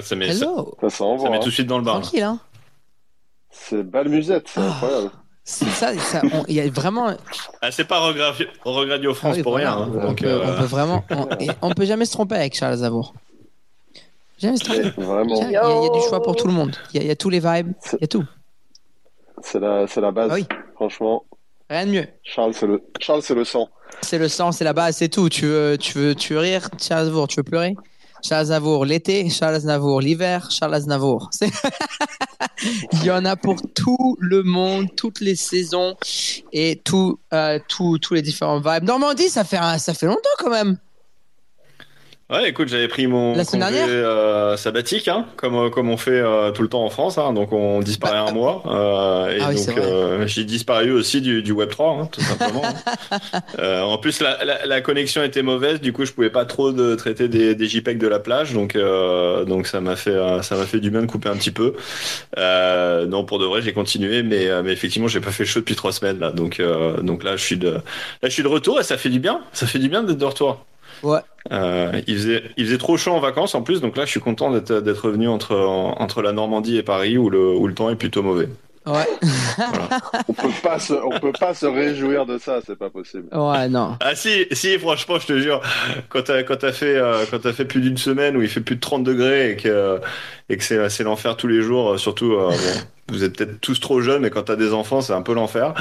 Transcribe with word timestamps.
Ah. 0.00 0.02
Hello. 0.02 0.06
Ça 0.06 0.16
met, 0.16 0.32
ça, 0.32 0.44
Hello. 0.46 0.76
Ça 0.82 0.90
ça 0.90 1.30
met 1.30 1.36
hein. 1.36 1.40
tout 1.40 1.48
de 1.48 1.54
suite 1.54 1.66
dans 1.66 1.78
le 1.78 1.84
bar. 1.84 2.00
Tranquille, 2.00 2.22
hein. 2.22 2.38
C'est 3.50 3.82
balle 3.82 4.08
musette, 4.08 4.46
c'est 4.48 4.60
Ah. 4.60 4.66
incroyable. 4.68 5.10
C'est 5.42 5.64
ça, 5.70 5.96
ça- 5.98 6.20
on- 6.32 6.44
il 6.48 6.54
y 6.54 6.60
a 6.60 6.68
vraiment. 6.70 7.12
Ah, 7.60 7.70
c'est 7.72 7.84
pas 7.86 7.98
Regradio 7.98 8.46
Regradio 8.64 9.14
France 9.14 9.32
Ah 9.34 9.36
oui, 9.38 9.42
pour 9.42 9.54
rien. 9.56 9.72
hein. 9.72 9.90
On, 9.92 10.06
Donc, 10.08 10.20
peut, 10.20 10.26
euh, 10.28 10.42
on 10.44 10.58
peut 10.58 10.64
vraiment. 10.66 11.04
On, 11.10 11.26
et 11.40 11.48
on 11.62 11.70
peut 11.72 11.86
jamais 11.86 12.04
se 12.04 12.12
tromper 12.12 12.36
avec 12.36 12.54
Charles 12.54 12.74
Aznavour. 12.74 13.14
Jamais 14.38 14.56
se 14.58 14.64
tromper. 14.64 14.90
Vraiment. 14.96 15.40
Il 15.42 15.50
y, 15.50 15.56
a, 15.56 15.64
il 15.68 15.84
y 15.84 15.86
a 15.86 15.90
du 15.90 16.00
choix 16.08 16.22
pour 16.22 16.36
tout 16.36 16.46
le 16.46 16.52
monde. 16.52 16.76
Il 16.92 16.96
y 16.98 17.00
a, 17.00 17.02
il 17.04 17.08
y 17.08 17.10
a 17.10 17.16
tous 17.16 17.30
les 17.30 17.40
vibes. 17.40 17.72
Il 17.94 17.98
y 18.02 18.04
a 18.04 18.06
tout. 18.06 18.24
C'est 19.42 19.58
la, 19.58 19.86
c'est 19.86 20.00
la 20.00 20.10
base. 20.12 20.28
Ah 20.30 20.34
oui. 20.34 20.46
Franchement, 20.74 21.24
Rien 21.68 21.86
de 21.86 21.90
mieux. 21.92 22.06
Charles, 22.24 22.52
c'est 22.54 22.66
le, 22.66 22.82
Charles, 23.00 23.22
c'est 23.22 23.34
le 23.34 23.44
sang. 23.44 23.68
C'est 24.02 24.18
le 24.18 24.28
sang, 24.28 24.50
c'est 24.52 24.64
la 24.64 24.72
base, 24.72 24.96
c'est 24.96 25.08
tout. 25.08 25.28
Tu 25.28 25.46
veux, 25.46 25.76
tu 25.78 25.98
veux, 25.98 26.14
tu 26.14 26.34
veux 26.34 26.40
rire, 26.40 26.68
Charles 26.80 27.02
Aznavour. 27.02 27.28
Tu 27.28 27.36
veux 27.36 27.42
pleurer, 27.44 27.74
Charles 28.22 28.42
Aznavour. 28.42 28.84
L'été, 28.84 29.28
Charles 29.30 29.54
Aznavour. 29.56 30.00
L'hiver, 30.00 30.50
Charles 30.50 30.74
Aznavour. 30.74 31.30
Il 32.92 33.04
y 33.04 33.10
en 33.10 33.24
a 33.24 33.36
pour 33.36 33.56
tout 33.74 34.16
le 34.20 34.42
monde, 34.42 34.86
toutes 34.96 35.20
les 35.20 35.34
saisons 35.36 35.96
et 36.52 36.80
tout, 36.84 37.18
euh, 37.32 37.58
tout- 37.68 37.98
tous 37.98 38.14
les 38.14 38.22
différents 38.22 38.60
vibes. 38.60 38.84
Normandie, 38.84 39.28
ça 39.30 39.44
fait, 39.44 39.58
ça 39.78 39.94
fait 39.94 40.06
longtemps 40.06 40.20
quand 40.38 40.50
même. 40.50 40.76
Ouais, 42.30 42.48
écoute, 42.48 42.68
j'avais 42.68 42.86
pris 42.86 43.08
mon 43.08 43.34
La 43.34 43.44
semaine 43.44 43.68
congé 43.70 43.82
euh, 43.82 44.56
sabbatique, 44.56 45.08
hein, 45.08 45.26
comme, 45.36 45.56
euh, 45.56 45.68
comme 45.68 45.90
on 45.90 45.96
fait 45.96 46.12
euh, 46.20 46.52
tout 46.52 46.62
le 46.62 46.68
temps 46.68 46.84
en 46.84 46.88
France. 46.90 47.18
hein, 47.18 47.32
donc 47.32 47.52
on 47.52 47.80
disparaît 47.80 48.20
Bah, 48.24 48.26
un 48.28 48.32
mois. 48.32 48.62
euh, 48.66 49.36
et 49.36 49.40
ah 49.40 49.48
oui, 49.48 49.56
donc 49.56 49.74
vrai. 49.76 49.84
euh, 49.84 50.26
j'ai 50.28 50.44
disparu 50.44 50.92
aussi 50.92 51.20
du, 51.20 51.42
du 51.42 51.50
Web 51.50 51.70
3, 51.70 51.90
hein, 52.02 52.08
tout 52.12 52.20
simplement. 52.20 52.62
Euh, 53.58 53.82
en 53.82 53.98
plus, 53.98 54.20
la, 54.20 54.44
la, 54.44 54.64
la 54.66 54.80
connexion 54.80 55.22
était 55.22 55.42
mauvaise, 55.42 55.80
du 55.80 55.92
coup, 55.92 56.04
je 56.04 56.12
pouvais 56.12 56.30
pas 56.30 56.44
trop 56.44 56.72
de 56.72 56.94
traiter 56.94 57.28
des, 57.28 57.54
des 57.54 57.66
JPEG 57.66 57.98
de 57.98 58.06
la 58.06 58.18
plage, 58.20 58.52
donc 58.52 58.76
euh, 58.76 59.44
donc 59.44 59.66
ça 59.66 59.80
m'a 59.80 59.96
fait 59.96 60.16
ça 60.42 60.56
m'a 60.56 60.64
fait 60.66 60.78
du 60.80 60.90
bien 60.90 61.00
de 61.02 61.06
couper 61.06 61.28
un 61.28 61.36
petit 61.36 61.50
peu. 61.50 61.74
Euh, 62.38 63.06
non, 63.06 63.24
pour 63.24 63.38
de 63.38 63.44
vrai, 63.46 63.60
j'ai 63.62 63.72
continué, 63.72 64.22
mais 64.22 64.48
mais 64.62 64.72
effectivement, 64.72 65.08
j'ai 65.08 65.20
pas 65.20 65.32
fait 65.32 65.42
le 65.44 65.48
show 65.48 65.60
depuis 65.60 65.74
trois 65.74 65.92
semaines 65.92 66.18
là, 66.20 66.30
donc 66.30 66.60
euh, 66.60 67.00
donc 67.02 67.24
là, 67.24 67.36
je 67.36 67.44
suis 67.44 67.56
de 67.58 67.70
là, 67.70 67.80
je 68.22 68.28
suis 68.28 68.42
de 68.42 68.48
retour 68.48 68.78
et 68.80 68.84
ça 68.84 68.96
fait 68.96 69.10
du 69.10 69.18
bien. 69.20 69.40
Ça 69.52 69.66
fait 69.66 69.78
du 69.78 69.88
bien 69.88 70.02
d'être 70.02 70.18
de 70.18 70.24
retour. 70.24 70.64
Ouais. 71.02 71.20
Euh, 71.52 72.00
il 72.06 72.16
faisait 72.16 72.42
il 72.56 72.66
faisait 72.66 72.78
trop 72.78 72.96
chaud 72.96 73.12
en 73.12 73.20
vacances 73.20 73.54
en 73.54 73.62
plus, 73.62 73.80
donc 73.80 73.96
là, 73.96 74.04
je 74.04 74.10
suis 74.10 74.20
content 74.20 74.50
d'être 74.50 75.04
revenu 75.04 75.28
entre 75.28 75.56
entre 75.56 76.22
la 76.22 76.32
Normandie 76.32 76.76
et 76.76 76.82
Paris 76.82 77.16
où 77.18 77.30
le 77.30 77.54
où 77.54 77.66
le 77.66 77.74
temps 77.74 77.90
est 77.90 77.96
plutôt 77.96 78.22
mauvais. 78.22 78.48
Ouais. 78.86 79.06
On 80.28 80.32
peut 80.32 80.48
pas 80.62 80.78
se, 80.78 80.94
on 80.94 81.18
peut 81.20 81.32
pas 81.38 81.52
se 81.52 81.66
réjouir 81.66 82.24
de 82.24 82.38
ça, 82.38 82.60
c'est 82.66 82.78
pas 82.78 82.88
possible. 82.88 83.28
Ouais, 83.32 83.68
non. 83.68 83.96
Ah 84.00 84.14
si, 84.14 84.46
si, 84.52 84.78
franchement, 84.78 85.18
je 85.18 85.26
te 85.26 85.38
jure, 85.38 85.60
quand 86.08 86.22
t'as 86.22 86.42
quand 86.42 86.58
fait 86.72 86.96
euh, 86.96 87.24
quand 87.30 87.40
fait 87.52 87.66
plus 87.66 87.82
d'une 87.82 87.98
semaine 87.98 88.36
où 88.36 88.42
il 88.42 88.48
fait 88.48 88.62
plus 88.62 88.76
de 88.76 88.80
30 88.80 89.04
degrés 89.04 89.52
et 89.52 89.56
que 89.56 90.00
et 90.48 90.56
que 90.56 90.64
c'est 90.64 91.04
l'enfer 91.04 91.36
tous 91.36 91.46
les 91.46 91.60
jours, 91.60 91.90
euh, 91.90 91.96
surtout 91.98 92.32
euh, 92.32 92.50
bon, 92.50 92.80
vous 93.10 93.24
êtes 93.24 93.36
peut-être 93.36 93.60
tous 93.60 93.78
trop 93.80 94.00
jeunes, 94.00 94.22
mais 94.22 94.30
quand 94.30 94.42
t'as 94.44 94.56
des 94.56 94.72
enfants, 94.72 95.00
c'est 95.00 95.12
un 95.12 95.22
peu 95.22 95.34
l'enfer. 95.34 95.74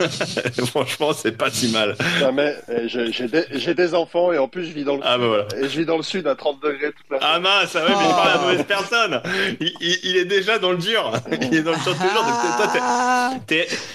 franchement, 0.66 1.12
c'est 1.12 1.36
pas 1.36 1.50
si 1.50 1.70
mal. 1.72 1.96
Non, 2.20 2.32
mais 2.32 2.54
j'ai 2.86 3.74
des, 3.74 3.94
enfants 3.94 4.32
et 4.32 4.38
en 4.38 4.48
plus 4.48 4.64
je 4.64 4.72
vis 4.72 4.84
dans 4.84 4.96
le 4.96 5.02
Ah 5.04 5.16
bah 5.18 5.26
voilà. 5.26 5.46
et 5.60 5.68
je 5.68 5.78
vis 5.78 5.86
dans 5.86 5.96
le 5.96 6.02
sud 6.02 6.26
à 6.26 6.34
30 6.34 6.62
degrés 6.62 6.92
toute 6.92 7.06
la 7.10 7.18
Ah 7.20 7.38
mince, 7.40 7.76
ah 7.76 7.84
ouais, 7.84 7.88
mais 7.96 8.04
je 8.04 8.10
parle 8.10 8.28
à 8.28 8.34
la 8.34 8.40
mauvaise 8.42 8.64
personne. 8.66 9.20
Il, 9.60 9.72
il- 9.80 9.98
il 10.04 10.16
est 10.16 10.24
déjà 10.24 10.58
dans 10.58 10.70
le 10.72 10.78
dur. 10.78 11.12
Il 11.30 11.54
est 11.54 11.62
dans 11.62 11.72
le 11.72 11.76
dur 11.76 11.94
toujours. 11.94 12.24
Donc 12.24 12.56
toi, 12.56 12.66
t'es- 12.72 12.78
Ah. 12.82 13.32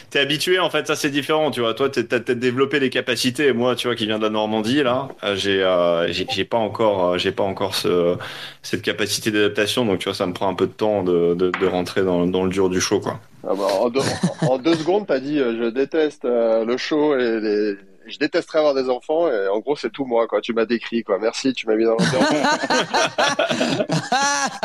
T'es 0.10 0.20
habitué 0.20 0.60
en 0.60 0.70
fait, 0.70 0.88
ça 0.88 0.96
c'est 0.96 1.10
différent, 1.10 1.52
tu 1.52 1.62
vois. 1.62 1.74
Toi, 1.74 1.90
t'as 1.90 2.04
peut-être 2.04 2.40
développé 2.40 2.80
les 2.80 2.90
capacités. 2.90 3.54
Moi, 3.54 3.76
tu 3.76 3.88
vois, 3.88 3.96
qui 3.96 4.06
viens 4.06 4.18
de 4.18 4.24
la 4.24 4.30
Normandie 4.30 4.84
là, 4.84 5.08
euh, 5.24 5.36
j'ai 5.36 5.64
euh, 5.64 6.12
j'ai 6.12 6.44
pas 6.46 6.58
encore, 6.58 7.12
euh, 7.14 7.18
j'ai 7.18 7.32
pas 7.32 7.44
encore 7.44 7.76
ce, 7.76 8.18
cette 8.62 8.82
capacité 8.82 9.32
d'adaptation. 9.32 9.86
Donc 9.86 10.00
tu 10.00 10.06
vois, 10.06 10.14
ça 10.14 10.26
me 10.26 10.34
prend 10.34 10.50
un 10.50 10.54
peu 10.54 10.68
de 10.68 10.72
temps 10.74 11.04
de, 11.04 11.34
de, 11.36 11.52
de 11.52 11.66
rentrer 11.68 12.02
dans, 12.04 12.26
dans 12.28 12.44
le 12.44 12.50
dur 12.50 12.70
du 12.72 12.82
show, 12.82 13.00
quoi. 13.00 13.20
Ah 13.48 13.54
bah, 13.56 13.64
en, 13.80 13.90
deux, 13.90 14.02
en 14.42 14.58
deux 14.58 14.76
secondes, 14.76 15.06
t'as 15.08 15.20
dit 15.20 15.40
euh, 15.40 15.56
je 15.66 15.70
déteste 15.70 16.26
euh, 16.26 16.64
le 16.66 16.78
show 16.78 17.16
et 17.18 17.40
les... 17.40 17.76
je 18.08 18.18
détesterais 18.20 18.60
avoir 18.60 18.76
des 18.76 18.88
enfants 18.90 19.28
et 19.32 19.48
en 19.48 19.60
gros 19.60 19.76
c'est 19.76 19.90
tout 19.92 20.06
moi 20.06 20.28
quoi. 20.28 20.42
Tu 20.42 20.54
m'as 20.54 20.66
décrit 20.66 21.04
quoi. 21.04 21.18
Merci, 21.20 21.52
tu 21.54 21.66
m'as 21.68 21.76
mis 21.76 21.86
dans 21.86 21.92
l'ambiance. 21.92 22.14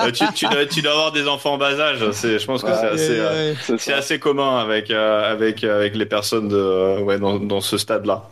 Euh, 0.01 0.11
tu, 0.11 0.25
tu, 0.35 0.47
dois, 0.47 0.67
tu 0.67 0.83
dois 0.83 0.93
avoir 0.93 1.13
des 1.13 1.27
enfants 1.27 1.55
en 1.55 1.59
bas 1.59 1.79
âge. 1.81 2.11
C'est, 2.13 2.39
je 2.39 2.47
pense 2.47 2.63
que 2.63 2.69
Ouais. 2.69 2.75
c'est 2.81 2.87
assez, 2.89 3.21
Ouais, 3.21 3.27
ouais. 3.27 3.55
C'est 3.63 3.79
c'est 3.79 3.91
ça. 3.93 3.97
assez 3.99 4.19
commun 4.19 4.59
avec 4.59 4.91
euh, 4.91 5.31
avec 5.33 5.65
avec 5.65 5.95
les 5.97 6.07
personnes 6.07 6.49
de, 6.49 6.57
euh, 6.57 7.01
ouais, 7.01 7.19
dans, 7.19 7.39
dans 7.39 7.61
ce 7.61 7.79
stade-là. 7.79 8.25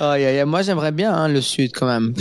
aïe. 0.00 0.44
Moi, 0.46 0.62
j'aimerais 0.62 0.92
bien 0.92 1.12
hein, 1.12 1.28
le 1.28 1.40
sud 1.40 1.72
quand 1.74 1.86
même. 1.86 2.14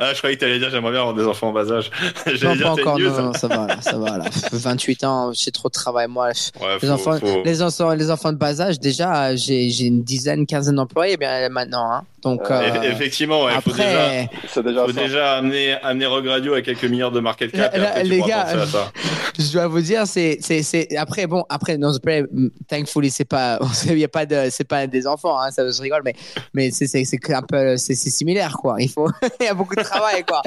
Ah, 0.00 0.12
je 0.12 0.18
croyais 0.18 0.36
que 0.36 0.40
t'allais 0.40 0.58
dire 0.60 0.70
j'aimerais 0.70 0.92
bien 0.92 1.00
avoir 1.00 1.14
des 1.14 1.24
enfants 1.24 1.48
en 1.48 1.52
bas 1.52 1.70
âge. 1.72 1.90
Non, 2.42 2.54
dire 2.54 2.62
pas 2.66 2.70
encore. 2.72 2.98
news. 2.98 3.08
Non, 3.10 3.22
non, 3.22 3.32
ça 3.32 3.48
va, 3.48 3.66
là, 3.66 3.80
ça 3.80 3.98
va. 3.98 4.18
Là. 4.18 4.24
28 4.52 5.04
ans, 5.04 5.32
j'ai 5.32 5.50
trop 5.50 5.68
de 5.68 5.72
travail. 5.72 6.06
Moi, 6.08 6.26
Ouais, 6.28 6.32
les 6.80 6.86
faut- 6.86 6.92
enfants, 6.92 7.18
faut- 7.18 7.42
les 7.44 7.62
enfants, 7.62 7.94
les 7.94 8.10
enfants 8.10 8.32
de 8.32 8.38
bas 8.38 8.60
âge, 8.60 8.78
déjà, 8.78 9.34
j'ai 9.34 9.70
j'ai 9.70 9.86
une 9.86 10.02
dizaine, 10.04 10.46
quinzaine 10.46 10.76
d'employés 10.76 11.16
bien 11.16 11.48
maintenant. 11.48 11.90
Hein. 11.92 12.02
Donc 12.22 12.40
Euh, 12.50 12.54
euh, 12.54 12.68
Eff- 12.82 12.92
Effectivement, 12.92 13.44
ouais, 13.44 13.52
faut 13.60 13.70
déjà, 13.70 14.04
après, 14.04 14.28
déjà 14.64 14.84
faut 14.86 14.92
déjà 14.92 15.36
amener, 15.36 15.72
amener 15.82 16.06
Rogue 16.06 16.26
Radio 16.26 16.54
à 16.54 16.62
quelques 16.62 16.84
milliards 16.84 17.12
de 17.12 17.20
market 17.20 17.52
cap. 17.52 17.76
Là, 17.76 17.88
après, 17.90 18.04
les 18.04 18.20
gars, 18.22 18.44
penser 18.44 18.56
à 18.58 18.66
ça. 18.66 18.92
je 19.38 19.52
dois 19.52 19.68
vous 19.68 19.80
dire, 19.80 20.02
c'est, 20.06 20.38
après 20.96 21.26
bon, 21.28 21.44
après 21.48 21.76
non, 21.78 21.92
c'est 21.92 22.02
pas- 22.02 22.26
thankfully, 22.68 23.10
c'est 23.10 23.24
pas, 23.24 23.58
il 23.86 23.98
y 23.98 24.04
a 24.04 24.08
pas 24.08 24.26
de, 24.26 24.48
c'est 24.50 24.66
pas 24.66 24.86
des 24.88 25.06
enfants, 25.06 25.38
hein, 25.40 25.50
ça 25.52 25.62
je 25.70 25.80
rigole, 25.80 26.02
mais, 26.04 26.14
mais 26.54 26.70
c'est, 26.72 26.86
c'est, 26.88 27.04
c'est 27.04 27.18
un 27.32 27.42
peu, 27.42 27.76
c'est, 27.76 27.94
similaire 27.94 28.56
quoi. 28.56 28.76
Il 28.80 28.90
faut, 28.90 29.08
il 29.40 29.46
y 29.46 29.48
a 29.48 29.54
beaucoup 29.54 29.76
de 29.76 29.82
travail 29.82 30.24
quoi. 30.24 30.42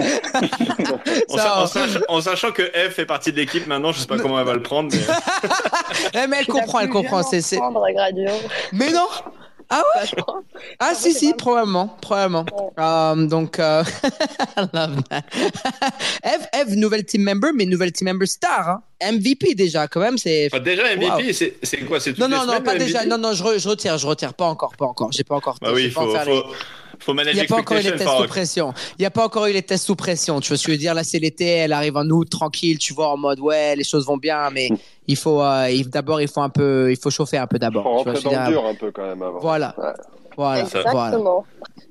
En, 1.30 1.38
Ça, 1.38 1.44
sa- 1.44 1.62
en 1.62 1.68
sach- 1.68 2.04
en 2.10 2.22
sachant 2.22 2.52
que 2.52 2.64
F 2.64 2.94
fait 2.94 3.06
partie 3.06 3.32
de 3.32 3.38
l'équipe 3.38 3.66
maintenant, 3.68 3.92
je 3.94 4.00
sais 4.00 4.08
pas 4.08 4.18
comment 4.18 4.38
elle 4.40 4.46
va 4.46 4.54
le 4.56 4.62
prendre, 4.62 4.90
mais 4.92 5.00
Eh, 6.24 6.28
mais 6.28 6.38
elle 6.42 6.48
comprend, 6.48 6.80
elle 6.80 6.90
comprend. 6.90 7.24
C'est, 7.24 7.42
c'est... 7.42 7.60
Mais 8.74 8.92
non. 8.92 9.08
Ah 9.74 9.78
ouais. 9.78 9.84
Bah, 10.02 10.06
je 10.06 10.16
crois. 10.22 10.42
Ah 10.80 10.90
Ah, 10.92 10.94
si 10.96 11.08
ouais, 11.08 11.14
si, 11.14 11.34
probablement, 11.34 11.88
probablement. 12.02 12.46
Euh, 12.78 13.26
donc, 13.28 13.58
euh... 13.60 13.84
I 14.58 14.68
love 14.74 15.02
that. 15.10 15.24
Eve, 16.24 16.48
Eve, 16.54 16.76
nouvelle 16.76 17.06
team 17.06 17.24
member, 17.24 17.50
mais 17.56 17.66
nouvelle 17.66 17.92
team 17.94 18.08
member 18.10 18.26
star, 18.28 18.70
hein. 18.70 18.84
MVP 19.14 19.56
déjà 19.56 19.88
quand 19.88 20.00
même, 20.02 20.18
c'est. 20.18 20.50
Enfin, 20.52 20.62
déjà 20.62 20.84
MVP, 20.96 21.10
Wow. 21.28 21.34
c'est 21.34 21.56
c'est 21.64 21.78
quoi 21.86 22.00
C'est 22.00 22.18
Non 22.20 22.28
non 22.28 22.46
non, 22.46 22.62
pas 22.62 22.76
déjà. 22.78 23.00
MVP 23.00 23.10
Non 23.10 23.18
non, 23.18 23.34
je, 23.34 23.44
re- 23.44 23.58
je 23.60 23.68
retire, 23.70 23.98
je 23.98 24.06
retire, 24.06 24.34
pas 24.36 24.46
encore, 24.46 24.76
pas 24.76 24.86
encore. 24.86 25.12
J'ai 25.12 25.24
pas 25.24 25.36
encore. 25.36 25.58
Bah 25.62 25.72
oui, 25.74 25.86
il 25.86 25.94
pas 25.94 26.02
faut, 26.02 26.10
encore 26.16 26.26
les- 26.26 26.44
faut, 27.02 27.14
faut 27.14 27.20
Il 27.20 27.34
n'y 27.34 27.40
a 27.42 27.46
pas 27.46 27.58
encore 27.58 27.78
eu 27.78 27.82
les 27.82 27.92
tests 27.96 28.18
sous 28.18 28.28
pression. 28.28 28.74
Il 28.98 29.02
n'y 29.02 29.06
a 29.06 29.12
pas 29.12 29.26
encore 29.26 29.46
eu 29.48 29.54
les 29.54 29.62
tests 29.62 29.86
sous 29.86 29.96
pression. 29.96 30.40
Tu 30.40 30.50
vois 30.50 30.58
ce 30.58 30.64
que 30.64 30.72
je 30.72 30.76
veux 30.76 30.80
dire? 30.80 30.94
Là, 30.94 31.04
c'est 31.04 31.20
l'été, 31.20 31.46
elle 31.46 31.74
arrive 31.74 31.98
en 31.98 32.06
août, 32.06 32.30
tranquille, 32.30 32.78
tu 32.78 32.94
vois, 32.94 33.10
en 33.10 33.18
mode 33.18 33.40
ouais, 33.40 33.76
les 33.76 33.84
choses 33.84 34.06
vont 34.06 34.18
bien, 34.18 34.50
mais 34.52 34.70
il 35.08 35.16
faut 35.18 35.42
euh, 35.42 35.70
il- 35.70 35.90
d'abord, 35.90 36.22
il 36.22 36.28
faut 36.28 36.42
un 36.42 36.50
peu, 36.50 36.92
il 36.92 36.98
faut 36.98 37.10
chauffer 37.10 37.38
un 37.38 37.48
peu 37.48 37.56
Faut 37.56 37.60
d'abord. 37.60 37.84
Rentrer 37.84 38.14
dans 38.22 38.30
le 38.30 38.36
dire? 38.38 38.48
dur 38.50 38.66
un 38.66 38.76
peu 38.76 38.92
quand 38.92 39.06
même 39.06 39.22
avant. 39.22 39.40
Voilà. 39.40 39.76
Ouais. 39.78 39.90
Voilà, 40.42 40.66
Ça. 40.66 40.82
voilà. 40.92 41.18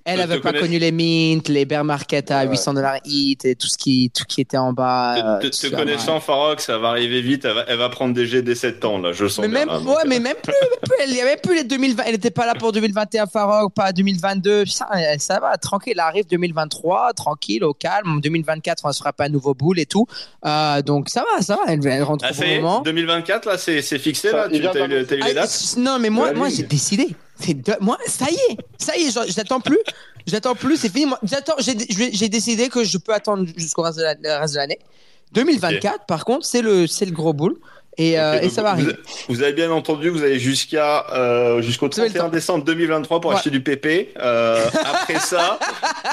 Elle 0.07 0.17
Je 0.17 0.23
avait 0.23 0.37
te 0.39 0.43
pas 0.43 0.49
connais- 0.51 0.61
connu 0.63 0.79
les 0.79 0.93
mint, 0.93 1.47
les 1.49 1.67
bear 1.67 1.85
market 1.85 2.31
à 2.31 2.41
Ouais. 2.45 2.49
800 2.51 2.73
dollars 2.75 2.97
hit 3.05 3.45
et 3.45 3.55
tout 3.55 3.67
ce 3.69 3.77
qui, 3.77 4.11
tout 4.13 4.25
qui 4.27 4.41
était 4.41 4.57
en 4.57 4.73
bas. 4.73 5.15
Te, 5.41 5.47
euh, 5.47 5.51
te- 5.51 5.55
ça, 5.55 5.71
connaissant, 5.71 6.19
Farok, 6.21 6.61
ça 6.63 6.79
va 6.79 6.89
arriver 6.89 7.21
vite. 7.21 7.45
Elle 7.45 7.53
va, 7.55 7.65
elle 7.69 7.77
va 7.79 7.89
prendre 7.91 8.15
des 8.15 8.27
G 8.27 8.41
dès 8.43 8.55
7 8.55 8.85
ans, 8.87 8.99
là, 8.99 9.13
je 9.13 9.27
sens 9.29 9.45
Mais 9.47 9.49
bien, 9.49 9.67
même, 9.67 9.87
ouais, 9.87 9.93
euh, 9.95 10.09
mais 10.09 10.19
même 10.19 10.37
plus, 10.43 10.53
même 10.53 10.79
plus, 10.83 10.95
elle 11.05 11.21
avait 11.21 11.37
plus 11.37 11.55
les 11.55 11.65
2020, 11.65 12.03
elle 12.07 12.15
était 12.15 12.31
pas 12.31 12.47
là 12.47 12.55
pour 12.55 12.73
2021 12.73 13.27
Farok, 13.27 13.73
pas 13.75 13.93
2022. 13.93 14.65
Putain, 14.65 14.87
elle- 14.95 15.21
ça 15.21 15.39
va, 15.39 15.57
tranquille, 15.59 15.93
elle 15.95 16.01
arrive 16.01 16.27
2023, 16.27 17.13
tranquille, 17.13 17.63
au 17.63 17.75
calme. 17.75 18.11
En 18.11 18.17
2024, 18.17 18.81
on 18.85 18.93
se 18.93 18.99
fera 18.99 19.13
pas 19.13 19.27
un 19.27 19.29
nouveau 19.29 19.53
boule 19.55 19.79
et 19.79 19.87
tout. 19.87 20.07
Euh, 20.47 20.81
donc 20.83 21.11
ça 21.11 21.25
va, 21.37 21.43
ça 21.43 21.57
va, 21.57 21.63
elle, 21.69 21.87
elle 21.87 22.03
rentre 22.03 22.25
Ah, 22.27 22.31
au 22.31 22.35
ça 22.35 22.47
moment. 22.47 22.81
2024, 22.81 23.47
là, 23.47 23.59
c'est 23.59 23.81
fixé, 23.99 24.31
Ça, 24.31 24.37
là 24.39 24.49
Tu 24.49 24.55
as 24.55 24.59
eu, 24.59 24.73
t'as 24.73 24.87
eu 24.87 25.21
les 25.21 25.31
Ah, 25.31 25.35
dates 25.35 25.75
non, 25.77 25.99
mais 26.01 26.09
moi, 26.11 26.33
moi 26.33 26.49
j'ai 26.49 26.63
décidé. 26.63 27.09
C'est 27.41 27.55
de- 27.55 27.77
moi, 27.81 27.99
ça 28.07 28.27
y 28.31 28.35
est, 28.35 28.57
ça 28.79 28.97
y 28.97 29.05
est, 29.07 29.11
j'en- 29.11 29.25
j'attends 29.27 29.61
plus. 29.61 29.79
J'attends 30.27 30.55
plus, 30.55 30.77
c'est 30.77 30.91
fini. 30.93 31.11
J'ai, 31.59 32.29
décidé 32.29 32.69
que 32.69 32.85
je 32.85 32.99
peux 32.99 33.13
attendre 33.15 33.47
jusqu'au 33.57 33.83
reste 33.83 33.99
de 33.99 34.03
la- 34.03 34.47
l'année. 34.47 34.79
2024, 35.33 36.07
par 36.07 36.25
contre, 36.25 36.45
c'est 36.45 36.61
le, 36.63 36.87
c'est 36.87 37.07
le 37.07 37.13
gros 37.13 37.33
boule. 37.33 37.57
Et, 37.99 38.19
euh, 38.19 38.41
et 38.41 38.49
ça 38.49 38.63
va 38.63 38.75
vous, 38.75 38.83
arriver. 38.83 38.97
vous 39.29 39.43
avez 39.43 39.53
bien 39.53 39.71
entendu, 39.71 40.09
vous 40.09 40.23
avez 40.23 40.39
jusqu'à 40.39 41.05
euh, 41.13 41.61
jusqu'au 41.61 41.89
Vous 41.89 41.99
avez 42.01 42.09
le 42.09 42.15
31 42.15 42.29
temps. 42.31 42.35
décembre 42.35 42.65
2023 42.65 43.21
pour 43.21 43.31
Ouais. 43.33 43.37
acheter 43.37 43.51
du 43.51 43.61
PP. 43.63 44.15
Euh, 44.19 44.65
après 44.91 45.19
ça, 45.19 45.59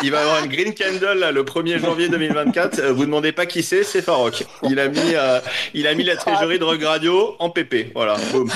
il 0.03 0.11
va 0.11 0.17
y 0.17 0.21
avoir 0.21 0.43
une 0.43 0.51
green 0.51 0.73
candle 0.73 1.19
là, 1.19 1.31
le 1.31 1.43
1er 1.43 1.79
janvier 1.79 2.09
2024. 2.09 2.79
Euh, 2.79 2.93
vous 2.93 3.05
demandez 3.05 3.31
pas 3.31 3.45
qui 3.45 3.61
c'est, 3.63 3.83
c'est 3.83 4.01
Farok. 4.01 4.43
Il 4.63 4.79
a 4.79 4.87
mis 4.89 4.99
euh, 5.13 5.39
il 5.75 5.87
a 5.87 5.93
mis 5.93 6.03
la 6.03 6.15
trésorerie 6.17 6.59
de 6.59 6.63
Rogue 6.65 6.83
Radio 6.83 7.35
en 7.39 7.51
PP. 7.51 7.91
Voilà, 7.93 8.17
boum. 8.31 8.49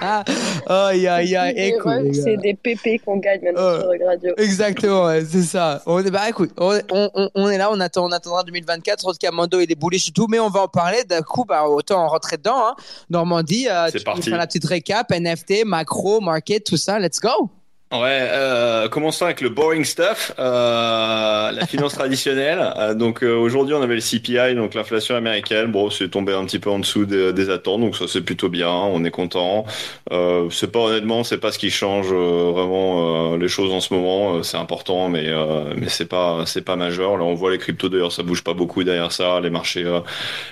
Ah, 0.00 0.24
aïe, 0.88 1.06
aïe, 1.06 1.36
aïe, 1.36 1.74
C'est 2.12 2.30
les 2.30 2.36
des 2.38 2.54
pépés 2.54 2.98
qu'on 3.04 3.16
gagne 3.18 3.40
maintenant 3.42 3.62
Euh. 3.62 3.80
sur 3.96 4.06
radio. 4.06 4.34
Exactement, 4.36 5.04
ouais, 5.06 5.22
c'est 5.24 5.42
ça. 5.42 5.82
On 5.86 6.04
est, 6.04 6.10
bah 6.10 6.28
écoute, 6.28 6.50
on, 6.58 6.78
on, 6.90 7.30
on 7.34 7.48
est 7.48 7.58
là, 7.58 7.68
on 7.72 7.80
attend, 7.80 8.06
on 8.06 8.12
attendra 8.12 8.42
2024. 8.42 9.04
Rose 9.04 9.18
Camando, 9.18 9.60
il 9.60 9.70
est 9.70 9.78
bullish 9.80 10.08
et 10.08 10.12
tout, 10.12 10.26
mais 10.28 10.38
on 10.40 10.48
va 10.50 10.60
en 10.62 10.68
parler. 10.68 11.04
D'un 11.04 11.22
coup, 11.22 11.44
bah, 11.44 11.64
autant 11.68 12.04
en 12.04 12.08
rentrer 12.08 12.36
dedans. 12.36 12.68
Hein. 12.68 12.74
Normandie, 13.10 13.68
euh, 13.68 13.90
tu 13.90 14.00
parti. 14.00 14.20
peux 14.20 14.30
faire 14.30 14.38
la 14.38 14.46
petite 14.46 14.64
récap, 14.64 15.10
NFT, 15.10 15.64
macro, 15.64 16.20
market, 16.20 16.64
tout 16.64 16.76
ça. 16.76 16.98
Let's 16.98 17.20
go. 17.20 17.50
Ouais, 17.90 18.28
euh, 18.32 18.86
commençons 18.90 19.24
avec 19.24 19.40
le 19.40 19.48
boring 19.48 19.82
stuff, 19.82 20.32
euh, 20.38 21.50
la 21.50 21.66
finance 21.66 21.94
traditionnelle. 21.94 22.58
Euh, 22.76 22.92
donc 22.92 23.24
euh, 23.24 23.34
aujourd'hui, 23.34 23.74
on 23.74 23.80
avait 23.80 23.94
le 23.94 24.02
CPI, 24.02 24.54
donc 24.54 24.74
l'inflation 24.74 25.16
américaine. 25.16 25.72
Bon, 25.72 25.88
c'est 25.88 26.10
tombé 26.10 26.34
un 26.34 26.44
petit 26.44 26.58
peu 26.58 26.68
en 26.68 26.80
dessous 26.80 27.06
des, 27.06 27.32
des 27.32 27.48
attentes, 27.48 27.80
donc 27.80 27.96
ça 27.96 28.04
c'est 28.06 28.20
plutôt 28.20 28.50
bien. 28.50 28.68
On 28.68 29.04
est 29.06 29.10
content. 29.10 29.64
Euh, 30.12 30.50
c'est 30.50 30.70
pas 30.70 30.80
honnêtement, 30.80 31.24
c'est 31.24 31.38
pas 31.38 31.50
ce 31.50 31.58
qui 31.58 31.70
change 31.70 32.08
euh, 32.12 32.50
vraiment 32.52 33.36
les 33.36 33.48
choses 33.48 33.72
en 33.72 33.80
ce 33.80 33.94
moment. 33.94 34.42
c'est 34.42 34.58
important, 34.58 35.08
mais 35.08 35.32
mais 35.74 35.88
c'est 35.88 36.04
pas 36.04 36.44
c'est 36.44 36.60
pas 36.60 36.76
majeur. 36.76 37.16
Là, 37.16 37.24
on 37.24 37.34
voit 37.34 37.50
les 37.52 37.58
cryptos 37.58 37.88
d'ailleurs, 37.88 38.12
ça 38.12 38.22
bouge 38.22 38.44
pas 38.44 38.52
beaucoup 38.52 38.84
derrière 38.84 39.12
ça. 39.12 39.40
Les 39.40 39.48
marchés 39.48 39.86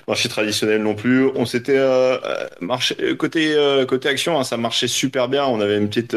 marchés 0.08 0.30
traditionnels 0.30 0.82
non 0.82 0.94
plus. 0.94 1.28
On 1.34 1.44
s'était 1.44 1.84
marché 2.62 2.96
côté 3.18 3.54
côté 3.86 4.08
action, 4.08 4.38
hein, 4.40 4.44
ça 4.44 4.56
marchait 4.56 4.88
super 4.88 5.28
bien. 5.28 5.44
On 5.44 5.60
avait 5.60 5.76
une 5.76 5.88
petite 5.88 6.16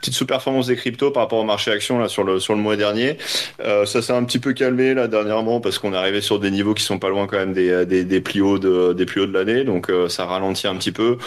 petite 0.00 0.14
super 0.14 0.43
des 0.52 0.76
cryptos 0.76 1.10
par 1.10 1.24
rapport 1.24 1.38
au 1.38 1.44
marché 1.44 1.70
action 1.70 1.98
là 1.98 2.08
sur 2.08 2.24
le 2.24 2.38
sur 2.38 2.54
le 2.54 2.60
mois 2.60 2.76
dernier. 2.76 3.16
Euh, 3.60 3.86
ça 3.86 4.02
s'est 4.02 4.12
un 4.12 4.24
petit 4.24 4.38
peu 4.38 4.52
calmé 4.52 4.94
là 4.94 5.08
dernièrement 5.08 5.60
parce 5.60 5.78
qu'on 5.78 5.92
est 5.92 5.96
arrivé 5.96 6.20
sur 6.20 6.38
des 6.38 6.50
niveaux 6.50 6.74
qui 6.74 6.82
sont 6.82 6.98
pas 6.98 7.08
loin 7.08 7.26
quand 7.26 7.38
même 7.38 7.52
des 7.52 7.86
des, 7.86 8.04
des 8.04 8.20
plus 8.20 8.40
hauts 8.40 8.58
de 8.58 8.92
des 8.92 9.06
plus 9.06 9.22
hauts 9.22 9.26
de 9.26 9.32
l'année, 9.32 9.64
donc 9.64 9.90
euh, 9.90 10.08
ça 10.08 10.26
ralentit 10.26 10.66
un 10.66 10.76
petit 10.76 10.92
peu. 10.92 11.18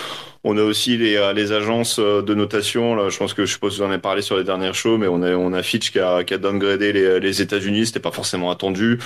On 0.50 0.58
a 0.58 0.64
aussi 0.64 0.96
les, 0.96 1.18
euh, 1.18 1.58
agences 1.58 2.00
euh, 2.00 2.22
de 2.22 2.34
notation. 2.34 3.10
Je 3.10 3.18
pense 3.18 3.34
que 3.34 3.46
je 3.46 3.52
suppose 3.52 3.74
que 3.74 3.82
vous 3.82 3.86
en 3.86 3.92
avez 3.92 4.00
parlé 4.00 4.22
sur 4.22 4.38
les 4.38 4.46
dernières 4.46 4.76
shows, 4.76 4.98
mais 4.98 5.08
on 5.10 5.22
a, 5.22 5.34
on 5.34 5.52
a 5.52 5.62
Fitch 5.62 5.92
qui 5.92 6.00
a, 6.00 6.24
qui 6.24 6.34
a 6.34 6.38
downgradé 6.38 6.94
les, 6.94 7.42
États-Unis. 7.42 7.88
C'était 7.88 8.00
pas 8.00 8.14
forcément 8.14 8.50
attendu. 8.50 8.98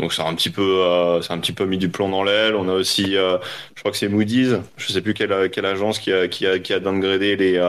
Donc 0.00 0.12
ça 0.12 0.24
a 0.24 0.28
un 0.28 0.34
petit 0.34 0.50
peu, 0.50 0.80
euh, 0.82 1.20
un 1.28 1.38
petit 1.38 1.52
peu 1.52 1.66
mis 1.66 1.78
du 1.78 1.88
plomb 1.88 2.08
dans 2.08 2.24
l'aile. 2.24 2.56
On 2.56 2.68
a 2.68 2.72
aussi, 2.72 3.16
euh, 3.16 3.38
je 3.76 3.80
crois 3.80 3.92
que 3.92 3.96
c'est 3.96 4.08
Moody's. 4.08 4.56
Je 4.76 4.92
sais 4.92 5.00
plus 5.00 5.14
quelle, 5.14 5.32
agence 5.66 6.00
qui 6.00 6.12
a, 6.12 6.26
qui 6.26 6.48
a, 6.48 6.58
qui 6.58 6.72
a 6.72 6.80
downgradé 6.80 7.36
les, 7.36 7.62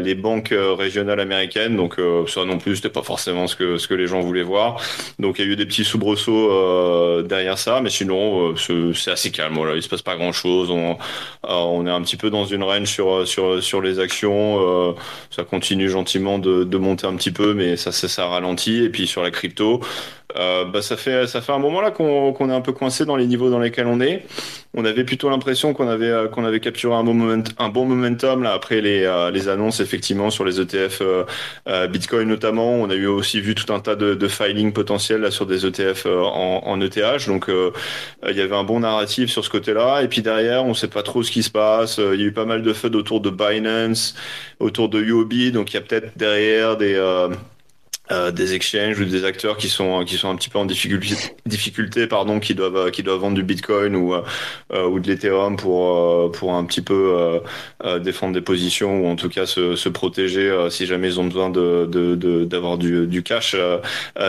les 0.00 0.14
banques 0.14 0.54
régionales 0.78 1.20
américaines. 1.20 1.76
Donc 1.76 2.00
ça 2.28 2.46
non 2.46 2.56
plus, 2.56 2.76
c'était 2.76 2.88
pas 2.88 3.02
forcément 3.02 3.46
ce 3.46 3.56
que, 3.56 3.76
ce 3.76 3.86
que 3.86 3.94
les 3.94 4.06
gens 4.06 4.20
voulaient 4.20 4.42
voir. 4.42 4.80
Donc 5.18 5.38
il 5.38 5.44
y 5.44 5.48
a 5.48 5.52
eu 5.52 5.56
des 5.56 5.66
petits 5.66 5.84
soubresauts 5.84 7.22
derrière 7.24 7.58
ça, 7.58 7.82
mais 7.82 7.90
sinon 7.90 8.54
c'est 8.56 9.10
assez 9.10 9.30
calme. 9.30 9.54
Voilà, 9.54 9.74
il 9.76 9.82
se 9.82 9.88
passe 9.90 10.00
pas 10.00 10.16
grand 10.16 10.32
chose. 10.32 10.70
On, 10.70 10.96
on 11.42 11.86
est 11.86 11.90
un 11.90 12.00
petit 12.00 12.16
peu 12.16 12.21
dans 12.30 12.44
une 12.44 12.62
range 12.62 12.88
sur 12.88 13.26
sur 13.26 13.62
sur 13.62 13.80
les 13.80 13.98
actions. 13.98 14.58
Euh, 14.60 14.92
ça 15.30 15.44
continue 15.44 15.88
gentiment 15.88 16.38
de, 16.38 16.64
de 16.64 16.78
monter 16.78 17.06
un 17.06 17.16
petit 17.16 17.30
peu, 17.32 17.54
mais 17.54 17.76
ça 17.76 17.92
ça, 17.92 18.08
ça 18.08 18.26
ralentit. 18.26 18.84
Et 18.84 18.88
puis 18.90 19.06
sur 19.06 19.22
la 19.22 19.30
crypto, 19.30 19.80
euh, 20.36 20.64
bah, 20.64 20.82
ça 20.82 20.96
fait 20.96 21.26
ça 21.26 21.40
fait 21.40 21.52
un 21.52 21.58
moment 21.58 21.80
là 21.80 21.90
qu'on 21.90 22.32
qu'on 22.32 22.50
est 22.50 22.54
un 22.54 22.60
peu 22.60 22.72
coincé 22.72 23.04
dans 23.04 23.16
les 23.16 23.26
niveaux 23.26 23.50
dans 23.50 23.58
lesquels 23.58 23.86
on 23.86 24.00
est. 24.00 24.24
On 24.74 24.86
avait 24.86 25.04
plutôt 25.04 25.28
l'impression 25.28 25.74
qu'on 25.74 25.88
avait 25.88 26.08
euh, 26.08 26.28
qu'on 26.28 26.46
avait 26.46 26.60
capturé 26.60 26.94
un 26.94 27.04
bon 27.04 27.12
moment, 27.12 27.42
un 27.58 27.68
bon 27.68 27.84
momentum 27.84 28.42
là 28.42 28.54
après 28.54 28.80
les 28.80 29.04
euh, 29.04 29.30
les 29.30 29.48
annonces 29.48 29.80
effectivement 29.80 30.30
sur 30.30 30.46
les 30.46 30.60
ETF 30.60 31.02
euh, 31.02 31.86
Bitcoin 31.88 32.28
notamment. 32.28 32.70
On 32.72 32.88
a 32.88 32.94
eu 32.94 33.06
aussi 33.06 33.42
vu 33.42 33.54
tout 33.54 33.70
un 33.72 33.80
tas 33.80 33.96
de, 33.96 34.14
de 34.14 34.28
filing 34.28 34.72
potentiels 34.72 35.20
là 35.20 35.30
sur 35.30 35.44
des 35.44 35.66
ETF 35.66 36.06
en, 36.06 36.80
ETH. 36.80 37.26
Donc 37.26 37.50
il 38.28 38.36
y 38.36 38.40
avait 38.40 38.56
un 38.56 38.64
bon 38.64 38.80
narratif 38.80 39.30
sur 39.30 39.44
ce 39.44 39.50
côté-là. 39.50 40.02
Et 40.02 40.08
puis 40.08 40.22
derrière, 40.22 40.64
on 40.64 40.74
sait 40.74 40.88
pas 40.88 41.02
trop 41.02 41.22
ce 41.22 41.30
qui 41.30 41.42
se 41.42 41.50
passe. 41.50 41.98
Il 42.14 42.20
y 42.20 42.24
a 42.24 42.26
eu 42.26 42.32
pas 42.32 42.44
mal 42.44 42.62
de 42.62 42.72
FUD 42.72 42.94
autour 42.94 43.20
de 43.20 43.30
Binance, 43.30 44.14
autour 44.60 44.88
de 44.88 45.00
UOB. 45.00 45.52
Donc 45.52 45.72
il 45.72 45.74
y 45.74 45.78
a 45.78 45.82
peut-être 45.82 46.16
derrière 46.16 46.76
des 46.76 46.94
euh, 48.12 48.30
des 48.30 48.52
exchanges 48.52 49.00
ou 49.00 49.04
des 49.06 49.24
acteurs 49.24 49.56
qui 49.56 49.68
sont 49.68 50.04
qui 50.04 50.16
sont 50.16 50.28
un 50.28 50.36
petit 50.36 50.50
peu 50.50 50.58
en 50.58 50.66
difficulté 50.66 51.14
difficulté 51.46 52.06
pardon 52.06 52.40
qui 52.40 52.54
doivent 52.54 52.90
qui 52.90 53.02
doivent 53.02 53.20
vendre 53.20 53.36
du 53.36 53.42
Bitcoin 53.42 53.96
ou 53.96 54.14
euh, 54.14 54.86
ou 54.86 55.00
de 55.00 55.08
l'Ethereum 55.08 55.56
pour 55.56 55.96
euh, 55.96 56.28
pour 56.30 56.52
un 56.52 56.64
petit 56.64 56.82
peu 56.82 57.40
défendre 58.00 58.34
des 58.34 58.40
positions 58.40 59.02
ou 59.02 59.06
en 59.06 59.16
tout 59.16 59.28
cas 59.28 59.46
se, 59.46 59.76
se 59.76 59.88
protéger 59.88 60.52
si 60.70 60.86
jamais 60.86 61.08
ils 61.08 61.20
ont 61.20 61.24
besoin 61.24 61.50
de 61.50 62.44
d'avoir 62.44 62.76
du, 62.76 63.22
cash 63.22 63.56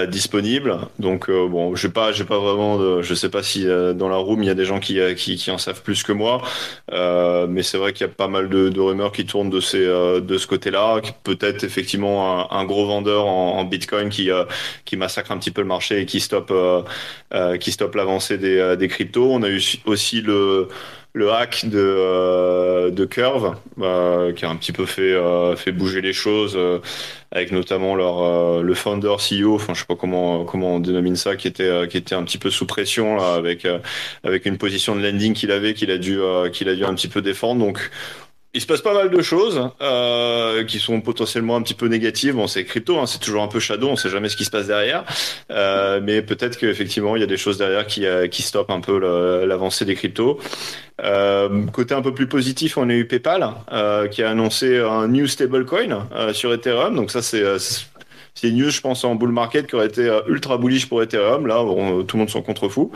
disponible. 0.08 0.78
Donc 1.00 1.30
bon 1.30 1.76
je 1.76 1.88
pas 1.88 2.12
j'ai 2.12 2.24
pas 2.24 2.40
vraiment 2.40 3.02
je 3.02 3.14
sais 3.14 3.30
pas 3.30 3.44
si 3.44 3.66
dans 3.66 4.10
la 4.10 4.18
room 4.18 4.44
il 4.44 4.48
y 4.48 4.50
a 4.50 4.56
des 4.56 4.66
gens 4.66 4.80
qui 4.80 5.00
qui, 5.16 5.52
en 5.52 5.58
savent 5.58 5.82
plus 5.82 6.04
que 6.04 6.12
moi 6.12 6.42
mais 6.92 7.64
c'est 7.64 7.78
vrai 7.78 7.94
qu'il 7.94 8.08
y 8.08 8.10
a 8.10 8.14
pas 8.14 8.28
mal 8.28 8.50
de, 8.50 8.80
rumeurs 8.80 9.12
qui 9.12 9.26
tournent 9.26 9.50
de 9.50 9.60
ces 9.60 9.86
de 9.86 10.38
ce 10.38 10.48
côté 10.48 10.72
là 10.72 11.02
peut-être 11.24 11.64
effectivement 11.64 12.52
un, 12.52 12.58
un, 12.58 12.66
gros 12.66 12.86
vendeur 12.86 13.26
en, 13.26 13.58
en 13.60 13.66
Bitcoin 13.74 14.10
qui 14.10 14.30
euh, 14.30 14.46
qui 14.86 14.98
massacre 14.98 15.32
un 15.32 15.38
petit 15.40 15.52
peu 15.52 15.62
le 15.62 15.68
marché 15.68 16.02
et 16.02 16.06
qui 16.06 16.20
stoppe 16.20 16.52
euh, 16.52 16.84
euh, 17.34 17.58
qui 17.58 17.72
stoppe 17.72 17.96
l'avancée 17.96 18.38
des, 18.38 18.76
des 18.78 18.88
cryptos. 18.88 19.32
On 19.32 19.42
a 19.42 19.50
eu 19.50 19.62
aussi 19.86 20.22
le 20.22 20.68
le 21.16 21.32
hack 21.32 21.66
de, 21.70 22.90
de 22.90 23.06
Curve, 23.06 23.56
qui 23.76 24.46
a 24.46 24.50
un 24.50 24.56
petit 24.56 24.72
peu 24.72 24.88
fait, 24.88 25.16
fait 25.56 25.72
bouger 25.72 26.02
les 26.02 26.12
choses, 26.12 26.58
avec 27.32 27.52
notamment 27.52 27.94
leur, 27.94 28.64
le 28.64 28.74
founder 28.74 29.18
CEO, 29.18 29.54
enfin 29.54 29.76
je 29.76 29.82
sais 29.82 29.86
pas 29.86 29.96
comment, 29.96 30.44
comment 30.44 30.78
on 30.78 30.80
dénomine 30.80 31.16
ça, 31.16 31.36
qui 31.36 31.48
était, 31.48 31.88
qui 31.88 31.98
était 31.98 32.16
un 32.16 32.24
petit 32.24 32.40
peu 32.40 32.50
sous 32.50 32.66
pression 32.66 33.20
avec, 33.20 33.68
avec 34.24 34.48
une 34.48 34.58
position 34.58 34.96
de 34.96 35.04
landing 35.04 35.36
qu'il 35.36 35.52
avait, 35.52 35.76
qu'il 35.76 35.92
a 35.92 36.00
dû, 36.00 36.18
qu'il 36.52 36.68
a 36.68 36.74
dû 36.74 36.84
un 36.84 36.96
petit 36.96 37.10
peu 37.10 37.22
défendre. 37.22 37.64
Donc 37.64 37.92
il 38.54 38.62
se 38.62 38.68
passe 38.68 38.82
pas 38.82 38.94
mal 38.94 39.10
de 39.10 39.22
choses 39.22 39.70
euh, 39.82 40.64
qui 40.64 40.78
sont 40.80 41.02
potentiellement 41.02 41.56
un 41.56 41.62
petit 41.64 41.74
peu 41.74 41.88
négatives. 41.88 42.36
Bon, 42.36 42.48
c'est 42.48 42.64
crypto, 42.66 43.00
hein, 43.00 43.08
c'est 43.08 43.20
toujours 43.20 43.42
un 43.42 43.48
peu 43.48 43.60
shadow, 43.60 43.90
on 43.90 43.96
sait 43.96 44.10
jamais 44.10 44.30
ce 44.30 44.38
qui 44.38 44.46
se 44.46 44.52
passe 44.52 44.68
derrière. 44.68 45.04
Euh, 45.52 46.00
mais 46.04 46.22
peut-être 46.22 46.58
qu'effectivement, 46.58 47.16
il 47.16 47.22
y 47.22 47.24
a 47.24 47.28
des 47.28 47.38
choses 47.38 47.58
derrière 47.58 47.88
qui, 47.88 48.06
euh, 48.06 48.28
qui 48.28 48.44
stoppent 48.44 48.70
un 48.70 48.82
peu 48.82 49.00
l'avancée 49.46 49.86
des 49.86 49.96
cryptos. 49.96 50.40
Euh, 51.02 51.66
côté 51.68 51.96
un 51.96 52.04
peu 52.04 52.14
plus 52.14 52.28
positif, 52.28 52.78
on 52.78 52.88
a 52.90 52.94
eu 52.94 53.08
PayPal 53.08 53.50
euh, 53.72 54.08
qui 54.08 54.22
a 54.22 54.30
annoncé 54.30 54.78
un 54.80 55.08
new 55.08 55.26
stablecoin 55.26 56.08
euh, 56.14 56.34
sur 56.34 56.54
Ethereum. 56.54 56.96
Donc 56.96 57.10
ça, 57.10 57.24
c'est 57.24 57.44
c'est 58.36 58.50
une 58.50 58.58
news, 58.58 58.72
je 58.72 58.82
pense, 58.82 59.04
en 59.04 59.16
bull 59.16 59.32
market 59.32 59.68
qui 59.68 59.76
aurait 59.76 59.86
été 59.86 60.08
euh, 60.08 60.22
ultra 60.28 60.58
bullish 60.58 60.88
pour 60.88 61.04
Ethereum. 61.04 61.46
Là, 61.46 61.64
tout 62.08 62.18
le 62.18 62.20
monde 62.20 62.30
s'en 62.30 62.42
contrefou. 62.42 62.92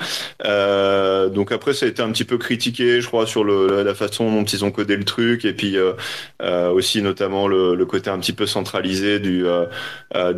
Euh, 0.46 1.30
donc 1.30 1.52
après, 1.52 1.74
ça 1.74 1.86
a 1.86 1.90
été 1.90 2.02
un 2.02 2.12
petit 2.12 2.26
peu 2.26 2.38
critiqué, 2.38 3.02
je 3.02 3.08
crois, 3.08 3.28
sur 3.28 3.44
la 3.44 3.94
façon 3.94 4.32
dont 4.32 4.44
ils 4.44 4.66
ont 4.66 4.72
codé 4.72 4.96
le 4.96 5.04
truc, 5.04 5.46
et 5.46 5.54
puis 5.54 5.78
euh, 5.78 5.94
euh 6.42 6.72
aussi 6.72 7.02
notamment 7.02 7.48
le, 7.48 7.86
côté 7.86 8.10
un 8.10 8.20
petit 8.20 8.34
peu 8.34 8.46
centralisé 8.46 9.20
du 9.20 9.46
euh, 9.46 9.66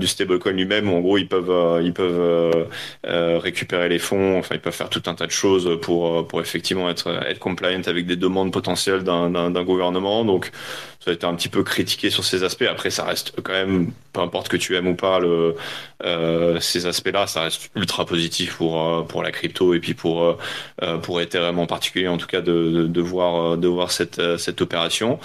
stablecoin 0.06 0.52
lui-même. 0.52 0.90
En 0.90 1.00
gros, 1.00 1.18
ils 1.18 1.28
peuvent 1.28 1.82
ils 1.84 1.94
peuvent 1.94 2.68
récupérer 3.04 3.90
les 3.90 4.00
fonds. 4.00 4.38
Enfin, 4.38 4.56
ils 4.56 4.62
peuvent 4.62 4.74
faire 4.74 4.90
tout 4.90 5.04
un 5.08 5.16
tas 5.16 5.26
de 5.26 5.32
choses 5.32 5.80
pour 5.82 6.28
pour 6.28 6.42
effectivement 6.42 6.90
être 6.90 7.08
être 7.28 7.40
compliant 7.40 7.82
avec 7.88 8.06
des 8.06 8.16
demandes 8.16 8.52
potentielles 8.52 9.04
d'un 9.04 9.64
gouvernement. 9.64 10.26
Donc 10.26 10.52
ça 11.00 11.12
a 11.12 11.14
été 11.14 11.26
un 11.26 11.34
petit 11.36 11.50
peu 11.50 11.64
critiqué 11.64 12.10
sur 12.10 12.26
ces 12.26 12.44
aspects. 12.44 12.68
Après, 12.70 12.90
ça 12.90 13.06
reste 13.06 13.34
quand 13.42 13.54
même, 13.54 13.92
peu 14.12 14.20
importe 14.22 14.50
que 14.50 14.58
tu 14.58 14.76
aimes 14.76 14.89
ou 14.90 14.96
pas 14.96 15.20
le, 15.20 15.56
euh, 16.04 16.60
ces 16.60 16.86
aspects-là, 16.86 17.28
ça 17.28 17.42
reste 17.42 17.70
ultra 17.76 18.06
positif 18.06 18.58
pour 18.58 18.82
euh, 18.82 19.02
pour 19.04 19.24
la 19.24 19.32
crypto 19.32 19.74
et 19.74 19.80
puis 19.80 19.94
pour 19.94 20.38
euh, 20.82 20.98
pour 20.98 21.22
Ethereum 21.22 21.60
en 21.60 21.66
particulier, 21.66 22.08
en 22.08 22.18
tout 22.18 22.28
cas 22.28 22.42
de, 22.42 22.88
de, 22.88 23.02
voir 23.02 23.58
de 23.58 23.68
voir 23.68 23.92
cette 23.92 24.38
cette 24.38 24.62
opération. 24.62 25.20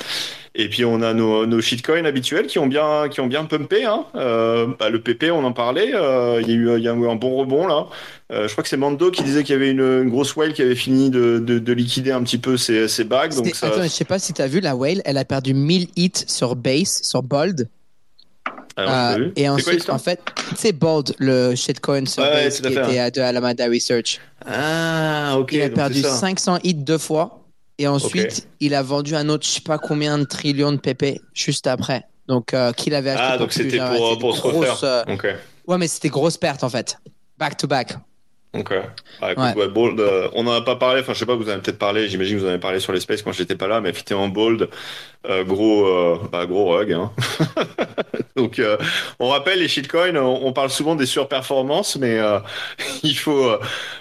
Et 0.56 0.68
puis 0.68 0.84
on 0.84 1.02
a 1.02 1.14
nos, 1.14 1.46
nos 1.46 1.60
shitcoins 1.60 2.04
habituels 2.04 2.46
qui 2.46 2.60
ont 2.60 2.68
bien 2.68 3.08
qui 3.08 3.20
ont 3.20 3.26
bien 3.26 3.44
pumpé. 3.44 3.84
Hein. 3.84 4.04
Euh, 4.14 4.68
bah, 4.78 4.88
le 4.88 5.00
PP, 5.00 5.32
on 5.32 5.42
en 5.42 5.52
parlait. 5.52 5.92
Euh, 5.92 6.40
il 6.42 6.48
y 6.48 6.52
a 6.52 6.54
eu 6.54 6.78
il 6.78 6.84
y 6.84 6.88
a 6.88 6.94
eu 6.94 7.08
un 7.08 7.16
bon 7.16 7.36
rebond 7.36 7.66
là. 7.66 7.86
Euh, 8.32 8.46
je 8.46 8.52
crois 8.52 8.62
que 8.62 8.68
c'est 8.70 8.76
Mando 8.76 9.10
qui 9.10 9.24
disait 9.24 9.42
qu'il 9.42 9.52
y 9.52 9.56
avait 9.56 9.70
une, 9.70 9.80
une, 9.80 10.10
grosse 10.10 10.34
whale 10.36 10.52
qui 10.52 10.62
avait 10.62 10.76
fini 10.76 11.10
de, 11.10 11.40
de, 11.40 11.58
de 11.58 11.72
liquider 11.72 12.12
un 12.12 12.22
petit 12.22 12.38
peu 12.38 12.56
ses, 12.56 12.88
ses 12.88 13.04
bagues. 13.04 13.34
Donc 13.34 13.48
ça... 13.54 13.66
Attends, 13.66 13.82
je 13.82 13.88
sais 13.88 14.04
pas 14.04 14.18
si 14.18 14.32
tu 14.32 14.40
as 14.40 14.46
vu 14.46 14.60
la 14.60 14.76
whale, 14.76 15.02
elle 15.04 15.18
a 15.18 15.24
perdu 15.24 15.54
1000 15.54 15.88
hits 15.96 16.24
sur 16.26 16.56
base, 16.56 17.02
sur 17.02 17.22
Bold. 17.22 17.68
Alors, 18.76 18.92
euh, 18.92 19.28
et 19.36 19.48
ensuite, 19.48 19.88
en 19.88 19.98
fait, 19.98 20.20
c'est 20.56 20.72
Bold, 20.72 21.14
le 21.18 21.54
shitcoin 21.54 22.06
sur 22.06 22.22
ouais, 22.22 22.44
base 22.44 22.60
qui 22.60 22.72
était 22.72 22.98
à, 22.98 23.10
de 23.10 23.20
Alameda 23.20 23.66
Research. 23.66 24.20
Ah, 24.46 25.36
ok. 25.38 25.52
Il 25.52 25.62
a 25.62 25.70
perdu 25.70 26.02
500 26.02 26.58
hits 26.64 26.74
deux 26.74 26.98
fois. 26.98 27.40
Et 27.78 27.88
ensuite, 27.88 28.24
okay. 28.24 28.48
il 28.60 28.74
a 28.74 28.82
vendu 28.82 29.16
un 29.16 29.28
autre, 29.28 29.44
je 29.44 29.50
sais 29.50 29.60
pas 29.60 29.78
combien 29.78 30.16
de 30.18 30.24
trillions 30.24 30.72
de 30.72 30.76
PP 30.76 31.20
juste 31.32 31.66
après. 31.66 32.04
Donc, 32.28 32.54
euh, 32.54 32.72
qu'il 32.72 32.94
avait 32.94 33.10
acheté. 33.10 33.26
Ah, 33.32 33.38
donc 33.38 33.52
c'était 33.52 33.78
pour, 33.78 34.18
pour 34.18 34.36
se 34.36 34.42
refaire. 34.42 34.78
Euh... 34.84 35.14
Okay. 35.14 35.34
Ouais, 35.66 35.78
mais 35.78 35.88
c'était 35.88 36.08
grosse 36.08 36.36
perte 36.36 36.62
en 36.62 36.68
fait. 36.68 36.98
Back 37.36 37.56
to 37.56 37.66
back. 37.66 37.94
Ok. 38.54 38.72
Ah, 39.20 39.32
écoute, 39.32 39.44
ouais. 39.44 39.54
Ouais, 39.62 39.68
Bold, 39.68 39.98
euh, 39.98 40.28
on 40.34 40.44
n'en 40.44 40.52
a 40.52 40.62
pas 40.62 40.76
parlé, 40.76 41.00
enfin 41.00 41.12
je 41.12 41.18
sais 41.18 41.26
pas, 41.26 41.34
vous 41.34 41.46
en 41.46 41.52
avez 41.52 41.60
peut-être 41.60 41.78
parlé, 41.78 42.08
j'imagine 42.08 42.36
que 42.36 42.40
vous 42.40 42.46
en 42.46 42.50
avez 42.50 42.60
parlé 42.60 42.78
sur 42.78 42.92
les 42.92 43.00
spaces 43.00 43.20
quand 43.22 43.32
j'étais 43.32 43.56
pas 43.56 43.66
là, 43.66 43.80
mais 43.80 43.88
effectivement 43.88 44.28
Bold, 44.28 44.68
euh, 45.28 45.42
gros, 45.42 45.86
euh, 45.86 46.18
bah, 46.30 46.46
gros 46.46 46.70
rug. 46.70 46.92
Hein. 46.92 47.10
Donc 48.44 48.58
euh, 48.58 48.76
on 49.20 49.28
rappelle 49.30 49.58
les 49.58 49.68
shitcoins, 49.68 50.14
on, 50.16 50.40
on, 50.44 50.52
parle 50.52 50.68
souvent 50.68 50.96
des 50.96 51.06
surperformances, 51.06 51.96
mais 51.96 52.18
il 53.02 53.16
faut, 53.16 53.50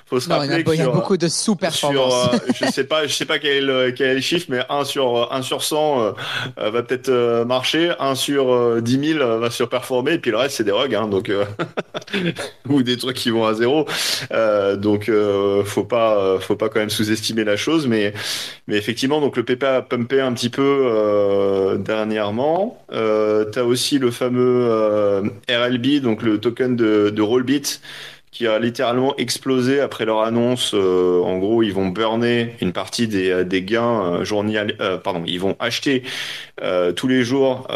faut 0.05 0.19
se 0.19 0.27
non, 0.27 0.35
rappeler 0.35 0.63
il 0.65 0.67
y 0.67 0.71
a, 0.71 0.73
il 0.73 0.79
y 0.79 0.81
a 0.81 0.89
beaucoup 0.89 1.15
de 1.15 1.29
sous-performances. 1.29 2.29
je 2.59 2.65
sais 2.65 2.83
pas, 2.83 3.07
je 3.07 3.13
sais 3.13 3.25
pas 3.25 3.39
quel, 3.39 3.69
est 3.69 3.93
quel 3.93 4.09
est 4.09 4.15
le 4.15 4.21
chiffre, 4.21 4.47
mais 4.49 4.59
1 4.69 4.83
sur 4.83 5.31
1 5.31 5.41
sur 5.43 5.63
100 5.63 6.13
va 6.57 6.83
peut-être 6.83 7.43
marcher, 7.45 7.93
1 7.99 8.15
sur 8.15 8.81
10 8.81 9.13
000 9.13 9.39
va 9.39 9.49
surperformer, 9.49 10.13
et 10.13 10.19
puis 10.19 10.31
le 10.31 10.37
reste 10.37 10.57
c'est 10.57 10.65
des 10.65 10.73
rugs, 10.73 10.93
hein, 10.93 11.07
donc 11.07 11.31
ou 12.69 12.83
des 12.83 12.97
trucs 12.97 13.15
qui 13.15 13.29
vont 13.29 13.45
à 13.45 13.53
zéro. 13.53 13.87
Euh, 14.33 14.75
donc 14.75 15.07
euh, 15.07 15.63
faut 15.63 15.85
pas 15.85 16.37
faut 16.39 16.57
pas 16.57 16.67
quand 16.67 16.79
même 16.79 16.89
sous-estimer 16.89 17.43
la 17.43 17.55
chose 17.55 17.87
mais 17.87 18.13
mais 18.67 18.75
effectivement 18.75 19.21
donc 19.21 19.37
le 19.37 19.43
PP 19.43 19.63
a 19.63 19.81
pumpé 19.81 20.19
un 20.19 20.33
petit 20.33 20.49
peu 20.49 21.79
dernièrement. 21.79 22.77
tu 22.91 23.59
as 23.59 23.65
aussi 23.65 23.99
le 23.99 24.11
fameux 24.11 24.32
RLB, 24.35 26.01
donc 26.01 26.23
le 26.23 26.39
token 26.39 26.75
de, 26.75 27.09
de 27.09 27.21
Rollbit 27.21 27.81
qui 28.33 28.47
a 28.47 28.57
littéralement 28.57 29.15
explosé 29.17 29.79
après 29.79 30.05
leur 30.05 30.21
annonce. 30.21 30.73
Euh, 30.73 31.21
en 31.21 31.37
gros, 31.37 31.61
ils 31.61 31.71
vont 31.71 31.87
burner 31.89 32.55
une 32.61 32.73
partie 32.73 33.07
des, 33.07 33.29
euh, 33.29 33.43
gains 33.45 34.01
euh, 34.01 34.25
journaliers. 34.25 34.75
Euh, 34.81 34.97
pardon, 34.97 35.23
ils 35.27 35.39
vont 35.39 35.55
acheter 35.59 36.03
tous 36.95 37.07
les 37.07 37.23
jours 37.23 37.67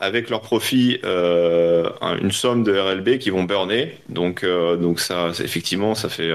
avec 0.00 0.28
leur 0.28 0.40
profit 0.40 0.98
une 1.04 2.32
somme 2.32 2.64
de 2.64 2.76
RLB 2.76 3.18
qui 3.18 3.30
vont 3.30 3.44
burner. 3.44 3.96
Donc, 4.08 4.44
donc 4.44 4.98
ça, 4.98 5.28
effectivement, 5.40 5.94
ça 5.94 6.08
fait 6.08 6.32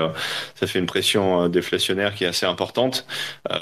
ça 0.55 0.67
fait 0.67 0.79
une 0.79 0.85
pression 0.85 1.49
déflationnaire 1.49 2.13
qui 2.13 2.23
est 2.23 2.27
assez 2.27 2.45
importante. 2.45 3.05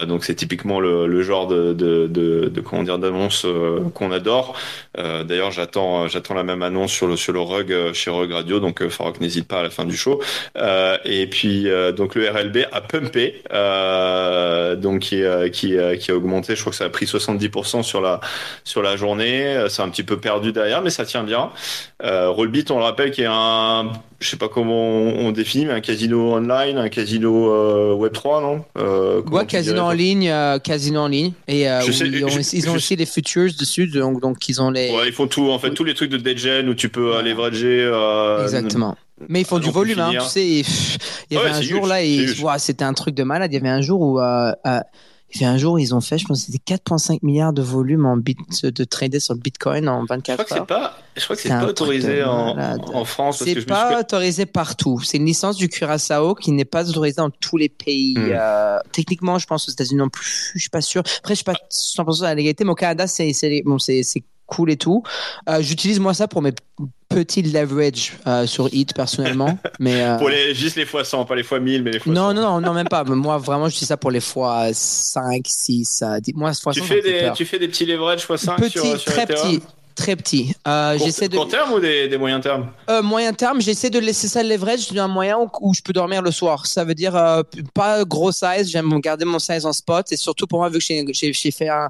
donc, 0.05 0.23
c'est 0.23 0.35
typiquement 0.35 0.79
le, 0.79 1.21
genre 1.23 1.47
de, 1.47 1.73
de, 1.73 2.61
comment 2.61 2.83
dire 2.83 2.99
d'annonce 2.99 3.47
qu'on 3.95 4.11
adore. 4.11 4.55
D'ailleurs, 4.95 5.51
j'attends 5.51 6.07
j'attends 6.07 6.35
la 6.35 6.43
même 6.43 6.61
annonce 6.61 6.91
sur 6.91 7.07
le 7.07 7.15
sur 7.15 7.33
le 7.33 7.39
rug 7.39 7.93
chez 7.93 8.11
Rug 8.11 8.31
Radio. 8.31 8.59
Donc, 8.59 8.85
Farok 8.87 9.19
n'hésite 9.19 9.47
pas 9.47 9.61
à 9.61 9.63
la 9.63 9.69
fin 9.71 9.85
du 9.85 9.96
chaud. 9.97 10.21
Euh, 10.57 10.97
et 11.05 11.27
puis 11.27 11.67
euh, 11.67 11.91
donc 11.91 12.15
le 12.15 12.29
RLB 12.29 12.65
a 12.71 12.81
pumpé, 12.81 13.41
euh, 13.53 14.75
donc 14.75 14.99
qui, 14.99 15.23
qui, 15.51 15.75
qui 15.99 16.11
a 16.11 16.15
augmenté. 16.15 16.55
Je 16.55 16.61
crois 16.61 16.71
que 16.71 16.77
ça 16.77 16.85
a 16.85 16.89
pris 16.89 17.05
70% 17.05 17.83
sur 17.83 18.01
la 18.01 18.19
sur 18.63 18.81
la 18.81 18.95
journée. 18.95 19.65
C'est 19.69 19.81
un 19.81 19.89
petit 19.89 20.03
peu 20.03 20.17
perdu 20.19 20.51
derrière, 20.51 20.81
mais 20.81 20.89
ça 20.89 21.05
tient 21.05 21.23
bien. 21.23 21.49
Rollbit, 22.01 22.65
on 22.69 22.77
le 22.77 22.83
rappelle, 22.83 23.11
qui 23.11 23.23
est 23.23 23.29
un 23.29 23.91
je 24.19 24.29
sais 24.29 24.37
pas 24.37 24.49
comment 24.49 24.73
on, 24.73 25.31
définit, 25.31 25.67
mais 25.67 25.73
un 25.73 25.79
casino 25.79 26.33
online, 26.33 26.77
un 26.79 26.89
casino 26.89 27.95
Web 27.95 28.13
3, 28.13 28.41
non? 28.41 28.65
Euh, 28.77 29.21
Ouais, 29.31 29.45
casino 29.45 29.81
en 29.81 29.91
ligne, 29.91 30.33
casino 30.63 31.01
en 31.01 31.07
ligne. 31.07 31.33
Et 31.47 31.61
ils, 31.63 32.69
ont, 32.69 32.73
aussi 32.75 32.95
les 32.95 33.05
futures 33.05 33.51
dessus, 33.59 33.87
donc, 33.87 34.21
donc 34.21 34.49
ils 34.49 34.61
ont 34.61 34.71
les. 34.71 34.89
Ouais, 34.91 35.07
ils 35.07 35.13
font 35.13 35.27
tout, 35.27 35.51
en 35.51 35.59
fait, 35.59 35.71
tous 35.71 35.83
les 35.83 35.93
trucs 35.93 36.09
de 36.09 36.17
Deadgen 36.17 36.67
où 36.67 36.73
tu 36.73 36.89
peux 36.89 37.15
aller 37.15 37.31
leverager. 37.31 37.91
Exactement. 38.43 38.97
Mais 39.29 39.41
ils 39.41 39.45
font 39.45 39.59
du 39.59 39.71
volume, 39.71 39.99
hein, 39.99 40.11
tu 40.13 40.27
sais. 40.27 40.47
Il 41.29 41.35
y 41.35 41.37
avait 41.37 41.49
un 41.49 41.61
jour 41.61 41.87
là, 41.87 42.03
et 42.03 42.27
c'était 42.57 42.85
un 42.85 42.93
truc 42.93 43.15
de 43.15 43.23
malade. 43.23 43.51
Il 43.51 43.55
y 43.55 43.57
avait 43.57 43.69
un 43.69 43.81
jour 43.81 44.01
où, 44.01 44.19
euh, 44.19 44.51
euh, 44.65 44.79
il 45.33 45.41
y 45.41 45.43
avait 45.43 45.53
un 45.53 45.57
jour 45.57 45.77
ils 45.77 45.93
ont 45.93 45.99
fait, 45.99 46.17
je 46.17 46.25
pense, 46.25 46.45
c'était 46.45 46.75
4,5 46.75 47.19
milliards 47.21 47.51
de 47.51 47.61
volume 47.61 48.05
en 48.05 48.15
bit 48.15 48.37
de 48.63 48.83
trader 48.85 49.19
sur 49.19 49.33
le 49.33 49.41
Bitcoin 49.41 49.89
en 49.89 50.05
24 50.05 50.39
je 50.39 50.45
crois 50.45 50.59
Que 50.61 50.65
pas, 50.65 50.97
je 51.17 51.23
crois 51.23 51.35
que 51.35 51.41
c'est 51.41 51.49
pas 51.49 51.65
autorisé 51.65 52.23
en, 52.23 52.57
en, 52.57 53.05
France. 53.05 53.43
C'est 53.43 53.65
pas 53.65 53.99
autorisé 53.99 54.45
partout. 54.45 55.01
C'est 55.03 55.17
une 55.17 55.25
licence 55.25 55.57
du 55.57 55.67
Curaçao 55.67 56.33
qui 56.35 56.51
n'est 56.53 56.65
pas 56.65 56.89
autorisée 56.89 57.17
dans 57.17 57.29
tous 57.29 57.57
les 57.57 57.69
pays. 57.69 58.15
Hmm. 58.17 58.31
Euh, 58.31 58.79
techniquement, 58.93 59.37
je 59.37 59.47
pense 59.47 59.67
aux 59.67 59.71
États-Unis 59.71 59.99
non 59.99 60.09
plus. 60.09 60.51
Je 60.55 60.59
suis 60.59 60.69
pas 60.69 60.81
sûr. 60.81 61.03
Après, 61.19 61.33
je 61.33 61.37
suis 61.37 61.43
pas 61.43 61.55
100% 61.71 62.23
à 62.23 62.27
la 62.29 62.35
légalité, 62.35 62.63
mais 62.63 62.71
au 62.71 62.75
Canada, 62.75 63.05
c'est 63.07 63.33
bon, 63.65 63.79
c'est 63.79 64.03
cool 64.47 64.71
et 64.71 64.77
tout. 64.77 65.03
Euh, 65.47 65.61
j'utilise 65.61 65.99
moi 65.99 66.13
ça 66.13 66.27
pour 66.27 66.41
mes 66.41 66.53
petits 67.09 67.41
leverage 67.41 68.17
euh, 68.25 68.47
sur 68.47 68.73
Hit 68.73 68.93
personnellement. 68.93 69.57
mais, 69.79 70.03
euh, 70.03 70.17
Pour 70.17 70.29
les, 70.29 70.55
juste 70.55 70.75
les 70.75 70.85
fois 70.85 71.03
100, 71.03 71.25
pas 71.25 71.35
les 71.35 71.43
fois 71.43 71.59
1000, 71.59 71.83
mais 71.83 71.91
les 71.91 71.99
fois 71.99 72.11
non, 72.11 72.29
100. 72.29 72.33
Non, 72.33 72.41
non, 72.41 72.61
non, 72.61 72.73
même 72.73 72.87
pas. 72.87 73.03
moi, 73.03 73.37
vraiment, 73.37 73.67
j'utilise 73.67 73.89
ça 73.89 73.97
pour 73.97 74.11
les 74.11 74.19
fois 74.19 74.73
5, 74.73 75.43
6, 75.45 76.03
10. 76.21 76.33
Moi, 76.35 76.51
fois 76.53 76.73
tu, 76.73 76.81
fais 76.81 77.01
des, 77.01 77.31
tu 77.35 77.45
fais 77.45 77.59
des 77.59 77.67
petits 77.67 77.85
leverage 77.85 78.25
fois 78.25 78.37
5 78.37 78.57
petit, 78.57 78.71
sur, 78.71 78.99
sur 78.99 79.11
très 79.11 79.27
petit 79.27 79.61
très 79.97 80.15
petit. 80.15 80.53
Euh, 80.67 80.97
j'essaie 80.97 81.27
de 81.27 81.35
court 81.35 81.47
terme 81.47 81.73
ou 81.73 81.79
des, 81.79 82.07
des 82.07 82.17
moyens 82.17 82.41
termes? 82.41 82.69
Euh, 82.89 83.01
Moyen 83.01 83.33
terme, 83.33 83.59
j'essaie 83.59 83.89
de 83.89 83.99
laisser 83.99 84.27
ça 84.27 84.43
le 84.43 84.49
leverage 84.49 84.93
d'un 84.93 85.07
moyen 85.07 85.37
où, 85.59 85.73
je 85.73 85.81
peux 85.81 85.91
dormir 85.91 86.21
le 86.21 86.31
soir. 86.31 86.67
Ça 86.67 86.85
veut 86.85 86.95
dire 86.95 87.15
euh, 87.15 87.41
pas 87.73 88.05
gros 88.05 88.31
size, 88.31 88.69
j'aime 88.69 88.97
garder 88.99 89.25
mon 89.25 89.39
size 89.39 89.65
en 89.65 89.73
spot 89.73 90.09
et 90.11 90.15
surtout 90.15 90.47
pour 90.47 90.59
moi 90.59 90.69
vu 90.69 90.79
que 90.79 91.13
j'ai 91.13 91.51
fait 91.51 91.67
un 91.67 91.89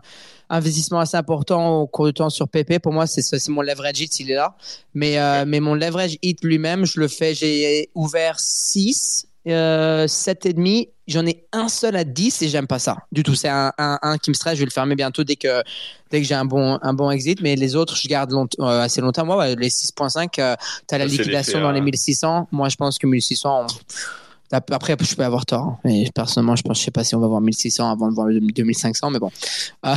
investissement 0.49 0.99
assez 0.99 1.17
important 1.17 1.81
au 1.81 1.87
cours 1.87 2.05
du 2.05 2.13
temps 2.13 2.29
sur 2.29 2.47
PP, 2.47 2.79
pour 2.79 2.93
moi 2.93 3.05
c'est 3.05 3.21
mon 3.49 3.61
leverage 3.61 3.99
hit 3.99 4.19
il 4.21 4.31
est 4.31 4.35
là. 4.35 4.55
Mais 4.93 5.19
euh, 5.19 5.43
mais 5.45 5.59
mon 5.59 5.75
leverage 5.75 6.17
hit 6.21 6.41
lui-même, 6.43 6.85
je 6.85 6.99
le 6.99 7.09
fais, 7.09 7.35
j'ai 7.35 7.89
ouvert 7.93 8.39
6 8.39 9.27
euh, 9.47 10.05
7,5. 10.05 10.89
J'en 11.07 11.25
ai 11.25 11.45
un 11.53 11.69
seul 11.69 11.95
à 11.95 12.03
10 12.03 12.41
et 12.41 12.49
j'aime 12.49 12.67
pas 12.67 12.79
ça 12.79 12.97
du 13.13 13.23
tout. 13.23 13.33
C'est 13.33 13.47
un, 13.47 13.71
un, 13.77 14.17
qui 14.17 14.29
me 14.29 14.33
stresse. 14.33 14.55
Je 14.55 14.59
vais 14.59 14.65
le 14.65 14.71
fermer 14.71 14.95
bientôt 14.95 15.23
dès 15.23 15.37
que, 15.37 15.63
dès 16.11 16.21
que 16.21 16.27
j'ai 16.27 16.35
un 16.35 16.43
bon, 16.43 16.77
un 16.81 16.93
bon 16.93 17.09
exit. 17.11 17.39
Mais 17.41 17.55
les 17.55 17.75
autres, 17.75 17.95
je 17.95 18.07
garde 18.09 18.33
euh, 18.33 18.81
assez 18.81 18.99
longtemps. 18.99 19.25
Moi, 19.25 19.55
les 19.55 19.69
6,5, 19.69 20.29
tu 20.31 20.41
as 20.41 20.97
la 20.97 21.05
liquidation 21.05 21.61
dans 21.61 21.71
les 21.71 21.81
1600. 21.81 22.49
Moi, 22.51 22.67
je 22.67 22.75
pense 22.75 22.97
que 22.97 23.07
1600, 23.07 23.67
après, 24.51 24.95
je 24.99 25.15
peux 25.15 25.23
avoir 25.23 25.45
tort. 25.45 25.63
Hein. 25.63 25.77
Mais 25.83 26.09
personnellement, 26.13 26.55
je 26.55 26.63
pense, 26.63 26.79
je 26.79 26.85
sais 26.85 26.91
pas 26.91 27.03
si 27.03 27.15
on 27.15 27.19
va 27.19 27.27
voir 27.27 27.41
1600 27.41 27.91
avant 27.91 28.09
de 28.09 28.15
voir 28.15 28.27
2500, 28.29 29.11
mais 29.11 29.19
bon. 29.19 29.31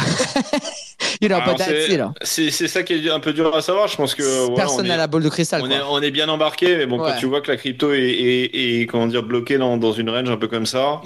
Euh, 1.22 2.08
c'est 2.22 2.50
ça 2.50 2.82
qui 2.82 2.94
est 2.94 3.10
un 3.10 3.20
peu 3.20 3.32
dur 3.32 3.54
à 3.54 3.60
savoir. 3.60 3.88
Je 3.88 3.96
pense 3.96 4.14
que 4.14 4.54
personne 4.56 4.86
n'a 4.86 4.96
la 4.96 5.06
boule 5.06 5.22
de 5.22 5.28
cristal. 5.28 5.62
On, 5.62 5.70
Est, 5.70 5.80
on 5.88 6.00
est, 6.00 6.10
bien 6.10 6.28
embarqué, 6.28 6.76
mais 6.76 6.86
bon, 6.86 6.98
quand 6.98 7.16
tu 7.18 7.26
vois 7.26 7.40
que 7.40 7.50
la 7.50 7.56
crypto 7.56 7.92
est, 7.92 8.00
est, 8.00 8.86
comment 8.86 9.06
dire 9.06 9.22
bloquée 9.22 9.58
dans, 9.58 9.76
dans 9.76 9.92
une 9.92 10.08
range 10.08 10.30
un 10.30 10.36
peu 10.36 10.48
comme 10.48 10.66
ça, 10.66 11.02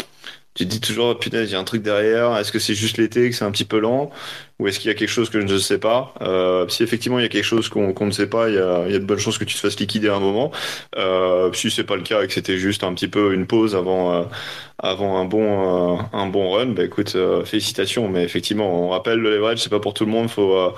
tu 0.55 0.67
dis 0.67 0.81
toujours, 0.81 1.19
punaise, 1.19 1.51
il 1.51 1.53
y 1.53 1.57
a 1.57 1.59
un 1.59 1.65
truc 1.65 1.83
derrière. 1.83 2.37
Est-ce 2.37 2.53
que 2.53 2.61
c'est 2.61 2.75
juste 2.75 2.97
l'été, 2.97 3.29
que 3.29 3.35
c'est 3.35 3.45
un 3.45 3.51
petit 3.51 3.65
peu 3.65 3.81
lent? 3.81 4.11
Ou 4.61 4.69
est-ce 4.69 4.79
qu'il 4.79 4.89
y 4.89 4.93
a 4.93 4.95
quelque 4.95 5.09
chose 5.09 5.29
que 5.29 5.41
je 5.41 5.53
ne 5.53 5.59
sais 5.59 5.79
pas? 5.79 6.15
Euh, 6.21 6.69
Si 6.69 6.85
effectivement 6.85 7.19
il 7.19 7.23
y 7.23 7.25
a 7.25 7.29
quelque 7.29 7.45
chose 7.45 7.69
qu'on 7.69 7.93
ne 8.07 8.11
sait 8.13 8.29
pas, 8.29 8.49
il 8.49 8.55
y, 8.55 8.59
a, 8.59 8.87
de 8.87 8.99
bonnes 9.05 9.19
chances 9.19 9.37
que 9.39 9.45
tu 9.45 9.55
te 9.57 9.61
fasses 9.61 9.79
liquider 9.81 10.09
à 10.09 10.15
un 10.15 10.21
moment. 10.21 10.53
Euh, 10.97 11.53
si 11.53 11.71
c'est 11.73 11.83
pas 11.85 11.97
le 11.97 12.03
cas 12.03 12.23
et 12.23 12.29
que 12.29 12.33
c'était 12.33 12.57
juste 12.57 12.85
un 12.85 12.95
petit 12.95 13.09
peu 13.09 13.35
une 13.35 13.47
pause 13.49 13.75
avant, 13.75 14.15
euh, 14.15 14.25
avant 14.79 15.19
un, 15.19 15.25
bon, 15.25 15.97
euh, 15.99 16.03
un 16.13 16.27
bon 16.29 16.51
run, 16.53 16.67
bah 16.69 16.85
écoute, 16.85 17.15
euh, 17.17 17.45
félicitations. 17.45 18.09
Mais 18.09 18.23
effectivement, 18.23 18.87
on 18.87 18.91
rappelle 18.91 19.19
le 19.19 19.31
leverage, 19.35 19.59
c'est 19.59 19.71
pas 19.71 19.81
pour 19.81 19.95
tout 19.95 20.05
le 20.05 20.13
monde. 20.13 20.31
Faut 20.31 20.73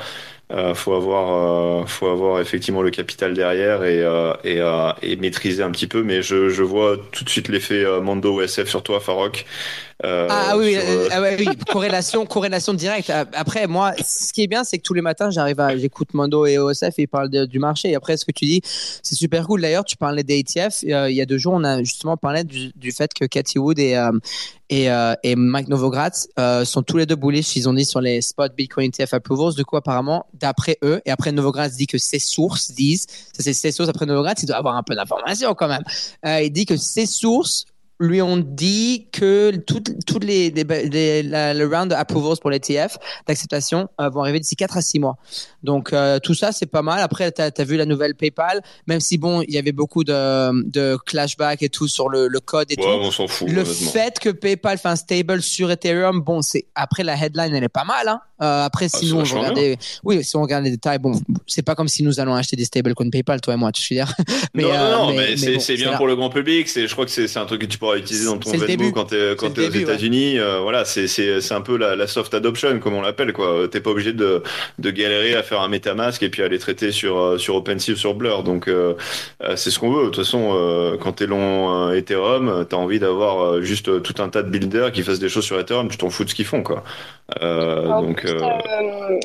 euh, 0.53 0.75
faut 0.75 0.95
avoir, 0.95 1.83
euh, 1.83 1.87
faut 1.87 2.07
avoir 2.07 2.41
effectivement 2.41 2.81
le 2.81 2.91
capital 2.91 3.35
derrière 3.35 3.83
et, 3.83 4.01
euh, 4.01 4.33
et, 4.45 4.61
et, 5.03 5.17
maîtriser 5.17 5.63
un 5.63 5.73
petit 5.73 5.89
peu. 5.89 6.03
Mais 6.05 6.23
je, 6.23 6.49
je 6.51 6.63
vois 6.63 6.97
tout 7.11 7.25
de 7.25 7.29
suite 7.29 7.49
l'effet 7.49 7.85
Mando 8.01 8.41
SF 8.41 8.69
sur 8.69 8.83
toi, 8.83 9.01
Farok. 9.01 9.45
Ah 10.03 10.55
oui, 10.57 10.77
ah 11.11 11.23
oui, 11.23 11.49
corrélation, 11.71 12.27
corrélation 12.27 12.75
directe. 12.75 13.11
Après, 13.11 13.67
moi, 13.67 13.93
ce 14.05 14.33
qui 14.33 14.43
est 14.43 14.47
bien, 14.47 14.63
c'est 14.65 14.79
que 14.79 14.83
tous 14.83 14.95
les 14.95 15.01
matins, 15.01 15.31
j'arrive 15.31 15.59
à, 15.61 15.77
j'écoute 15.77 16.13
Mando 16.15 16.47
et 16.47 16.59
OSF 16.59 16.99
et 16.99 17.03
ils 17.03 17.09
parlent 17.09 17.31
du 17.31 17.59
marché. 17.59 17.91
Et 17.91 17.95
après, 17.95 18.17
ce 18.17 18.25
que 18.25 18.33
tu 18.33 18.45
dis, 18.45 18.61
c'est 18.65 19.15
super 19.15 19.47
cool. 19.47 19.63
D'ailleurs, 19.63 19.85
tu 19.85 19.97
parlais 19.97 20.23
des 20.23 20.39
ETF. 20.39 20.83
il 20.83 21.15
y 21.15 21.21
a 21.21 21.27
deux 21.27 21.39
jours, 21.39 21.55
on 21.55 21.65
a 21.65 21.79
justement 21.79 22.17
parlé 22.17 22.45
du, 22.45 22.73
du 22.77 22.93
fait 22.93 23.13
que 23.15 23.25
Cathy 23.25 23.59
Wood 23.59 23.79
et 23.79 23.97
et, 24.69 24.91
euh, 24.91 25.15
et 25.23 25.37
Mike 25.37 25.69
Novogratz 25.69 26.29
euh, 26.39 26.65
sont 26.65 26.83
tous 26.83 26.97
les 26.97 27.07
deux 27.07 27.15
bullish. 27.15 27.55
Ils 27.57 27.69
ont 27.69 27.73
dit 27.73 27.85
sur 27.85 28.01
les 28.01 28.21
spot 28.21 28.55
Bitcoin 28.57 28.91
ETF 28.91 29.15
approvals. 29.15 29.55
De 29.55 29.63
quoi 29.63 29.79
apparemment, 29.79 30.27
d'après 30.35 30.79
eux, 30.83 31.01
et 31.05 31.11
après 31.11 31.33
Novogratz 31.33 31.77
dit 31.77 31.87
que 31.87 31.99
ses 31.99 32.19
sources 32.19 32.73
disent, 32.73 33.07
ça 33.33 33.43
c'est 33.43 33.53
ses 33.53 33.71
sources. 33.71 33.89
Après 33.89 34.07
Novogratz, 34.07 34.43
il 34.43 34.47
doit 34.47 34.57
avoir 34.57 34.77
un 34.77 34.83
peu 34.83 34.95
d'informations 34.95 35.55
quand 35.55 35.69
même. 35.69 35.85
Euh, 36.25 36.43
il 36.43 36.51
dit 36.51 36.67
que 36.67 36.77
ses 36.77 37.07
sources 37.07 37.67
lui 37.99 38.21
ont 38.23 38.37
dit 38.37 39.09
que 39.13 39.57
toutes 39.67 40.05
toutes 40.07 40.25
les, 40.25 40.51
les, 40.51 41.23
le 41.23 41.65
round 41.65 41.93
approvals 41.93 42.39
pour 42.41 42.51
l'ETF 42.51 42.99
d'acceptation 43.27 43.89
euh, 44.01 44.09
vont 44.09 44.21
arriver 44.21 44.41
d'ici 44.41 44.57
4 44.57 44.77
à 44.77 44.83
6 44.83 44.99
mois. 44.99 45.17
Donc 45.63 45.93
euh, 45.93 46.19
tout 46.19 46.35
ça 46.35 46.53
c'est 46.53 46.67
pas 46.67 46.83
mal. 46.83 47.01
Après 47.01 47.33
tu 47.33 47.43
as, 47.43 47.65
vu 47.65 47.77
la 47.77 47.87
nouvelle 47.87 48.15
PayPal, 48.15 48.63
même 48.87 49.01
si 49.01 49.19
bon, 49.19 49.43
il 49.43 49.55
y 49.55 49.59
avait 49.59 49.73
beaucoup 49.73 50.05
de, 50.05 50.65
de 50.69 50.97
clashback 51.07 51.63
et 51.63 51.69
tout 51.69 51.89
sur 51.89 52.09
le, 52.09 52.29
le 52.29 52.41
code 52.41 52.71
et 52.71 52.77
ouais, 52.79 52.83
tout. 52.83 52.89
On 52.89 53.11
s'en 53.11 53.29
fout. 53.29 53.49
Le 53.51 53.65
fait 53.65 54.19
que 54.19 54.31
PayPal 54.31 54.79
fait 54.79 54.89
un 54.89 54.97
stable 54.97 55.43
sur 55.43 55.71
Ethereum, 55.71 56.21
bon, 56.21 56.43
c'est 56.43 56.67
après 56.75 57.03
la 57.03 57.17
headline 57.17 57.55
elle 57.55 57.65
est 57.65 57.69
pas 57.69 57.85
mal 57.85 58.09
hein. 58.09 58.21
Euh, 58.43 58.65
après 58.67 58.91
si 58.91 59.07
ah, 59.07 59.15
nous 59.15 59.21
on 59.21 59.25
regarde 59.25 59.59
oui, 60.05 60.23
si 60.23 60.37
on 60.37 60.43
regarde 60.43 60.65
les 60.65 60.71
détails, 60.71 60.99
bon, 60.99 61.19
c'est 61.47 61.63
pas 61.63 61.75
comme 61.75 61.89
si 61.89 62.03
nous 62.03 62.21
allons 62.21 62.35
acheter 62.35 62.55
des 62.55 62.67
stablecoins 62.67 63.09
PayPal 63.09 63.41
toi 63.41 63.55
et 63.55 63.57
moi, 63.57 63.73
tu 63.73 63.83
veux 63.95 63.99
dire. 63.99 64.13
mais, 64.55 64.63
non, 64.63 64.69
non, 64.69 65.13
mais, 65.15 65.35
mais 65.43 65.59
c'est 65.59 65.75
bien 65.75 65.97
pour 65.97 66.07
le 66.07 66.17
grand 66.17 66.29
public, 66.29 66.69
c'est 66.69 66.87
je 66.87 66.93
crois 66.93 67.07
que 67.07 67.11
c'est 67.11 67.39
un 67.39 67.47
truc 67.47 67.63
que 67.63 67.67
tu 67.67 67.79
pourras 67.87 67.99
utiliser 67.99 68.27
dans 68.27 68.39
ton 68.39 68.51
Venmo 68.51 68.91
quand 68.93 69.07
tu 69.07 69.15
es, 69.15 69.37
quand 69.37 69.59
es 69.59 69.67
aux 69.67 69.71
États-Unis. 69.71 70.39
Euh, 70.39 70.61
voilà, 70.61 70.85
c'est 70.85 71.53
un 71.53 71.61
peu 71.61 71.77
la, 71.77 71.97
la, 71.97 72.07
soft 72.07 72.35
adoption, 72.35 72.79
comme 72.79 72.95
on 72.95 73.03
l'appelle. 73.03 73.33
quoi. 73.33 73.69
T'es 73.71 73.81
pas 73.81 73.91
obligé 73.91 74.13
de, 74.13 74.43
de 74.79 74.91
galérer 74.91 75.35
à 75.35 75.43
faire 75.43 75.61
un 75.61 75.69
MetaMask 75.69 76.23
et 76.23 76.29
puis 76.29 76.43
à 76.43 76.49
les 76.49 76.59
traiter 76.59 76.93
sur, 76.93 77.19
euh, 77.19 77.39
sur 77.39 77.55
OpenSea 77.57 77.93
ou 77.93 77.97
sur 77.97 78.15
Blur. 78.15 78.43
Donc, 78.43 78.69
euh, 78.69 78.95
c'est 79.55 79.71
ce 79.71 79.79
qu'on 79.79 79.91
veut. 79.91 80.05
De 80.05 80.11
toute 80.11 80.25
façon, 80.25 80.97
quand 81.01 81.13
tu 81.15 81.25
es 81.25 81.27
long 81.27 81.93
Ethereum, 81.93 82.67
tu 82.69 82.75
as 82.75 82.79
envie 82.79 82.99
d'avoir 82.99 83.63
juste 83.63 84.03
tout 84.03 84.23
un 84.23 84.29
tas 84.29 84.43
de 84.43 84.51
builders 84.51 84.93
qui 84.93 85.03
fassent 85.03 85.19
des 85.19 85.29
choses 85.29 85.45
sur 85.45 85.59
Ethereum. 85.59 85.89
Tu 85.89 85.97
t'en 85.97 86.11
fous 86.11 86.25
de 86.25 86.31
ce 86.31 86.35
qu'ils 86.35 86.45
font. 86.45 86.63
quoi. 86.63 86.83
donc, 87.41 88.27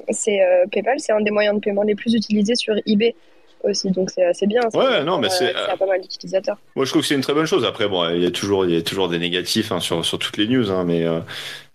c'est 0.09 0.39
PayPal, 0.71 0.99
c'est 0.99 1.13
un 1.13 1.21
des 1.21 1.31
moyens 1.31 1.55
de 1.55 1.61
paiement 1.61 1.83
les 1.83 1.95
plus 1.95 2.13
utilisés 2.13 2.55
sur 2.55 2.75
eBay 2.85 3.15
aussi, 3.63 3.91
donc 3.91 4.09
c'est 4.09 4.25
assez 4.25 4.47
bien. 4.47 4.61
Ouais, 4.73 5.03
non, 5.03 5.17
mais 5.17 5.29
c'est. 5.29 5.53
a 5.55 5.77
pas 5.77 5.85
mal 5.85 6.01
d'utilisateurs. 6.01 6.57
Moi, 6.75 6.85
je 6.85 6.91
trouve 6.91 7.01
que 7.01 7.07
c'est 7.07 7.15
une 7.15 7.21
très 7.21 7.33
bonne 7.33 7.45
chose. 7.45 7.65
Après, 7.65 7.87
bon, 7.87 8.09
il 8.09 8.21
y 8.21 8.25
a 8.25 8.31
toujours, 8.31 8.65
il 8.65 8.73
y 8.73 8.77
a 8.77 8.81
toujours 8.81 9.09
des 9.09 9.19
négatifs 9.19 9.71
hein, 9.71 9.79
sur, 9.79 10.03
sur 10.05 10.19
toutes 10.19 10.37
les 10.37 10.47
news, 10.47 10.71
hein, 10.71 10.83
mais, 10.85 11.03
euh, 11.05 11.19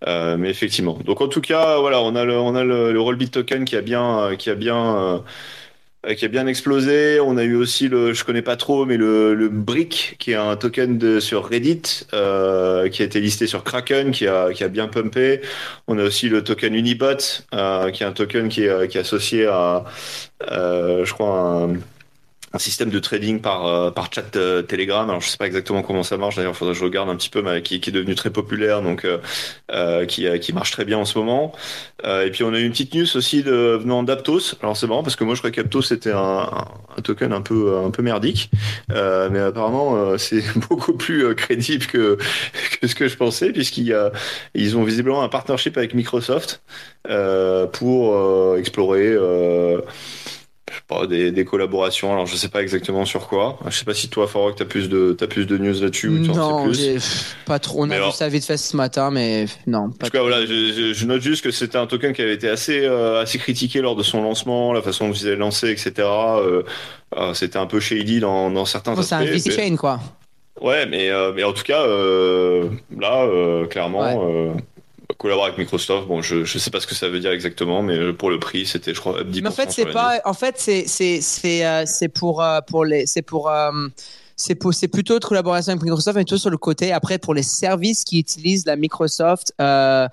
euh, 0.07 0.37
mais 0.37 0.51
effectivement. 0.51 0.99
Donc, 1.05 1.21
en 1.21 1.29
tout 1.29 1.41
cas, 1.41 1.79
voilà, 1.79 2.01
on 2.03 2.15
a 2.15 2.25
le, 2.25 2.39
on 2.39 2.55
a 2.55 2.65
le, 2.65 2.93
le 2.93 3.01
Rollbit 3.01 3.31
token 3.31 3.65
qui 3.65 3.77
a 3.77 3.83
bien, 3.83 4.37
qui 4.39 4.51
a 4.51 4.55
bien 4.55 4.97
euh, 4.97 5.19
qui 6.17 6.25
a 6.25 6.29
bien 6.29 6.47
explosé. 6.47 7.19
On 7.21 7.37
a 7.37 7.43
eu 7.45 7.57
aussi 7.57 7.89
le, 7.89 8.13
je 8.13 8.25
connais 8.25 8.43
pas 8.43 8.57
trop, 8.57 8.85
mais 8.87 8.97
le, 8.97 9.35
le 9.35 9.49
Brick, 9.49 10.17
qui 10.19 10.33
est 10.33 10.37
un 10.37 10.57
token 10.57 10.99
de, 10.99 11.21
sur 11.21 11.49
Reddit, 11.49 12.07
euh, 12.15 12.89
qui 12.89 13.03
a 13.03 13.05
été 13.05 13.21
listé 13.21 13.47
sur 13.47 13.65
Kraken, 13.65 14.13
qui 14.13 14.27
a, 14.27 14.53
qui 14.53 14.63
a 14.63 14.69
bien 14.69 14.89
pumpé. 14.89 15.41
On 15.89 15.99
a 15.99 16.05
aussi 16.05 16.29
le 16.29 16.45
token 16.45 16.75
Unibot, 16.75 17.43
euh, 17.55 17.91
qui 17.91 18.03
est 18.03 18.07
un 18.07 18.13
token 18.13 18.49
qui 18.49 18.65
est, 18.65 18.89
qui 18.89 18.99
est 18.99 19.01
associé 19.01 19.47
à, 19.47 19.85
euh, 20.53 21.05
je 21.05 21.13
crois, 21.13 21.41
un 21.41 21.75
un 22.57 22.59
système 22.59 22.89
de 22.89 22.99
trading 22.99 23.41
par 23.41 23.67
euh, 23.67 23.91
par 23.91 24.11
chat 24.13 24.35
euh, 24.37 24.63
Telegram. 24.63 25.09
Alors 25.09 25.21
je 25.21 25.29
sais 25.29 25.37
pas 25.37 25.47
exactement 25.47 25.83
comment 25.83 26.03
ça 26.03 26.17
marche. 26.17 26.37
D'ailleurs, 26.37 26.53
il 26.53 26.57
faudrait 26.57 26.73
que 26.73 26.81
je 26.81 26.85
regarde 26.85 27.11
un 27.11 27.17
petit 27.17 27.29
peu, 27.29 27.43
mais 27.43 27.63
qui, 27.63 27.81
qui 27.81 27.91
est 27.91 27.93
devenu 27.93 28.15
très 28.15 28.31
populaire, 28.31 28.81
donc 28.83 29.05
euh, 29.05 29.19
euh 29.71 30.07
qui 30.07 30.27
qui 30.41 30.53
marche 30.55 30.71
très 30.71 30.87
bien 30.87 30.99
en 30.99 31.05
ce 31.05 31.19
moment. 31.19 31.53
et 32.05 32.31
puis 32.31 32.45
on 32.45 32.55
a 32.55 32.59
eu 32.59 32.65
une 32.65 32.73
petite 32.73 32.95
news 32.95 33.17
aussi 33.17 33.43
de 33.43 33.79
venant 33.81 34.03
d'Aptos. 34.03 34.57
Alors 34.63 34.77
c'est 34.77 34.87
marrant 34.87 35.03
parce 35.03 35.17
que 35.17 35.25
moi 35.25 35.35
je 35.35 35.41
croyais 35.41 35.55
qu'Aptos 35.55 35.83
c'était 35.83 36.13
un, 36.13 36.49
un, 36.97 37.03
token 37.03 37.33
un 37.33 37.43
peu 37.43 37.79
un 37.85 37.91
peu 37.91 38.03
merdique, 38.03 38.51
mais 38.89 39.41
apparemment 39.41 40.17
c'est 40.25 40.43
beaucoup 40.69 40.95
plus 40.95 41.35
crédible 41.35 41.85
que 41.87 42.17
que 42.81 42.87
ce 42.87 42.95
que 42.95 43.07
je 43.09 43.17
pensais 43.17 43.53
puisqu'il 43.53 43.85
y 43.85 43.93
a 43.93 44.13
ils 44.55 44.77
ont 44.79 44.85
visiblement 44.85 45.23
un 45.23 45.29
partnership 45.29 45.77
avec 45.77 45.93
Microsoft 45.93 46.63
pour 47.73 48.57
explorer 48.57 49.15
pas, 50.89 51.07
des, 51.07 51.31
des, 51.31 51.45
collaborations. 51.45 52.13
Alors, 52.13 52.27
je 52.27 52.37
sais 52.37 52.49
pas 52.49 52.61
exactement 52.61 53.05
sur 53.05 53.29
quoi. 53.29 53.59
Je 53.69 53.77
sais 53.77 53.85
pas 53.85 53.95
si 53.95 54.09
toi, 54.09 54.27
Farok, 54.27 54.57
t'as 54.57 54.65
plus 54.65 54.89
de, 54.89 55.13
plus 55.29 55.47
de 55.47 55.59
news 55.59 55.81
là-dessus 55.81 56.09
ou 56.09 56.23
tu 56.23 56.31
Non, 56.31 56.43
en 56.43 56.73
sais 56.73 56.95
plus. 56.95 57.37
pas 57.47 57.59
trop. 57.59 57.85
On 57.85 57.91
a 57.91 57.99
vu 57.99 58.13
ça 58.13 58.29
vite 58.29 58.45
fait 58.45 58.57
ce 58.57 58.77
matin, 58.77 59.11
mais 59.11 59.47
non. 59.67 59.91
Pas 59.91 60.07
en 60.07 60.09
tout 60.09 60.13
cas, 60.13 60.23
voilà, 60.23 60.45
je, 60.45 60.93
je, 60.95 61.07
note 61.07 61.23
juste 61.23 61.45
que 61.45 61.51
c'était 61.51 61.79
un 61.79 61.87
token 61.87 62.13
qui 62.13 62.23
avait 62.23 62.35
été 62.35 62.49
assez, 62.49 62.85
euh, 62.85 63.23
assez 63.23 63.39
critiqué 63.39 63.81
lors 63.81 63.95
de 63.95 64.03
son 64.03 64.23
lancement, 64.23 64.73
la 64.73 64.83
façon 64.83 65.09
dont 65.09 65.15
ils 65.15 65.27
avaient 65.29 65.37
lancé, 65.37 65.71
etc. 65.71 65.93
Euh, 65.99 66.63
euh, 67.17 67.35
c'était 67.35 67.59
un 67.59 67.67
peu 67.67 67.79
shady 67.79 68.21
dans, 68.21 68.51
dans 68.51 68.65
certains 68.65 68.95
oh. 68.97 69.03
C'est 69.03 69.15
un 69.15 69.25
VC 69.25 69.53
chain, 69.53 69.77
quoi. 69.77 70.01
Ouais, 70.61 70.87
mais, 70.87 71.11
mais 71.35 71.45
en 71.45 71.53
tout 71.53 71.65
cas, 71.65 71.87
là, 71.87 73.67
clairement. 73.69 74.55
Ouais 74.55 74.63
collaborer 75.19 75.49
avec 75.49 75.59
Microsoft. 75.59 76.07
Bon, 76.09 76.23
je 76.23 76.45
je 76.45 76.59
sais 76.59 76.71
pas 76.71 76.81
ce 76.81 76.87
que 76.87 76.95
ça 76.95 77.09
veut 77.09 77.21
dire 77.21 77.31
exactement, 77.31 77.83
mais 77.83 78.13
pour 78.13 78.31
le 78.31 78.39
prix, 78.39 78.67
c'était 78.67 78.95
je 78.95 79.01
crois 79.01 79.23
10%. 79.23 79.43
Mais 79.43 79.49
en 79.49 79.53
fait, 79.53 79.71
c'est 79.71 79.87
pas. 79.87 80.21
En 80.25 80.35
fait, 80.35 80.57
c'est 80.59 80.87
c'est 80.87 81.21
c'est 81.21 81.65
euh, 81.67 81.85
c'est 81.87 82.09
pour 82.09 82.43
euh, 82.43 82.61
pour 82.67 82.85
les 82.85 83.07
c'est 83.07 83.23
pour 83.23 83.49
euh, 83.49 83.89
c'est 84.37 84.59
c'est 84.73 84.89
plutôt 84.89 85.19
de 85.19 85.25
collaboration 85.25 85.73
avec 85.73 85.83
Microsoft, 85.83 86.17
mais 86.17 86.25
plutôt 86.25 86.39
sur 86.39 86.51
le 86.51 86.59
côté. 86.59 86.93
Après, 86.93 87.19
pour 87.19 87.35
les 87.35 87.43
services 87.43 88.05
qui 88.05 88.19
utilisent 88.19 88.67
la 88.67 88.77
Microsoft, 88.77 89.53
la 89.59 90.11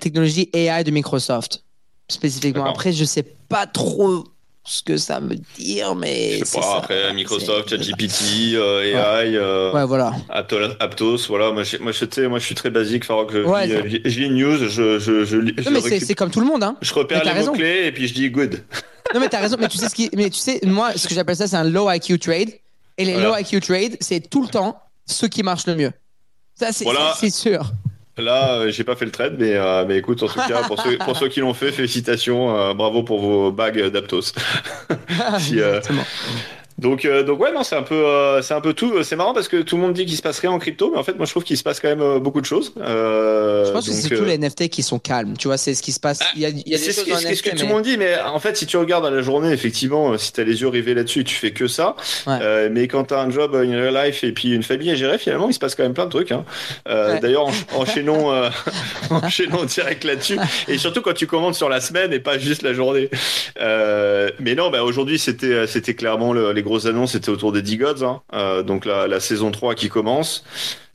technologie 0.00 0.50
AI 0.52 0.84
de 0.84 0.90
Microsoft 0.90 1.62
spécifiquement. 2.08 2.66
Après, 2.66 2.92
je 2.92 3.04
sais 3.04 3.24
pas 3.48 3.66
trop 3.66 4.24
ce 4.66 4.82
que 4.82 4.96
ça 4.96 5.20
veut 5.20 5.38
dire, 5.56 5.94
mais. 5.94 6.38
Je 6.40 6.44
sais 6.44 6.60
pas, 6.60 6.78
après 6.78 7.14
Microsoft, 7.14 7.70
ChatGPT, 7.70 8.54
euh, 8.54 8.82
AI, 8.82 9.36
euh, 9.36 9.72
ouais, 9.72 9.86
voilà. 9.86 10.12
Aptos, 10.28 11.18
voilà. 11.28 11.52
Moi, 11.52 11.62
je, 11.62 11.76
moi, 11.78 11.92
je, 11.92 12.26
moi, 12.26 12.38
je 12.38 12.44
suis 12.44 12.54
très 12.54 12.70
basique, 12.70 13.04
Farok. 13.04 13.32
Je, 13.32 13.38
ouais, 13.38 13.66
lis, 13.66 14.00
je, 14.04 14.20
lis 14.20 14.30
news, 14.30 14.56
je, 14.58 14.98
je, 14.98 15.24
je, 15.24 15.36
non, 15.36 15.70
mais 15.70 16.00
c'est 16.00 16.14
comme 16.14 16.30
tout 16.30 16.40
le 16.40 16.46
monde, 16.46 16.64
hein. 16.64 16.76
Je 16.82 16.92
repère 16.92 17.24
les 17.24 17.44
mots-clés 17.44 17.86
et 17.86 17.92
puis 17.92 18.08
je 18.08 18.14
dis 18.14 18.30
good. 18.30 18.62
Non, 19.14 19.20
mais 19.20 19.28
t'as 19.28 19.38
raison, 19.38 19.56
mais 19.56 19.68
tu 19.68 19.78
sais 19.78 19.88
ce 19.88 19.94
qui, 19.94 20.10
mais 20.16 20.30
tu 20.30 20.40
sais, 20.40 20.58
moi, 20.64 20.90
ce 20.96 21.06
que 21.06 21.14
j'appelle 21.14 21.36
ça, 21.36 21.46
c'est 21.46 21.54
un 21.54 21.62
low 21.62 21.88
IQ 21.88 22.18
trade. 22.18 22.50
Et 22.98 23.04
les 23.04 23.14
low 23.20 23.36
IQ 23.36 23.60
trades, 23.60 23.96
c'est 24.00 24.28
tout 24.28 24.42
le 24.42 24.48
temps 24.48 24.82
ceux 25.06 25.28
qui 25.28 25.44
marchent 25.44 25.68
le 25.68 25.76
mieux. 25.76 25.92
Ça, 26.56 26.72
c'est 26.72 26.82
voilà. 26.82 27.14
sûr. 27.30 27.70
Là, 28.18 28.60
euh, 28.60 28.70
j'ai 28.70 28.82
pas 28.82 28.96
fait 28.96 29.04
le 29.04 29.10
trade, 29.10 29.36
mais, 29.38 29.54
euh, 29.54 29.84
mais 29.86 29.98
écoute, 29.98 30.22
en 30.22 30.26
tout 30.26 30.40
cas, 30.48 30.62
pour 30.62 30.80
ceux, 30.80 30.96
pour 30.96 31.16
ceux 31.16 31.28
qui 31.28 31.40
l'ont 31.40 31.52
fait, 31.52 31.70
félicitations, 31.70 32.56
euh, 32.56 32.72
bravo 32.72 33.02
pour 33.02 33.20
vos 33.20 33.52
bagues 33.52 33.88
d'Aptos. 33.88 34.32
si, 35.38 35.60
donc, 36.78 37.06
euh, 37.06 37.22
donc 37.22 37.40
ouais, 37.40 37.52
non, 37.52 37.62
c'est 37.62 37.76
un 37.76 37.82
peu, 37.82 37.94
euh, 37.94 38.42
c'est 38.42 38.52
un 38.52 38.60
peu 38.60 38.74
tout. 38.74 39.02
C'est 39.02 39.16
marrant 39.16 39.32
parce 39.32 39.48
que 39.48 39.62
tout 39.62 39.76
le 39.76 39.82
monde 39.82 39.94
dit 39.94 40.04
qu'il 40.04 40.16
se 40.16 40.22
passe 40.22 40.38
rien 40.40 40.50
en 40.50 40.58
crypto, 40.58 40.90
mais 40.90 40.98
en 40.98 41.02
fait, 41.02 41.16
moi, 41.16 41.24
je 41.24 41.30
trouve 41.30 41.44
qu'il 41.44 41.56
se 41.56 41.62
passe 41.62 41.80
quand 41.80 41.88
même 41.88 42.02
euh, 42.02 42.18
beaucoup 42.18 42.42
de 42.42 42.46
choses. 42.46 42.72
je 42.76 43.72
pense 43.72 43.86
que 43.86 43.92
c'est 43.92 44.14
tous 44.14 44.24
les 44.24 44.36
NFT 44.36 44.68
qui 44.68 44.82
sont 44.82 44.98
calmes. 44.98 45.36
Tu 45.38 45.48
vois, 45.48 45.56
c'est 45.56 45.74
ce 45.74 45.82
qui 45.82 45.92
se 45.92 46.00
passe. 46.00 46.20
Il 46.34 46.42
y 46.42 46.46
a, 46.46 46.50
il 46.50 46.68
y 46.68 46.74
a 46.74 46.78
des 46.78 46.84
choses 46.84 46.96
ce, 46.96 47.10
NFT, 47.10 47.34
ce 47.34 47.42
que 47.42 47.56
tout 47.56 47.66
le 47.66 47.72
monde 47.72 47.82
dit, 47.82 47.96
mais 47.96 48.18
en 48.20 48.38
fait, 48.40 48.56
si 48.56 48.66
tu 48.66 48.76
regardes 48.76 49.06
à 49.06 49.10
la 49.10 49.22
journée, 49.22 49.52
effectivement, 49.52 50.18
si 50.18 50.32
t'as 50.32 50.44
les 50.44 50.60
yeux 50.60 50.68
rivés 50.68 50.92
là-dessus, 50.92 51.24
tu 51.24 51.34
fais 51.34 51.52
que 51.52 51.66
ça. 51.66 51.96
Ouais. 52.26 52.68
mais 52.68 52.88
quand 52.88 53.04
t'as 53.04 53.22
un 53.22 53.30
job, 53.30 53.58
une 53.62 53.74
real 53.74 54.06
life 54.06 54.22
et 54.22 54.32
puis 54.32 54.52
une 54.52 54.62
famille 54.62 54.90
à 54.90 54.94
gérer, 54.96 55.16
finalement, 55.16 55.48
il 55.48 55.54
se 55.54 55.58
passe 55.58 55.74
quand 55.74 55.82
même 55.82 55.94
plein 55.94 56.06
de 56.06 56.10
trucs. 56.10 56.32
Hein. 56.32 56.44
Ouais. 56.86 57.20
D'ailleurs, 57.20 57.48
enchaînons, 57.74 58.32
enchaînons 59.10 59.64
direct 59.64 60.04
là-dessus. 60.04 60.38
Et 60.68 60.76
surtout 60.76 61.00
quand 61.00 61.14
tu 61.14 61.26
commandes 61.26 61.54
sur 61.54 61.70
la 61.70 61.80
semaine 61.80 62.12
et 62.12 62.20
pas 62.20 62.36
juste 62.36 62.60
la 62.60 62.74
journée. 62.74 63.08
mais 63.58 64.54
non, 64.54 64.68
bah, 64.68 64.84
aujourd'hui, 64.84 65.18
c'était, 65.18 65.66
c'était 65.66 65.94
clairement 65.94 66.34
le, 66.34 66.52
les 66.52 66.65
grosses 66.66 66.86
annonces 66.86 67.12
c'était 67.12 67.30
autour 67.30 67.52
des 67.52 67.62
D-Gods, 67.62 68.04
hein. 68.04 68.20
euh, 68.34 68.62
donc 68.62 68.84
la, 68.84 69.20
saison 69.20 69.50
3 69.50 69.74
qui 69.74 69.88
commence. 69.88 70.44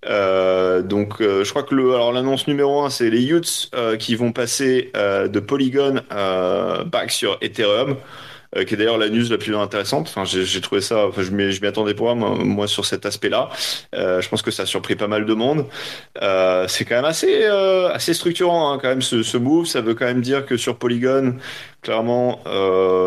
Euh, 0.07 0.81
donc 0.81 1.21
euh, 1.21 1.43
je 1.43 1.49
crois 1.51 1.61
que 1.61 1.75
le 1.75 1.93
alors 1.93 2.11
l'annonce 2.11 2.47
numéro 2.47 2.81
1 2.81 2.89
c'est 2.89 3.11
les 3.11 3.23
Utes 3.23 3.69
qui 3.99 4.15
vont 4.15 4.31
passer 4.31 4.91
de 4.95 5.39
Polygon 5.39 6.01
back 6.85 7.11
sur 7.11 7.37
Ethereum. 7.41 7.97
qui 8.53 8.73
est 8.73 8.77
d'ailleurs 8.77 8.97
la 8.97 9.09
news 9.09 9.29
la 9.29 9.37
plus 9.37 9.55
intéressante. 9.55 10.13
Enfin, 10.13 10.25
j'ai 10.25 10.59
trouvé 10.59 10.81
ça, 10.81 11.07
enfin, 11.07 11.21
je 11.23 11.31
m'y 11.31 11.67
attendais 11.67 11.93
pas 11.93 12.15
moi, 12.15 12.35
moi, 12.35 12.67
sur 12.67 12.85
cet 12.85 13.05
aspect-là. 13.05 13.49
je 13.93 14.27
pense 14.27 14.41
que 14.41 14.51
ça 14.51 14.63
a 14.63 14.65
surpris 14.65 14.95
pas 14.95 15.07
mal 15.07 15.25
de 15.25 15.33
monde. 15.33 15.65
c'est 16.67 16.85
quand 16.85 16.95
même 16.95 17.05
assez 17.05 17.45
assez 17.45 18.13
structurant 18.13 18.73
hein, 18.73 18.79
quand 18.81 18.89
même 18.89 19.01
ce, 19.01 19.23
ce, 19.23 19.37
move. 19.37 19.65
Ça 19.67 19.81
veut 19.81 19.95
quand 19.95 20.05
même 20.05 20.21
dire 20.21 20.45
que 20.45 20.57
sur 20.57 20.77
Polygon, 20.77 21.37
clairement, 21.81 22.41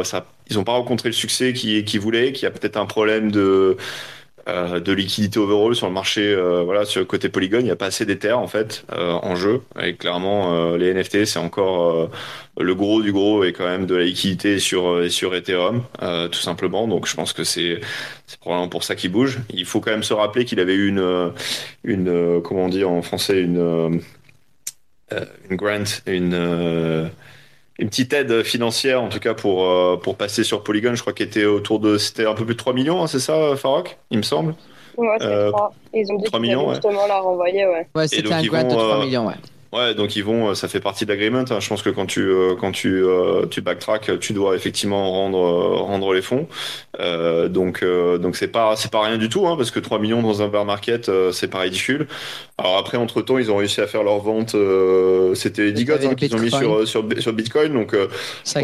ça 0.05 0.25
ils 0.51 0.57
n'ont 0.57 0.65
pas 0.65 0.73
rencontré 0.73 1.09
le 1.09 1.15
succès 1.15 1.53
qu'ils 1.53 1.85
qui 1.85 1.99
voulaient, 1.99 2.33
qu'il 2.33 2.45
y 2.45 2.47
a 2.47 2.51
peut-être 2.51 2.77
un 2.77 2.87
problème 2.87 3.31
de 3.31 3.77
euh, 4.47 4.95
liquidité 4.95 5.39
overall 5.39 5.75
sur 5.75 5.87
le 5.87 5.93
marché. 5.93 6.21
Euh, 6.23 6.63
voilà, 6.65 6.85
sur 6.85 7.01
le 7.01 7.07
côté 7.07 7.29
Polygon, 7.31 7.61
il 7.61 7.65
n'y 7.65 7.71
a 7.71 7.77
pas 7.77 7.87
assez 7.87 8.05
d'Ether 8.05 8.33
en 8.33 8.47
fait 8.47 8.85
euh, 8.93 9.13
en 9.13 9.37
jeu. 9.37 9.63
Et 9.81 9.95
clairement, 9.95 10.75
les 10.77 10.93
NFT, 10.93 11.25
c'est 11.25 11.39
encore 11.39 12.11
le 12.59 12.75
gros 12.75 13.03
du 13.03 13.13
gros 13.13 13.45
et 13.45 13.53
quand 13.53 13.65
même 13.65 13.87
de 13.87 13.95
la 13.95 14.05
liquidité 14.05 14.59
sur 14.59 15.03
Ethereum, 15.35 15.83
tout 16.31 16.41
simplement. 16.41 16.87
Donc, 16.89 17.07
je 17.07 17.15
pense 17.15 17.33
que 17.33 17.45
c'est 17.45 17.81
c'est 18.27 18.39
probablement 18.39 18.69
pour 18.69 18.85
ça 18.85 18.95
qu'il 18.95 19.11
bouge. 19.13 19.41
Il 19.51 19.65
faut 19.65 19.81
quand 19.81 19.91
même 19.91 20.03
se 20.03 20.15
rappeler 20.15 20.45
qu'il 20.45 20.61
avait 20.61 20.75
eu 20.75 20.89
une 20.89 21.33
une 21.85 22.43
comment 22.43 22.65
on 22.65 22.69
dit 22.69 22.85
en 22.85 23.03
français 23.03 23.41
une 23.41 24.03
une 25.51 25.57
grant, 25.57 25.85
une 26.07 27.11
une 27.79 27.89
petite 27.89 28.13
aide 28.13 28.43
financière 28.43 29.03
en 29.03 29.09
tout 29.09 29.19
cas 29.19 29.35
pour 29.35 29.65
euh, 29.65 29.97
pour 29.97 30.17
passer 30.17 30.45
sur 30.45 30.63
Polygon. 30.63 30.95
Je 30.95 31.01
crois 31.01 31.13
qu'il 31.13 31.27
était 31.27 31.45
autour 31.45 31.81
de 31.81 31.99
c'était 31.99 32.27
un 32.27 32.35
peu 32.35 32.45
plus 32.45 32.55
de 32.55 32.59
3 32.59 32.73
millions 32.73 33.03
hein, 33.03 33.07
c'est 33.07 33.21
ça 33.21 33.57
Farok 33.57 33.99
il 34.11 34.19
me 34.19 34.23
semble? 34.23 34.55
Ouais 34.97 35.17
c'est 35.19 35.27
euh, 35.27 35.51
3 35.51 35.73
ils 35.93 36.13
ont 36.13 36.17
dit 36.17 36.25
3 36.25 36.41
millions 36.41 36.71
justement 36.71 37.03
ouais. 37.03 37.09
la 37.09 37.21
renvoyer 37.21 37.67
ouais. 37.67 37.87
Ouais 37.95 38.09
c'était 38.09 38.33
un 38.33 38.45
grant 38.45 38.63
de 38.63 38.69
3 38.69 38.83
euh, 38.83 39.05
millions 39.05 39.27
ouais 39.27 39.35
Ouais, 39.75 39.93
donc 39.93 40.15
ils 40.15 40.23
vont, 40.23 40.51
euh, 40.51 40.55
ça 40.55 40.69
fait 40.69 40.79
partie 40.79 41.05
de 41.05 41.11
l'agreement. 41.11 41.45
Hein. 41.51 41.59
Je 41.59 41.69
pense 41.69 41.83
que 41.83 41.91
quand 41.91 42.07
tu 42.07 42.21
euh, 42.21 42.55
quand 42.55 42.71
tu 42.71 43.03
euh, 43.03 43.47
tu 43.47 43.61
backtrack, 43.61 44.21
tu 44.21 44.33
dois 44.33 44.55
effectivement 44.55 45.11
rendre 45.11 45.39
rendre 45.39 46.15
les 46.15 46.23
fonds. 46.23 46.47
Donc 47.51 47.85
donc 47.85 48.37
c'est 48.37 48.49
pas 48.49 48.77
c'est 48.77 48.93
pas 48.93 49.03
rien 49.03 49.19
du 49.19 49.29
tout, 49.29 49.49
hein, 49.49 49.57
parce 49.57 49.73
que 49.73 49.81
3 49.81 49.99
millions 49.99 50.23
dans 50.23 50.43
un 50.43 50.49
bear 50.49 50.65
market, 50.65 51.11
c'est 51.33 51.49
pas 51.49 51.59
ridicule. 51.59 52.07
Alors 52.57 52.77
après, 52.77 52.99
entre 52.99 53.21
temps, 53.21 53.37
ils 53.39 53.51
ont 53.51 53.57
réussi 53.57 53.81
à 53.81 53.89
faire 53.89 54.05
leur 54.05 54.21
vente. 54.21 54.55
C'était 55.35 55.73
les 55.73 55.91
hein, 55.91 56.15
qu'ils 56.15 56.37
ont 56.37 56.39
mis 56.39 56.51
sur 56.51 56.87
sur 56.87 57.05
sur 57.19 57.33
Bitcoin, 57.33 57.73
donc 57.73 57.97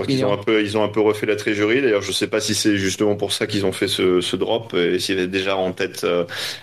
ils 0.09 0.25
ont 0.25 0.33
un 0.33 0.37
peu 0.37 0.63
ils 0.63 0.79
ont 0.79 0.85
un 0.85 0.89
peu 0.89 1.01
refait 1.01 1.27
la 1.27 1.35
trésorerie. 1.35 1.83
D'ailleurs, 1.83 2.03
je 2.03 2.13
sais 2.13 2.29
pas 2.29 2.41
si 2.41 2.55
c'est 2.55 2.77
justement 2.77 3.17
pour 3.17 3.33
ça 3.33 3.49
qu'ils 3.49 3.67
ont 3.67 3.73
fait 3.73 3.89
ce, 3.89 4.21
ce 4.21 4.37
drop 4.37 4.75
et 4.75 5.01
s'ils 5.01 5.19
étaient 5.19 5.27
déjà 5.27 5.57
en 5.57 5.73
tête 5.73 6.07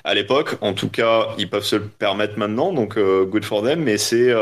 à 0.05 0.13
l'époque. 0.13 0.55
En 0.61 0.71
tout 0.71 0.89
cas, 0.89 1.27
ils 1.37 1.49
peuvent 1.49 1.65
se 1.65 1.75
le 1.75 1.87
permettre 1.87 2.39
maintenant, 2.39 2.71
donc 2.71 2.97
good 2.97 3.43
for 3.43 3.61
them. 3.61 3.81
Mais 3.83 3.97
c'est 3.97 4.36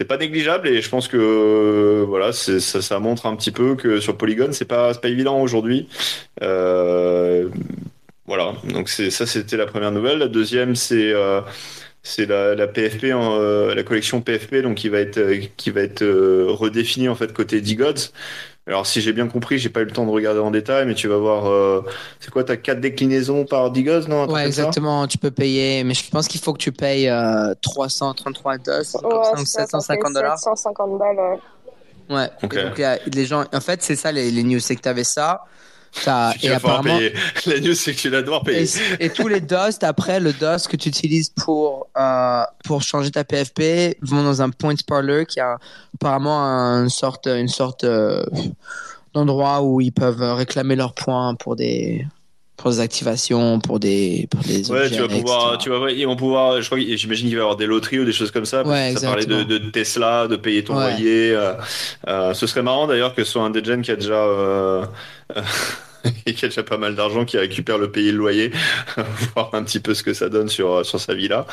c'est 0.00 0.06
pas 0.06 0.16
négligeable 0.16 0.66
et 0.66 0.80
je 0.80 0.88
pense 0.88 1.08
que 1.08 1.18
euh, 1.18 2.06
voilà 2.06 2.32
ça, 2.32 2.58
ça, 2.60 2.98
montre 3.00 3.26
un 3.26 3.36
petit 3.36 3.50
peu 3.50 3.74
que 3.76 4.00
sur 4.00 4.16
Polygon 4.16 4.48
c'est 4.50 4.64
pas 4.64 4.94
pas 4.94 5.08
évident 5.08 5.38
aujourd'hui. 5.42 5.90
Euh, 6.42 7.50
voilà. 8.24 8.54
Donc 8.64 8.88
c'est 8.88 9.10
ça 9.10 9.26
c'était 9.26 9.58
la 9.58 9.66
première 9.66 9.92
nouvelle. 9.92 10.16
La 10.16 10.28
deuxième 10.28 10.74
c'est 10.74 11.12
euh, 11.12 11.42
c'est 12.02 12.24
la, 12.24 12.66
PFP 12.66 13.08
la 13.08 13.82
collection 13.82 14.22
PFP 14.22 14.62
donc 14.62 14.76
qui 14.76 14.88
va 14.88 15.00
être 15.00 15.20
qui 15.58 15.70
va 15.70 15.82
être 15.82 16.02
redéfinie 16.02 17.10
en 17.10 17.14
fait 17.14 17.34
côté 17.34 17.60
D-Gods 17.60 18.12
alors 18.70 18.86
si 18.86 19.00
j'ai 19.00 19.12
bien 19.12 19.26
compris, 19.26 19.58
j'ai 19.58 19.68
pas 19.68 19.80
eu 19.80 19.84
le 19.84 19.90
temps 19.90 20.06
de 20.06 20.10
regarder 20.10 20.40
en 20.40 20.50
détail, 20.50 20.86
mais 20.86 20.94
tu 20.94 21.08
vas 21.08 21.16
voir, 21.16 21.46
euh, 21.46 21.84
c'est 22.20 22.30
quoi, 22.30 22.44
t'as 22.44 22.56
quatre 22.56 22.80
déclinaisons 22.80 23.44
par 23.44 23.70
Digos, 23.70 24.06
non 24.08 24.30
Ouais, 24.30 24.46
exactement. 24.46 25.06
Tu 25.06 25.18
peux 25.18 25.30
payer, 25.30 25.82
mais 25.84 25.94
je 25.94 26.08
pense 26.08 26.28
qu'il 26.28 26.40
faut 26.40 26.52
que 26.52 26.58
tu 26.58 26.72
payes 26.72 27.08
euh, 27.08 27.52
333 27.62 28.58
dos, 28.58 28.70
ouais, 28.72 29.44
750 29.44 30.14
dollars. 30.14 30.38
750 30.38 30.98
balles. 30.98 31.16
Ouais. 32.08 32.16
ouais. 32.16 32.30
Okay. 32.42 32.62
Donc 32.62 33.14
les 33.14 33.26
gens, 33.26 33.44
en 33.52 33.60
fait, 33.60 33.82
c'est 33.82 33.96
ça 33.96 34.12
les, 34.12 34.30
les 34.30 34.42
news, 34.44 34.60
c'est 34.60 34.76
que 34.76 34.82
t'avais 34.82 35.04
ça. 35.04 35.42
Ça, 35.92 36.34
et 36.42 36.50
apparemment, 36.50 36.96
payer. 36.96 37.14
La 37.46 37.60
news, 37.60 37.74
c'est 37.74 37.94
que 37.94 37.98
tu 37.98 38.08
vas 38.08 38.22
devoir 38.22 38.42
payer. 38.42 38.68
Et, 39.00 39.06
et 39.06 39.10
tous 39.10 39.28
les 39.28 39.40
DOS, 39.40 39.82
après, 39.82 40.20
le 40.20 40.32
DOS 40.32 40.68
que 40.68 40.76
tu 40.76 40.88
utilises 40.88 41.30
pour, 41.30 41.88
euh, 41.98 42.42
pour 42.64 42.82
changer 42.82 43.10
ta 43.10 43.24
PFP 43.24 43.96
vont 44.02 44.22
dans 44.22 44.40
un 44.40 44.50
points 44.50 44.74
parlor 44.86 45.26
qui 45.26 45.40
a 45.40 45.58
apparemment 45.94 46.38
une 46.82 46.90
sorte, 46.90 47.26
une 47.26 47.48
sorte, 47.48 47.84
euh, 47.84 48.24
d'endroits 49.14 49.62
où 49.62 49.80
ils 49.80 49.92
peuvent 49.92 50.22
réclamer 50.34 50.76
leurs 50.76 50.94
points 50.94 51.34
pour 51.34 51.56
des 51.56 52.06
pour 52.60 52.70
des 52.70 52.80
activations, 52.80 53.58
pour 53.58 53.80
des 53.80 54.28
pour 54.30 54.44
des 54.44 54.70
Ouais, 54.70 54.78
objets, 54.84 54.96
tu 54.96 55.00
vas 55.00 55.08
pouvoir, 55.08 55.54
etc. 55.54 55.62
tu 55.62 55.70
vas, 55.70 55.90
ils 55.90 56.06
vont 56.06 56.16
pouvoir, 56.16 56.60
je 56.60 56.66
crois, 56.66 56.78
j'imagine 56.78 57.26
qu'il 57.28 57.36
va 57.36 57.40
y 57.40 57.42
avoir 57.42 57.56
des 57.56 57.66
loteries 57.66 58.00
ou 58.00 58.04
des 58.04 58.12
choses 58.12 58.30
comme 58.30 58.44
ça. 58.44 58.64
Ouais, 58.64 58.92
ça 58.94 59.00
parlait 59.00 59.26
de, 59.26 59.42
de 59.44 59.58
Tesla, 59.70 60.28
de 60.28 60.36
payer 60.36 60.62
ton 60.62 60.76
Ouais. 60.76 60.82
loyer. 60.90 61.32
euh, 61.34 61.54
euh, 62.08 62.34
ce 62.34 62.46
serait 62.46 62.62
marrant 62.62 62.86
d'ailleurs 62.86 63.14
que 63.14 63.24
ce 63.24 63.32
soit 63.32 63.42
un 63.42 63.50
Degen 63.50 63.82
qui 63.82 63.90
a 63.90 63.96
déjà, 63.96 64.14
euh, 64.14 64.84
et 66.26 66.34
qui 66.34 66.44
a 66.44 66.48
déjà 66.48 66.62
pas 66.62 66.78
mal 66.78 66.94
d'argent, 66.94 67.24
qui 67.24 67.38
récupère 67.38 67.78
le 67.78 67.90
payer 67.90 68.12
le 68.12 68.18
loyer, 68.18 68.50
voir 69.34 69.50
un 69.54 69.62
petit 69.64 69.80
peu 69.80 69.94
ce 69.94 70.02
que 70.02 70.12
ça 70.14 70.28
donne 70.28 70.48
sur 70.48 70.84
sur 70.84 71.00
sa 71.00 71.14
villa. 71.14 71.46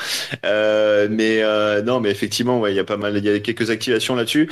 Mais 0.43 1.41
non, 1.83 1.99
mais 1.99 2.11
effectivement, 2.11 2.59
ouais, 2.59 2.73
il 2.73 2.75
y 2.75 2.79
a 2.79 2.83
pas 2.83 2.97
mal, 2.97 3.17
il 3.17 3.25
y 3.25 3.29
a 3.29 3.39
quelques 3.39 3.69
activations 3.69 4.15
là-dessus. 4.15 4.49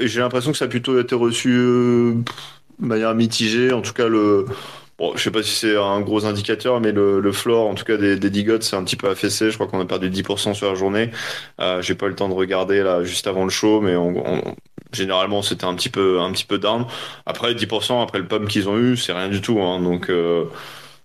J'ai 0.00 0.20
l'impression 0.20 0.52
que 0.52 0.58
ça 0.58 0.64
a 0.66 0.68
plutôt 0.68 0.98
été 1.00 1.14
reçu 1.14 1.50
de 1.50 2.16
manière 2.86 3.14
mitigée. 3.14 3.72
En 3.72 3.82
tout 3.82 3.92
cas, 3.92 4.08
le 4.08 4.46
Bon, 4.98 5.16
je 5.16 5.22
sais 5.22 5.30
pas 5.30 5.42
si 5.42 5.50
c'est 5.52 5.76
un 5.76 6.00
gros 6.00 6.26
indicateur, 6.26 6.80
mais 6.80 6.92
le, 6.92 7.18
le 7.20 7.32
floor, 7.32 7.68
en 7.68 7.74
tout 7.74 7.84
cas 7.84 7.96
des, 7.96 8.16
des 8.18 8.30
digots, 8.30 8.60
c'est 8.60 8.76
un 8.76 8.84
petit 8.84 8.96
peu 8.96 9.08
affaissé. 9.08 9.50
Je 9.50 9.56
crois 9.56 9.66
qu'on 9.66 9.80
a 9.80 9.86
perdu 9.86 10.10
10% 10.10 10.54
sur 10.54 10.68
la 10.68 10.74
journée. 10.74 11.10
Euh, 11.60 11.82
j'ai 11.82 11.94
pas 11.94 12.06
eu 12.06 12.10
le 12.10 12.14
temps 12.14 12.28
de 12.28 12.34
regarder 12.34 12.82
là 12.82 13.02
juste 13.02 13.26
avant 13.26 13.44
le 13.44 13.50
show, 13.50 13.80
mais 13.80 13.94
généralement 14.92 15.42
c'était 15.42 15.64
un 15.64 15.74
petit 15.74 15.88
peu 15.88 16.20
un 16.20 16.30
petit 16.32 16.44
peu 16.44 16.58
down. 16.58 16.86
Après 17.26 17.54
10% 17.54 18.02
après 18.02 18.18
le 18.18 18.28
pump 18.28 18.48
qu'ils 18.48 18.68
ont 18.68 18.78
eu, 18.78 18.96
c'est 18.96 19.12
rien 19.12 19.28
du 19.28 19.40
tout. 19.40 19.60
Hein, 19.60 19.80
donc 19.80 20.10
euh, 20.10 20.44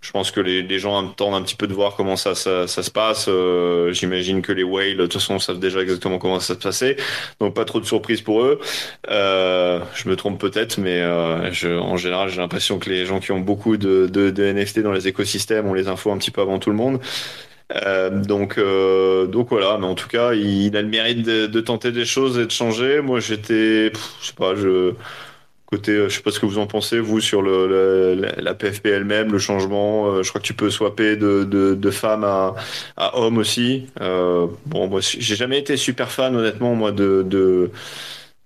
je 0.01 0.11
pense 0.11 0.31
que 0.31 0.39
les, 0.39 0.79
gens 0.79 1.09
attendent 1.09 1.33
un 1.33 1.41
petit 1.41 1.55
peu 1.55 1.67
de 1.67 1.73
voir 1.73 1.95
comment 1.95 2.15
ça 2.15 2.35
ça, 2.35 2.67
ça 2.67 2.83
se 2.83 2.91
passe. 2.91 3.25
Euh, 3.27 3.91
J'imagine 3.93 4.41
que 4.41 4.51
les 4.51 4.63
whales 4.63 4.97
de 4.97 5.03
toute 5.03 5.13
façon 5.13 5.39
savent 5.39 5.59
déjà 5.59 5.81
exactement 5.81 6.19
comment 6.19 6.39
ça 6.39 6.53
se 6.53 6.59
passait, 6.59 6.97
donc 7.39 7.53
pas 7.53 7.65
trop 7.65 7.79
de 7.79 7.85
surprises 7.85 8.21
pour 8.21 8.43
eux. 8.43 8.59
Euh, 9.09 9.79
je 9.95 10.07
me 10.09 10.15
trompe 10.15 10.39
peut-être, 10.39 10.77
mais 10.77 11.01
euh, 11.01 11.51
je, 11.51 11.69
en 11.69 11.97
général, 11.97 12.29
j'ai 12.29 12.37
l'impression 12.37 12.79
que 12.79 12.89
les 12.89 13.05
gens 13.05 13.19
qui 13.19 13.31
ont 13.31 13.39
beaucoup 13.39 13.77
de, 13.77 14.07
de, 14.07 14.29
de 14.29 14.43
NFT 14.51 14.79
dans 14.79 14.91
les 14.91 15.07
écosystèmes 15.07 15.67
ont 15.67 15.73
les 15.73 15.87
infos 15.87 16.11
un 16.11 16.17
petit 16.17 16.31
peu 16.31 16.41
avant 16.41 16.59
tout 16.59 16.69
le 16.69 16.75
monde. 16.75 16.99
Euh, 17.75 18.09
donc, 18.09 18.57
euh, 18.57 19.27
donc 19.27 19.49
voilà, 19.49 19.77
mais 19.77 19.87
en 19.87 19.95
tout 19.95 20.07
cas, 20.07 20.33
il, 20.33 20.75
a 20.77 20.81
le 20.81 20.87
mérite 20.87 21.23
de, 21.23 21.47
de 21.47 21.61
tenter 21.61 21.91
des 21.91 22.05
choses 22.05 22.39
et 22.39 22.45
de 22.45 22.51
changer. 22.51 23.01
Moi, 23.01 23.19
j'étais, 23.19 23.91
je 24.21 24.27
sais 24.27 24.33
pas, 24.33 24.55
je 24.55 24.93
côté, 25.67 25.91
euh, 25.91 26.09
je 26.09 26.15
sais 26.17 26.21
pas 26.23 26.31
ce 26.31 26.39
que 26.39 26.45
vous 26.47 26.57
en 26.59 26.67
pensez 26.67 26.99
vous 26.99 27.21
sur 27.21 27.41
le, 27.43 27.67
le- 28.15 28.41
la, 28.41 28.53
PFP 28.55 28.87
elle-même, 28.87 29.31
le 29.31 29.39
changement. 29.39 30.07
Euh, 30.07 30.23
je 30.23 30.29
crois 30.29 30.41
que 30.41 30.47
tu 30.47 30.53
peux 30.55 30.69
swapper 30.71 31.15
de, 31.17 31.43
de, 31.43 31.75
de 31.75 31.91
femme 31.91 32.23
à, 32.25 32.55
à 32.97 33.17
homme 33.19 33.37
aussi. 33.37 33.87
Euh, 34.01 34.47
bon, 34.65 34.87
moi, 34.87 35.01
j'ai 35.01 35.35
jamais 35.35 35.59
été 35.59 35.77
super 35.77 36.11
fan, 36.11 36.35
honnêtement, 36.35 36.75
moi, 36.75 36.91
de, 36.91 37.23
de 37.27 37.71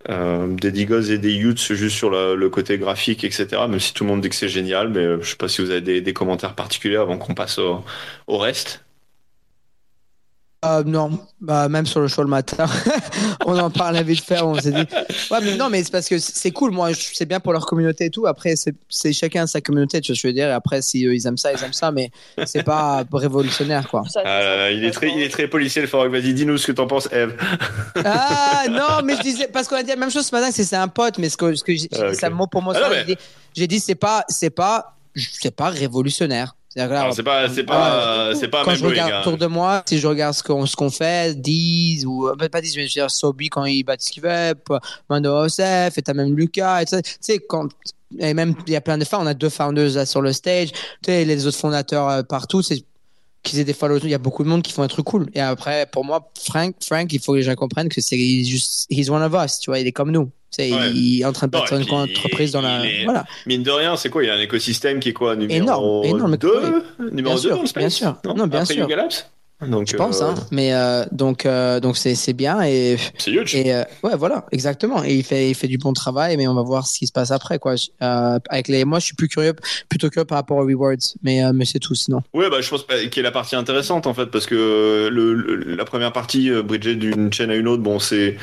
euh, 0.10 0.48
des 0.56 0.72
Digos 0.72 1.02
et 1.12 1.18
des 1.20 1.36
Utes 1.36 1.60
juste 1.74 1.96
sur 1.98 2.10
la- 2.12 2.36
le 2.36 2.50
côté 2.50 2.78
graphique, 2.78 3.24
etc. 3.24 3.68
Même 3.68 3.80
si 3.80 3.94
tout 3.94 4.04
le 4.04 4.10
monde 4.10 4.22
dit 4.22 4.30
que 4.30 4.36
c'est 4.36 4.50
génial, 4.50 4.90
mais 4.90 5.00
euh, 5.06 5.22
je 5.22 5.30
sais 5.32 5.36
pas 5.38 5.48
si 5.48 5.62
vous 5.62 5.72
avez 5.72 5.82
des, 5.82 6.02
des 6.02 6.14
commentaires 6.14 6.56
particuliers 6.56 6.98
avant 6.98 7.18
qu'on 7.18 7.34
passe 7.36 7.60
au, 7.60 7.84
au 8.28 8.38
reste. 8.38 8.84
Euh, 10.64 10.84
non, 10.84 11.18
bah, 11.40 11.68
même 11.70 11.88
sur 11.88 12.02
le 12.02 12.08
show 12.08 12.22
le 12.22 12.28
matin, 12.28 12.68
on 13.48 13.58
en 13.58 13.72
parlait 13.72 14.04
vite 14.04 14.24
fait, 14.24 14.40
on 14.44 14.54
s'est 14.54 14.72
dit. 14.72 14.86
Ouais, 15.32 15.40
mais 15.42 15.56
non, 15.56 15.72
mais 15.72 15.84
c'est 15.84 15.92
parce 15.92 16.08
que 16.08 16.20
c'est 16.20 16.52
cool, 16.52 16.70
moi, 16.70 16.90
c'est 16.94 17.26
bien 17.26 17.40
pour 17.40 17.52
leur 17.52 17.66
communauté 17.66 18.06
et 18.06 18.10
tout. 18.12 18.28
Après, 18.28 18.54
c'est 18.56 19.14
chacun 19.14 19.48
sa 19.48 19.60
communauté, 19.60 20.02
tu 20.02 20.12
vois 20.12 20.20
je 20.22 20.28
veux 20.28 20.34
dire. 20.34 20.54
Après, 20.54 20.84
si 20.84 21.04
eux, 21.08 21.16
ils 21.16 21.26
aiment 21.26 21.38
ça, 21.38 21.52
ils 21.52 21.64
aiment 21.64 21.74
ça, 21.74 21.92
mais 21.92 22.12
c'est 22.46 22.62
pas 22.62 23.04
révolutionnaire, 23.12 23.88
quoi. 23.90 24.04
Ça, 24.08 24.22
Ah 24.24 24.40
là 24.40 24.56
là, 24.58 24.72
il 24.72 24.86
est 24.86 24.92
très, 24.92 25.10
il 25.10 25.24
est 25.24 25.30
très 25.30 25.48
policier 25.48 25.82
le 25.82 25.88
Farok. 25.88 26.12
Vas-y, 26.12 26.36
dis-nous 26.36 26.60
ce 26.60 26.68
que 26.68 26.74
t'en 26.74 26.86
penses, 26.86 27.10
Eve. 27.12 27.36
Ah 28.06 28.66
non, 28.70 29.04
mais 29.04 29.16
je 29.16 29.22
disais 29.22 29.48
parce 29.48 29.68
qu'on 29.68 29.78
a 29.78 29.84
dit 29.84 29.90
la 29.90 29.96
même 29.96 30.12
chose 30.12 30.28
ce 30.28 30.36
matin, 30.36 30.52
c'est 30.52 30.64
c'est 30.64 30.76
un 30.76 30.88
pote, 30.88 31.18
mais 31.18 31.30
ce 31.30 31.38
que, 31.38 31.56
ce 31.56 31.64
que 31.64 31.72
Ah, 32.00 32.14
ça 32.14 32.30
pour 32.30 32.62
mot, 32.62 32.74
Ah, 32.76 32.92
j'ai 33.56 33.66
dit, 33.66 33.76
dit 33.76 33.80
c'est 33.80 33.96
pas 33.96 34.26
c'est 34.30 34.52
pas 34.52 34.96
c'est 35.16 35.56
pas 35.56 35.70
révolutionnaire. 35.70 36.56
Alors, 36.78 37.14
c'est 37.14 37.24
pas, 37.24 37.50
c'est 37.50 37.64
pas, 37.64 38.32
c'est 38.36 38.48
pas 38.48 38.64
quand 38.64 38.76
je 38.76 38.86
regarde 38.86 39.12
hein. 39.12 39.20
autour 39.22 39.38
de 39.38 39.46
moi, 39.46 39.84
si 39.86 40.00
je 40.00 40.08
regarde 40.08 40.34
ce 40.34 40.42
qu'on 40.44 40.66
ce 40.66 40.76
qu'on 40.76 40.90
fait, 40.90 41.40
Diz 41.40 42.06
ou 42.06 42.28
euh, 42.30 42.36
pas 42.50 42.62
Diz, 42.62 42.74
je 42.76 42.80
veux 42.82 42.88
dire 42.88 43.12
Sobi 43.12 43.50
quand 43.50 43.66
il 43.66 43.84
bat 43.84 43.96
ce 44.00 44.10
qu'il 44.12 44.24
veut, 44.24 44.54
P- 44.56 44.78
Mando 45.10 45.34
Osef, 45.36 45.98
et 45.98 46.02
t'as 46.02 46.14
même 46.14 46.36
Lucas, 46.36 46.82
et 46.82 46.86
tu 46.86 46.96
sais- 47.20 47.40
quand 47.40 47.68
et 48.20 48.34
même 48.34 48.56
il 48.68 48.74
y 48.74 48.76
a 48.76 48.82
plein 48.82 48.98
de 48.98 49.04
founders, 49.06 49.26
on 49.26 49.30
a 49.30 49.34
deux 49.34 49.50
founders 49.50 49.92
là 49.96 50.06
sur 50.06 50.22
le 50.22 50.32
stage, 50.34 50.72
tu 50.72 50.80
sais 51.06 51.26
les 51.26 51.46
autres 51.48 51.58
fondateurs 51.58 52.08
euh, 52.10 52.24
partout, 52.24 52.62
c'est 52.62 52.84
qu'ils 53.44 53.60
aient 53.60 53.64
des 53.64 53.74
followers, 53.74 54.02
il 54.04 54.10
y 54.10 54.14
a 54.14 54.18
beaucoup 54.20 54.44
de 54.44 54.50
monde 54.50 54.62
qui 54.62 54.72
font 54.72 54.84
un 54.84 54.88
truc 54.88 55.06
cool. 55.06 55.30
Et 55.34 55.42
après 55.42 55.88
pour 55.92 56.04
moi 56.06 56.32
Frank 56.44 56.76
Frank, 56.86 57.12
il 57.12 57.20
faut 57.20 57.32
que 57.34 57.38
les 57.38 57.44
gens 57.44 57.56
comprennent 57.56 57.90
que 57.90 58.02
c'est 58.02 58.18
juste 58.44 58.86
he's 58.90 59.10
one 59.10 59.22
of 59.24 59.34
us, 59.44 59.60
tu 59.60 59.70
vois, 59.72 59.80
il 59.80 59.88
est 59.88 59.92
comme 59.92 60.12
nous. 60.12 60.30
Ouais. 60.60 60.70
il 60.94 61.22
est 61.22 61.26
en 61.26 61.32
train 61.32 61.48
de 61.48 61.52
bâtir 61.54 61.78
une 61.80 61.90
entreprise 61.90 62.52
dans 62.52 62.60
la 62.62 62.86
est- 62.86 63.06
voilà. 63.06 63.26
Mine 63.46 63.64
de 63.64 63.72
rien, 63.72 63.96
c'est 63.96 64.10
quoi 64.10 64.22
Il 64.22 64.28
y 64.28 64.30
a 64.30 64.34
un 64.36 64.40
écosystème 64.42 65.00
qui 65.00 65.08
est 65.10 65.14
quoi 65.14 65.38
Numéro 65.38 66.04
Énorme, 66.04 66.06
énorme, 66.06 66.36
2 66.38 66.84
Numéro 67.12 67.24
Bien 67.24 67.36
2 67.36 67.40
sûr, 67.42 67.56
dans 67.56 67.62
le 67.62 67.68
space 67.68 67.82
bien 67.82 67.90
sûr. 67.90 68.18
Non, 68.26 68.34
Non, 68.36 68.48
bien 68.48 68.62
Après 68.64 68.74
sûr. 68.74 68.88
Labs 68.90 69.12
Donc, 69.68 69.88
Je 69.90 69.96
pense 69.96 70.22
euh, 70.22 70.26
hein, 70.30 70.36
mais 70.52 70.74
euh, 70.74 71.06
donc 71.12 71.46
euh, 71.46 71.80
donc 71.80 71.96
c'est 71.96 72.16
c'est 72.16 72.34
bien 72.34 72.62
et 72.64 72.98
C'est 73.20 73.32
huge. 73.32 73.54
Et 73.56 73.74
euh, 73.74 73.84
ouais, 74.04 74.16
voilà, 74.16 74.46
exactement. 74.52 75.04
Et 75.04 75.16
il 75.16 75.24
fait, 75.24 75.50
il 75.52 75.54
fait 75.56 75.68
du 75.68 75.78
bon 75.78 75.94
travail, 75.94 76.36
mais 76.38 76.48
on 76.48 76.54
va 76.56 76.64
voir 76.64 76.88
ce 76.88 76.98
qui 76.98 77.06
se 77.08 77.12
passe 77.12 77.30
après, 77.32 77.60
quoi. 77.60 77.76
Euh, 78.02 78.40
avec 78.50 78.68
les, 78.68 78.86
moi, 78.86 79.00
je 79.00 79.06
suis 79.06 79.16
plus 79.16 79.28
curieux, 79.28 79.54
plutôt 79.88 80.10
curieux 80.10 80.26
par 80.26 80.38
rapport 80.40 80.58
aux 80.58 80.66
rewards, 80.66 80.96
mais, 81.22 81.44
euh, 81.44 81.52
mais 81.54 81.66
c'est 81.66 81.80
tout, 81.80 81.94
sinon. 81.96 82.22
Ouais, 82.34 82.50
bah, 82.50 82.62
je 82.62 82.70
pense 82.70 82.86
euh, 82.92 83.08
qui 83.08 83.20
est 83.20 83.24
la 83.24 83.32
partie 83.32 83.56
intéressante 83.56 84.08
en 84.08 84.14
fait, 84.14 84.26
parce 84.28 84.46
que 84.48 85.10
le, 85.12 85.34
le- 85.34 85.76
la 85.76 85.86
première 85.86 86.12
partie, 86.12 86.50
euh, 86.50 86.64
bridger 86.64 86.96
d'une 86.96 87.32
chaîne 87.32 87.52
à 87.52 87.56
une 87.56 87.68
autre, 87.68 87.84
bon, 87.84 88.00
c'est 88.00 88.38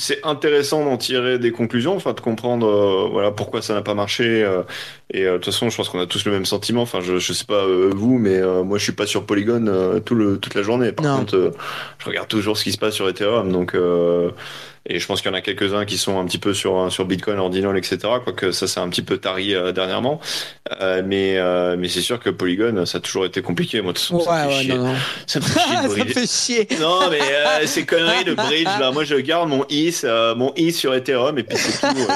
c'est 0.00 0.24
intéressant 0.24 0.84
d'en 0.84 0.96
tirer 0.96 1.38
des 1.38 1.52
conclusions, 1.52 1.94
enfin 1.94 2.12
de 2.14 2.20
comprendre 2.20 2.66
euh, 2.66 3.08
voilà 3.10 3.30
pourquoi 3.30 3.62
ça 3.62 3.74
n'a 3.74 3.82
pas 3.82 3.94
marché. 3.94 4.42
euh, 4.42 4.62
et 5.12 5.24
euh, 5.26 5.32
de 5.32 5.36
toute 5.38 5.46
façon, 5.46 5.68
je 5.70 5.76
pense 5.76 5.88
qu'on 5.88 6.00
a 6.00 6.06
tous 6.06 6.24
le 6.24 6.32
même 6.32 6.46
sentiment. 6.46 6.82
Enfin, 6.82 7.00
je 7.00 7.18
je 7.18 7.32
sais 7.32 7.44
pas 7.44 7.64
euh, 7.66 7.90
vous, 7.94 8.18
mais 8.18 8.38
euh, 8.38 8.62
moi 8.64 8.78
je 8.78 8.84
suis 8.84 8.92
pas 8.92 9.06
sur 9.06 9.26
Polygon 9.26 9.66
euh, 9.68 10.00
tout 10.00 10.14
le 10.14 10.38
toute 10.38 10.54
la 10.54 10.62
journée. 10.62 10.92
Par 10.92 11.04
Non. 11.06 11.18
contre, 11.18 11.36
euh, 11.36 11.50
je 11.98 12.06
regarde 12.06 12.28
toujours 12.28 12.56
ce 12.58 12.64
qui 12.64 12.72
se 12.72 12.78
passe 12.78 12.94
sur 12.94 13.08
Ethereum, 13.08 13.52
donc. 13.52 13.74
Et 14.86 14.98
je 14.98 15.06
pense 15.06 15.20
qu'il 15.20 15.30
y 15.30 15.34
en 15.34 15.36
a 15.36 15.40
quelques-uns 15.40 15.84
qui 15.84 15.98
sont 15.98 16.18
un 16.18 16.24
petit 16.24 16.38
peu 16.38 16.54
sur 16.54 16.90
sur 16.90 17.04
Bitcoin, 17.04 17.38
Ordinal, 17.38 17.76
etc. 17.76 17.98
Quoique 18.24 18.52
ça 18.52 18.66
c'est 18.66 18.80
un 18.80 18.88
petit 18.88 19.02
peu 19.02 19.18
tari 19.18 19.54
euh, 19.54 19.72
dernièrement. 19.72 20.20
Euh, 20.80 21.02
mais 21.04 21.36
euh, 21.36 21.76
mais 21.78 21.88
c'est 21.88 22.00
sûr 22.00 22.18
que 22.18 22.30
Polygon, 22.30 22.86
ça 22.86 22.98
a 22.98 23.00
toujours 23.00 23.26
été 23.26 23.42
compliqué. 23.42 23.80
Moi, 23.82 23.92
de 23.92 23.98
toute 23.98 24.22
façon, 24.22 24.30
ça 24.30 24.46
me 24.46 24.50
fait 24.50 24.62
chier. 24.62 24.80
Ça 25.26 25.40
me 25.40 26.04
fait 26.04 26.26
chier. 26.26 26.68
Non, 26.80 27.10
mais 27.10 27.20
ces 27.66 27.84
conneries 27.84 28.24
de 28.24 28.34
bridge 28.34 28.64
là, 28.64 28.90
moi 28.90 29.04
je 29.04 29.16
garde 29.16 29.48
mon 29.48 29.64
ETH, 29.68 30.04
euh, 30.04 30.34
mon 30.34 30.52
ETH 30.56 30.74
sur 30.74 30.94
Ethereum 30.94 31.38
et 31.38 31.42
puis 31.42 31.56
c'est 31.58 31.80
tout. 31.80 32.06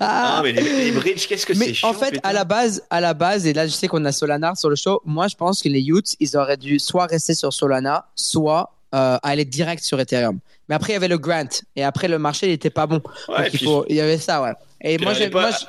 Ah, 0.00 0.40
mais 0.44 0.52
les, 0.52 0.62
les 0.62 0.92
bridges, 0.92 1.26
qu'est-ce 1.26 1.46
que 1.46 1.54
c'est 1.54 1.72
en 1.84 1.92
fait, 1.92 2.18
à 2.22 2.32
la 2.32 2.44
base, 2.44 2.82
à 2.90 3.00
la 3.00 3.14
base, 3.14 3.46
et 3.46 3.52
là, 3.52 3.66
je 3.66 3.72
sais 3.72 3.88
qu'on 3.88 4.04
a 4.04 4.12
Solana 4.12 4.54
sur 4.54 4.68
le 4.68 4.76
show. 4.76 5.00
Moi, 5.04 5.28
je 5.28 5.36
pense 5.36 5.62
que 5.62 5.68
les 5.68 5.80
youths, 5.80 6.16
ils 6.20 6.36
auraient 6.36 6.56
dû 6.56 6.78
soit 6.78 7.06
rester 7.06 7.34
sur 7.34 7.52
Solana, 7.52 8.06
soit 8.14 8.72
euh, 8.94 9.18
aller 9.22 9.44
direct 9.44 9.82
sur 9.82 9.98
Ethereum. 10.00 10.38
Mais 10.68 10.74
après, 10.74 10.92
il 10.92 10.94
y 10.94 10.96
avait 10.96 11.08
le 11.08 11.18
grant, 11.18 11.48
et 11.76 11.84
après, 11.84 12.08
le 12.08 12.18
marché, 12.18 12.48
il 12.48 12.52
était 12.52 12.70
pas 12.70 12.86
bon. 12.86 13.02
Ouais, 13.28 13.44
Donc, 13.44 13.54
il, 13.54 13.58
faut, 13.64 13.84
il 13.88 13.96
y 13.96 14.00
avait 14.00 14.18
ça, 14.18 14.40
ouais. 14.42 14.52
Et 14.80 14.96
Puis 14.96 15.04
moi, 15.04 15.14
j'ai, 15.14 15.30
je- 15.30 15.66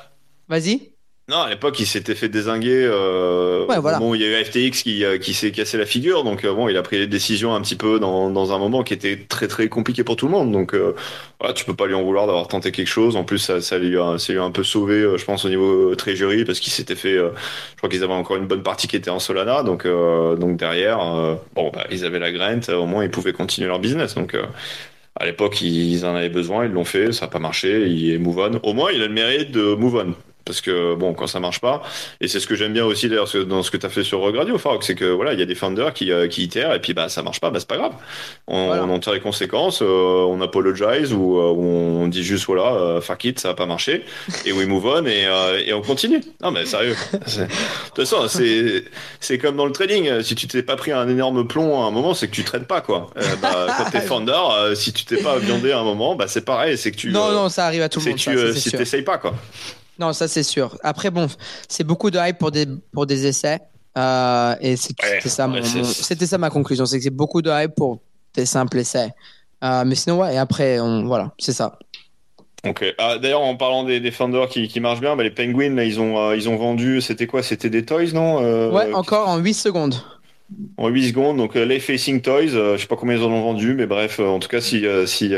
vas-y. 0.48 0.93
Non, 1.26 1.38
à 1.38 1.48
l'époque, 1.48 1.80
il 1.80 1.86
s'était 1.86 2.14
fait 2.14 2.28
désinguer. 2.28 2.84
Euh, 2.86 3.64
Ouais, 3.66 3.78
voilà. 3.78 3.98
Bon, 3.98 4.14
il 4.14 4.20
y 4.20 4.24
a 4.26 4.38
eu 4.40 4.44
FTX 4.44 4.82
qui, 4.82 5.04
euh, 5.06 5.16
qui 5.16 5.32
s'est 5.32 5.52
cassé 5.52 5.78
la 5.78 5.86
figure, 5.86 6.22
donc 6.22 6.44
euh, 6.44 6.52
bon, 6.52 6.68
il 6.68 6.76
a 6.76 6.82
pris 6.82 6.98
des 6.98 7.06
décisions 7.06 7.54
un 7.54 7.62
petit 7.62 7.76
peu 7.76 7.98
dans, 7.98 8.28
dans 8.28 8.52
un 8.52 8.58
moment 8.58 8.82
qui 8.82 8.92
était 8.92 9.16
très 9.26 9.48
très 9.48 9.68
compliqué 9.70 10.04
pour 10.04 10.16
tout 10.16 10.26
le 10.26 10.32
monde. 10.32 10.52
Donc 10.52 10.74
euh, 10.74 10.94
voilà, 11.40 11.54
tu 11.54 11.64
peux 11.64 11.74
pas 11.74 11.86
lui 11.86 11.94
en 11.94 12.02
vouloir 12.02 12.26
d'avoir 12.26 12.46
tenté 12.46 12.72
quelque 12.72 12.88
chose. 12.88 13.16
En 13.16 13.24
plus, 13.24 13.38
ça, 13.38 13.62
ça 13.62 13.78
lui 13.78 13.98
a, 13.98 14.18
ça 14.18 14.34
lui 14.34 14.38
a 14.38 14.42
un 14.44 14.50
peu 14.50 14.64
sauvé, 14.64 15.00
je 15.16 15.24
pense, 15.24 15.46
au 15.46 15.48
niveau 15.48 15.94
treasury, 15.94 16.44
parce 16.44 16.60
qu'il 16.60 16.72
s'était 16.74 16.94
fait. 16.94 17.14
euh, 17.16 17.30
je 17.72 17.76
crois 17.78 17.88
qu'ils 17.88 18.04
avaient 18.04 18.12
encore 18.12 18.36
une 18.36 18.46
bonne 18.46 18.62
partie 18.62 18.86
qui 18.86 18.96
était 18.96 19.08
en 19.10 19.18
Solana, 19.18 19.62
donc 19.62 19.86
donc 19.86 20.58
derrière, 20.58 20.98
bon, 21.54 21.70
bah, 21.72 21.86
ils 21.90 22.04
avaient 22.04 22.18
la 22.18 22.32
grant, 22.32 22.60
au 22.74 22.84
moins 22.86 23.02
ils 23.02 23.10
pouvaient 23.10 23.32
continuer 23.32 23.68
leur 23.68 23.78
business. 23.78 24.14
Donc 24.14 24.36
à 25.16 25.24
l'époque, 25.26 25.60
ils 25.62 26.04
en 26.04 26.14
avaient 26.16 26.28
besoin, 26.28 26.66
ils 26.66 26.72
l'ont 26.72 26.84
fait, 26.84 27.12
ça 27.12 27.26
n'a 27.26 27.30
pas 27.30 27.38
marché, 27.38 27.86
il 27.88 28.12
est 28.12 28.18
move 28.18 28.38
on. 28.38 28.60
Au 28.68 28.74
moins, 28.74 28.90
il 28.92 29.02
a 29.02 29.06
le 29.06 29.12
mérite 29.14 29.50
de 29.52 29.74
move 29.74 29.96
on. 29.96 30.14
Parce 30.44 30.60
que 30.60 30.94
bon, 30.94 31.14
quand 31.14 31.26
ça 31.26 31.40
marche 31.40 31.60
pas, 31.60 31.82
et 32.20 32.28
c'est 32.28 32.40
ce 32.40 32.46
que 32.46 32.54
j'aime 32.54 32.72
bien 32.72 32.84
aussi 32.84 33.08
d'ailleurs 33.08 33.28
dans 33.46 33.62
ce 33.62 33.70
que 33.70 33.76
tu 33.76 33.86
as 33.86 33.88
fait 33.88 34.04
sur 34.04 34.20
Rug 34.20 34.36
Radio, 34.36 34.58
Farok, 34.58 34.84
c'est 34.84 34.94
que 34.94 35.06
voilà, 35.06 35.32
il 35.32 35.38
y 35.38 35.42
a 35.42 35.46
des 35.46 35.54
founders 35.54 35.92
qui, 35.94 36.12
euh, 36.12 36.28
qui 36.28 36.42
itèrent 36.44 36.74
et 36.74 36.80
puis 36.80 36.92
bah 36.94 37.08
ça 37.08 37.22
marche 37.22 37.40
pas, 37.40 37.50
bah 37.50 37.60
c'est 37.60 37.68
pas 37.68 37.76
grave. 37.78 37.92
On, 38.46 38.66
Voilà. 38.66 38.84
on 38.84 38.90
en 38.90 38.98
tire 38.98 39.12
les 39.14 39.20
conséquences, 39.20 39.80
euh, 39.82 39.86
on 39.86 40.40
apologize 40.40 41.12
ou, 41.12 41.38
euh, 41.38 41.52
on 41.52 42.08
dit 42.08 42.22
juste 42.22 42.44
voilà, 42.46 42.74
euh, 42.74 43.00
fuck 43.00 43.24
it, 43.24 43.38
ça 43.40 43.50
a 43.50 43.54
pas 43.54 43.66
marché, 43.66 44.04
et 44.44 44.52
we 44.52 44.66
move 44.66 44.84
on 44.86 45.06
et, 45.06 45.24
euh, 45.26 45.60
et 45.64 45.72
on 45.72 45.80
continue. 45.82 46.20
Non 46.42 46.50
mais 46.50 46.66
sérieux. 46.66 46.96
De 47.12 47.46
toute 47.94 47.96
façon, 47.96 48.28
c'est 48.28 48.84
c'est 49.20 49.38
comme 49.38 49.56
dans 49.56 49.66
le 49.66 49.72
trading. 49.72 50.20
Si 50.22 50.34
tu 50.34 50.46
t'es 50.46 50.62
pas 50.62 50.76
pris 50.76 50.92
un 50.92 51.08
énorme 51.08 51.46
plomb 51.46 51.82
à 51.82 51.86
un 51.86 51.90
moment, 51.90 52.12
c'est 52.14 52.28
que 52.28 52.34
tu 52.34 52.44
trades 52.44 52.66
pas 52.66 52.80
quoi. 52.80 53.10
Euh, 53.16 53.22
bah, 53.40 53.66
quand 53.78 53.90
t'es 53.90 54.00
founder, 54.06 54.32
euh, 54.52 54.74
si 54.74 54.92
tu 54.92 55.04
t'es 55.04 55.16
pas 55.16 55.38
viandé 55.38 55.72
à 55.72 55.78
un 55.80 55.84
moment, 55.84 56.14
bah 56.16 56.26
c'est 56.28 56.44
pareil, 56.44 56.76
c'est 56.76 56.90
que 56.90 56.96
tu 56.96 57.10
Non, 57.10 57.28
euh, 57.30 57.34
non, 57.34 57.48
ça 57.48 57.66
arrive 57.66 57.82
à 57.82 57.88
tout 57.88 58.00
le 58.00 58.04
monde. 58.06 58.14
que 58.14 58.20
tu, 58.20 58.24
ça, 58.24 58.30
euh, 58.44 58.52
si 58.52 58.70
t'essayes 58.70 59.02
pas 59.02 59.18
quoi. 59.18 59.34
Non, 59.98 60.12
ça 60.12 60.28
c'est 60.28 60.42
sûr. 60.42 60.76
Après, 60.82 61.10
bon, 61.10 61.28
c'est 61.68 61.84
beaucoup 61.84 62.10
de 62.10 62.18
hype 62.18 62.38
pour 62.38 62.50
des, 62.50 62.66
pour 62.92 63.06
des 63.06 63.26
essais. 63.26 63.60
Euh, 63.96 64.56
et 64.60 64.70
Ouais, 64.70 64.76
c'était 64.76 65.28
ça, 65.28 65.46
mon- 65.46 65.60
mon- 65.60 65.84
ça 66.26 66.38
ma 66.38 66.50
conclusion. 66.50 66.84
C'est 66.84 66.98
que 66.98 67.04
c'est 67.04 67.10
beaucoup 67.10 67.42
de 67.42 67.50
hype 67.50 67.74
pour 67.76 68.00
des 68.34 68.46
simples 68.46 68.78
essais. 68.78 69.10
Euh, 69.62 69.84
mais 69.86 69.94
sinon, 69.94 70.18
ouais, 70.18 70.34
et 70.34 70.38
après, 70.38 70.80
on, 70.80 71.04
voilà, 71.04 71.32
c'est 71.38 71.52
ça. 71.52 71.78
Ok. 72.66 72.84
Ah, 72.98 73.18
D'ailleurs, 73.18 73.42
en 73.42 73.56
parlant 73.56 73.84
des, 73.84 74.10
Fender 74.10 74.46
qui, 74.50 74.68
qui 74.68 74.80
marchent 74.80 75.00
bien, 75.00 75.14
bah, 75.16 75.22
les 75.22 75.30
Penguins, 75.30 75.74
là, 75.74 75.84
ils 75.84 76.00
ont, 76.00 76.18
euh, 76.18 76.36
ils 76.36 76.48
ont 76.48 76.56
vendu, 76.56 77.00
c'était 77.00 77.26
quoi? 77.26 77.42
C'était 77.42 77.70
des 77.70 77.84
toys, 77.84 78.12
non? 78.12 78.40
Ouais, 78.72 78.92
encore 78.94 79.28
en 79.28 79.36
8 79.38 79.54
secondes. 79.54 79.94
En 80.76 80.88
8 80.88 81.08
secondes, 81.08 81.36
donc 81.36 81.56
euh, 81.56 81.64
les 81.64 81.80
Facing 81.80 82.20
Toys, 82.20 82.54
euh, 82.54 82.76
je 82.76 82.82
sais 82.82 82.86
pas 82.86 82.96
combien 82.96 83.16
ils 83.16 83.22
en 83.22 83.30
ont 83.30 83.42
vendu, 83.42 83.74
mais 83.74 83.86
bref, 83.86 84.20
euh, 84.20 84.26
en 84.26 84.38
tout 84.40 84.48
cas, 84.48 84.60
si 84.60 84.84
si 85.06 85.32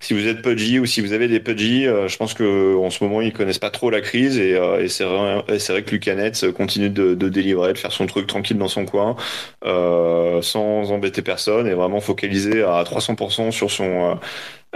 si 0.00 0.14
vous 0.14 0.26
êtes 0.26 0.42
pudgy 0.42 0.78
ou 0.78 0.86
si 0.86 1.00
vous 1.00 1.12
avez 1.12 1.28
des 1.28 1.40
pudgy, 1.40 1.84
je 1.84 2.16
pense 2.16 2.34
que 2.34 2.76
en 2.76 2.90
ce 2.90 3.04
moment 3.04 3.20
ils 3.20 3.32
connaissent 3.32 3.58
pas 3.58 3.70
trop 3.70 3.90
la 3.90 4.00
crise 4.00 4.38
et, 4.38 4.52
et 4.80 4.88
c'est 4.88 5.04
vrai, 5.04 5.42
vrai 5.46 5.82
que 5.84 5.90
Lucanets 5.90 6.32
continue 6.56 6.90
de, 6.90 7.14
de 7.14 7.28
délivrer, 7.28 7.72
de 7.72 7.78
faire 7.78 7.92
son 7.92 8.06
truc 8.06 8.26
tranquille 8.26 8.58
dans 8.58 8.68
son 8.68 8.86
coin, 8.86 9.16
euh, 9.64 10.40
sans 10.42 10.90
embêter 10.92 11.22
personne 11.22 11.66
et 11.66 11.74
vraiment 11.74 12.00
focalisé 12.00 12.62
à 12.62 12.82
300% 12.84 13.50
sur 13.50 13.70
son 13.70 14.18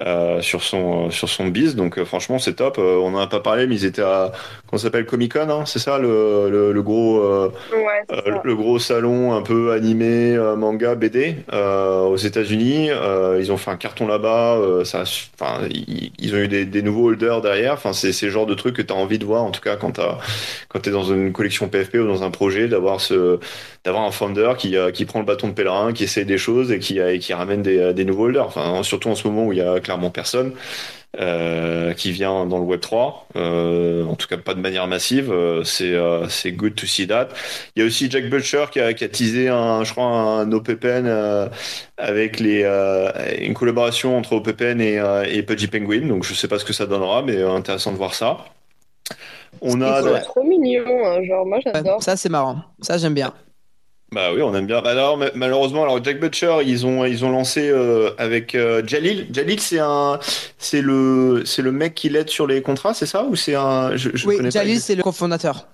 euh, 0.01 0.39
euh, 0.39 0.41
sur 0.43 0.63
son 0.63 1.11
sur 1.11 1.29
son 1.29 1.47
biz. 1.49 1.77
Donc 1.77 1.99
euh, 1.99 2.05
franchement, 2.05 2.39
c'est 2.39 2.55
top. 2.55 2.79
Euh, 2.79 2.97
on 3.03 3.15
en 3.15 3.19
a 3.19 3.27
pas 3.27 3.41
parlé, 3.41 3.67
mais 3.67 3.75
ils 3.77 3.85
étaient 3.85 4.03
à 4.03 4.33
ça 4.73 4.79
s'appelle 4.79 5.07
Comic 5.07 5.33
Con, 5.35 5.49
hein, 5.51 5.65
c'est 5.67 5.79
ça 5.79 5.99
le, 5.99 6.51
le, 6.51 6.73
le 6.73 6.83
gros 6.83 7.19
euh, 7.23 7.49
Ouais, 7.71 8.05
c'est 8.11 8.27
euh, 8.29 8.33
ça. 8.33 8.43
le 8.43 8.57
gros 8.57 8.79
salon 8.79 9.33
un 9.35 9.43
peu 9.43 9.73
animé, 9.73 10.35
euh, 10.37 10.57
manga, 10.57 10.95
BD 10.97 11.37
euh, 11.53 12.03
aux 12.03 12.17
États-Unis. 12.17 12.89
Euh, 12.91 13.39
ils 13.41 13.53
ont 13.53 13.57
fait 13.57 13.71
un 13.71 13.77
carton 13.77 14.07
là-bas. 14.07 14.57
euh, 14.57 14.85
ça, 14.85 15.03
enfin, 15.39 15.61
ils, 15.71 16.13
ils 16.19 16.35
ont 16.35 16.39
eu 16.39 16.49
des, 16.49 16.65
des 16.67 16.83
nouveaux 16.83 17.09
holders 17.09 17.41
derrière. 17.41 17.75
Enfin, 17.75 17.93
c'est 17.93 18.13
c'est 18.13 18.27
le 18.27 18.33
genre 18.33 18.47
de 18.47 18.55
truc 18.55 18.77
que 18.77 18.83
tu 18.83 18.93
as 18.93 18.97
envie 18.97 19.19
de 19.19 19.25
voir, 19.25 19.43
en 19.45 19.51
tout 19.53 19.61
cas 19.61 19.77
quand 19.77 19.93
t'as 19.93 20.19
quand 20.69 20.81
t'es 20.81 20.91
dans 20.91 21.05
une 21.05 21.33
collection 21.33 21.69
PFP 21.69 21.97
ou 21.97 22.07
dans 22.07 22.23
un 22.25 22.31
projet, 22.31 22.69
d'avoir 22.69 23.01
ce 23.01 23.39
d'avoir 23.85 24.05
un 24.05 24.11
founder 24.11 24.53
qui 24.59 24.77
euh, 24.77 24.91
qui 24.91 25.05
prend 25.05 25.21
le 25.21 25.25
bâton 25.27 25.49
de 25.49 25.53
pèlerin, 25.55 25.93
qui 25.93 26.05
essaie 26.05 26.25
des 26.25 26.39
choses 26.39 26.73
et 26.73 26.79
qui 26.79 27.01
euh, 27.01 27.15
et 27.15 27.19
qui 27.19 27.33
ramène 27.35 27.63
des, 27.63 27.93
des 27.95 28.05
nouveaux 28.05 28.25
holders. 28.25 28.47
Enfin, 28.47 28.83
surtout 28.83 29.09
en 29.09 29.15
ce 29.15 29.27
moment 29.29 29.47
où 29.47 29.53
il 29.53 29.59
y 29.59 29.63
a 29.63 29.81
clairement 29.85 30.11
personne. 30.11 30.55
euh, 31.21 31.93
qui 31.95 32.11
vient 32.13 32.47
dans 32.47 32.59
le 32.59 32.65
Web 32.65 32.81
3, 32.81 33.29
euh, 33.37 34.05
en 34.05 34.17
tout 34.17 34.27
cas 34.27 34.37
pas 34.37 34.55
de 34.55 34.61
manière 34.61 34.87
massive. 34.89 35.31
euh, 35.31 35.63
c'est 35.65 35.93
euh, 35.95 36.29
c'est 36.29 36.53
good 36.53 36.75
to 36.75 36.87
see 36.87 37.07
that. 37.07 37.29
Il 37.77 37.81
y 37.81 37.83
a 37.85 37.87
aussi 37.87 38.11
Jack 38.11 38.29
Butcher 38.31 38.65
qui 38.73 38.81
a, 38.81 38.93
qui 38.95 39.05
a 39.05 39.09
teasé 39.09 39.49
un, 39.49 39.85
je 39.85 39.93
crois, 39.93 40.07
un 40.07 40.51
OPPN 40.53 41.07
euh, 41.07 41.49
avec 41.99 42.41
les, 42.41 42.63
euh, 42.65 43.11
une 43.41 43.55
collaboration 43.55 44.17
entre 44.19 44.33
OPPN 44.35 44.81
et, 44.81 44.99
euh, 44.99 45.25
et 45.25 45.43
Pudgy 45.45 45.69
Penguin. 45.69 46.07
Donc 46.09 46.25
je 46.25 46.35
sais 46.35 46.49
pas 46.49 46.59
ce 46.59 46.65
que 46.65 46.73
ça 46.73 46.87
donnera, 46.87 47.23
mais 47.23 47.37
euh, 47.37 47.51
intéressant 47.53 47.93
de 47.93 47.97
voir 47.99 48.15
ça. 48.15 48.39
On 49.61 49.81
a, 49.83 50.01
Ils 50.01 50.05
sont 50.05 50.21
trop 50.21 50.43
mignons, 50.45 51.07
hein, 51.07 51.23
genre 51.25 51.47
moi 51.47 51.61
Ouais, 51.75 51.83
j'adore. 51.83 52.03
ça, 52.03 52.17
c'est 52.17 52.29
marrant. 52.29 52.63
Ça, 52.81 52.97
j'aime 52.99 53.15
bien. 53.15 53.35
Bah 54.15 54.31
oui, 54.35 54.41
on 54.43 54.55
aime 54.55 54.67
bien. 54.67 54.81
Bah 54.81 54.91
alors 54.91 55.17
ma- 55.19 55.31
malheureusement, 55.35 55.83
alors 55.83 56.03
Jack 56.03 56.21
Butcher, 56.21 56.59
ils 56.65 56.87
ont 56.87 57.05
ils 57.05 57.25
ont 57.25 57.31
lancé 57.31 57.69
euh, 57.69 58.11
avec 58.19 58.55
euh, 58.55 58.83
Jalil. 58.87 59.27
Jalil, 59.33 59.61
c'est 59.61 59.81
un, 59.81 60.19
c'est 60.59 60.81
le 60.83 61.43
c'est 61.45 61.63
le 61.63 61.73
mec 61.73 61.95
qui 61.95 62.09
l'aide 62.09 62.31
sur 62.31 62.47
les 62.47 62.63
contrats, 62.63 62.95
c'est 62.95 63.07
ça? 63.07 63.25
Ou 63.25 63.37
c'est 63.37 63.55
un, 63.55 63.97
je, 63.97 64.11
je 64.15 64.27
Oui, 64.29 64.37
connais 64.37 64.51
Jalil, 64.51 64.81
c'est 64.81 64.95
le 64.95 65.03
cofondateur. 65.03 65.67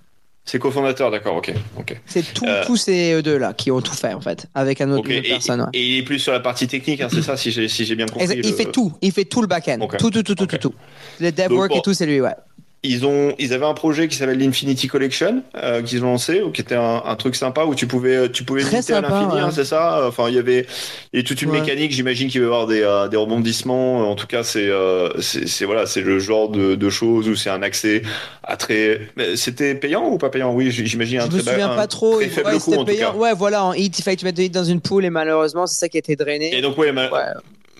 C'est 0.46 0.58
cofondateur, 0.58 1.10
d'accord, 1.10 1.36
ok, 1.36 1.52
ok. 1.78 2.00
C'est 2.06 2.22
tout- 2.32 2.46
Euh. 2.48 2.64
tous 2.64 2.76
ces 2.76 3.20
deux-là 3.22 3.52
qui 3.52 3.70
ont 3.70 3.82
tout 3.82 3.92
fait, 3.94 4.14
en 4.14 4.22
fait, 4.22 4.46
avec 4.54 4.80
un 4.80 4.90
autre 4.90 5.00
Ok, 5.00 5.10
une 5.10 5.18
autre 5.18 5.26
et, 5.26 5.30
personne. 5.30 5.60
ouais. 5.60 5.66
et 5.74 5.86
il 5.86 5.98
est 5.98 6.02
plus 6.02 6.18
sur 6.18 6.32
la 6.32 6.40
partie 6.40 6.66
technique, 6.66 7.02
hein, 7.02 7.08
c'est 7.12 7.20
ça, 7.22 7.36
si 7.36 7.52
j'ai 7.52 7.68
si 7.68 7.84
j'ai 7.84 7.94
bien 7.94 8.06
compris. 8.06 8.26
Il 8.34 8.38
le- 8.50 8.56
fait 8.56 8.64
tout, 8.64 8.90
il 9.02 9.12
fait 9.12 9.26
tout 9.26 9.42
le 9.42 9.46
back-end. 9.46 9.78
Tout, 9.98 10.10
tout, 10.10 10.22
tout, 10.22 10.34
tout, 10.34 10.46
tout, 10.46 10.56
tout. 10.56 10.74
Les 11.20 11.30
dev 11.30 11.48
Donc, 11.50 11.58
work 11.58 11.70
bon. 11.70 11.78
et 11.78 11.82
tout, 11.82 11.92
c'est 11.92 12.06
lui, 12.06 12.20
ouais. 12.22 12.34
Ils 12.82 13.04
ont, 13.04 13.34
ils 13.38 13.52
avaient 13.52 13.66
un 13.66 13.74
projet 13.74 14.08
qui 14.08 14.16
s'appelle 14.16 14.38
l'Infinity 14.38 14.88
Collection 14.88 15.42
euh, 15.54 15.82
qu'ils 15.82 16.02
ont 16.02 16.12
lancé, 16.12 16.40
ou 16.40 16.50
qui 16.50 16.62
était 16.62 16.76
un, 16.76 17.02
un 17.04 17.14
truc 17.14 17.36
sympa 17.36 17.64
où 17.64 17.74
tu 17.74 17.86
pouvais, 17.86 18.30
tu 18.30 18.42
pouvais 18.42 18.62
limiter 18.62 18.94
à 18.94 19.02
l'infini, 19.02 19.34
ouais. 19.34 19.40
hein, 19.40 19.50
c'est 19.52 19.66
ça? 19.66 20.06
Enfin, 20.08 20.30
il 20.30 20.34
y 20.34 20.38
avait, 20.38 20.66
il 21.12 21.16
y 21.16 21.18
avait 21.18 21.22
toute 21.22 21.42
une 21.42 21.50
Ouais. 21.50 21.60
mécanique. 21.60 21.92
J'imagine 21.92 22.28
qu'il 22.30 22.40
va 22.40 22.46
y 22.46 22.48
avoir 22.48 22.66
des, 22.66 22.80
euh, 22.80 23.08
des 23.08 23.18
rebondissements. 23.18 24.10
En 24.10 24.14
tout 24.14 24.26
cas, 24.26 24.42
c'est, 24.44 24.66
euh, 24.68 25.10
c'est, 25.20 25.66
voilà, 25.66 25.84
c'est 25.84 26.00
le 26.00 26.18
genre 26.18 26.48
de, 26.48 26.74
de 26.74 26.88
choses 26.90 27.28
où 27.28 27.36
c'est 27.36 27.50
un 27.50 27.62
accès 27.62 28.00
à 28.44 28.56
très. 28.56 29.02
C'était 29.34 29.74
payant 29.74 30.08
ou 30.08 30.16
pas 30.16 30.30
payant? 30.30 30.54
Oui, 30.54 30.70
j'imagine 30.70 31.18
un 31.18 31.24
Je 31.24 31.28
très 31.28 31.36
me 31.38 31.42
souviens 31.42 31.72
un 31.72 31.76
pas 31.76 31.86
trop. 31.86 32.16
très 32.16 32.28
faible 32.28 32.48
ouais, 32.48 32.58
coût, 32.58 32.72
en 32.72 32.78
tout 32.78 32.84
payant. 32.86 33.12
cas. 33.12 33.16
Ouais, 33.18 33.34
voilà, 33.34 33.62
en 33.64 33.74
hit, 33.74 33.98
il 33.98 34.02
fallait 34.02 34.16
que 34.16 34.20
tu 34.20 34.24
mettes 34.26 34.52
dans 34.52 34.64
une 34.64 34.80
pool 34.80 35.04
et 35.04 35.10
malheureusement, 35.10 35.66
c'est 35.66 35.78
ça 35.78 35.88
qui 35.90 35.98
a 35.98 36.00
été 36.00 36.16
drainé. 36.16 36.56
Et 36.56 36.62
donc, 36.62 36.78
ouais, 36.78 36.92
ma- 36.92 37.10
Ouais. 37.10 37.18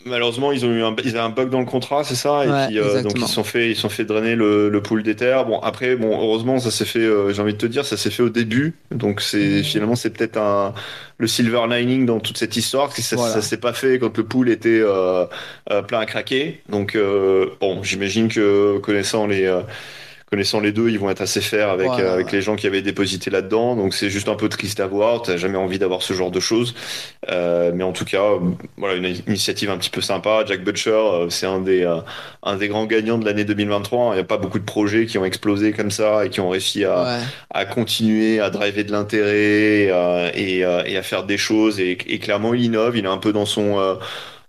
Malheureusement, 0.07 0.51
ils 0.53 0.65
ont 0.65 0.71
eu 0.73 0.83
un, 0.83 0.95
ils 1.05 1.11
avaient 1.11 1.19
un 1.21 1.29
bug 1.31 1.51
dans 1.51 1.61
le 1.61 1.67
contrat, 1.67 2.05
c'est 2.05 2.15
ça, 2.15 2.45
et 2.45 2.49
Ouais, 2.49 2.67
puis 2.69 2.79
euh, 2.79 3.03
donc 3.03 3.13
ils 3.19 3.27
sont 3.29 3.45
fait, 3.45 3.71
ils 3.71 3.77
sont 3.77 3.89
fait 3.91 4.05
drainer 4.05 4.35
le, 4.35 4.69
le 4.71 4.83
pool 4.83 5.03
d'Ether. 5.03 5.43
Bon, 5.47 5.59
après, 5.61 5.97
bon, 5.97 6.11
heureusement, 6.21 6.59
ça 6.59 6.71
s'est 6.71 6.85
fait. 6.87 7.01
euh, 7.01 7.33
J'ai 7.33 7.43
envie 7.43 7.53
de 7.53 7.59
te 7.59 7.67
dire, 7.67 7.85
ça 7.85 7.97
s'est 7.97 8.11
fait 8.11 8.23
au 8.23 8.31
début, 8.31 8.75
donc 8.91 9.21
c'est 9.21 9.63
finalement 9.63 9.97
c'est 9.97 10.11
peut-être 10.11 10.39
un 10.39 10.75
le 11.19 11.27
silver 11.27 11.67
lining 11.69 12.07
dans 12.07 12.19
toute 12.19 12.39
cette 12.39 12.57
histoire, 12.57 12.87
parce 12.87 12.97
que 12.97 13.03
ça, 13.03 13.17
Voilà. 13.17 13.35
ça 13.35 13.43
s'est 13.43 13.59
pas 13.59 13.75
fait 13.75 13.99
quand 13.99 14.17
le 14.17 14.25
pool 14.25 14.49
était 14.49 14.81
euh, 14.83 15.27
euh, 15.71 15.83
plein 15.83 15.99
à 16.01 16.07
craquer. 16.07 16.63
Donc 16.71 16.95
euh, 16.97 17.47
bon, 17.61 17.83
j'imagine 17.83 18.29
que 18.29 18.79
connaissant 18.79 19.27
les 19.27 19.45
euh, 19.45 19.61
Connaissant 20.31 20.61
les 20.61 20.71
deux, 20.71 20.91
ils 20.91 20.99
vont 21.01 21.11
être 21.11 21.23
assez 21.23 21.41
fair 21.41 21.71
avec, 21.71 21.89
Voilà, 21.89 22.05
euh, 22.11 22.15
avec 22.15 22.31
les 22.31 22.41
gens 22.41 22.55
qui 22.55 22.69
avaient 22.69 22.83
déposité 22.83 23.31
là-dedans. 23.31 23.75
Donc 23.75 23.95
c'est 23.95 24.11
juste 24.11 24.29
un 24.29 24.37
peu 24.37 24.49
triste 24.49 24.79
à 24.79 24.87
voir. 24.87 25.23
T'as 25.23 25.37
jamais 25.37 25.59
envie 25.59 25.81
d'avoir 25.81 26.03
ce 26.03 26.13
genre 26.13 26.31
de 26.31 26.39
choses. 26.39 26.73
Euh, 27.31 27.73
mais 27.75 27.83
en 27.83 27.91
tout 27.93 28.05
cas, 28.05 28.23
euh, 28.23 28.39
voilà, 28.77 28.95
une 28.95 29.07
initiative 29.27 29.71
un 29.71 29.77
petit 29.77 29.91
peu 29.91 30.01
sympa. 30.01 30.45
Jack 30.47 30.63
Butcher, 30.63 31.27
c'est 31.31 31.47
un 31.47 31.59
des, 31.61 31.85
un 32.45 32.57
des 32.57 32.69
grands 32.69 32.87
gagnants 32.87 33.19
de 33.19 33.25
l'année 33.25 33.45
2023. 33.45 34.13
Il 34.13 34.15
n'y 34.15 34.21
a 34.21 34.25
pas 34.25 34.37
beaucoup 34.39 34.61
de 34.61 34.65
projets 34.65 35.07
qui 35.07 35.19
ont 35.19 35.25
explosé 35.25 35.73
comme 35.73 35.91
ça 35.91 36.25
et 36.25 36.31
qui 36.31 36.41
ont 36.41 36.49
réussi 36.51 36.85
à, 36.85 37.03
Ouais. 37.03 37.19
à 37.51 37.65
continuer 37.65 38.39
à 38.39 38.51
driver 38.51 38.85
de 38.85 38.93
l'intérêt 38.93 39.87
et, 40.37 40.65
euh, 40.65 40.83
et 40.87 40.97
à 40.97 41.03
faire 41.03 41.25
des 41.25 41.39
choses. 41.39 41.81
Et, 41.81 41.99
et 42.07 42.19
clairement, 42.21 42.55
il 42.55 42.63
innove. 42.65 42.97
Il 42.97 43.05
est 43.05 43.09
un 43.09 43.19
peu 43.19 43.33
dans 43.33 43.47
son, 43.47 43.99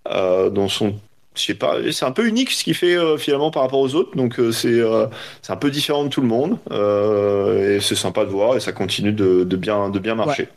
euh, 0.07 0.49
dans 0.51 0.67
son, 0.67 0.99
c'est 1.45 2.05
un 2.05 2.11
peu 2.11 2.27
unique 2.27 2.51
ce 2.51 2.63
qu'il 2.63 2.75
fait 2.75 2.95
euh, 2.95 3.17
finalement 3.17 3.51
par 3.51 3.63
rapport 3.63 3.79
aux 3.79 3.95
autres. 3.95 4.15
Donc 4.15 4.39
euh, 4.39 4.51
c'est, 4.51 4.67
euh, 4.67 5.07
c'est 5.41 5.53
un 5.53 5.57
peu 5.57 5.71
différent 5.71 6.03
de 6.03 6.09
tout 6.09 6.21
le 6.21 6.27
monde. 6.27 6.57
Et 6.71 7.79
c'est 7.81 7.95
sympa 7.95 8.25
de 8.25 8.29
voir 8.29 8.55
et 8.55 8.59
ça 8.59 8.71
continue 8.71 9.11
de, 9.11 9.43
bien, 9.55 9.89
de 9.89 9.99
bien 9.99 10.15
marcher. 10.15 10.47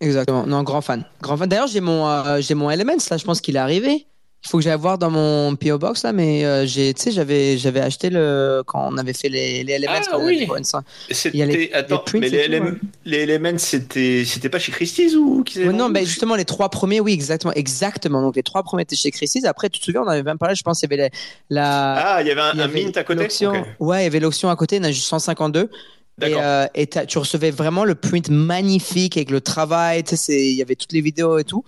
Exactement. 0.00 0.46
Non, 0.46 0.62
grand 0.62 0.80
fan. 0.80 1.04
Grand 1.22 1.36
fan. 1.36 1.48
D'ailleurs, 1.48 1.68
j'ai 1.68 1.80
mon, 1.80 2.40
j'ai 2.40 2.54
mon 2.54 2.70
Elements 2.70 2.92
là. 3.10 3.16
Je 3.16 3.24
pense 3.24 3.40
qu'il 3.40 3.56
est 3.56 3.60
arrivé. 3.60 4.06
Il 4.44 4.50
faut 4.50 4.58
que 4.58 4.64
j'aille 4.64 4.78
voir 4.78 4.98
dans 4.98 5.08
mon 5.10 5.56
PO 5.56 5.78
box 5.78 6.02
là, 6.02 6.12
mais 6.12 6.44
euh, 6.44 6.66
j'ai, 6.66 6.92
tu 6.92 7.02
sais, 7.02 7.10
j'avais, 7.10 7.56
j'avais 7.56 7.80
acheté 7.80 8.10
le 8.10 8.62
quand 8.66 8.86
on 8.92 8.98
avait 8.98 9.14
fait 9.14 9.30
les, 9.30 9.64
les 9.64 9.72
Elements. 9.72 9.94
Ah, 9.96 10.02
quand 10.10 10.18
on 10.18 10.20
avait 10.26 10.36
oui. 10.36 10.46
Il 10.46 10.46
y 10.46 10.52
a 10.52 11.14
C'était, 11.14 11.46
les- 11.46 11.72
attends, 11.72 12.04
les 12.12 12.20
mais 12.20 12.28
les, 12.28 12.44
tout, 12.44 12.50
LM 12.52 12.64
ouais. 12.64 12.72
les 13.06 13.18
Elements, 13.22 13.56
c'était, 13.58 14.22
c'était 14.26 14.50
pas 14.50 14.58
chez 14.58 14.70
Christie's 14.70 15.14
ou 15.16 15.42
qu'ils 15.44 15.62
avaient 15.62 15.70
Ouais, 15.70 15.76
non, 15.76 15.88
mais 15.88 16.04
justement, 16.04 16.34
les 16.36 16.44
trois 16.44 16.68
premiers, 16.68 17.00
oui, 17.00 17.14
exactement. 17.14 17.54
Exactement. 17.54 18.20
Donc, 18.20 18.36
les 18.36 18.42
trois 18.42 18.62
premiers 18.62 18.82
étaient 18.82 18.96
chez 18.96 19.10
Christie's. 19.10 19.46
Après, 19.46 19.70
tu 19.70 19.80
te 19.80 19.84
souviens, 19.86 20.02
on 20.02 20.08
avait 20.08 20.22
même 20.22 20.36
parlé, 20.38 20.54
je 20.54 20.62
pense, 20.62 20.82
il 20.82 20.90
y 20.90 20.94
avait 20.94 21.10
la. 21.48 21.62
la 21.62 21.94
Ah, 22.16 22.22
il 22.22 22.28
y 22.28 22.30
avait 22.30 22.40
un, 22.42 22.68
mint 22.68 22.96
à 22.98 23.02
côté. 23.04 23.22
l'option- 23.22 23.52
Ok. 23.52 23.66
Ouais, 23.80 24.02
il 24.02 24.04
y 24.04 24.06
avait 24.08 24.20
l'option 24.20 24.50
à 24.50 24.56
côté, 24.56 24.76
il 24.76 24.82
y 24.82 24.86
en 24.86 24.88
a 24.88 24.92
juste 24.92 25.06
152. 25.08 25.62
Et, 25.62 26.20
D'accord. 26.20 26.40
euh, 26.44 26.66
et 26.74 26.86
tu 26.86 27.18
recevais 27.18 27.50
vraiment 27.50 27.84
le 27.84 27.94
print 27.94 28.28
magnifique 28.28 29.16
avec 29.16 29.30
le 29.30 29.40
travail, 29.40 30.04
tu 30.04 30.10
sais, 30.10 30.16
c'est- 30.16 30.46
il 30.50 30.54
y 30.54 30.62
avait 30.62 30.76
toutes 30.76 30.92
les 30.92 31.00
vidéos 31.00 31.38
et 31.38 31.44
tout. 31.44 31.64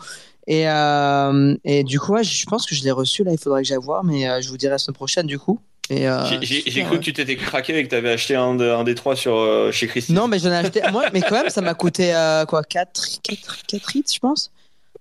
Et, 0.49 0.69
euh, 0.69 1.57
et 1.65 1.83
du 1.85 1.99
coup, 1.99 2.13
ouais, 2.13 2.23
je 2.25 2.47
pense 2.47 2.67
que 2.67 2.75
je 2.75 2.85
l'ai 2.85 2.91
reçu 2.93 3.25
là, 3.25 3.33
il 3.33 3.39
faudrait 3.39 3.63
que 3.63 3.69
j'aille 3.69 3.79
voir, 3.83 4.05
mais 4.05 4.29
euh, 4.29 4.41
je 4.41 4.49
vous 4.49 4.57
dirai 4.57 4.71
la 4.73 4.79
semaine 4.79 4.95
prochaine 4.95 5.27
du 5.27 5.39
coup. 5.39 5.59
Euh, 5.93 6.25
J'ai- 6.43 6.63
cru 6.63 6.83
ouais. 6.83 6.99
que 6.99 7.05
tu 7.05 7.13
t'étais 7.13 7.37
craqué 7.37 7.77
et 7.79 7.85
que 7.85 7.89
tu 7.89 7.95
avais 7.95 8.11
acheté 8.11 8.35
un, 8.35 8.55
de- 8.57 8.69
un 8.69 8.83
des 8.83 8.95
trois 8.97 9.15
sur, 9.15 9.37
euh, 9.37 9.71
chez 9.71 9.87
Christie's. 9.87 10.15
Non, 10.17 10.27
mais 10.27 10.39
j'en 10.41 10.51
ai 10.51 10.57
acheté. 10.57 10.81
Moi, 10.91 11.05
mais 11.13 11.21
quand 11.21 11.31
même, 11.37 11.49
ça 11.49 11.61
m'a 11.61 11.75
coûté 11.75 12.13
euh, 12.15 12.45
quoi 12.45 12.63
4, 12.65 13.21
4, 13.23 13.63
4 13.69 13.97
hits, 13.97 14.05
je 14.13 14.19
pense. 14.19 14.51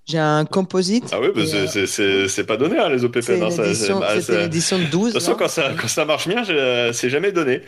J'ai 0.08 0.20
un 0.20 0.46
composite. 0.46 1.06
Ah 1.12 1.18
oui, 1.20 1.30
bah 1.36 1.42
c'est- 1.48 2.00
euh, 2.02 2.28
c'est- 2.28 2.44
pas 2.44 2.58
donné, 2.58 2.78
hein, 2.78 2.90
les 2.90 3.04
OPP. 3.04 3.40
bah, 3.40 3.48
C'était 3.50 3.74
c'est- 4.22 4.34
une 4.36 4.42
édition 4.42 4.78
de 4.78 4.84
De 4.84 4.90
12. 4.90 5.14
toute 5.14 5.22
façon, 5.22 5.34
quand 5.36 5.48
ça, 5.48 5.72
quand 5.82 5.88
ça 5.88 6.06
marche 6.06 6.28
bien, 6.28 6.44
je- 6.44 6.92
c'est 6.94 7.10
jamais 7.10 7.32
donné. 7.32 7.62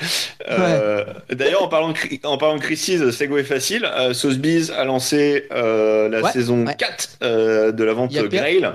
Euh, 0.48 1.04
D'ailleurs, 1.32 1.64
en 1.64 1.68
parlant 1.68 1.90
de, 1.94 1.96
en 2.28 2.38
parlant 2.38 2.58
de 2.58 2.62
Christie's, 2.62 3.10
Segway 3.10 3.44
facile, 3.44 3.90
euh, 3.98 4.14
Sotheby's 4.14 4.70
a 4.70 4.84
lancé 4.86 5.46
euh, 5.52 6.10
la 6.10 6.22
Ouais, 6.22 6.32
saison 6.32 6.64
ouais. 6.68 6.76
4 6.78 7.10
euh, 7.24 7.72
de 7.72 7.84
la 7.84 7.94
vente. 7.94 8.12
Grail. 8.14 8.70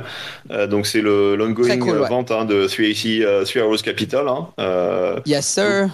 Euh, 0.50 0.66
donc, 0.66 0.86
c'est 0.86 1.00
le 1.00 1.36
l'ongoing 1.36 1.78
cool, 1.78 2.02
euh, 2.02 2.06
vente 2.08 2.32
hein, 2.32 2.44
de 2.44 2.66
3AC, 2.66 3.22
euh, 3.22 3.44
Three 3.44 3.60
Arrows 3.60 3.76
Capital. 3.76 4.26
hein. 4.28 4.48
Euh, 4.58 5.20
Yes, 5.24 5.46
sir. 5.46 5.88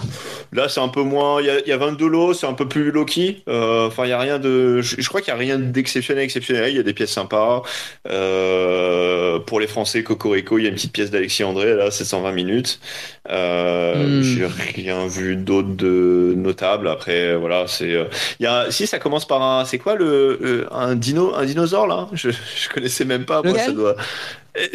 Là, 0.54 0.70
c'est 0.70 0.80
un 0.80 0.88
peu 0.88 1.02
moins. 1.02 1.40
Il 1.42 1.46
y 1.46 1.50
a, 1.50 1.60
il 1.60 1.68
y 1.68 1.72
a 1.72 1.76
22 1.76 2.08
lots, 2.08 2.32
c'est 2.32 2.46
un 2.46 2.54
peu 2.54 2.66
plus 2.66 2.90
low-key. 2.90 3.42
Euh, 3.48 3.86
Enfin, 3.88 4.04
il 4.04 4.10
y 4.10 4.12
a 4.12 4.18
rien 4.18 4.38
de. 4.38 4.80
Je, 4.80 4.96
je 4.98 5.08
crois 5.08 5.20
qu'il 5.20 5.32
y 5.32 5.36
a 5.36 5.38
rien 5.38 5.58
d'exceptionnel, 5.58 6.24
exceptionnel. 6.24 6.70
Il 6.70 6.76
y 6.76 6.80
a 6.80 6.82
des 6.82 6.94
pièces 6.94 7.10
sympas. 7.12 7.57
Euh, 8.08 9.38
pour 9.40 9.60
les 9.60 9.66
Français, 9.66 10.02
Cocorico, 10.02 10.58
il 10.58 10.62
y 10.64 10.66
a 10.66 10.68
une 10.68 10.74
petite 10.74 10.92
pièce 10.92 11.10
d'Alexis 11.10 11.44
André, 11.44 11.74
là, 11.74 11.90
720 11.90 12.32
minutes. 12.32 12.80
Euh, 13.30 13.94
Hmm. 13.98 14.22
J'ai 14.22 14.46
rien 14.74 15.06
vu 15.06 15.36
d'autre 15.36 15.68
de 15.68 16.34
notable. 16.36 16.88
Après, 16.88 17.36
voilà, 17.36 17.66
c'est. 17.66 17.92
euh, 17.92 18.04
Il 18.40 18.44
y 18.44 18.46
a. 18.46 18.70
Si 18.70 18.86
ça 18.86 18.98
commence 18.98 19.26
par 19.26 19.42
un. 19.42 19.64
C'est 19.64 19.78
quoi 19.78 19.94
le, 19.96 20.66
un 20.70 20.94
dino, 20.94 21.34
un 21.34 21.44
dinosaure 21.44 21.86
là? 21.86 22.08
Je, 22.12 22.30
je 22.30 22.68
connaissais 22.72 23.04
même 23.04 23.24
pas. 23.24 23.42
Moi, 23.42 23.52
Lequel 23.52 23.66
ça 23.66 23.72
doit. 23.72 23.96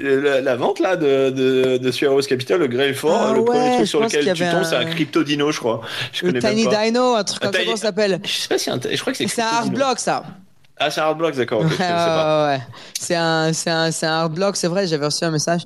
La, 0.02 0.40
la 0.42 0.56
vente 0.56 0.80
là 0.80 0.96
de 0.96 1.30
de, 1.30 1.78
de 1.78 2.28
Capital, 2.28 2.60
le 2.60 2.68
Grey 2.68 2.94
Fort, 2.94 3.28
Ah 3.30 3.34
le 3.34 3.44
premier 3.44 3.76
truc 3.76 3.88
sur 3.88 4.00
lequel 4.02 4.34
tu 4.34 4.44
tombes, 4.44 4.64
c'est 4.64 4.76
un 4.76 4.86
crypto 4.86 5.24
dino, 5.24 5.52
je 5.52 5.60
crois. 5.60 5.82
Je 6.14 6.26
Le 6.26 6.32
connais 6.32 6.42
même 6.42 6.56
Tiny 6.56 6.66
pas. 6.74 6.86
Dino, 6.86 7.16
un 7.16 7.24
truc 7.24 7.42
comme 7.42 7.54
ça, 7.54 7.60
comment 7.64 7.76
ça 7.76 7.88
s'appelle? 7.88 8.20
Je 8.24 8.30
sais 8.32 8.48
pas 8.48 8.58
si 8.58 8.70
un- 8.70 8.80
je 8.90 9.00
crois 9.02 9.12
que 9.12 9.18
c'est 9.18 9.28
C'est 9.28 9.42
un 9.42 9.46
hard 9.48 9.74
block, 9.74 10.00
ça. 10.00 10.24
Ah, 10.86 10.92
c'est 10.92 11.00
un 11.00 11.06
hard 11.06 11.18
block, 11.18 11.36
d'accord. 11.36 11.62
ok, 11.62 11.72
je 11.72 11.78
Ouais, 11.78 11.88
ouais, 11.88 12.58
ouais. 12.58 12.62
C'est 13.00 13.16
un, 13.16 13.52
un, 13.68 13.90
un 14.02 14.08
hard 14.08 14.34
block, 14.34 14.58
c'est 14.58 14.68
vrai, 14.68 14.86
j'avais 14.86 15.06
reçu 15.06 15.24
un 15.24 15.32
message. 15.32 15.62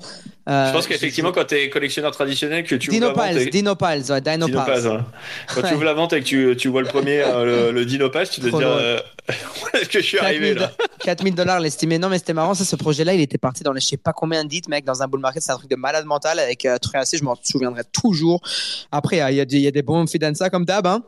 Euh, 0.47 0.67
Je 0.67 0.73
pense 0.73 0.87
qu'effectivement, 0.87 1.31
quand 1.31 1.45
t'es 1.45 1.69
collectionneur 1.69 2.11
traditionnel, 2.11 2.63
que 2.63 2.75
tu 2.75 2.91
ouvres 2.91 2.99
la 3.01 3.07
vente 3.13 3.37
Dinopals, 3.49 3.49
Dinopals, 3.49 4.11
ouais, 4.11 4.21
Dinopals. 4.21 4.47
Dinopaz, 4.49 4.87
hein. 4.87 5.05
Quand 5.53 5.61
tu 5.67 5.73
ouvres 5.73 5.83
la 5.83 5.93
vente 5.93 6.13
et 6.13 6.19
que 6.19 6.25
tu, 6.25 6.55
tu 6.55 6.67
vois 6.67 6.81
le 6.81 6.87
premier, 6.87 7.21
euh, 7.21 7.71
le, 7.71 7.71
le 7.71 7.85
tu 7.85 7.97
te 8.41 8.47
dis 8.47 8.53
euh, 8.53 8.99
où 9.29 9.77
est-ce 9.77 9.89
que 9.89 9.99
je 9.99 10.05
suis 10.05 10.19
arrivé 10.19 10.53
4000 10.53 10.57
là? 10.59 10.71
4000 11.03 11.35
dollars 11.35 11.59
l'estimé. 11.59 11.97
Non, 11.97 12.09
mais 12.09 12.19
c'était 12.19 12.33
marrant, 12.33 12.53
ça, 12.53 12.63
ce 12.63 12.75
projet-là, 12.75 13.13
il 13.15 13.21
était 13.21 13.37
parti 13.37 13.63
dans 13.63 13.73
les 13.73 13.81
je 13.81 13.87
sais 13.87 13.97
pas 13.97 14.13
combien 14.13 14.45
de 14.45 14.69
mec, 14.69 14.85
dans 14.85 15.01
un 15.01 15.07
bull 15.07 15.19
market. 15.19 15.41
C'est 15.41 15.51
un 15.51 15.57
truc 15.57 15.69
de 15.69 15.75
malade 15.75 16.05
mental 16.05 16.39
avec 16.39 16.65
euh, 16.65 16.77
truc 16.77 16.95
assez, 16.95 17.17
je 17.17 17.23
m'en 17.23 17.35
souviendrai 17.43 17.81
toujours. 17.91 18.39
Après, 18.91 19.17
il 19.17 19.35
y, 19.35 19.41
a 19.41 19.45
y 19.45 19.67
a 19.67 19.71
des 19.71 19.81
bons 19.81 20.05
fidanza 20.07 20.49
comme 20.49 20.65
d'hab, 20.65 20.87
hein. 20.87 21.03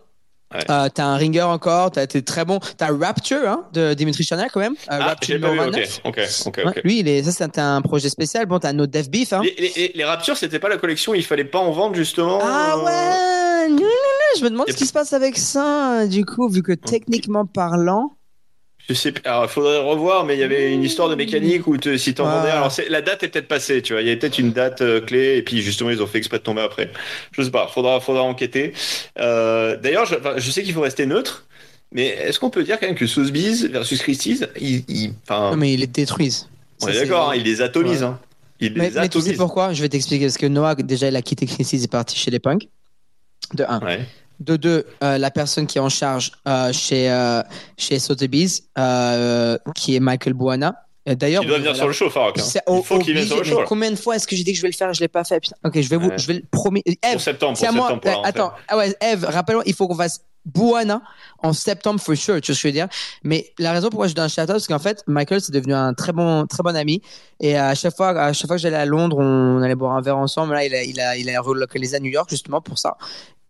Ouais. 0.54 0.62
Euh, 0.72 0.90
t'as 0.94 1.06
un 1.06 1.16
ringer 1.18 1.44
encore, 1.44 1.92
t'as 1.92 2.04
été 2.04 2.24
très 2.24 2.44
bon. 2.44 2.60
T'as 2.78 2.88
Rapture 2.96 3.48
hein, 3.48 3.64
de 3.74 3.94
Dimitri 3.94 4.24
Chanel 4.24 4.48
quand 4.52 4.60
même. 4.60 4.74
Euh, 4.74 4.98
Ah, 5.00 5.06
Rapture 5.10 5.36
numéro 5.36 5.54
ok, 5.54 5.60
29. 5.74 6.00
ok, 6.06 6.20
ok, 6.48 6.58
Ouais, 6.58 6.64
ok. 6.66 6.82
lui, 6.84 7.00
il 7.00 7.08
est, 7.08 7.22
ça, 7.24 7.32
c'était 7.32 7.62
un 7.62 7.82
projet 7.82 8.10
spécial. 8.10 8.48
Bon, 8.48 8.58
t'as 8.58 8.70
un 8.70 8.80
autre 8.80 8.92
Death 8.92 9.12
Beef. 9.12 9.32
Hein. 9.34 9.42
Les, 9.44 9.72
les, 9.76 9.92
les- 9.94 10.04
Raptures, 10.06 10.38
c'était 10.38 10.58
pas 10.60 10.70
la 10.70 10.78
collection, 10.78 11.14
il 11.14 11.24
fallait 11.24 11.44
pas 11.46 11.60
en 11.60 11.72
vendre 11.72 11.94
justement 11.96 12.40
Ah 12.42 12.74
euh, 12.78 12.84
ouais, 13.70 13.76
je 14.40 14.44
me 14.44 14.50
demande 14.50 14.68
ce 14.70 14.76
qui 14.76 14.86
se 14.88 14.94
passe 14.94 15.14
avec 15.14 15.38
ça, 15.38 16.08
du 16.08 16.26
coup, 16.26 16.50
vu 16.50 16.64
que 16.64 16.72
techniquement 16.74 17.46
parlant. 17.46 18.14
Je 18.90 18.96
sais. 18.96 19.14
Alors, 19.24 19.44
il 19.46 19.50
faudrait 19.50 19.78
revoir, 19.78 20.26
mais 20.26 20.36
il 20.36 20.40
y 20.40 20.44
avait 20.44 20.74
une 20.74 20.84
histoire 20.84 21.10
de 21.10 21.16
mécanique 21.16 21.68
où 21.68 21.78
te- 21.78 21.96
si 21.96 22.16
t'en 22.16 22.26
Ah. 22.28 22.38
vendais. 22.40 22.50
Alors, 22.50 22.74
la 22.90 23.02
date 23.04 23.22
est 23.22 23.28
peut-être 23.28 23.48
passée, 23.48 23.84
tu 23.84 23.94
vois. 23.94 24.02
Il 24.02 24.08
y 24.08 24.10
avait 24.10 24.18
peut-être 24.20 24.40
une 24.40 24.52
date 24.52 24.82
euh, 24.82 25.00
clé, 25.00 25.38
et 25.38 25.44
puis 25.44 25.62
justement, 25.62 25.92
ils 25.92 26.02
ont 26.02 26.08
fait 26.08 26.18
exprès 26.18 26.40
de 26.40 26.44
tomber 26.44 26.62
après. 26.62 26.92
Je 27.32 27.44
sais 27.44 27.52
pas, 27.52 27.68
faudra, 27.68 28.00
faudra 28.00 28.24
enquêter. 28.24 28.74
Euh, 29.20 29.78
D'ailleurs, 29.78 30.06
je, 30.08 30.16
enfin, 30.16 30.34
je 30.38 30.50
sais 30.52 30.64
qu'il 30.64 30.74
faut 30.74 30.82
rester 30.82 31.06
neutre, 31.06 31.46
mais 31.92 32.08
est-ce 32.08 32.40
qu'on 32.40 32.50
peut 32.50 32.64
dire 32.64 32.80
quand 32.80 32.88
même 32.88 32.96
que 32.96 33.06
Sotheby's 33.06 33.66
versus 33.66 34.02
Christie's, 34.02 34.46
ils, 34.60 35.14
Non, 35.30 35.56
mais 35.56 35.74
ils 35.74 35.80
les 35.82 35.88
détruisent. 35.88 36.48
on 36.82 36.88
Ça, 36.88 36.94
est 36.94 37.02
d'accord, 37.02 37.30
hein, 37.30 37.36
ils 37.36 37.44
les 37.44 37.62
atomisent. 37.62 38.02
Ouais. 38.02 38.08
Hein. 38.10 38.20
Ils 38.60 38.74
Mais, 38.74 38.90
les 38.90 38.96
mais 38.96 39.08
tu 39.08 39.20
sais 39.20 39.20
atomisent. 39.20 39.38
pourquoi? 39.38 39.74
Je 39.74 39.82
vais 39.84 39.90
t'expliquer. 39.90 40.26
Parce 40.26 40.38
que 40.38 40.48
Noah, 40.48 40.76
déjà, 40.76 41.08
il 41.10 41.16
a 41.16 41.22
quitté 41.22 41.46
Christie's, 41.46 41.82
il 41.82 41.86
est 41.86 41.88
parti 41.88 42.18
chez 42.18 42.32
les 42.32 42.40
punks. 42.40 42.68
De 43.54 43.64
un. 43.68 43.80
Ouais. 43.82 44.00
De 44.40 44.56
deux, 44.56 44.86
euh, 45.04 45.18
la 45.18 45.32
personne 45.32 45.68
qui 45.68 45.78
est 45.78 45.82
en 45.82 45.90
charge 45.90 46.32
euh, 46.48 46.72
chez, 46.72 47.12
euh, 47.12 47.42
chez 47.78 48.00
Sotheby's, 48.00 48.64
euh, 48.78 49.58
qui 49.76 49.96
est 49.96 50.00
Michael 50.00 50.34
Buana. 50.34 50.76
Euh, 51.10 51.16
D'ailleurs, 51.16 51.44
Il 51.44 51.48
doit 51.48 51.58
venir 51.58 51.72
voilà. 51.72 51.78
sur 51.78 51.88
le 51.88 51.94
show, 51.94 52.10
Farok. 52.10 52.40
hein. 52.40 52.44
Il 52.56 52.62
au- 52.74 52.82
faut 52.84 53.00
qu'il 53.00 53.14
vienne 53.14 53.26
sur 53.28 53.38
le 53.38 53.44
show. 53.44 53.62
Combien 53.68 53.92
de 53.92 53.96
fois 53.98 54.16
est-ce 54.16 54.28
que 54.28 54.36
j'ai 54.36 54.44
dit 54.44 54.52
que 54.52 54.58
je 54.58 54.62
vais 54.62 54.70
le 54.70 54.74
faire 54.76 54.90
et 54.90 54.94
je 54.94 55.00
l'ai 55.02 55.08
pas 55.10 55.24
fait 55.26 55.40
Putain. 55.42 55.56
Ok, 55.66 55.80
je 55.82 55.90
vais 55.90 55.98
vous, 55.98 56.10
Ouais. 56.10 56.18
je 56.18 56.28
vais 56.28 56.34
le 56.36 56.44
promis. 56.50 56.82
Eve, 56.86 56.96
Pour 57.14 57.22
septembre, 57.22 57.58
pour 57.58 57.68
septembre. 57.68 58.00
pour 58.02 58.12
Euh, 58.12 58.22
attends, 58.24 58.52
ah 58.68 58.78
ouais, 58.78 58.96
Eve, 59.02 59.26
rappelle-moi, 59.26 59.64
il 59.66 59.74
faut 59.74 59.88
qu'on 59.88 59.96
fasse 59.96 60.22
Buana 60.54 61.02
en 61.42 61.54
septembre 61.54 62.00
for 62.00 62.16
sure, 62.16 62.42
tu 62.42 62.52
vois 62.52 62.56
ce 62.56 62.62
que 62.62 62.68
je 62.68 62.68
veux 62.68 62.72
dire. 62.74 62.88
Mais 63.24 63.52
la 63.60 63.72
raison 63.72 63.90
pourquoi 63.90 64.08
je 64.08 64.14
donne 64.16 64.26
un 64.26 64.28
shout 64.28 64.42
out, 64.52 64.60
c'est 64.60 64.68
qu'en 64.68 64.80
fait, 64.80 65.04
Michael, 65.08 65.42
c'est 65.42 65.54
devenu 65.54 65.74
un 65.74 65.94
très 65.94 66.12
bon, 66.12 66.46
très 66.48 66.64
bon 66.64 66.76
ami. 66.76 67.02
Et 67.40 67.58
à 67.58 67.76
chaque 67.76 67.96
fois, 67.96 68.10
à 68.10 68.34
chaque 68.34 68.48
fois 68.48 68.56
que 68.58 68.62
j'allais 68.62 68.76
à 68.78 68.86
Londres, 68.86 69.18
on 69.20 69.62
allait 69.62 69.76
boire 69.76 69.96
un 69.96 70.02
verre 70.02 70.18
ensemble. 70.18 70.54
Là, 70.54 70.66
il 70.66 70.74
a, 70.76 70.84
il 70.84 71.00
a, 71.00 71.16
il 71.18 71.30
a 71.30 71.40
relocalisé 71.42 71.98
à 71.98 72.00
New 72.00 72.12
York 72.12 72.30
justement 72.30 72.62
pour 72.62 72.78
ça. 72.78 72.98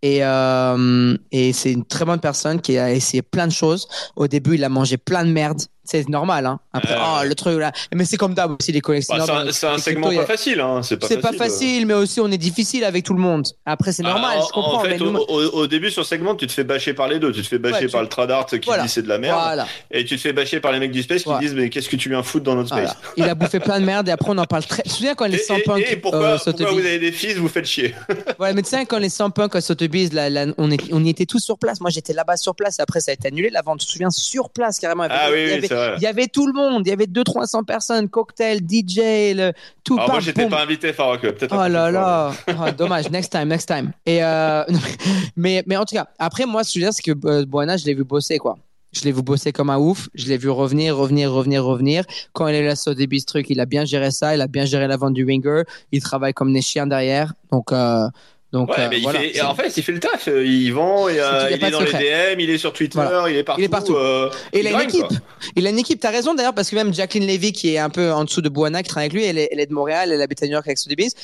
Et, 0.02 0.24
euh, 0.24 1.14
et 1.30 1.52
c'est 1.52 1.72
une 1.72 1.84
très 1.84 2.06
bonne 2.06 2.20
personne 2.20 2.60
qui 2.60 2.78
a 2.78 2.90
essayé 2.90 3.20
plein 3.22 3.46
de 3.46 3.52
choses. 3.52 3.86
Au 4.16 4.28
début, 4.28 4.54
il 4.54 4.64
a 4.64 4.68
mangé 4.70 4.96
plein 4.96 5.24
de 5.24 5.30
merde. 5.30 5.60
C'est 5.84 6.08
normal, 6.08 6.46
hein. 6.46 6.60
Après, 6.72 6.94
Ouais, 6.94 7.00
oh, 7.02 7.24
le 7.26 7.34
truc 7.34 7.58
là. 7.58 7.72
Mais 7.94 8.04
c'est 8.04 8.16
comme 8.16 8.32
d'hab 8.32 8.52
aussi, 8.60 8.70
les 8.70 8.78
Bah, 8.80 8.86
collectionneurs. 8.86 9.26
c'est 9.26 9.32
dans 9.32 9.38
un, 9.40 9.44
les- 9.44 9.52
c'est 9.52 9.66
un 9.66 9.78
segment 9.78 10.14
pas 10.14 10.22
a- 10.22 10.26
facile. 10.26 10.60
Hein. 10.60 10.82
C'est 10.82 10.96
pas 11.20 11.30
euh. 11.30 11.36
facile, 11.36 11.84
mais 11.84 11.94
aussi 11.94 12.20
on 12.20 12.30
est 12.30 12.38
difficile 12.38 12.84
avec 12.84 13.04
tout 13.04 13.12
le 13.14 13.20
monde. 13.20 13.46
Après, 13.66 13.90
c'est 13.92 14.04
normal, 14.04 14.38
Ah, 14.38 14.44
je 14.46 14.52
comprends. 14.52 14.76
En 14.78 14.80
fait, 14.82 14.90
mais 14.90 14.98
nous- 14.98 15.16
au, 15.18 15.24
au- 15.28 15.50
au 15.62 15.66
début 15.66 15.90
sur 15.90 16.06
segment, 16.06 16.36
tu 16.36 16.46
te 16.46 16.52
fais 16.52 16.62
bâcher 16.64 16.89
par 16.94 17.08
les 17.08 17.18
deux. 17.18 17.32
Tu 17.32 17.42
te 17.42 17.46
fais 17.48 17.58
bâcher 17.58 17.74
Ouais, 17.74 17.86
tu- 17.86 17.92
par 17.92 18.02
le 18.02 18.08
tradart 18.08 18.46
qui 18.46 18.58
Voilà. 18.66 18.82
dit 18.84 18.88
c'est 18.88 19.02
de 19.02 19.08
la 19.08 19.18
merde, 19.18 19.38
Voilà. 19.40 19.66
et 19.90 20.04
tu 20.04 20.16
te 20.16 20.20
fais 20.20 20.32
bâcher 20.32 20.60
par 20.60 20.72
les 20.72 20.78
mecs 20.78 20.92
du 20.92 21.02
space 21.02 21.22
qui 21.22 21.28
Ouais. 21.28 21.38
disent 21.40 21.54
mais 21.54 21.68
qu'est-ce 21.70 21.88
que 21.88 21.96
tu 21.96 22.08
viens 22.08 22.22
foutre 22.22 22.44
dans 22.44 22.54
notre 22.54 22.68
space? 22.68 22.94
Voilà. 22.96 23.12
Il 23.16 23.24
a 23.24 23.34
bouffé 23.34 23.60
plein 23.60 23.80
de 23.80 23.84
merde 23.84 24.08
et 24.08 24.12
après 24.12 24.30
on 24.30 24.38
en 24.38 24.44
parle 24.46 24.64
très. 24.64 24.82
Tu 24.82 24.88
te 24.90 24.94
souviens 24.94 25.14
quand 25.14 25.26
Et, 25.26 25.30
les 25.30 25.38
100 25.38 25.56
et- 25.56 25.62
punks 25.62 25.84
et 25.90 25.96
pourquoi, 25.96 26.20
euh, 26.20 26.34
pourquoi 26.36 26.52
Sotheby's- 26.52 26.72
vous 26.72 26.78
avez 26.86 26.98
des 26.98 27.12
fils, 27.12 27.34
vous 27.36 27.48
faites 27.48 27.66
chier? 27.66 27.94
Ouais, 28.38 28.52
mais 28.54 28.62
tu 28.62 28.70
sais, 28.70 28.86
quand 28.86 28.98
les 28.98 29.08
100 29.10 29.30
punks 29.30 29.54
à 29.56 29.60
Sotheby's, 29.60 30.12
là, 30.12 30.30
là, 30.30 30.46
on, 30.58 30.70
est, 30.70 30.80
on 30.92 31.04
y 31.04 31.10
était 31.10 31.26
tous 31.26 31.40
sur 31.40 31.58
place. 31.58 31.80
Moi, 31.80 31.90
j'étais 31.90 32.12
là-bas 32.12 32.36
sur 32.36 32.54
place. 32.54 32.78
Et 32.78 32.82
après, 32.82 33.00
ça 33.00 33.10
a 33.10 33.14
été 33.14 33.28
annulé 33.28 33.50
la 33.50 33.62
vente. 33.62 33.80
Tu 33.80 33.86
te 33.86 33.92
souviens, 33.92 34.10
sur 34.10 34.48
place 34.50 34.78
carrément. 34.78 35.04
Il 35.04 35.10
y 35.10 35.12
avait- 35.12 35.20
Ah 35.22 35.30
oui, 35.30 35.38
il 35.42 35.48
y 35.48 35.52
avait-. 35.72 35.94
Il 35.98 36.02
y 36.02 36.06
avait 36.06 36.26
tout 36.28 36.46
le 36.46 36.52
monde. 36.52 36.82
Il 36.86 36.90
y 36.90 36.92
avait 36.92 37.06
200-300 37.06 37.64
personnes, 37.64 38.08
cocktail, 38.08 38.60
DJ, 38.66 39.34
le, 39.34 39.52
tout. 39.84 39.94
Alors 39.94 40.06
moi 40.08 40.16
bam, 40.16 40.24
j'étais 40.24 40.46
pas 40.48 40.62
invité, 40.62 40.92
Farok. 40.92 41.20
Peut-être. 41.20 41.54
Oh 41.54 41.68
là 41.68 41.90
là, 41.90 42.32
Ah, 42.46 42.72
dommage. 42.72 43.10
Next 43.10 43.30
time, 43.32 43.48
next 43.48 43.66
time. 43.68 43.92
Et 44.06 44.22
euh, 44.24 44.64
mais 45.36 45.62
mais 45.66 45.76
en 45.76 45.84
tout 45.84 45.94
cas, 45.94 46.06
après 46.18 46.46
moi, 46.46 46.64
je 46.72 46.78
veux 46.78 46.84
dire, 46.84 46.92
c'est 46.92 47.02
que 47.02 47.26
euh, 47.26 47.44
Buana, 47.46 47.76
je 47.76 47.84
l'ai 47.84 47.94
vu 47.94 48.04
bosser 48.04 48.38
quoi. 48.38 48.56
Je 48.92 49.04
l'ai 49.04 49.12
vu 49.12 49.22
bosser 49.22 49.52
comme 49.52 49.70
un 49.70 49.78
ouf. 49.78 50.08
Je 50.14 50.26
l'ai 50.26 50.36
vu 50.36 50.50
revenir, 50.50 50.96
revenir, 50.96 51.32
revenir, 51.32 51.64
revenir. 51.64 52.04
Quand 52.32 52.48
il 52.48 52.56
est 52.56 52.64
là 52.64 52.74
sur 52.74 52.94
des 52.94 53.06
truc, 53.20 53.48
il 53.48 53.60
a 53.60 53.66
bien 53.66 53.84
géré 53.84 54.10
ça. 54.10 54.34
Il 54.34 54.40
a 54.40 54.48
bien 54.48 54.64
géré 54.64 54.88
la 54.88 54.96
vente 54.96 55.14
du 55.14 55.24
Winger. 55.24 55.62
Il 55.92 56.02
travaille 56.02 56.32
comme 56.32 56.52
des 56.52 56.62
chiens 56.62 56.88
derrière. 56.88 57.34
Donc 57.52 57.72
euh, 57.72 58.08
donc 58.52 58.68
Ouais, 58.70 58.80
euh, 58.80 58.88
mais 58.90 58.96
il 58.98 59.02
voilà. 59.02 59.20
fait, 59.20 59.40
en 59.42 59.54
fait, 59.54 59.76
il 59.76 59.82
fait 59.82 59.92
le 59.92 60.00
taf. 60.00 60.26
Il 60.28 60.70
vend, 60.70 61.06
euh, 61.08 61.12
Il 61.12 61.20
a 61.20 61.50
il 61.56 61.64
est 61.64 61.70
dans 61.70 61.80
les. 61.80 61.92
DM, 61.92 62.40
il 62.40 62.50
est 62.50 62.58
sur 62.58 62.72
Twitter, 62.72 62.98
Voilà. 63.00 63.30
il 63.30 63.36
est 63.36 63.44
partout. 63.44 63.60
Il 63.60 63.64
est 63.64 63.68
partout. 63.68 63.94
euh, 63.96 64.28
Et 64.52 64.60
il 64.60 64.66
a 64.66 64.70
une 64.72 64.80
équipe. 64.80 65.06
quoi. 65.06 65.16
Il 65.54 65.66
a 65.66 65.70
une 65.70 65.78
équipe. 65.78 66.00
T'as 66.00 66.10
raison 66.10 66.34
d'ailleurs 66.34 66.54
parce 66.54 66.68
que 66.70 66.74
même 66.74 66.92
Jacqueline 66.92 67.26
Levy 67.28 67.52
qui 67.52 67.74
est 67.74 67.78
un 67.78 67.90
peu 67.90 68.10
en 68.12 68.24
dessous 68.24 68.40
de 68.42 68.48
Buana 68.48 68.82
qui 68.82 68.88
travaille 68.88 69.06
avec 69.06 69.12
lui, 69.12 69.24
elle 69.24 69.38
est, 69.38 69.48
elle 69.52 69.60
est 69.60 69.66
de 69.66 69.72
Montréal, 69.74 70.10
elle 70.12 70.20
habite 70.20 70.42
à 70.42 70.46
New 70.46 70.52
York 70.52 70.66
avec 70.66 70.78
Sotheby's. 70.78 71.14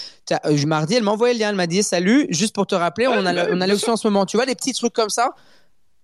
Mardi, 0.67 0.95
elle 0.95 1.03
m'a 1.03 1.11
envoyé 1.11 1.35
le 1.35 1.41
lien. 1.41 1.49
Elle 1.51 1.57
m'a 1.57 1.67
dit 1.67 1.83
salut, 1.83 2.27
juste 2.31 2.55
pour 2.55 2.67
te 2.67 2.75
rappeler, 2.77 3.07
Ouais, 3.09 3.15
on 3.19 3.27
a 3.27 3.33
bah 3.33 3.47
on 3.51 3.61
a 3.61 3.67
l'option 3.67 3.93
en 3.95 3.97
ce 3.97 4.07
moment. 4.07 4.25
Tu 4.27 4.37
vois 4.37 4.47
les 4.47 4.55
petits 4.55 4.73
trucs 4.73 4.93
comme 4.93 5.11
ça. 5.11 5.31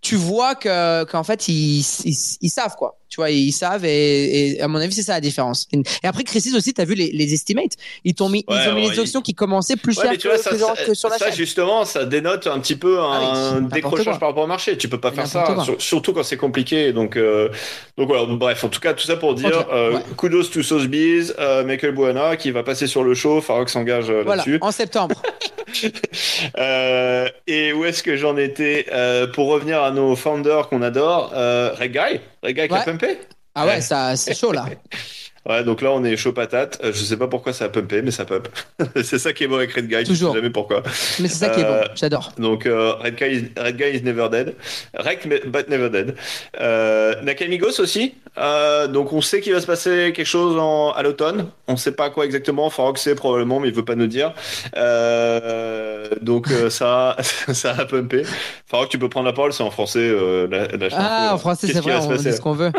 Tu 0.02 0.16
vois 0.16 0.54
que 0.56 1.04
qu'en 1.04 1.22
fait 1.22 1.46
ils, 1.48 1.78
ils, 2.04 2.16
ils 2.40 2.50
savent 2.50 2.74
quoi. 2.76 2.98
Tu 3.08 3.16
vois 3.16 3.30
ils 3.30 3.52
savent 3.52 3.84
et, 3.84 4.54
et 4.56 4.60
à 4.60 4.66
mon 4.68 4.78
avis 4.80 4.92
c'est 4.92 5.02
ça 5.02 5.12
la 5.12 5.20
différence. 5.20 5.68
Et 5.72 6.06
après 6.06 6.24
Christie's 6.24 6.54
aussi 6.56 6.74
t'as 6.74 6.84
vu 6.84 6.94
les, 6.94 7.12
les 7.12 7.32
estimates. 7.34 7.74
Ils 8.04 8.14
t'ont 8.14 8.28
mis 8.28 8.44
Ouais, 8.48 8.56
ils 8.64 8.68
ont 8.70 8.74
mis 8.74 8.86
ouais, 8.86 8.90
les 8.94 8.98
options 8.98 9.20
qui 9.20 9.32
commençaient 9.34 9.76
plus 9.76 9.96
Ouais, 9.98 10.04
cher 10.08 10.18
tu 10.18 10.26
vois, 10.26 10.38
que, 10.38 10.42
ça, 10.42 10.50
que 10.50 10.56
ça- 10.58 10.74
que 10.86 10.94
sur 10.94 11.08
la 11.08 11.18
ça, 11.18 11.26
chaîne. 11.26 11.36
justement, 11.36 11.84
ça 11.84 12.04
dénote 12.04 12.48
un 12.48 12.58
petit 12.58 12.74
peu 12.74 12.98
Ah 13.00 13.18
oui, 13.20 13.26
un 13.26 13.52
n'importe 13.60 13.74
décrochage 13.74 14.18
par 14.18 14.30
rapport 14.30 14.42
au 14.44 14.48
marché. 14.48 14.76
Tu 14.76 14.88
peux 14.88 14.98
pas 14.98 15.12
faire 15.12 15.26
ça, 15.28 15.44
sur- 15.62 15.80
surtout 15.80 16.12
quand 16.12 16.24
c'est 16.24 16.36
compliqué. 16.36 16.92
Donc, 16.92 17.16
euh, 17.16 17.48
donc 17.96 18.08
voilà. 18.08 18.24
Bref, 18.26 18.64
en 18.64 18.68
tout 18.70 18.80
cas, 18.80 18.94
tout 18.94 19.06
ça 19.06 19.14
pour 19.16 19.34
dire 19.36 19.66
euh, 19.72 19.98
kudos 20.18 20.44
to 20.50 20.62
Sotheby's, 20.64 21.32
euh, 21.38 21.62
Michael 21.64 21.92
Buana 21.94 22.36
qui 22.36 22.50
va 22.50 22.64
passer 22.64 22.88
sur 22.88 23.04
le 23.04 23.14
show. 23.14 23.40
Farok 23.40 23.68
s'engage 23.68 24.10
euh, 24.10 24.22
Voilà, 24.24 24.42
là-dessus. 24.42 24.58
en 24.62 24.72
septembre. 24.72 25.22
Et 27.46 27.72
où 27.72 27.84
est-ce 27.84 28.02
que 28.02 28.16
j'en 28.16 28.36
étais 28.36 28.86
Pour 29.34 29.48
revenir 29.48 29.82
à 29.82 29.90
nos 29.92 30.16
founders 30.16 30.68
qu'on 30.68 30.82
adore, 30.82 31.32
euh, 31.34 31.72
Red 31.78 31.92
Guy, 31.92 32.20
Red 32.42 32.56
Guy 32.56 32.68
qui 32.68 32.74
a 32.74 32.78
Ouais. 32.78 32.84
pumpé. 32.84 33.18
Ah 33.54 33.66
ouais, 33.66 33.72
Ouais. 33.74 33.80
ça 33.80 34.16
c'est 34.16 34.34
chaud 34.34 34.52
là. 34.52 34.66
Ouais, 35.48 35.64
donc 35.64 35.82
là 35.82 35.90
on 35.90 36.04
est 36.04 36.16
chaud 36.16 36.32
patate. 36.32 36.78
Euh, 36.84 36.92
je 36.94 37.02
sais 37.02 37.16
pas 37.16 37.26
pourquoi 37.26 37.52
ça 37.52 37.64
a 37.64 37.68
pumpé, 37.68 38.00
mais 38.00 38.12
ça 38.12 38.24
pump. 38.24 38.48
c'est 39.02 39.18
ça 39.18 39.32
qui 39.32 39.42
est 39.44 39.48
beau 39.48 39.56
avec 39.56 39.72
Red 39.72 39.88
Guy. 39.88 39.96
Je 40.04 40.10
Toujours. 40.10 40.30
sais 40.32 40.38
jamais 40.38 40.50
pourquoi. 40.50 40.82
Mais 41.18 41.26
c'est 41.28 41.46
ça 41.46 41.48
qui 41.48 41.60
est 41.60 41.64
Euh, 41.64 41.82
bon. 41.82 41.88
J'adore. 41.96 42.32
Donc 42.38 42.64
euh, 42.66 42.92
Red, 42.94 43.16
Guy 43.16 43.24
is, 43.36 43.44
Red 43.60 43.76
Guy 43.76 43.96
is 43.98 44.02
never 44.02 44.28
dead. 44.30 44.54
Me- 45.26 45.44
but 45.46 45.68
never 45.68 45.90
dead. 45.90 46.14
Euh, 46.60 47.20
Nakamigos 47.22 47.80
aussi. 47.80 48.14
Euh, 48.38 48.86
donc 48.86 49.12
on 49.12 49.20
sait 49.20 49.40
qu'il 49.40 49.52
va 49.52 49.60
se 49.60 49.66
passer 49.66 50.12
quelque 50.14 50.24
chose 50.26 50.56
en, 50.58 50.92
à 50.92 51.02
l'automne. 51.02 51.48
On 51.66 51.76
sait 51.76 51.92
pas 51.92 52.08
quoi 52.10 52.24
exactement. 52.24 52.70
Farok 52.70 52.96
sait 52.98 53.14
probablement, 53.14 53.58
mais 53.60 53.68
il 53.68 53.74
veut 53.74 53.84
pas 53.84 53.94
nous 53.96 54.06
dire. 54.06 54.32
Euh, 54.76 56.08
donc 56.20 56.50
euh, 56.50 56.70
ça, 56.70 57.16
ça 57.52 57.72
a 57.76 57.84
pumpé. 57.84 58.22
Farok, 58.66 58.88
tu 58.90 58.98
peux 58.98 59.08
prendre 59.08 59.26
la 59.26 59.32
parole. 59.32 59.52
C'est 59.52 59.62
en 59.62 59.70
français. 59.70 59.98
Euh, 60.00 60.46
la, 60.50 60.68
la 60.68 60.88
Ah, 60.92 61.30
en 61.34 61.38
français, 61.38 61.66
c'est 61.66 61.72
qui 61.74 61.78
vrai, 61.80 61.96
on 62.00 62.14
dit 62.14 62.32
ce 62.32 62.40
qu'on 62.40 62.52
veut. 62.52 62.72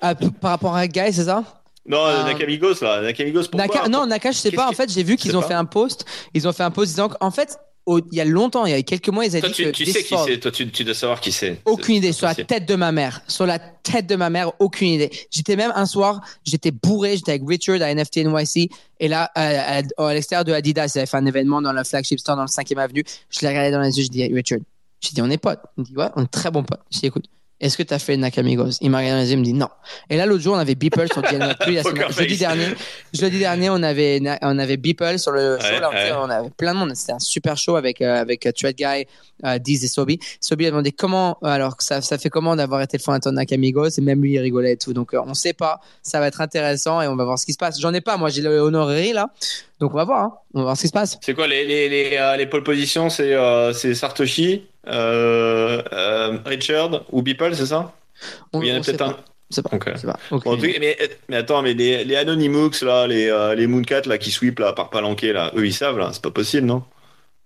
Ah, 0.00 0.14
par 0.40 0.52
rapport 0.52 0.74
à 0.76 0.86
Guy, 0.86 1.12
c'est 1.12 1.24
ça? 1.24 1.42
Non, 1.88 2.04
Ah. 2.04 2.24
Nakamigos 2.24 2.80
là. 2.82 3.00
Nakamigos 3.00 3.48
pourquoi 3.50 3.66
Naka, 3.66 3.88
non, 3.88 4.06
Naka, 4.06 4.30
je 4.32 4.38
sais 4.38 4.50
pas. 4.52 4.68
En 4.68 4.72
fait, 4.72 4.92
j'ai 4.92 5.02
vu 5.02 5.12
je 5.14 5.22
qu'ils 5.22 5.36
ont 5.36 5.40
pas. 5.40 5.48
fait 5.48 5.54
un 5.54 5.64
post. 5.64 6.04
Ils 6.34 6.46
ont 6.46 6.52
fait 6.52 6.62
un 6.62 6.70
post 6.70 6.90
disant 6.90 7.08
qu'en 7.08 7.30
fait, 7.30 7.56
au- 7.86 8.00
il 8.12 8.18
y 8.18 8.20
a 8.20 8.26
longtemps, 8.26 8.66
il 8.66 8.72
y 8.72 8.74
a 8.74 8.82
quelques 8.82 9.08
mois, 9.08 9.24
ils 9.24 9.30
avaient 9.30 9.40
Toi, 9.40 9.48
dit 9.48 9.54
tu, 9.54 9.64
que 9.64 9.70
tu 9.70 9.86
sais 9.86 10.02
qui 10.04 10.14
c'est. 10.26 10.38
Toi, 10.38 10.50
tu, 10.50 10.70
tu 10.70 10.84
dois 10.84 10.92
savoir 10.94 11.20
qui 11.22 11.32
c'est. 11.32 11.62
Aucune 11.64 11.94
idée. 11.94 12.12
Sur 12.12 12.26
la 12.26 12.34
tête 12.34 12.66
de 12.68 12.74
ma 12.74 12.92
mère. 12.92 13.22
Sur 13.26 13.46
la 13.46 13.58
tête 13.58 14.06
de 14.06 14.14
ma 14.16 14.28
mère, 14.28 14.52
aucune 14.58 14.88
idée. 14.88 15.10
J'étais 15.30 15.56
même 15.56 15.72
un 15.74 15.86
soir, 15.86 16.20
j'étais 16.44 16.70
bourré, 16.70 17.16
j'étais 17.16 17.30
avec 17.32 17.42
Richard 17.48 17.80
à 17.80 17.88
NFT 17.94 18.18
NYC. 18.26 18.70
Et 19.00 19.08
là, 19.08 19.30
à, 19.34 19.78
à- 19.78 19.82
à 20.06 20.12
l'extérieur 20.14 20.44
de 20.44 20.52
Adidas, 20.52 20.92
ils 20.94 20.98
avaient 20.98 21.06
fait 21.06 21.16
un 21.16 21.24
événement 21.24 21.62
dans 21.62 21.72
le 21.72 21.82
flagship 21.84 22.18
store 22.20 22.36
dans 22.36 22.42
le 22.42 22.48
5e 22.48 22.78
avenue. 22.78 23.04
Je 23.30 23.40
l'ai 23.40 23.48
regardé 23.48 23.70
dans 23.70 23.80
les 23.80 23.96
yeux, 23.96 24.04
je 24.04 24.10
dis, 24.10 24.26
Richard, 24.34 24.58
j'ai 25.00 25.12
dit, 25.14 25.22
on 25.22 25.30
est 25.30 25.38
potes. 25.38 25.60
Il 25.78 25.80
me 25.80 25.86
dit, 25.86 25.96
ouais, 25.96 26.08
on 26.16 26.24
est 26.24 26.30
très 26.30 26.50
bons 26.50 26.64
potes. 26.64 26.82
Je 26.92 26.98
dis, 26.98 27.06
écoute, 27.06 27.24
est-ce 27.60 27.76
que 27.76 27.82
tu 27.82 27.92
as 27.94 27.98
fait 27.98 28.16
Nakamigos 28.16 28.70
Il 28.80 28.90
m'a 28.90 28.98
regardé 28.98 29.30
il 29.32 29.38
me 29.38 29.44
dit 29.44 29.52
non. 29.52 29.68
Et 30.10 30.16
là, 30.16 30.26
l'autre 30.26 30.42
jour, 30.42 30.54
on 30.54 30.58
avait 30.58 30.74
Beeple 30.74 31.06
sur 31.12 31.22
Plus. 31.22 31.82
Poker 31.82 32.12
Jeudi 32.12 32.36
dernier, 32.36 32.66
jeudi 33.12 33.38
dernier, 33.38 33.70
on 33.70 33.82
avait, 33.82 34.20
on 34.42 34.58
avait 34.58 34.76
Beeple 34.76 35.18
sur 35.18 35.32
le 35.32 35.58
show. 35.58 35.64
Ouais, 35.66 35.80
Là, 35.80 35.90
ouais. 35.90 36.12
On 36.16 36.30
avait 36.30 36.50
plein 36.50 36.74
de 36.74 36.78
monde. 36.78 36.92
C'était 36.94 37.12
un 37.12 37.18
super 37.18 37.56
show 37.56 37.76
avec, 37.76 38.00
euh, 38.00 38.20
avec 38.20 38.48
Thread 38.56 38.76
Guy, 38.76 39.06
euh, 39.44 39.58
Diz 39.58 39.84
et 39.84 39.88
Sobi. 39.88 40.18
Sobi 40.40 40.66
a 40.66 40.70
demandé 40.70 40.92
comment, 40.92 41.38
alors 41.42 41.76
ça, 41.80 42.00
ça 42.00 42.16
fait 42.18 42.30
comment 42.30 42.54
d'avoir 42.56 42.80
été 42.82 42.96
le 42.96 43.02
fondateur 43.02 43.32
de 43.32 43.36
Nakamigos 43.36 43.88
et 43.98 44.00
même 44.00 44.22
lui, 44.22 44.34
il 44.34 44.38
rigolait 44.38 44.72
et 44.72 44.76
tout. 44.76 44.92
Donc, 44.92 45.14
euh, 45.14 45.20
on 45.26 45.34
sait 45.34 45.52
pas. 45.52 45.80
Ça 46.02 46.20
va 46.20 46.28
être 46.28 46.40
intéressant 46.40 47.02
et 47.02 47.08
on 47.08 47.16
va 47.16 47.24
voir 47.24 47.38
ce 47.38 47.46
qui 47.46 47.52
se 47.52 47.58
passe. 47.58 47.80
J'en 47.80 47.92
ai 47.94 48.00
pas. 48.00 48.16
Moi, 48.16 48.30
j'ai 48.30 48.42
le 48.42 48.58
honorary 48.60 49.12
là. 49.12 49.30
Donc, 49.80 49.92
on 49.94 49.96
va 49.96 50.04
voir. 50.04 50.22
hein. 50.24 50.32
On 50.54 50.58
va 50.60 50.64
voir 50.64 50.76
ce 50.76 50.82
qui 50.82 50.88
se 50.88 50.92
passe. 50.92 51.18
C'est 51.22 51.34
quoi 51.34 51.46
les, 51.46 51.64
les, 51.64 51.88
les, 51.88 52.16
euh, 52.16 52.36
les 52.36 52.46
pole 52.46 52.62
positions 52.64 53.10
C'est 53.10 53.32
euh, 53.34 53.72
Sartoshi, 53.72 54.66
Richard 56.44 57.04
ou 57.12 57.22
Beeple, 57.22 57.54
c'est 57.54 57.66
ça? 57.66 57.92
On, 58.52 58.62
Il 58.62 58.68
y 58.68 58.72
en 58.72 58.76
a 58.76 58.80
peut-être 58.80 58.98
pas. 58.98 59.18
C'est 59.50 59.62
pas. 59.62 59.70
Ok. 59.74 59.90
C'est 59.96 60.06
pas. 60.06 60.18
Bon, 60.30 60.36
en 60.44 60.52
Ok. 60.52 60.60
tout 60.60 60.66
cas, 60.66 60.78
mais, 60.80 60.98
mais 61.28 61.36
attends, 61.36 61.62
mais 61.62 61.72
les, 61.74 62.04
les 62.04 62.16
Anonymous, 62.16 62.70
là, 62.82 63.06
les, 63.06 63.28
euh, 63.28 63.54
les 63.54 63.66
Mooncat, 63.66 64.02
là, 64.06 64.18
qui 64.18 64.30
sweep, 64.30 64.58
là, 64.58 64.72
par 64.74 64.90
palanquet, 64.90 65.32
là, 65.32 65.52
eux, 65.56 65.66
ils 65.66 65.72
savent, 65.72 65.98
là, 65.98 66.10
c'est 66.12 66.22
pas 66.22 66.30
possible, 66.30 66.66
non? 66.66 66.82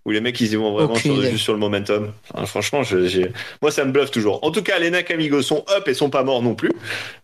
Ou 0.05 0.11
les 0.11 0.21
mecs, 0.21 0.41
ils 0.41 0.53
y 0.53 0.57
vont 0.57 0.73
vraiment 0.73 0.97
sur, 0.97 1.15
juste 1.31 1.45
sur 1.45 1.53
le 1.53 1.61
momentum. 1.61 2.13
Enfin, 2.35 2.45
franchement, 2.47 2.83
je- 2.83 3.29
moi, 3.63 3.71
ça 3.71 3.85
me 3.85 3.93
bluffe 3.93 4.11
toujours. 4.11 4.43
En 4.45 4.51
tout 4.51 4.63
cas, 4.65 4.81
les 4.81 4.91
Nakamigos 4.91 5.43
sont 5.43 5.65
up 5.71 5.87
et 5.87 5.95
sont 5.95 6.11
pas 6.11 6.25
morts 6.25 6.43
non 6.43 6.57
plus. 6.57 6.73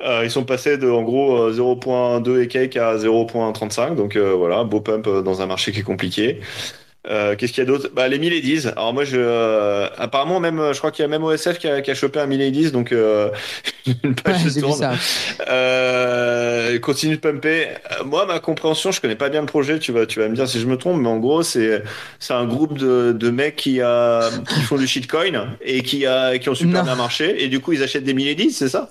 Euh, 0.00 0.20
ils 0.22 0.30
sont 0.30 0.44
passés 0.44 0.78
de, 0.78 0.88
en 0.88 1.02
gros, 1.02 1.36
euh, 1.38 1.52
0.2 1.52 2.40
et 2.40 2.46
cake 2.46 2.76
à 2.76 2.96
0.35. 2.96 3.96
Donc, 3.96 4.14
euh, 4.14 4.32
voilà, 4.34 4.62
beau 4.62 4.80
pump 4.80 5.08
euh, 5.08 5.22
dans 5.22 5.42
un 5.42 5.46
marché 5.46 5.72
qui 5.72 5.80
est 5.80 5.82
compliqué. 5.82 6.40
Euh, 7.06 7.36
qu'est-ce 7.36 7.52
qu'il 7.52 7.62
y 7.62 7.66
a 7.66 7.70
d'autre? 7.70 7.90
Bah, 7.94 8.08
Les 8.08 8.18
Miladies. 8.18 8.66
Alors 8.68 8.92
moi, 8.92 9.04
je, 9.04 9.16
euh, 9.18 9.88
apparemment, 9.96 10.40
même, 10.40 10.72
je 10.72 10.78
crois 10.78 10.90
qu'il 10.90 11.02
y 11.02 11.06
a 11.06 11.08
même 11.08 11.22
OSF 11.24 11.58
qui 11.58 11.68
a, 11.68 11.80
qui 11.80 11.90
a 11.90 11.94
chopé 11.94 12.18
un 12.20 12.26
Miladies, 12.26 12.70
donc 12.72 12.92
euh, 12.92 13.30
une 14.04 14.14
page 14.14 14.44
Ouais, 14.44 14.50
se 14.50 14.60
tourne. 14.60 14.76
ça. 14.78 14.92
Euh, 15.48 16.78
continue 16.80 17.16
de 17.16 17.20
pumper. 17.20 17.68
Euh, 18.00 18.04
Moi, 18.04 18.26
ma 18.26 18.40
compréhension, 18.40 18.90
je 18.90 19.00
connais 19.00 19.14
pas 19.16 19.28
bien 19.28 19.40
le 19.40 19.46
projet. 19.46 19.78
Tu 19.78 19.92
vas, 19.92 20.06
tu 20.06 20.20
vas 20.20 20.28
me 20.28 20.34
dire 20.34 20.48
si 20.48 20.60
je 20.60 20.66
me 20.66 20.76
trompe, 20.76 21.00
mais 21.00 21.08
en 21.08 21.18
gros, 21.18 21.42
c'est, 21.42 21.82
c'est 22.18 22.34
un 22.34 22.44
groupe 22.46 22.76
de, 22.76 23.12
de 23.12 23.30
mecs 23.30 23.56
qui, 23.56 23.80
a, 23.80 24.28
qui 24.48 24.60
font 24.62 24.76
du 24.76 24.86
shitcoin 24.86 25.56
et 25.62 25.82
qui, 25.82 26.04
a, 26.04 26.36
qui 26.38 26.48
ont 26.48 26.54
super 26.54 26.80
Non. 26.80 26.84
bien 26.84 26.96
marché. 26.96 27.42
Et 27.42 27.48
du 27.48 27.60
coup, 27.60 27.72
ils 27.72 27.82
achètent 27.82 28.04
des 28.04 28.14
Miladies, 28.14 28.50
c'est 28.52 28.68
ça? 28.68 28.90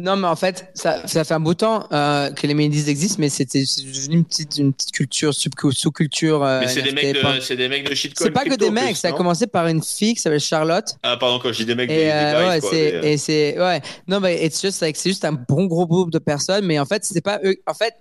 Non, 0.00 0.14
mais 0.16 0.28
en 0.28 0.36
fait, 0.36 0.70
ça, 0.74 1.06
ça 1.08 1.24
fait 1.24 1.34
un 1.34 1.40
bout 1.40 1.54
de 1.54 1.58
temps 1.58 1.86
euh, 1.92 2.30
que 2.30 2.46
les 2.46 2.54
Miladies 2.54 2.88
existent, 2.88 3.16
mais 3.18 3.28
c'était 3.28 3.64
c'est 3.66 3.82
devenu 3.82 4.16
une 4.18 4.24
petite, 4.24 4.56
une 4.56 4.72
petite 4.72 4.92
culture, 4.92 5.34
sous-culture. 5.34 6.44
euh, 6.44 6.60
Mais 6.60 6.68
c'est 6.68 6.82
des 6.82 6.92
mecs 6.92 7.14
de, 7.14 7.40
c'est 7.40 7.56
des 7.56 7.68
mecs 7.68 7.88
de 7.88 7.94
shitcoin. 7.94 8.24
C'est 8.26 8.30
pas 8.32 8.44
que 8.44 8.54
des 8.54 8.70
mecs, 8.70 8.84
plus, 8.84 8.94
ça 8.94 9.08
a 9.08 9.12
commencé 9.12 9.46
par 9.48 9.66
une 9.66 9.82
fille 9.82 10.14
qui 10.14 10.20
s'appelle 10.20 10.38
Charlotte. 10.40 10.86
Ah, 11.02 11.16
pardon, 11.16 11.40
quand 11.40 11.52
je 11.52 11.58
dis 11.58 11.66
des 11.66 11.74
mecs, 11.74 11.88
des, 11.88 11.94
Et, 11.94 11.98
des 12.04 12.10
euh, 12.12 12.32
guys, 12.32 12.48
ouais, 12.48 12.60
c'est, 12.70 13.00
des- 13.00 13.08
et 13.08 13.16
c'est, 13.18 13.58
ouais. 13.60 13.82
Non, 14.06 14.20
mais 14.20 14.44
it's 14.46 14.62
just 14.62 14.80
like, 14.80 14.96
c'est 14.96 15.10
juste 15.10 15.24
un 15.24 15.32
bon 15.32 15.66
gros 15.66 15.86
groupe 15.86 16.10
de 16.12 16.18
personnes, 16.20 16.64
mais 16.64 16.78
en 16.78 16.86
fait, 16.86 17.04
c'est 17.04 17.20
pas 17.20 17.40
eux. 17.44 17.56
En 17.66 17.74
fait, 17.74 17.94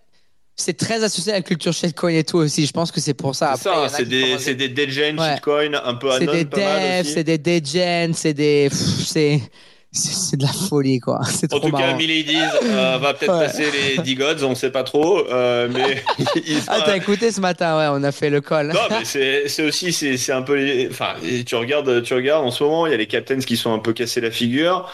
c'est 0.56 0.78
très 0.78 1.04
associé 1.04 1.32
à 1.34 1.36
la 1.38 1.42
culture 1.42 1.74
shitcoin 1.74 2.12
et 2.14 2.24
tout 2.24 2.38
aussi. 2.38 2.66
Je 2.68 2.72
pense 2.74 2.92
que 2.92 3.00
c'est 3.02 3.14
pour 3.16 3.36
ça. 3.36 3.54
C'est 3.58 3.64
ça, 3.64 3.90
c'est 3.90 4.06
des, 4.06 4.22
commencent- 4.22 4.42
c'est 4.44 4.56
des 4.56 4.70
degen 4.70 5.20
Ouais. 5.20 5.34
shitcoin, 5.34 5.74
un 5.84 5.96
peu 5.96 6.10
c'est 6.12 6.24
anon, 6.24 6.32
des 6.34 6.46
devs, 6.46 7.06
c'est 7.12 7.24
des 7.24 7.38
degen, 7.40 8.14
c'est 8.14 8.34
des, 8.36 8.70
c'est, 8.72 9.42
c'est 9.92 10.38
de 10.38 10.44
la 10.44 10.52
folie, 10.52 11.00
quoi. 11.00 11.22
C'est 11.26 11.52
En 11.54 11.60
trop 11.60 11.70
tout 11.70 11.76
cas. 11.76 11.94
Miladies 11.96 12.38
euh, 12.64 12.98
va 13.02 13.14
peut-être 13.14 13.34
Ouais. 13.34 13.46
passer 13.46 13.66
les 13.72 14.02
10 14.04 14.16
gods, 14.16 14.44
on 14.44 14.54
sait 14.56 14.70
pas 14.70 14.84
trop, 14.84 15.26
euh, 15.32 15.68
mais 15.72 16.04
Ah, 16.68 16.82
t'as 16.86 16.98
écouté 16.98 17.32
ce 17.32 17.42
matin, 17.42 17.78
ouais, 17.78 17.88
on 17.90 18.04
a 18.04 18.12
fait 18.12 18.30
le 18.30 18.42
call. 18.42 18.68
Non, 18.68 18.80
mais 18.90 19.06
c'est 19.06 19.64
aussi 19.66 19.92
c'est 19.94 20.32
un 20.32 20.42
peu 20.42 20.58
enfin 20.92 21.16
tu 21.46 21.56
regardes 21.56 22.04
tu 22.04 22.14
regardes 22.14 22.46
en 22.46 22.52
ce 22.52 22.64
moment 22.64 22.86
il 22.86 22.92
y 22.92 22.94
a 22.94 22.98
les 22.98 23.08
captains 23.08 23.40
qui 23.40 23.58
sont 23.58 23.74
un 23.74 23.80
peu 23.80 23.94
cassés 23.94 24.22
la 24.22 24.32
figure. 24.32 24.90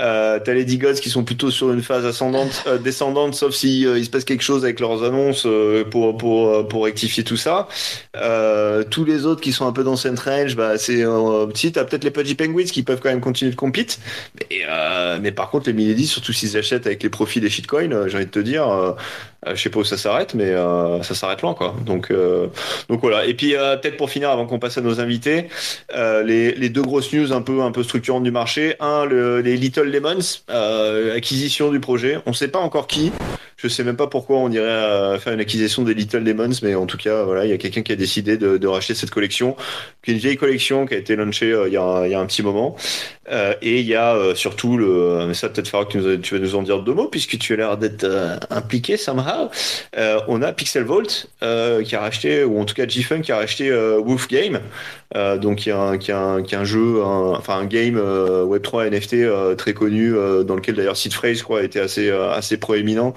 Euh, 0.00 0.38
T'as 0.44 0.52
les 0.52 0.64
Digots 0.64 0.94
qui 0.94 1.10
sont 1.10 1.24
plutôt 1.24 1.50
sur 1.50 1.72
une 1.72 1.82
phase 1.82 2.04
ascendante 2.04 2.64
euh, 2.66 2.78
descendante 2.78 3.34
sauf 3.34 3.54
si 3.54 3.86
euh, 3.86 3.98
il 3.98 4.04
se 4.04 4.10
passe 4.10 4.24
quelque 4.24 4.42
chose 4.42 4.64
avec 4.64 4.80
leurs 4.80 5.02
annonces 5.04 5.44
euh, 5.46 5.84
pour 5.84 6.16
pour 6.16 6.48
euh, 6.48 6.62
pour 6.62 6.84
rectifier 6.84 7.24
tout 7.24 7.36
ça. 7.36 7.68
Euh, 8.16 8.84
tous 8.84 9.04
les 9.04 9.26
autres 9.26 9.40
qui 9.40 9.52
sont 9.52 9.66
un 9.66 9.72
peu 9.72 9.84
dans 9.84 9.96
cette 9.96 10.18
range 10.18 10.56
bah 10.56 10.78
c'est 10.78 11.04
si 11.54 11.72
t'as 11.72 11.84
peut-être 11.84 12.04
les 12.04 12.10
Pudgy 12.10 12.34
Penguins 12.34 12.64
qui 12.64 12.82
peuvent 12.82 13.00
quand 13.00 13.08
même 13.08 13.20
continuer 13.20 13.50
de 13.50 13.56
compete. 13.56 13.98
Mais 14.50 14.62
mais 15.20 15.32
par 15.32 15.50
contre 15.50 15.66
les 15.68 15.72
Milady 15.72 16.06
surtout 16.06 16.32
s'ils 16.32 16.56
achètent 16.56 16.86
avec 16.86 17.02
les 17.02 17.10
profits 17.10 17.40
des 17.40 17.50
shitcoins 17.50 18.08
j'ai 18.08 18.16
envie 18.16 18.26
de 18.26 18.30
te 18.30 18.38
dire 18.38 18.96
je 19.54 19.62
sais 19.62 19.70
pas 19.70 19.80
où 19.80 19.84
ça 19.84 19.96
s'arrête 19.96 20.34
mais 20.34 20.50
euh, 20.50 21.02
ça 21.02 21.14
s'arrête 21.14 21.42
loin 21.42 21.54
quoi. 21.54 21.74
Donc 21.84 22.10
euh, 22.10 22.48
donc 22.88 23.00
voilà. 23.00 23.26
Et 23.26 23.34
puis 23.34 23.54
euh, 23.54 23.76
peut-être 23.76 23.96
pour 23.96 24.10
finir, 24.10 24.30
avant 24.30 24.46
qu'on 24.46 24.58
passe 24.58 24.78
à 24.78 24.80
nos 24.80 25.00
invités, 25.00 25.48
euh, 25.94 26.22
les, 26.22 26.68
deux 26.68 26.82
grosses 26.82 27.12
news 27.12 27.32
un 27.32 27.42
peu 27.42 27.62
un 27.62 27.70
peu 27.72 27.82
structurantes 27.82 28.24
du 28.24 28.30
marché. 28.30 28.74
Un, 28.80 29.04
le- 29.04 29.40
les 29.40 29.56
Little 29.56 29.90
Lemons, 29.90 30.42
euh, 30.50 31.16
acquisition 31.16 31.70
du 31.70 31.80
projet. 31.80 32.18
On 32.26 32.32
sait 32.32 32.48
pas 32.48 32.58
encore 32.58 32.86
qui. 32.86 33.12
Je 33.56 33.68
sais 33.68 33.84
même 33.84 33.96
pas 33.96 34.06
pourquoi 34.06 34.36
on 34.36 34.50
irait 34.50 34.64
euh, 34.64 35.18
faire 35.18 35.32
une 35.32 35.40
acquisition 35.40 35.82
des 35.82 35.94
Little 35.94 36.22
Lemons, 36.22 36.50
mais 36.62 36.74
en 36.74 36.84
tout 36.84 36.98
cas, 36.98 37.22
voilà, 37.22 37.46
il 37.46 37.50
y 37.50 37.54
a 37.54 37.56
quelqu'un 37.56 37.82
qui 37.82 37.90
a 37.92 37.96
décidé 37.96 38.36
de, 38.36 38.66
racheter 38.66 38.94
cette 38.94 39.10
collection, 39.10 39.56
qui 40.02 40.12
une 40.12 40.18
vieille 40.18 40.36
collection 40.36 40.84
qui 40.84 40.92
a 40.94 40.98
été 40.98 41.16
euh, 41.16 41.64
a, 41.64 42.06
il 42.06 42.12
y 42.12 42.14
a 42.14 42.20
un 42.20 42.26
petit 42.26 42.42
moment. 42.42 42.76
Euh, 43.30 43.54
et 43.62 43.80
il 43.80 43.86
y 43.86 43.94
a 43.94 44.14
euh, 44.14 44.34
surtout 44.34 44.76
le, 44.76 45.24
mais 45.26 45.34
ça 45.34 45.48
peut-être 45.48 45.68
Farah, 45.68 45.86
tu, 45.86 45.98
nous- 45.98 46.16
tu 46.18 46.34
vas 46.34 46.40
nous 46.40 46.54
en 46.54 46.62
dire 46.62 46.80
deux 46.82 46.94
mots 46.94 47.08
puisque 47.08 47.38
tu 47.38 47.52
as 47.54 47.56
l'air 47.56 47.76
d'être 47.76 48.04
euh, 48.04 48.36
impliqué 48.50 48.96
somehow. 48.96 49.50
Euh, 49.98 50.20
on 50.28 50.42
a 50.42 50.52
Pixel 50.52 50.84
Vault 50.84 51.26
euh, 51.42 51.82
qui 51.82 51.96
a 51.96 52.00
racheté, 52.00 52.44
ou 52.44 52.60
en 52.60 52.64
tout 52.64 52.74
cas 52.74 52.86
G-Funk 52.86 53.22
qui 53.22 53.32
a 53.32 53.36
racheté 53.36 53.70
euh, 53.70 53.98
Wolf 54.04 54.28
Game, 54.28 54.60
euh, 55.16 55.38
donc 55.38 55.58
qui 55.58 55.70
est 55.70 55.72
un, 55.72 55.98
un, 56.52 56.64
jeu, 56.64 57.02
enfin 57.02 57.58
un 57.58 57.64
game 57.66 57.96
euh, 57.96 58.44
Web3 58.44 58.88
NFT 58.90 59.14
euh, 59.14 59.54
très 59.54 59.72
connu, 59.74 60.14
euh, 60.14 60.42
dans 60.44 60.54
lequel 60.56 60.74
d'ailleurs 60.76 60.96
Sid 60.96 61.12
Phrase, 61.12 61.42
crois, 61.42 61.62
était 61.62 61.80
assez, 61.80 62.08
euh, 62.10 62.30
assez 62.32 62.56
proéminent, 62.58 63.14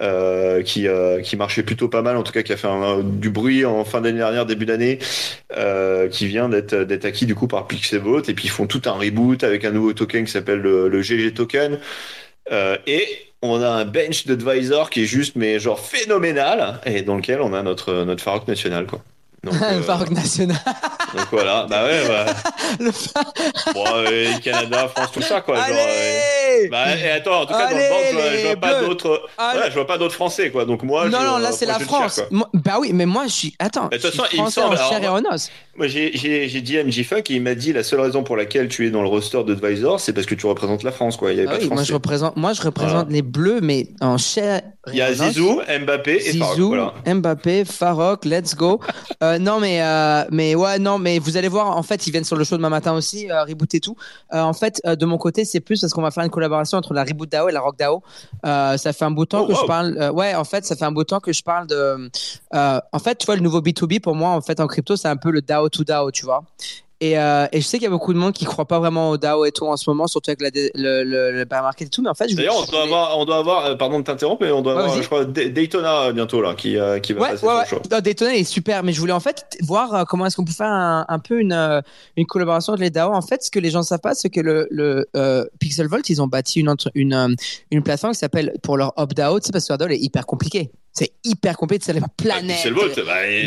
euh, 0.00 0.62
qui, 0.62 0.86
euh, 0.88 1.20
qui 1.20 1.36
marchait 1.36 1.62
plutôt 1.62 1.88
pas 1.88 2.02
mal, 2.02 2.16
en 2.16 2.22
tout 2.22 2.32
cas 2.32 2.42
qui 2.42 2.52
a 2.52 2.56
fait 2.56 2.68
du 3.04 3.30
bruit 3.30 3.64
en 3.64 3.84
fin 3.84 4.00
d'année 4.00 4.18
dernière, 4.18 4.46
début 4.46 4.66
d'année, 4.66 4.98
euh, 5.56 6.08
qui 6.08 6.26
vient 6.26 6.48
d'être 6.48 7.04
acquis 7.04 7.26
du 7.26 7.34
coup 7.34 7.46
par 7.48 7.66
Pixel 7.66 8.00
Vault, 8.00 8.22
et 8.28 8.34
puis 8.34 8.46
ils 8.46 8.50
font 8.50 8.66
tout 8.66 8.82
un 8.86 8.92
reboot 8.92 9.42
avec 9.48 9.64
un 9.64 9.72
nouveau 9.72 9.92
token 9.92 10.24
qui 10.24 10.32
s'appelle 10.32 10.60
le, 10.60 11.02
GG 11.02 11.34
Token. 11.34 11.78
Euh, 12.52 12.76
et 12.86 13.06
on 13.42 13.60
a 13.62 13.68
un 13.68 13.84
bench 13.84 14.26
d'advisor 14.26 14.90
qui 14.90 15.02
est 15.02 15.06
juste 15.06 15.36
mais 15.36 15.58
genre 15.60 15.80
phénoménal 15.80 16.80
et 16.84 17.02
dans 17.02 17.16
lequel 17.16 17.40
on 17.40 17.52
a 17.52 17.62
notre 17.62 18.04
notre 18.04 18.22
Farok 18.22 18.48
national 18.48 18.86
quoi. 18.86 19.02
Donc, 19.44 19.54
le 19.60 19.66
euh, 19.66 19.82
Parc 19.82 20.10
national. 20.10 20.56
donc 21.16 21.26
voilà, 21.30 21.66
bah 21.70 21.84
ouais, 21.84 22.02
bah, 22.08 22.26
Le 22.80 22.90
bon, 23.72 23.84
euh, 23.94 24.32
Canada, 24.42 24.88
France, 24.88 25.12
tout 25.12 25.22
ça 25.22 25.40
quoi. 25.40 25.56
Genre, 25.56 25.64
euh, 25.70 25.72
Allez 25.72 26.68
bah, 26.68 26.96
et 26.96 27.10
attends, 27.12 27.42
en 27.42 27.46
tout 27.46 27.52
cas 27.52 27.70
dans 27.70 27.76
Allez, 27.76 27.84
le 27.84 27.88
banc, 27.88 27.96
je 28.10 28.14
vois, 28.16 28.36
je 28.36 28.46
vois 28.46 28.56
pas 28.56 28.80
d'autres, 28.82 29.22
Allez. 29.38 29.52
voilà, 29.58 29.70
je 29.70 29.74
vois 29.74 29.86
pas 29.86 29.96
d'autres 29.98 30.14
Français 30.14 30.50
quoi. 30.50 30.64
Donc 30.64 30.82
moi, 30.82 31.08
non, 31.08 31.18
je, 31.20 31.26
non, 31.26 31.38
là 31.38 31.52
c'est 31.52 31.66
la 31.66 31.78
France. 31.78 32.20
Moi- 32.32 32.48
bah 32.52 32.78
oui, 32.80 32.90
mais 32.92 33.06
moi 33.06 33.24
je 33.26 33.32
suis. 33.32 33.54
Attends, 33.60 33.88
Mais 33.92 33.98
de 33.98 34.02
toute 34.02 34.10
façon, 34.14 34.28
il 34.32 34.42
me 34.42 34.50
semble- 34.50 34.74
en 34.74 34.88
chair 34.90 35.02
et 35.02 35.06
alors, 35.06 35.20
en 35.30 35.34
os. 35.34 35.50
Moi, 35.76 35.86
j'ai 35.86 36.10
dit 36.60 36.76
à 36.78 36.82
MJ 36.82 37.04
Funk 37.04 37.22
il 37.28 37.40
m'a 37.42 37.54
dit 37.54 37.72
la 37.72 37.84
seule 37.84 38.00
raison 38.00 38.24
pour 38.24 38.36
laquelle 38.36 38.66
tu 38.68 38.86
es 38.88 38.90
dans 38.90 39.02
le 39.02 39.08
roster 39.08 39.44
d'advisor, 39.44 40.00
c'est 40.00 40.12
parce 40.12 40.26
que 40.26 40.34
tu 40.34 40.46
représentes 40.46 40.82
la 40.82 40.90
France 40.90 41.16
quoi. 41.16 41.30
Il 41.30 41.36
y 41.38 41.40
avait 41.40 41.48
Ah 41.48 41.52
pas 41.52 41.58
de 41.58 41.64
oui, 41.68 41.70
moi 41.72 41.84
je 41.84 41.92
représente, 41.92 42.36
moi 42.36 42.52
je 42.54 42.62
représente 42.62 42.92
Voilà. 43.06 43.10
les 43.10 43.22
Bleus, 43.22 43.60
mais 43.62 43.86
en 44.00 44.18
chair. 44.18 44.62
Il 44.88 44.96
y 44.96 45.02
a. 45.02 45.12
Zizou, 45.14 45.60
Mbappé 45.84 46.16
et 46.16 46.32
Farok. 46.38 46.54
Zizou, 46.56 46.68
Voilà. 46.68 46.94
Mbappé, 47.06 47.64
Farok, 47.64 48.24
let's 48.24 48.54
go. 48.56 48.80
Euh, 49.28 49.38
non 49.38 49.60
mais 49.60 49.82
euh, 49.82 50.24
mais 50.30 50.54
ouais 50.54 50.78
non 50.78 50.98
mais 50.98 51.18
vous 51.18 51.36
allez 51.36 51.48
voir 51.48 51.76
en 51.76 51.82
fait 51.82 52.06
ils 52.06 52.10
viennent 52.10 52.24
sur 52.24 52.36
le 52.36 52.44
show 52.44 52.56
demain 52.56 52.68
matin 52.68 52.94
aussi 52.94 53.30
euh, 53.30 53.44
reboot 53.44 53.74
et 53.74 53.80
tout. 53.80 53.96
Euh, 54.32 54.40
en 54.40 54.52
fait 54.52 54.80
de 54.84 55.06
mon 55.06 55.18
côté 55.18 55.44
c'est 55.44 55.60
plus 55.60 55.80
parce 55.80 55.92
qu'on 55.92 56.02
va 56.02 56.10
faire 56.10 56.24
une 56.24 56.30
collaboration 56.30 56.78
entre 56.78 56.94
la 56.94 57.04
reboot 57.04 57.30
DAO 57.30 57.48
et 57.48 57.52
la 57.52 57.60
rock 57.60 57.76
DAO. 57.78 58.02
Ça 58.44 58.92
fait 58.92 59.04
un 59.04 59.10
bout 59.10 59.24
de 59.24 59.28
temps 59.30 59.42
Oh, 59.42 59.46
que 59.46 59.52
wow. 59.52 59.58
je 59.62 59.66
parle. 59.66 60.10
ouais 60.14 60.34
en 60.34 60.44
fait 60.44 60.64
ça 60.64 60.74
fait 60.76 60.84
un 60.84 60.92
bout 60.92 61.02
de 61.02 61.08
temps 61.08 61.20
que 61.20 61.32
je 61.32 61.42
parle 61.42 61.66
de. 61.66 62.10
en 62.52 62.98
fait 62.98 63.16
tu 63.18 63.26
vois 63.26 63.36
le 63.36 63.42
nouveau 63.42 63.60
B2B 63.60 64.00
pour 64.00 64.14
moi 64.14 64.30
en 64.30 64.40
fait 64.40 64.60
en 64.60 64.66
crypto 64.66 64.96
c'est 64.96 65.08
un 65.08 65.16
peu 65.16 65.30
le 65.30 65.42
DAO 65.42 65.68
to 65.68 65.84
DAO 65.84 66.10
tu 66.10 66.24
vois. 66.24 66.44
Et, 67.00 67.16
euh, 67.16 67.46
et 67.52 67.60
je 67.60 67.64
sais 67.66 67.78
qu'il 67.78 67.84
y 67.84 67.86
a 67.86 67.90
beaucoup 67.90 68.12
de 68.12 68.18
monde 68.18 68.32
qui 68.32 68.44
croit 68.44 68.64
pas 68.66 68.80
vraiment 68.80 69.10
au 69.10 69.16
DAO 69.18 69.44
et 69.44 69.52
tout 69.52 69.64
en 69.66 69.76
ce 69.76 69.88
moment, 69.88 70.08
surtout 70.08 70.30
avec 70.30 70.40
la 70.42 70.50
le, 70.74 71.04
le, 71.04 71.30
le 71.30 71.44
bear 71.44 71.62
market 71.62 71.86
et 71.86 71.90
tout. 71.90 72.02
Mais 72.02 72.08
en 72.08 72.14
fait, 72.14 72.26
D'ailleurs, 72.34 72.56
on 72.56 72.64
doit 72.70 72.82
avoir, 72.82 73.18
on 73.18 73.24
doit 73.24 73.36
avoir, 73.38 73.66
euh, 73.66 73.74
pardon 73.76 74.00
de 74.00 74.04
t'interrompre, 74.04 74.42
mais 74.44 74.50
on 74.50 74.62
doit 74.62 74.74
Ouais, 74.74 74.82
avoir, 74.82 74.96
je 75.00 75.06
crois, 75.06 75.24
Day- 75.24 75.50
Daytona 75.50 76.06
euh, 76.06 76.12
bientôt 76.12 76.42
là, 76.42 76.54
qui, 76.56 76.76
euh, 76.76 76.98
qui 76.98 77.12
va 77.12 77.20
Ouais, 77.20 77.30
passer 77.30 77.46
ouais, 77.46 77.52
sur 77.52 77.58
ouais. 77.58 77.80
le 77.80 77.84
show. 77.84 77.88
Non, 77.92 78.00
Daytona 78.00 78.34
est 78.34 78.42
super, 78.42 78.82
mais 78.82 78.92
je 78.92 78.98
voulais 78.98 79.12
en 79.12 79.20
fait 79.20 79.46
voir 79.62 80.06
comment 80.08 80.26
est-ce 80.26 80.34
qu'on 80.36 80.44
peut 80.44 80.50
faire 80.52 80.66
un, 80.72 81.04
un 81.08 81.18
peu 81.20 81.38
une, 81.40 81.82
une 82.16 82.26
collaboration 82.26 82.72
avec 82.72 82.82
les 82.82 82.90
DAO. 82.90 83.12
En 83.12 83.22
fait, 83.22 83.44
ce 83.44 83.50
que 83.52 83.60
les 83.60 83.70
gens 83.70 83.82
savent 83.84 84.00
pas, 84.00 84.14
c'est 84.14 84.28
que 84.30 84.40
le, 84.40 84.66
le 84.72 85.06
Pixel 85.60 85.86
Vault, 85.86 86.02
ils 86.08 86.20
ont 86.20 86.26
bâti 86.26 86.58
une, 86.58 86.68
entre- 86.68 86.90
une, 86.96 87.36
une 87.70 87.82
plateforme 87.84 88.12
qui 88.12 88.18
s'appelle 88.18 88.54
pour 88.62 88.76
leur 88.76 88.92
opt-out, 88.96 89.42
c'est 89.44 89.52
parce 89.52 89.66
que 89.66 89.72
leur 89.72 89.78
DAO 89.78 89.88
est 89.88 89.98
hyper 89.98 90.26
compliqué. 90.26 90.72
C'est 90.98 91.12
hyper 91.22 91.56
compliqué, 91.56 91.84
c'est 91.84 91.92
la 91.92 92.00
planète. 92.08 92.56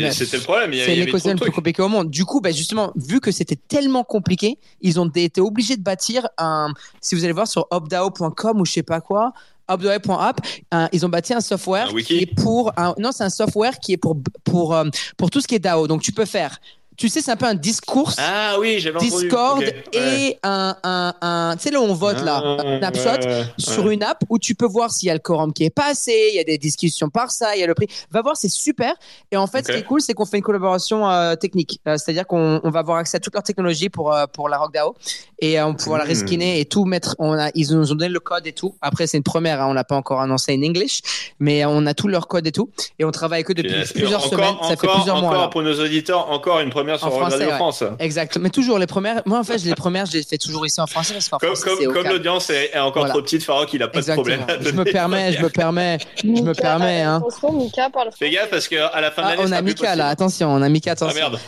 Mais 0.00 0.12
c'était 0.12 0.36
le 0.38 0.42
problème. 0.42 0.70
C'est 0.86 0.94
l'écosystème 1.06 1.32
le 1.32 1.38
plus 1.40 1.50
compliqué 1.56 1.82
au 1.82 1.88
monde. 1.88 2.10
Du 2.10 2.24
coup, 2.24 2.40
bah, 2.40 2.50
justement, 2.52 2.92
vu 2.96 3.20
que 3.20 3.30
c'était 3.30 3.56
tellement 3.56 4.04
compliqué, 4.04 4.58
ils 4.80 4.98
ont 4.98 5.08
été 5.14 5.40
obligés 5.40 5.76
de 5.76 5.82
bâtir 5.82 6.28
un. 6.38 6.72
Si 7.00 7.14
vous 7.14 7.24
allez 7.24 7.32
voir 7.34 7.46
sur 7.48 7.66
opdao.com 7.70 8.60
ou 8.60 8.64
je 8.64 8.72
sais 8.72 8.82
pas 8.82 9.00
quoi, 9.00 9.32
opdao.app, 9.68 10.40
un- 10.70 10.88
ils 10.92 11.04
ont 11.04 11.08
bâti 11.08 11.34
un 11.34 11.40
software 11.40 11.88
Un 11.88 11.92
qui 12.02 12.18
est 12.22 12.34
pour. 12.34 12.72
Un, 12.78 12.94
non, 12.98 13.12
c'est 13.12 13.24
un 13.24 13.30
software 13.30 13.78
qui 13.78 13.92
est 13.92 13.96
pour 13.96 14.16
pour 14.44 14.74
euh, 14.74 14.84
pour 15.16 15.30
tout 15.30 15.40
ce 15.40 15.46
qui 15.46 15.54
est 15.54 15.58
DAO. 15.58 15.86
Donc 15.88 16.02
tu 16.02 16.12
peux 16.12 16.24
faire. 16.24 16.58
Tu 16.96 17.08
sais, 17.08 17.20
c'est 17.22 17.30
un 17.30 17.36
peu 17.36 17.46
un 17.46 17.54
discours. 17.54 18.12
Ah 18.18 18.56
oui, 18.60 18.78
j'avais. 18.78 18.98
Discord 19.00 19.60
ouais. 19.60 19.84
et 19.92 20.38
un, 20.42 20.76
un, 20.82 21.14
un 21.22 21.56
tu 21.56 21.62
sais 21.64 21.70
là 21.70 21.80
où 21.80 21.84
on 21.84 21.94
vote 21.94 22.20
là, 22.20 22.40
Ah, 22.44 22.62
un 22.66 22.78
snapshot 22.78 23.26
ouais, 23.26 23.26
ouais, 23.26 23.44
sur 23.58 23.88
une 23.90 24.02
app 24.02 24.18
où 24.28 24.38
tu 24.38 24.54
peux 24.54 24.66
voir 24.66 24.90
s'il 24.92 25.06
y 25.08 25.10
a 25.10 25.14
le 25.14 25.18
quorum 25.20 25.52
qui 25.52 25.64
est 25.64 25.70
passé, 25.70 26.28
il 26.32 26.36
y 26.36 26.38
a 26.38 26.44
des 26.44 26.58
discussions 26.58 27.08
par 27.08 27.30
ça, 27.30 27.56
il 27.56 27.60
y 27.60 27.62
a 27.64 27.66
le 27.66 27.74
prix. 27.74 27.86
Va 28.10 28.20
voir, 28.22 28.36
c'est 28.36 28.50
super. 28.50 28.94
Et 29.30 29.36
en 29.36 29.46
fait, 29.46 29.66
ce 29.66 29.72
qui 29.72 29.78
est 29.78 29.82
cool, 29.84 30.00
c'est 30.02 30.12
qu'on 30.14 30.26
fait 30.26 30.36
une 30.36 30.42
collaboration 30.42 31.08
euh, 31.08 31.34
technique. 31.34 31.80
Euh, 31.88 31.96
C'est-à-dire 31.96 32.26
qu'on 32.26 32.60
on 32.62 32.70
va 32.70 32.80
avoir 32.80 32.98
accès 32.98 33.16
à 33.16 33.20
toute 33.20 33.34
leur 33.34 33.42
technologie 33.42 33.88
pour, 33.88 34.12
euh, 34.14 34.26
pour 34.26 34.48
la 34.48 34.58
Rock 34.58 34.72
DAO 34.74 34.94
et 35.40 35.60
on 35.62 35.68
va 35.70 35.74
pouvoir 35.74 35.98
la 35.98 36.04
Hmm. 36.04 36.08
reskiner 36.08 36.60
et 36.60 36.66
tout 36.66 36.84
mettre. 36.84 37.16
On 37.18 37.32
a, 37.32 37.50
ils 37.54 37.72
nous 37.74 37.90
ont 37.90 37.94
donné 37.94 38.10
le 38.10 38.20
code 38.20 38.46
et 38.46 38.52
tout. 38.52 38.74
Après, 38.82 39.06
c'est 39.06 39.16
une 39.16 39.22
première, 39.22 39.60
hein, 39.62 39.68
on 39.70 39.72
l'a 39.72 39.84
pas 39.84 39.96
encore 39.96 40.20
annoncé 40.20 40.52
en 40.56 40.62
English, 40.62 41.00
mais 41.40 41.64
on 41.64 41.86
a 41.86 41.94
tout 41.94 42.06
leur 42.08 42.28
code 42.28 42.46
et 42.46 42.52
tout. 42.52 42.70
Et 42.98 43.04
on 43.04 43.10
travaille 43.10 43.38
avec 43.38 43.50
eux 43.50 43.54
depuis 43.54 43.72
Yes. 43.72 43.92
plusieurs 43.92 44.20
encore, 44.26 44.30
semaines. 44.30 44.54
Ça 44.62 44.76
fait 44.76 44.86
plusieurs 44.86 45.16
encore 45.16 45.32
mois. 45.32 45.50
pour 45.50 45.62
nos 45.62 45.80
auditeurs, 45.80 46.30
encore 46.30 46.60
une 46.60 46.70
première 46.70 46.91
premières 46.98 47.16
En 47.26 47.28
français. 47.30 47.46
France. 47.50 47.84
Exact. 47.98 48.38
Mais 48.38 48.50
toujours 48.50 48.78
les 48.78 48.86
premières. 48.86 49.22
Moi, 49.26 49.38
en 49.38 49.44
fait, 49.44 49.58
je- 49.58 49.64
les 49.66 49.74
premières, 49.74 50.06
je 50.06 50.12
les 50.12 50.22
fais 50.22 50.38
toujours 50.38 50.66
ici 50.66 50.80
en 50.80 50.86
français 50.86 51.14
parce 51.14 51.28
qu'en 51.28 51.38
Comme, 51.38 51.54
français, 51.56 51.84
comme, 51.86 52.06
l'audience 52.08 52.50
est, 52.50 52.70
est 52.74 52.78
encore 52.78 53.02
Voilà. 53.02 53.10
trop 53.14 53.22
petite, 53.22 53.42
Farok, 53.42 53.72
il 53.72 53.82
a 53.82 53.88
pas 53.88 53.98
Exactement. 53.98 54.26
de 54.28 54.36
problème. 54.42 54.60
à 54.60 54.62
Je 54.62 54.72
me 54.74 54.84
permets, 54.84 55.32
je 55.32 55.42
me 55.42 55.48
permets, 55.48 55.98
je 56.22 56.26
me 56.26 56.32
Mika, 56.48 56.54
permets. 56.62 57.02
Hein. 57.02 57.16
Attention, 57.16 57.52
Mika 57.52 57.90
parle 57.90 58.08
Fais 58.18 58.30
gaffe 58.30 58.50
parce 58.50 58.68
qu'à 58.68 59.00
la 59.00 59.10
fin 59.10 59.22
de 59.22 59.26
Ah, 59.26 59.30
l'année, 59.30 59.42
on 59.44 59.48
ça 59.48 59.54
a 59.54 59.58
sera 59.58 59.62
plus 59.62 59.70
Mika 59.72 59.96
là, 59.96 60.08
attention, 60.08 60.48
on 60.52 60.62
a 60.62 60.68
Mika, 60.68 60.90
Ah 60.90 60.92
attention. 60.92 61.16
merde. 61.18 61.38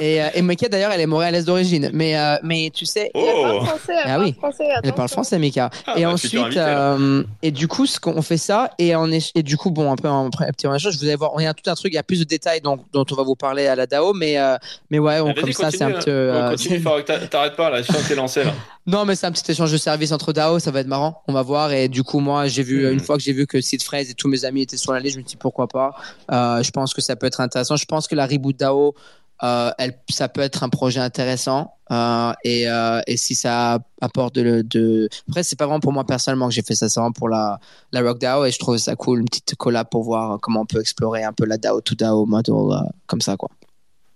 et, 0.00 0.22
euh, 0.22 0.26
et 0.34 0.42
Mika 0.42 0.68
d'ailleurs, 0.68 0.92
elle 0.92 1.00
est 1.00 1.06
montréalaise 1.06 1.44
d'origine. 1.44 1.90
Mais, 1.92 2.16
euh, 2.18 2.36
mais 2.42 2.70
tu 2.74 2.86
sais, 2.86 3.10
Elle 3.14 3.22
Oh. 3.36 3.42
parle 3.42 3.66
français, 3.66 3.92
elle 3.92 3.98
Ah 4.04 4.08
parle 4.08 4.22
oui. 4.24 4.34
français. 4.38 4.64
Elle 4.82 4.92
parle 4.92 5.08
français, 5.08 5.38
Mika. 5.38 5.70
Ah, 5.86 5.94
et 5.96 6.02
bah, 6.04 6.10
ensuite, 6.10 6.56
euh, 6.56 7.22
et 7.42 7.50
du 7.50 7.68
coup, 7.68 7.86
ce 7.86 7.98
qu'on 8.00 8.22
fait 8.22 8.36
ça, 8.36 8.70
et, 8.78 8.94
on 8.96 9.10
est, 9.10 9.30
et 9.34 9.42
du 9.42 9.56
coup, 9.56 9.70
bon, 9.70 9.92
après, 9.92 10.08
un 10.08 10.30
petit 10.30 10.66
échange, 10.66 10.96
vous 10.96 11.04
allez 11.04 11.16
voir, 11.16 11.32
il 11.38 11.44
y 11.44 11.46
a 11.46 11.54
tout 11.54 11.68
un 11.70 11.74
truc, 11.74 11.92
il 11.92 11.96
y 11.96 11.98
a 11.98 12.02
plus 12.02 12.18
de 12.20 12.24
détails 12.24 12.60
dont, 12.60 12.78
dont 12.92 13.04
on 13.10 13.14
va 13.14 13.22
vous 13.22 13.34
parler 13.36 13.66
à 13.66 13.74
la 13.76 13.86
DAO, 13.86 14.12
mais, 14.14 14.38
euh, 14.38 14.56
mais 14.94 14.98
ouais, 15.00 15.20
on, 15.20 15.34
comme 15.34 15.52
ça, 15.52 15.70
c'est 15.70 15.82
un 15.82 15.92
continue, 15.92 16.00
petit. 16.04 16.10
hein. 16.10 16.12
euh, 16.12 16.50
Continue, 16.50 16.78
Farok, 16.82 17.04
t'a- 17.04 17.26
t'arrêtes 17.26 17.56
pas 17.56 17.70
là, 17.70 17.82
je 17.82 17.92
sens 17.92 18.02
que 18.02 18.08
t'es 18.08 18.14
lancé 18.14 18.44
là. 18.44 18.52
non, 18.86 19.04
mais 19.04 19.16
c'est 19.16 19.26
un 19.26 19.32
petit 19.32 19.50
échange 19.50 19.72
de 19.72 19.76
services 19.76 20.12
entre 20.12 20.32
DAO, 20.32 20.58
ça 20.58 20.70
va 20.70 20.80
être 20.80 20.86
marrant, 20.86 21.22
on 21.28 21.32
va 21.32 21.42
voir. 21.42 21.72
Et 21.72 21.88
du 21.88 22.02
coup, 22.02 22.20
moi, 22.20 22.46
j'ai 22.46 22.62
vu, 22.62 22.86
Hmm. 22.88 22.92
une 22.92 23.00
fois 23.00 23.16
que 23.16 23.22
j'ai 23.22 23.32
vu 23.32 23.46
que 23.46 23.60
Sid 23.60 23.82
Fraise 23.82 24.10
et 24.10 24.14
tous 24.14 24.28
mes 24.28 24.44
amis 24.44 24.62
étaient 24.62 24.76
sur 24.76 24.92
la 24.92 25.00
liste, 25.00 25.14
je 25.14 25.18
me 25.20 25.24
suis 25.24 25.30
dit 25.34 25.40
pourquoi 25.40 25.66
pas. 25.68 25.94
Euh, 26.30 26.62
je 26.62 26.70
pense 26.70 26.94
que 26.94 27.00
ça 27.00 27.16
peut 27.16 27.26
être 27.26 27.40
intéressant. 27.40 27.76
Je 27.76 27.84
pense 27.86 28.06
que 28.06 28.14
la 28.14 28.26
reboot 28.26 28.56
DAO, 28.56 28.94
euh, 29.42 29.70
elle, 29.78 29.98
ça 30.10 30.28
peut 30.28 30.40
être 30.42 30.62
un 30.62 30.68
projet 30.68 31.00
intéressant. 31.00 31.72
Euh, 31.90 32.32
et, 32.44 32.66
euh, 32.68 33.00
et 33.06 33.16
si 33.18 33.34
ça 33.34 33.78
apporte 34.00 34.34
de, 34.36 34.62
de... 34.62 35.06
après 35.28 35.42
c'est 35.42 35.54
pas 35.54 35.66
vraiment 35.66 35.80
pour 35.80 35.92
moi 35.92 36.04
personnellement 36.04 36.48
que 36.48 36.54
j'ai 36.54 36.62
fait 36.62 36.74
ça 36.74 36.88
c'est 36.88 36.98
vraiment 36.98 37.12
pour 37.12 37.28
la, 37.28 37.60
la 37.92 38.00
Rock 38.00 38.18
DAO 38.18 38.46
et 38.46 38.50
je 38.52 38.58
trouve 38.58 38.78
ça 38.78 38.96
cool 38.96 39.18
une 39.20 39.26
petite 39.26 39.54
collab 39.56 39.88
pour 39.90 40.02
voir 40.02 40.38
comment 40.40 40.62
on 40.62 40.64
peut 40.64 40.80
explorer 40.80 41.24
un 41.24 41.34
peu 41.34 41.44
la 41.44 41.58
DAO 41.58 41.82
to 41.82 41.94
DAO 41.94 42.24
model 42.24 42.54
euh, 42.54 42.76
comme 43.06 43.20
ça 43.20 43.36
quoi 43.36 43.50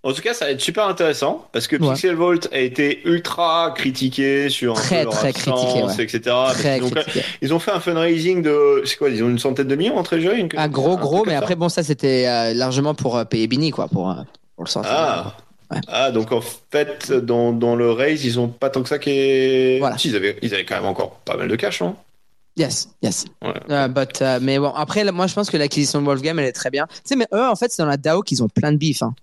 En 0.04 0.12
tout 0.12 0.22
cas, 0.22 0.32
ça 0.32 0.44
va 0.44 0.52
être 0.52 0.60
super 0.60 0.86
intéressant 0.86 1.46
parce 1.52 1.66
que 1.66 1.74
Ouais. 1.76 1.88
Pixel 1.92 2.14
Vault 2.14 2.46
a 2.52 2.58
été 2.58 3.00
ultra 3.04 3.72
critiqué 3.76 4.48
sur 4.48 4.72
un 4.78 4.80
Très, 4.80 4.98
peu 5.00 5.04
leur 5.06 5.12
très 5.14 5.28
absence, 5.30 5.60
critiqué, 5.64 5.84
ouais. 5.84 6.04
etc. 6.04 6.36
Très 6.52 6.78
critiqué. 6.80 7.22
ils 7.42 7.52
ont 7.52 7.58
fait 7.58 7.72
un 7.72 7.80
fundraising 7.80 8.42
de, 8.42 8.82
c'est 8.84 8.96
quoi, 8.96 9.10
ils 9.10 9.22
ont 9.24 9.28
une 9.28 9.40
centaine 9.40 9.66
de 9.66 9.74
millions 9.74 9.98
entre 9.98 10.18
jeux, 10.18 10.38
une- 10.38 10.48
Ah, 10.56 10.68
gros, 10.68 10.92
un 10.92 10.96
gros, 11.00 11.16
truc 11.16 11.26
mais 11.28 11.34
après, 11.34 11.56
bon, 11.56 11.68
ça, 11.68 11.82
c'était 11.82 12.26
euh, 12.28 12.54
largement 12.54 12.94
pour 12.94 13.16
euh, 13.16 13.24
payer 13.24 13.48
Bini, 13.48 13.72
quoi, 13.72 13.88
pour, 13.88 14.10
euh, 14.10 14.14
pour 14.54 14.64
le 14.64 14.70
sortir. 14.70 14.92
Ah. 14.94 15.34
Ouais. 15.72 15.80
Ah, 15.88 16.10
donc 16.12 16.30
en 16.32 16.40
fait, 16.70 17.12
dans, 17.12 17.52
dans 17.52 17.74
le 17.76 17.90
raise, 17.92 18.24
ils 18.24 18.38
ont 18.40 18.48
pas 18.48 18.70
tant 18.70 18.82
que 18.82 18.88
ça 18.88 18.98
qui 18.98 19.10
est. 19.10 19.78
Voilà. 19.80 19.98
Si, 19.98 20.08
ils 20.08 20.16
avaient, 20.16 20.38
ils 20.42 20.54
avaient 20.54 20.64
quand 20.64 20.76
même 20.76 20.86
encore 20.86 21.16
pas 21.26 21.36
mal 21.36 21.46
de 21.48 21.56
cash, 21.56 21.82
non 21.82 21.94
Yes, 22.56 22.88
yes. 23.02 23.26
Ouais. 23.42 23.52
Euh, 23.70 23.86
but, 23.88 24.22
mais 24.40 24.58
bon, 24.58 24.70
après, 24.74 25.04
là, 25.04 25.12
moi, 25.12 25.26
je 25.26 25.34
pense 25.34 25.50
que 25.50 25.56
l'acquisition 25.56 26.00
de 26.00 26.06
Wolfgame, 26.06 26.38
elle 26.38 26.46
est 26.46 26.52
très 26.52 26.70
bien. 26.70 26.86
Tu 26.88 27.00
sais, 27.04 27.16
mais 27.16 27.26
eux, 27.34 27.46
en 27.46 27.54
fait, 27.54 27.70
c'est 27.70 27.82
dans 27.82 27.88
la 27.88 27.96
DAO 27.98 28.22
qu'ils 28.22 28.42
ont 28.42 28.48
plein 28.48 28.72
de 28.72 28.78
bif. 28.78 29.02
Hein. 29.02 29.14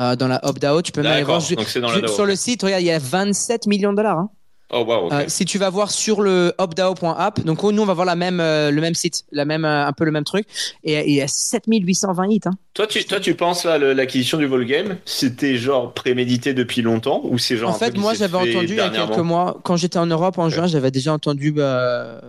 Euh, 0.00 0.16
dans 0.16 0.28
la 0.28 0.40
DAO, 0.60 0.82
tu 0.82 0.92
peux 0.92 1.02
même 1.02 1.12
aller 1.12 1.22
voir. 1.22 1.40
DAO. 1.40 2.08
Sur 2.08 2.26
le 2.26 2.36
site, 2.36 2.62
regarde, 2.62 2.82
il 2.82 2.86
y 2.86 2.90
a 2.90 2.98
27 2.98 3.66
millions 3.66 3.92
de 3.92 3.96
dollars. 3.96 4.18
Hein. 4.18 4.30
Oh, 4.72 4.84
wow. 4.84 5.12
Euh, 5.12 5.24
si 5.28 5.44
tu 5.44 5.58
vas 5.58 5.70
voir 5.70 5.90
sur 5.90 6.20
le 6.22 6.52
hopdao.app, 6.58 7.44
donc 7.44 7.62
oh, 7.62 7.70
nous, 7.70 7.82
on 7.82 7.86
va 7.86 7.92
voir 7.92 8.06
la 8.06 8.16
même, 8.16 8.40
euh, 8.40 8.70
le 8.70 8.80
même 8.80 8.94
site, 8.94 9.24
la 9.30 9.44
même, 9.44 9.64
euh, 9.64 9.86
un 9.86 9.92
peu 9.92 10.04
le 10.04 10.10
même 10.10 10.24
truc. 10.24 10.46
Et 10.82 11.08
il 11.08 11.14
y 11.14 11.22
a 11.22 11.28
7820 11.28 12.26
hits. 12.28 12.40
Hein. 12.46 12.52
Toi, 12.72 12.86
tu, 12.86 13.04
toi, 13.04 13.20
tu 13.20 13.34
penses 13.34 13.64
là, 13.64 13.78
l'acquisition 13.78 14.38
du 14.38 14.46
Volgame, 14.46 14.96
c'était 15.04 15.56
genre 15.56 15.92
prémédité 15.92 16.54
depuis 16.54 16.82
longtemps 16.82 17.20
ou 17.24 17.38
c'est 17.38 17.56
genre 17.56 17.70
En 17.70 17.74
fait, 17.74 17.96
moi, 17.96 18.14
j'avais 18.14 18.36
entendu 18.36 18.72
il 18.72 18.76
y 18.76 18.80
a 18.80 18.88
quelques 18.88 19.18
mois, 19.18 19.60
quand 19.62 19.76
j'étais 19.76 19.98
en 19.98 20.06
Europe 20.06 20.38
en 20.38 20.48
juin, 20.48 20.66
j'avais 20.66 20.90
déjà 20.90 21.12
entendu 21.12 21.52
bah, 21.52 22.20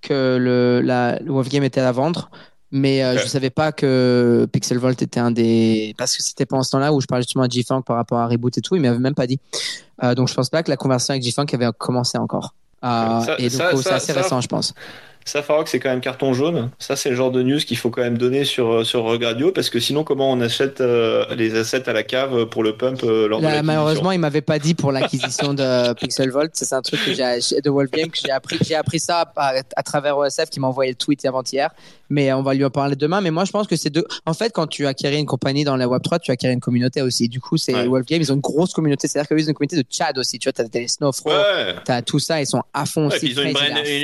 que 0.00 0.36
le, 0.36 0.80
la, 0.80 1.18
le 1.20 1.30
Wolf 1.30 1.48
Game 1.48 1.64
était 1.64 1.80
à 1.80 1.92
vendre. 1.92 2.30
Mais 2.76 3.04
euh, 3.04 3.14
Ok. 3.14 3.20
je 3.22 3.26
savais 3.28 3.50
pas 3.50 3.70
que 3.70 4.48
Pixel 4.52 4.78
Vault 4.78 4.90
était 5.00 5.20
un 5.20 5.30
des. 5.30 5.94
Parce 5.96 6.16
que 6.16 6.22
c'était 6.24 6.44
pendant 6.44 6.64
ce 6.64 6.72
temps-là 6.72 6.92
où 6.92 7.00
je 7.00 7.06
parlais 7.06 7.22
justement 7.22 7.44
à 7.44 7.48
G-Funk 7.48 7.82
par 7.82 7.94
rapport 7.94 8.18
à 8.18 8.26
Reboot 8.26 8.58
et 8.58 8.60
tout, 8.60 8.74
il 8.74 8.82
m'avait 8.82 8.98
même 8.98 9.14
pas 9.14 9.28
dit. 9.28 9.38
Euh, 10.02 10.16
donc 10.16 10.26
je 10.28 10.34
pense 10.34 10.50
pas 10.50 10.64
que 10.64 10.70
la 10.70 10.76
conversation 10.76 11.12
avec 11.12 11.22
G-Funk 11.22 11.46
avait 11.52 11.68
commencé 11.78 12.18
encore. 12.18 12.52
Euh, 12.84 13.20
Ça- 13.20 13.36
et 13.38 13.48
donc 13.48 13.62
oh, 13.74 13.80
c'est 13.80 13.92
assez 13.92 14.12
ça- 14.12 14.20
récent, 14.20 14.40
je 14.40 14.48
pense. 14.48 14.74
Ça, 15.24 15.42
Farok, 15.42 15.68
c'est 15.68 15.80
quand 15.80 15.88
même 15.90 16.00
carton 16.00 16.32
jaune. 16.34 16.70
Ça, 16.78 16.96
c'est 16.96 17.08
le 17.10 17.16
genre 17.16 17.30
de 17.30 17.42
news 17.42 17.58
qu'il 17.58 17.76
faut 17.78 17.90
quand 17.90 18.02
même 18.02 18.18
donner 18.18 18.44
sur, 18.44 18.84
sur 18.84 19.02
Rogue 19.02 19.22
Radio 19.22 19.52
parce 19.52 19.70
que 19.70 19.80
sinon, 19.80 20.04
comment 20.04 20.30
on 20.30 20.40
achète 20.40 20.80
euh, 20.80 21.24
les 21.34 21.56
assets 21.56 21.88
à 21.88 21.92
la 21.92 22.02
cave 22.02 22.46
pour 22.46 22.62
le 22.62 22.76
pump 22.76 23.02
euh, 23.04 23.26
lors 23.28 23.38
de 23.40 23.44
Là, 23.44 23.50
l'acquisition 23.50 23.66
malheureusement, 23.66 24.12
il 24.12 24.18
m'avait 24.18 24.40
pas 24.42 24.58
dit 24.58 24.74
pour 24.74 24.92
l'acquisition 24.92 25.54
de 25.54 25.92
Pixel 26.00 26.30
Vault. 26.30 26.48
C'est 26.52 26.72
un 26.74 26.82
truc 26.82 27.00
que 27.04 27.12
j'ai 27.14 27.60
de 27.60 27.70
Wolf 27.70 27.90
Game 27.90 28.10
que 28.10 28.18
j'ai 28.22 28.30
appris. 28.30 28.58
J'ai 28.62 28.74
appris 28.74 29.00
ça 29.00 29.32
à, 29.36 29.54
à 29.76 29.82
travers 29.82 30.18
OSF 30.18 30.50
qui 30.50 30.60
m'a 30.60 30.66
envoyé 30.68 30.90
le 30.90 30.96
tweet 30.96 31.24
avant-hier. 31.24 31.70
Mais 32.10 32.32
on 32.34 32.42
va 32.42 32.52
lui 32.54 32.64
en 32.64 32.70
parler 32.70 32.94
demain. 32.96 33.20
Mais 33.22 33.30
moi, 33.30 33.44
je 33.46 33.50
pense 33.50 33.66
que 33.66 33.76
c'est 33.76 33.88
deux. 33.90 34.04
En 34.26 34.34
fait, 34.34 34.52
quand 34.52 34.66
tu 34.66 34.86
acquéris 34.86 35.18
une 35.18 35.26
compagnie 35.26 35.64
dans 35.64 35.76
la 35.76 35.88
Web 35.88 36.02
3, 36.02 36.18
tu 36.18 36.30
acquiers 36.30 36.50
une 36.50 36.60
communauté 36.60 37.00
aussi. 37.00 37.28
Du 37.28 37.40
coup, 37.40 37.56
c'est 37.56 37.74
Ouais. 37.74 37.86
Wolf 37.88 38.04
Game. 38.06 38.20
Ils 38.20 38.30
ont 38.30 38.34
une 38.36 38.40
grosse 38.42 38.72
communauté. 38.74 39.08
C'est-à-dire 39.08 39.28
qu'ils 39.34 39.46
ont 39.46 39.48
une 39.48 39.54
communauté 39.54 39.76
de 39.76 39.86
Chad 39.90 40.16
aussi. 40.18 40.38
Tu 40.38 40.46
vois, 40.48 40.52
t'as 40.52 40.64
des 40.64 40.86
Snowfro, 40.86 41.30
Ouais. 41.30 41.74
t'as 41.84 42.02
tout 42.02 42.18
ça. 42.18 42.40
Ils 42.42 42.46
sont 42.46 42.62
à 42.74 42.84
fond 42.84 43.08
Ouais, 43.08 43.16
aussi. 43.16 43.28
ils 43.30 43.38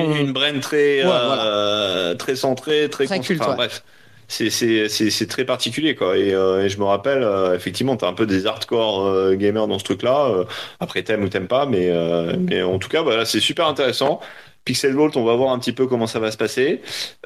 ont 0.03 0.17
une 0.17 0.33
brain 0.33 0.59
très, 0.61 1.03
Ouais, 1.11 1.37
euh, 1.45 2.15
très 2.15 2.37
centrée, 2.37 2.89
très, 2.91 3.07
Très 3.07 3.19
con- 3.19 3.23
culte, 3.25 3.41
enfin, 3.41 3.51
ouais. 3.53 3.57
bref. 3.57 3.83
C'est, 4.29 4.49
c'est, 4.51 4.89
c'est, 4.89 5.11
c'est 5.11 5.27
très 5.27 5.45
particulier, 5.45 5.95
quoi. 5.97 6.17
Et, 6.17 6.33
euh, 6.33 6.65
et 6.65 6.69
je 6.69 6.79
me 6.79 6.85
rappelle, 6.85 7.23
euh, 7.25 7.55
effectivement, 7.57 7.97
t'as 7.97 8.09
un 8.09 8.13
peu 8.15 8.27
des 8.27 8.47
hardcore 8.47 9.05
euh, 9.07 9.35
gamers 9.35 9.67
dans 9.67 9.79
ce 9.81 9.85
truc-là. 9.85 10.27
euh, 10.29 10.45
après, 10.79 11.03
t'aimes 11.03 11.25
ou 11.25 11.29
t'aimes 11.29 11.49
pas, 11.49 11.67
mais, 11.67 11.91
euh, 11.91 12.37
mais 12.39 12.63
en 12.63 12.79
tout 12.79 12.89
cas, 12.89 13.03
voilà, 13.03 13.25
c'est 13.25 13.41
super 13.41 13.67
intéressant. 13.67 14.21
Pixel 14.65 14.93
Vault, 14.95 15.11
on 15.17 15.25
va 15.25 15.35
voir 15.35 15.53
un 15.53 15.59
petit 15.59 15.73
peu 15.73 15.87
comment 15.89 16.07
ça 16.07 16.21
va 16.21 16.31
se 16.31 16.37
passer. 16.37 16.81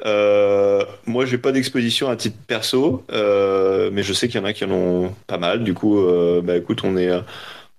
Euh, 0.05 0.83
moi, 1.05 1.25
j'ai 1.25 1.37
pas 1.37 1.51
d'exposition 1.51 2.09
à 2.09 2.15
titre 2.15 2.37
perso, 2.47 3.03
euh, 3.11 3.89
mais 3.93 4.01
je 4.03 4.13
sais 4.13 4.27
qu'il 4.27 4.39
y 4.39 4.43
en 4.43 4.45
a 4.45 4.53
qui 4.53 4.63
en 4.65 4.71
ont 4.71 5.13
pas 5.27 5.37
mal. 5.37 5.63
Du 5.63 5.73
coup, 5.75 5.99
euh, 5.99 6.41
bah 6.41 6.55
écoute, 6.57 6.81
on 6.83 6.97
est, 6.97 7.09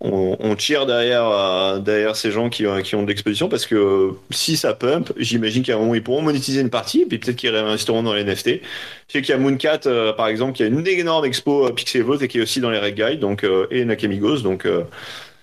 on, 0.00 0.56
cheer 0.58 0.84
derrière, 0.86 1.26
euh, 1.26 1.78
derrière 1.78 2.16
ces 2.16 2.30
gens 2.30 2.50
qui, 2.50 2.66
ont- 2.66 2.82
qui 2.82 2.94
ont 2.96 3.02
de 3.02 3.08
l'exposition 3.08 3.48
parce 3.48 3.66
que 3.66 3.74
euh, 3.74 4.10
si 4.30 4.56
ça 4.56 4.74
pump, 4.74 5.12
j'imagine 5.16 5.62
qu'à 5.62 5.74
un 5.76 5.78
moment 5.78 5.94
ils 5.94 6.02
pourront 6.02 6.20
monétiser 6.22 6.60
une 6.60 6.70
partie, 6.70 7.02
et 7.02 7.06
puis 7.06 7.18
peut-être 7.18 7.36
qu'ils 7.36 7.50
réinvestiront 7.50 8.02
dans 8.02 8.12
les 8.14 8.22
NFT. 8.24 8.60
Je 9.08 9.12
sais 9.12 9.22
qu'il 9.22 9.30
y 9.30 9.32
a 9.32 9.38
Mooncat, 9.38 9.80
euh, 9.86 10.12
par 10.12 10.28
exemple, 10.28 10.52
qui 10.54 10.62
a 10.62 10.66
une 10.66 10.86
énorme 10.86 11.24
expo 11.24 11.66
euh, 11.66 11.72
Pixel 11.72 12.02
Vault 12.02 12.18
et 12.20 12.28
qui 12.28 12.38
est 12.38 12.42
aussi 12.42 12.60
dans 12.60 12.70
les 12.70 12.78
Red 12.78 12.94
Guides, 12.94 13.20
donc, 13.20 13.42
euh, 13.44 13.66
et 13.70 13.84
Nakamigos, 13.84 14.40
donc 14.40 14.66
euh, 14.66 14.84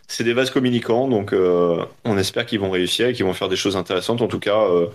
c'est 0.07 0.23
des 0.23 0.33
vases 0.33 0.51
communicants, 0.51 1.07
donc 1.07 1.33
euh, 1.33 1.83
on 2.05 2.17
espère 2.17 2.45
qu'ils 2.45 2.59
vont 2.59 2.69
réussir 2.71 3.07
et 3.07 3.13
qu'ils 3.13 3.25
vont 3.25 3.33
faire 3.33 3.49
des 3.49 3.55
choses 3.55 3.75
intéressantes, 3.77 4.21
en 4.21 4.27
tout 4.27 4.39
cas, 4.39 4.59
euh, 4.61 4.87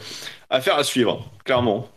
à 0.50 0.84
suivre, 0.84 1.28
clairement. 1.44 1.88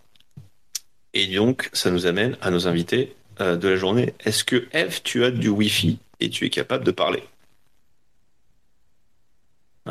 Et 1.13 1.27
donc, 1.27 1.69
ça 1.73 1.91
nous 1.91 2.05
amène 2.05 2.37
à 2.41 2.51
nos 2.51 2.67
invités 2.67 3.15
euh, 3.41 3.55
de 3.57 3.67
la 3.69 3.75
journée. 3.75 4.13
Est-ce 4.25 4.43
que 4.43 4.67
Eve, 4.73 5.01
tu 5.03 5.23
as 5.23 5.31
du 5.31 5.49
Wi-Fi 5.49 5.99
et 6.19 6.29
tu 6.29 6.45
es 6.45 6.49
capable 6.49 6.83
de 6.85 6.91
parler? 6.91 7.23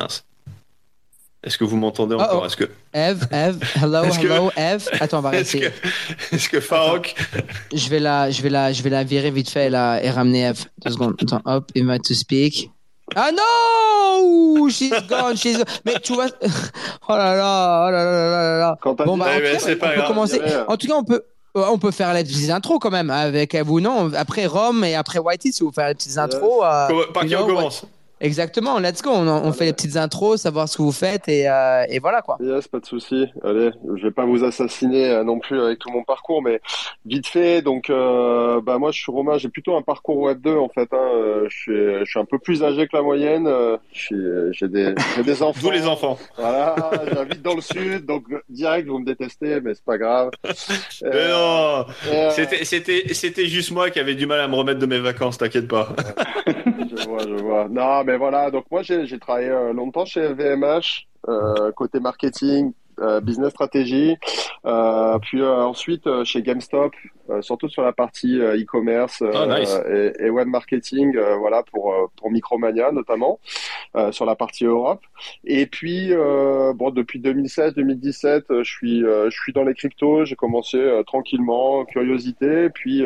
Mince. 0.01 0.23
Est-ce 1.43 1.57
que 1.57 1.63
vous 1.63 1.75
m'entendez 1.77 2.15
Oh, 2.17 2.21
encore? 2.21 2.41
Oh. 2.43 2.45
Est-ce 2.45 2.55
que, 2.55 2.69
Eve, 2.93 3.25
Eve, 3.31 3.57
hello, 3.81 4.01
que- 4.21 4.25
hello, 4.27 4.51
Eve. 4.55 4.87
Attends, 4.99 5.19
on 5.19 5.21
va 5.21 5.35
est-ce 5.35 5.57
que, 5.57 5.71
est-ce 6.35 6.47
que 6.49 6.59
Farok, 6.59 7.15
Je 7.73 7.89
vais 7.89 7.99
la, 7.99 8.29
je 8.29 8.41
vais 8.43 8.49
la, 8.49 8.71
je 8.71 8.83
vais 8.83 8.91
la 8.91 9.03
virer 9.03 9.31
vite 9.31 9.49
fait 9.49 9.69
là, 9.69 9.99
et 10.03 10.11
ramener 10.11 10.41
Eve. 10.49 10.65
Deux 10.85 10.91
secondes. 10.91 11.15
Attends, 11.21 11.41
hop, 11.45 11.71
invite 11.75 12.03
to 12.03 12.13
speak. 12.13 12.69
Ah 13.15 13.31
non! 13.31 14.69
She's 14.69 14.91
gone, 15.09 15.35
she's 15.35 15.57
Mais 15.83 15.95
tu 16.01 16.13
vois. 16.13 16.27
Oh 17.09 17.13
là 17.17 17.35
là, 17.35 17.85
oh 17.87 17.91
là 17.91 18.03
là 18.05 18.11
là 18.11 18.29
là 18.29 18.57
là. 18.59 18.77
Quand 18.81 18.95
t'as 18.95 19.03
Bon, 19.05 19.17
bah, 19.17 19.25
c'est 19.59 19.73
on 19.75 19.79
pas 19.79 19.89
peut 19.89 19.95
grave, 19.95 20.07
commencer. 20.07 20.39
il 20.45 20.49
y 20.49 20.53
avait- 20.53 20.63
En 20.69 20.77
tout 20.77 20.87
cas, 20.87 20.93
on 20.93 21.03
peut. 21.03 21.23
euh, 21.57 21.65
On 21.71 21.77
peut 21.79 21.91
faire 21.91 22.13
les 22.13 22.23
petites 22.23 22.49
intros 22.51 22.77
quand 22.79 22.91
même 22.91 23.09
avec 23.09 23.53
Eve 23.55 23.69
ou 23.69 23.81
non? 23.81 24.11
Après 24.13 24.45
Rome 24.45 24.83
et 24.85 24.95
après 24.95 25.19
Whitey, 25.19 25.51
si 25.51 25.63
vous 25.63 25.71
faites 25.73 25.87
les 25.89 25.93
petites 25.95 26.17
intros. 26.17 26.63
euh, 26.63 26.87
par 27.13 27.25
qui 27.25 27.35
on 27.35 27.45
commence? 27.47 27.83
Exactement, 28.21 28.79
let's 28.79 29.01
go. 29.01 29.09
On, 29.11 29.27
on 29.27 29.51
fait 29.51 29.65
les 29.65 29.73
petites 29.73 29.97
intros, 29.97 30.41
savoir 30.41 30.69
ce 30.69 30.77
que 30.77 30.83
vous 30.83 30.91
faites 30.91 31.27
et, 31.27 31.49
euh, 31.49 31.83
et 31.89 31.99
voilà 31.99 32.21
quoi. 32.21 32.37
Yes, 32.39 32.67
pas 32.67 32.79
de 32.79 32.85
souci. 32.85 33.25
Allez, 33.43 33.71
je 33.95 34.03
vais 34.03 34.11
pas 34.11 34.25
vous 34.25 34.43
assassiner 34.43 35.09
euh, 35.09 35.23
non 35.23 35.39
plus 35.39 35.59
avec 35.59 35.79
tout 35.79 35.89
mon 35.89 36.03
parcours, 36.03 36.41
mais 36.41 36.61
vite 37.05 37.27
fait. 37.27 37.61
Donc, 37.61 37.89
euh, 37.89 38.61
bah 38.61 38.77
moi, 38.77 38.91
je 38.91 39.01
suis 39.01 39.11
Romain. 39.11 39.37
J'ai 39.37 39.49
plutôt 39.49 39.75
un 39.75 39.81
parcours 39.81 40.17
Web 40.17 40.39
2 40.41 40.55
en 40.55 40.69
fait. 40.69 40.87
Hein. 40.93 41.09
Euh, 41.15 41.45
Je 41.49 41.57
suis, 41.57 41.73
je 41.73 42.05
suis 42.05 42.19
un 42.19 42.25
peu 42.25 42.37
plus 42.39 42.63
âgé 42.63 42.87
que 42.87 42.95
la 42.95 43.01
moyenne. 43.03 43.47
Euh, 43.47 43.77
J'ai 43.91 44.67
des, 44.67 44.93
enfants. 45.41 45.59
D'où 45.61 45.71
les 45.71 45.87
enfants. 45.87 46.17
Voilà, 46.37 46.75
j'habite 47.13 47.41
dans 47.41 47.55
le 47.55 47.61
sud, 47.61 48.05
donc 48.05 48.25
direct 48.49 48.87
vous 48.87 48.99
me 48.99 49.05
détestez, 49.05 49.59
mais 49.61 49.73
c'est 49.73 49.83
pas 49.85 49.97
grave. 49.97 50.29
Mais 50.43 51.09
Euh, 51.13 51.31
non 51.31 51.85
euh, 52.11 52.29
C'était, 52.31 52.63
c'était, 52.65 53.13
c'était 53.13 53.45
juste 53.47 53.71
moi 53.71 53.89
qui 53.89 53.99
avais 53.99 54.15
du 54.15 54.25
mal 54.27 54.39
à 54.39 54.47
me 54.47 54.55
remettre 54.55 54.79
de 54.79 54.85
mes 54.85 54.99
vacances, 54.99 55.37
t'inquiète 55.37 55.67
pas. 55.67 55.89
Je 56.47 57.07
vois, 57.07 57.19
je 57.21 57.41
vois. 57.41 57.67
Non, 57.69 58.03
mais 58.03 58.10
voilà. 58.17 58.51
Donc 58.51 58.65
moi, 58.71 58.81
j'ai 58.83 59.05
j'ai 59.05 59.19
travaillé 59.19 59.49
euh, 59.49 59.73
longtemps 59.73 60.05
chez 60.05 60.33
VMH, 60.33 61.07
euh, 61.27 61.71
côté 61.73 61.99
marketing, 61.99 62.73
business 63.23 63.51
stratégie. 63.51 64.15
puis 65.21 65.43
ensuite 65.43 66.23
chez 66.23 66.41
GameStop, 66.41 66.93
surtout 67.41 67.69
sur 67.69 67.81
la 67.83 67.93
partie 67.93 68.37
e-commerce 68.39 69.23
Ah, 69.33 69.59
nice. 69.59 69.75
et, 69.89 70.25
et 70.25 70.29
web 70.29 70.47
marketing, 70.47 71.17
voilà 71.39 71.63
pour 71.63 71.93
pour 72.17 72.31
Micromania 72.31 72.91
notamment 72.91 73.39
sur 74.11 74.25
la 74.25 74.35
partie 74.35 74.65
Europe. 74.65 75.01
Et 75.45 75.65
puis 75.65 76.09
bon 76.13 76.91
depuis 76.91 77.19
2016-2017, 77.19 78.63
je 78.63 78.63
suis 78.63 79.01
je 79.01 79.29
suis 79.29 79.53
dans 79.53 79.63
les 79.63 79.73
cryptos. 79.73 80.25
J'ai 80.25 80.35
commencé 80.35 80.79
tranquillement, 81.07 81.85
curiosité. 81.85 82.69
Puis 82.69 83.03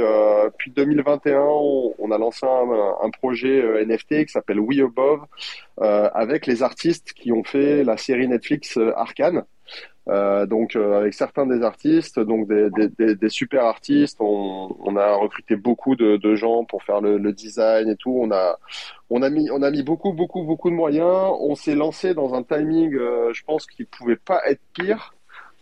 puis 0.58 0.72
2021, 0.72 1.40
on, 1.40 1.94
on 2.00 2.12
a 2.12 2.18
lancé 2.18 2.46
un, 2.46 3.06
un 3.06 3.10
projet 3.10 3.86
NFT 3.86 4.26
qui 4.26 4.30
s'appelle 4.32 4.60
We 4.60 4.80
Above 4.80 5.22
euh, 5.82 6.10
avec 6.14 6.48
les 6.48 6.64
artistes 6.64 7.14
qui 7.14 7.32
ont 7.32 7.44
fait 7.44 7.84
la 7.84 7.98
série 7.98 8.28
Netflix 8.28 8.78
euh, 8.78 8.94
Arcane. 8.96 9.44
Euh, 10.08 10.46
donc 10.46 10.76
euh, 10.76 11.00
avec 11.00 11.16
certains 11.16 11.48
des 11.48 11.64
artistes, 11.64 12.20
donc 12.20 12.48
des, 12.48 12.70
des, 12.70 12.90
des, 12.90 13.16
des 13.16 13.30
super 13.30 13.66
artistes, 13.66 14.18
on, 14.20 14.76
on, 14.80 14.96
a 14.98 15.16
recruté 15.16 15.56
beaucoup 15.56 15.96
de, 15.96 16.18
de 16.18 16.36
gens 16.36 16.64
pour 16.64 16.84
faire 16.84 17.02
le, 17.02 17.18
le, 17.18 17.34
design 17.34 17.90
et 17.90 17.96
tout. 17.96 18.16
On 18.22 18.32
a 18.32 18.60
on 19.10 19.24
a 19.24 19.32
mis 19.32 19.50
on 19.50 19.64
a 19.64 19.72
mis 19.72 19.82
beaucoup 19.82 20.14
beaucoup 20.14 20.44
beaucoup 20.44 20.70
de 20.70 20.76
moyens. 20.76 21.34
On 21.40 21.56
s'est 21.56 21.74
lancé 21.74 22.14
dans 22.14 22.36
un 22.36 22.44
timing, 22.44 22.94
euh, 22.94 23.34
je 23.34 23.44
pense, 23.46 23.66
qui 23.66 23.84
pouvait 23.86 24.16
pas 24.16 24.42
être 24.48 24.62
pire 24.74 25.15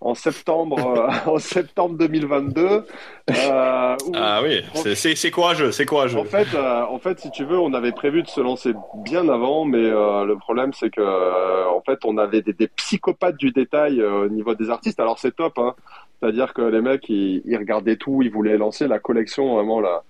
en 0.04 0.16
septembre, 0.16 0.80
euh, 0.80 1.10
en 1.32 1.40
septembre 1.40 1.98
2022. 1.98 2.62
Euh, 2.62 2.84
ah 3.30 4.42
oui, 4.44 4.62
c'est 4.96 5.32
courageux, 5.32 5.72
c'est 5.72 5.86
courageux. 5.86 6.20
En 6.20 6.26
fait, 6.26 6.54
euh, 6.54 6.84
en 6.84 7.00
fait, 7.00 7.20
si 7.20 7.32
tu 7.32 7.46
veux, 7.46 7.58
on 7.58 7.74
avait 7.74 7.94
prévu 7.94 8.22
de 8.22 8.28
se 8.28 8.42
lancer 8.42 8.74
bien 8.96 9.28
avant, 9.30 9.66
mais 9.66 9.82
le 9.82 10.36
problème 10.36 10.74
c'est 10.74 10.90
que, 10.90 11.70
en 11.70 11.82
fait, 11.82 12.00
on 12.06 12.18
avait 12.18 12.42
des, 12.42 12.54
des 12.54 12.68
psychopathes 12.68 13.38
du 13.38 13.52
détail 13.52 14.04
au 14.04 14.28
niveau 14.28 14.56
des 14.56 14.70
artistes. 14.70 15.00
Alors 15.00 15.20
c'est 15.20 15.36
top, 15.36 15.58
hein. 15.58 15.74
c'est-à-dire 16.20 16.54
que 16.54 16.62
les 16.62 16.82
mecs, 16.82 17.08
ils, 17.10 17.42
ils, 17.46 17.58
regardaient 17.58 17.98
tout, 17.98 18.22
ils 18.22 18.32
voulaient 18.32 18.58
lancer 18.58 18.88
la 18.88 19.00
collection 19.00 19.56
vraiment 19.56 19.80
la 19.80 20.04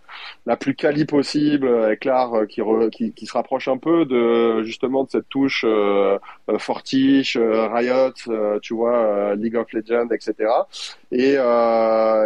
la 0.46 0.58
plus 0.58 0.76
quali 0.76 1.06
possible, 1.06 1.68
avec 1.68 2.06
l'art 2.06 2.48
qui, 2.48 2.62
re, 2.62 2.90
qui, 2.92 3.14
qui, 3.14 3.26
se 3.26 3.34
rapproche 3.34 3.68
un 3.68 3.78
peu 3.78 4.06
de 4.06 4.64
justement 4.64 5.04
de 5.04 5.10
cette 5.10 5.30
touche 5.30 5.66
euh, 5.68 6.18
Fortiche, 6.58 7.38
Riot, 7.38 8.14
tu 8.62 8.74
vois, 8.74 9.36
League 9.36 9.56
of 9.56 9.72
Legends, 9.72 10.10
etc. 10.12 10.50
Et, 11.12 11.34
et, 11.34 11.38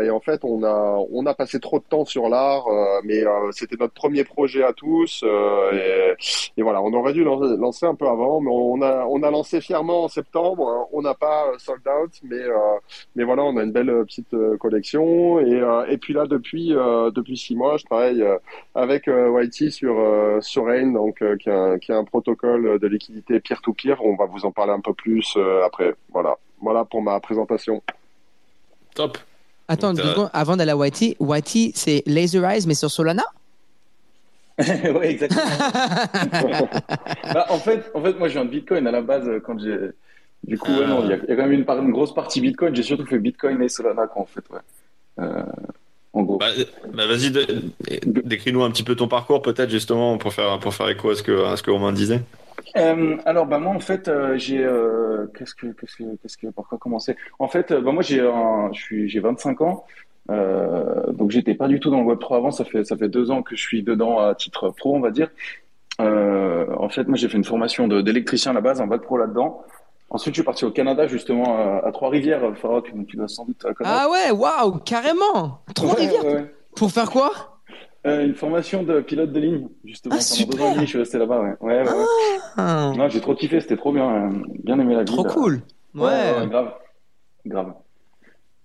en 0.10 0.20
fait, 0.20 0.44
on 0.44 0.64
a 0.64 0.98
on 1.12 1.26
a 1.26 1.34
passé 1.34 1.60
trop 1.60 1.80
de 1.80 1.84
temps 1.84 2.06
sur 2.06 2.30
l'art, 2.30 2.66
mais 3.04 3.24
c'était 3.52 3.76
notre 3.80 3.94
premier 3.94 4.24
projet 4.24 4.64
à 4.64 4.74
tous. 4.74 5.24
Et, 5.74 6.14
et, 6.58 6.64
voilà, 6.64 6.82
on 6.82 6.92
aurait 6.94 7.14
dû 7.14 7.24
lancer 7.24 7.86
un 7.86 7.96
peu 7.96 8.08
avant, 8.08 8.42
mais 8.42 8.52
on 8.52 8.82
a 8.82 9.06
on 9.06 9.22
a 9.24 9.32
lancé 9.32 9.62
fièrement 9.62 10.06
en 10.06 10.08
septembre. 10.08 10.88
On 10.92 11.02
n'a 11.02 11.14
pas 11.14 11.52
sold 11.60 11.82
out, 11.88 12.12
mais 12.24 12.44
mais 13.16 13.24
voilà, 13.24 13.44
on 13.44 13.58
a 13.58 13.64
une 13.64 13.72
belle 13.72 13.94
petite 14.06 14.36
collection. 14.60 15.40
Et, 15.40 15.62
et 15.90 15.98
puis 15.98 16.14
là, 16.14 16.26
depuis 16.26 16.70
depuis 16.70 17.38
six 17.38 17.56
mois 17.56 17.77
je 17.78 17.86
travaille 17.86 18.24
avec 18.76 19.08
Whitey 19.08 19.70
sur 19.70 19.96
sur 20.42 20.66
Rain, 20.66 20.92
donc 20.92 21.24
qui, 21.40 21.50
a 21.50 21.78
un 21.90 22.04
protocole 22.04 22.80
de 22.80 22.88
liquidité 22.88 23.40
peer-to-peer. 23.40 24.04
On 24.04 24.16
va 24.16 24.26
vous 24.26 24.46
en 24.46 24.52
parler 24.52 24.74
un 24.74 24.82
peu 24.82 24.94
plus 24.94 25.38
après. 25.66 25.96
Voilà, 26.12 26.36
voilà 26.62 26.86
pour 26.86 27.02
ma 27.02 27.20
présentation. 27.20 27.82
Top. 28.96 29.18
Attends, 29.68 29.94
secondes, 29.96 30.30
avant 30.34 30.56
d'aller 30.56 30.72
à 30.72 30.78
Whitey, 30.78 31.18
Whitey 31.20 31.72
c'est 31.76 32.02
Laserize 32.06 32.66
mais 32.68 32.74
sur 32.74 32.90
Solana? 32.90 33.24
Oui, 34.60 35.06
exactement. 35.06 35.44
bah, 37.34 37.46
en, 37.50 37.60
fait, 37.60 37.92
en 37.94 38.02
fait, 38.02 38.14
moi, 38.18 38.28
je 38.28 38.34
viens 38.34 38.46
de 38.46 38.50
Bitcoin 38.50 38.88
à 38.88 38.92
la 38.92 39.02
base 39.02 39.30
quand 39.46 39.60
j'ai. 39.60 39.92
Du 40.44 40.58
coup, 40.58 40.72
ouais, 40.72 40.88
non, 40.88 41.04
il 41.04 41.10
y, 41.10 41.14
a 41.14 41.18
quand 41.18 41.44
même 41.44 41.52
une, 41.52 41.66
part, 41.66 41.80
une 41.80 41.92
grosse 41.92 42.14
partie 42.14 42.42
Bitcoin. 42.42 42.76
J'ai 42.76 42.84
surtout 42.84 43.06
fait 43.06 43.20
Bitcoin 43.20 43.62
et 43.62 43.70
Solana, 43.70 44.08
quoi, 44.08 44.24
en 44.24 44.26
fait, 44.26 44.44
ouais. 44.50 44.60
Euh, 45.20 45.44
en 46.18 46.24
gros. 46.24 46.38
Bah, 46.38 46.48
bah 46.94 47.08
vas-y, 47.08 47.32
décris-nous 48.06 48.64
un 48.64 48.72
petit 48.72 48.84
peu 48.84 48.96
ton 48.96 49.08
parcours, 49.08 49.42
peut-être 49.42 49.70
justement 49.70 50.18
pour 50.18 50.34
faire 50.34 50.60
pour 50.60 50.74
faire 50.74 50.90
écho 50.90 51.10
à 51.10 51.16
ce 51.16 51.24
que 51.24 51.46
à 51.46 51.56
ce 51.56 51.64
que 51.64 51.72
Romain 51.72 51.94
disait. 51.94 52.22
Euh, 52.76 53.18
alors 53.26 53.46
bah 53.46 53.60
moi 53.60 53.74
en 53.74 53.80
fait 53.80 54.08
euh, 54.08 54.38
j'ai 54.38 54.64
euh, 54.64 55.28
qu'est-ce 55.38 55.56
que 55.56 55.68
qu'est-ce 55.68 55.96
que 55.96 56.04
qu'est-ce 56.22 56.38
que 56.38 56.48
par 56.48 56.66
quoi 56.68 56.78
commencer? 56.78 57.16
En 57.40 57.48
fait 57.48 57.72
bah 57.72 57.92
moi 57.92 58.04
j'ai 58.04 58.18
je 58.18 58.80
suis 58.80 59.10
j'ai 59.10 59.20
25 59.20 59.62
ans 59.62 59.86
euh, 60.30 61.12
donc 61.14 61.32
j'étais 61.32 61.56
pas 61.56 61.68
du 61.68 61.80
tout 61.80 61.90
dans 61.90 62.02
le 62.02 62.06
Web 62.06 62.20
3 62.20 62.38
avant. 62.38 62.52
Ça 62.52 62.66
fait 62.66 62.84
ça 62.84 62.98
fait 62.98 63.10
deux 63.10 63.32
ans 63.32 63.42
que 63.42 63.56
je 63.56 63.62
suis 63.62 63.84
dedans 63.84 64.20
à 64.20 64.36
titre 64.36 64.70
pro 64.70 64.96
on 64.96 65.00
va 65.00 65.12
dire. 65.12 65.30
en 66.00 66.90
fait 66.90 67.08
moi 67.08 67.18
j'ai 67.18 67.30
fait 67.30 67.38
une 67.38 67.44
formation 67.44 67.88
d'électricien 67.88 68.52
à 68.52 68.56
la 68.56 68.62
base, 68.62 68.82
un 68.82 68.88
bac 68.88 69.02
pro 69.02 69.18
là-dedans. 69.18 69.64
Ensuite, 70.10 70.34
je 70.36 70.40
suis 70.42 70.46
parti 70.46 70.64
au 70.64 70.72
Canada, 70.72 71.06
justement, 71.08 71.58
à, 71.58 71.86
à 71.86 71.92
Trois-Rivières, 71.92 72.42
Farok, 72.62 72.96
donc 72.96 73.08
tu 73.08 73.18
dois 73.18 73.28
sans 73.28 73.46
doute 73.46 73.62
connaître. 73.62 73.82
Ah 73.86 74.08
ouais, 74.10 74.32
waouh, 74.32 74.78
carrément 74.80 75.62
Trois-Rivières 75.76 76.26
ouais, 76.26 76.34
ouais. 76.36 76.54
Pour 76.76 76.92
faire 76.92 77.10
quoi? 77.12 77.32
Euh, 78.06 78.24
Une 78.26 78.36
formation 78.36 78.84
de 78.84 79.02
pilote 79.02 79.34
de 79.34 79.40
ligne, 79.40 79.68
justement. 79.84 80.16
Ah, 80.18 80.24
Pendant 80.40 80.56
deux 80.58 80.62
ans 80.64 80.72
et 80.72 80.76
demi, 80.76 80.86
je 80.86 80.90
suis 80.92 81.00
resté 81.00 81.18
là-bas, 81.18 81.42
ouais. 81.42 81.56
ouais, 81.60 81.82
ouais, 81.84 82.06
ah. 82.56 82.94
J'ai 83.10 83.20
trop 83.20 83.36
kiffé, 83.36 83.60
c'était 83.60 83.76
trop 83.76 83.92
bien. 83.92 84.30
Bien 84.64 84.80
aimé 84.80 84.94
la 84.96 85.02
vie. 85.02 85.06
Trop 85.06 85.26
là. 85.26 85.34
cool. 85.34 85.62
Ouais. 85.94 86.48
grave. 86.50 86.74
Grave. 87.46 87.74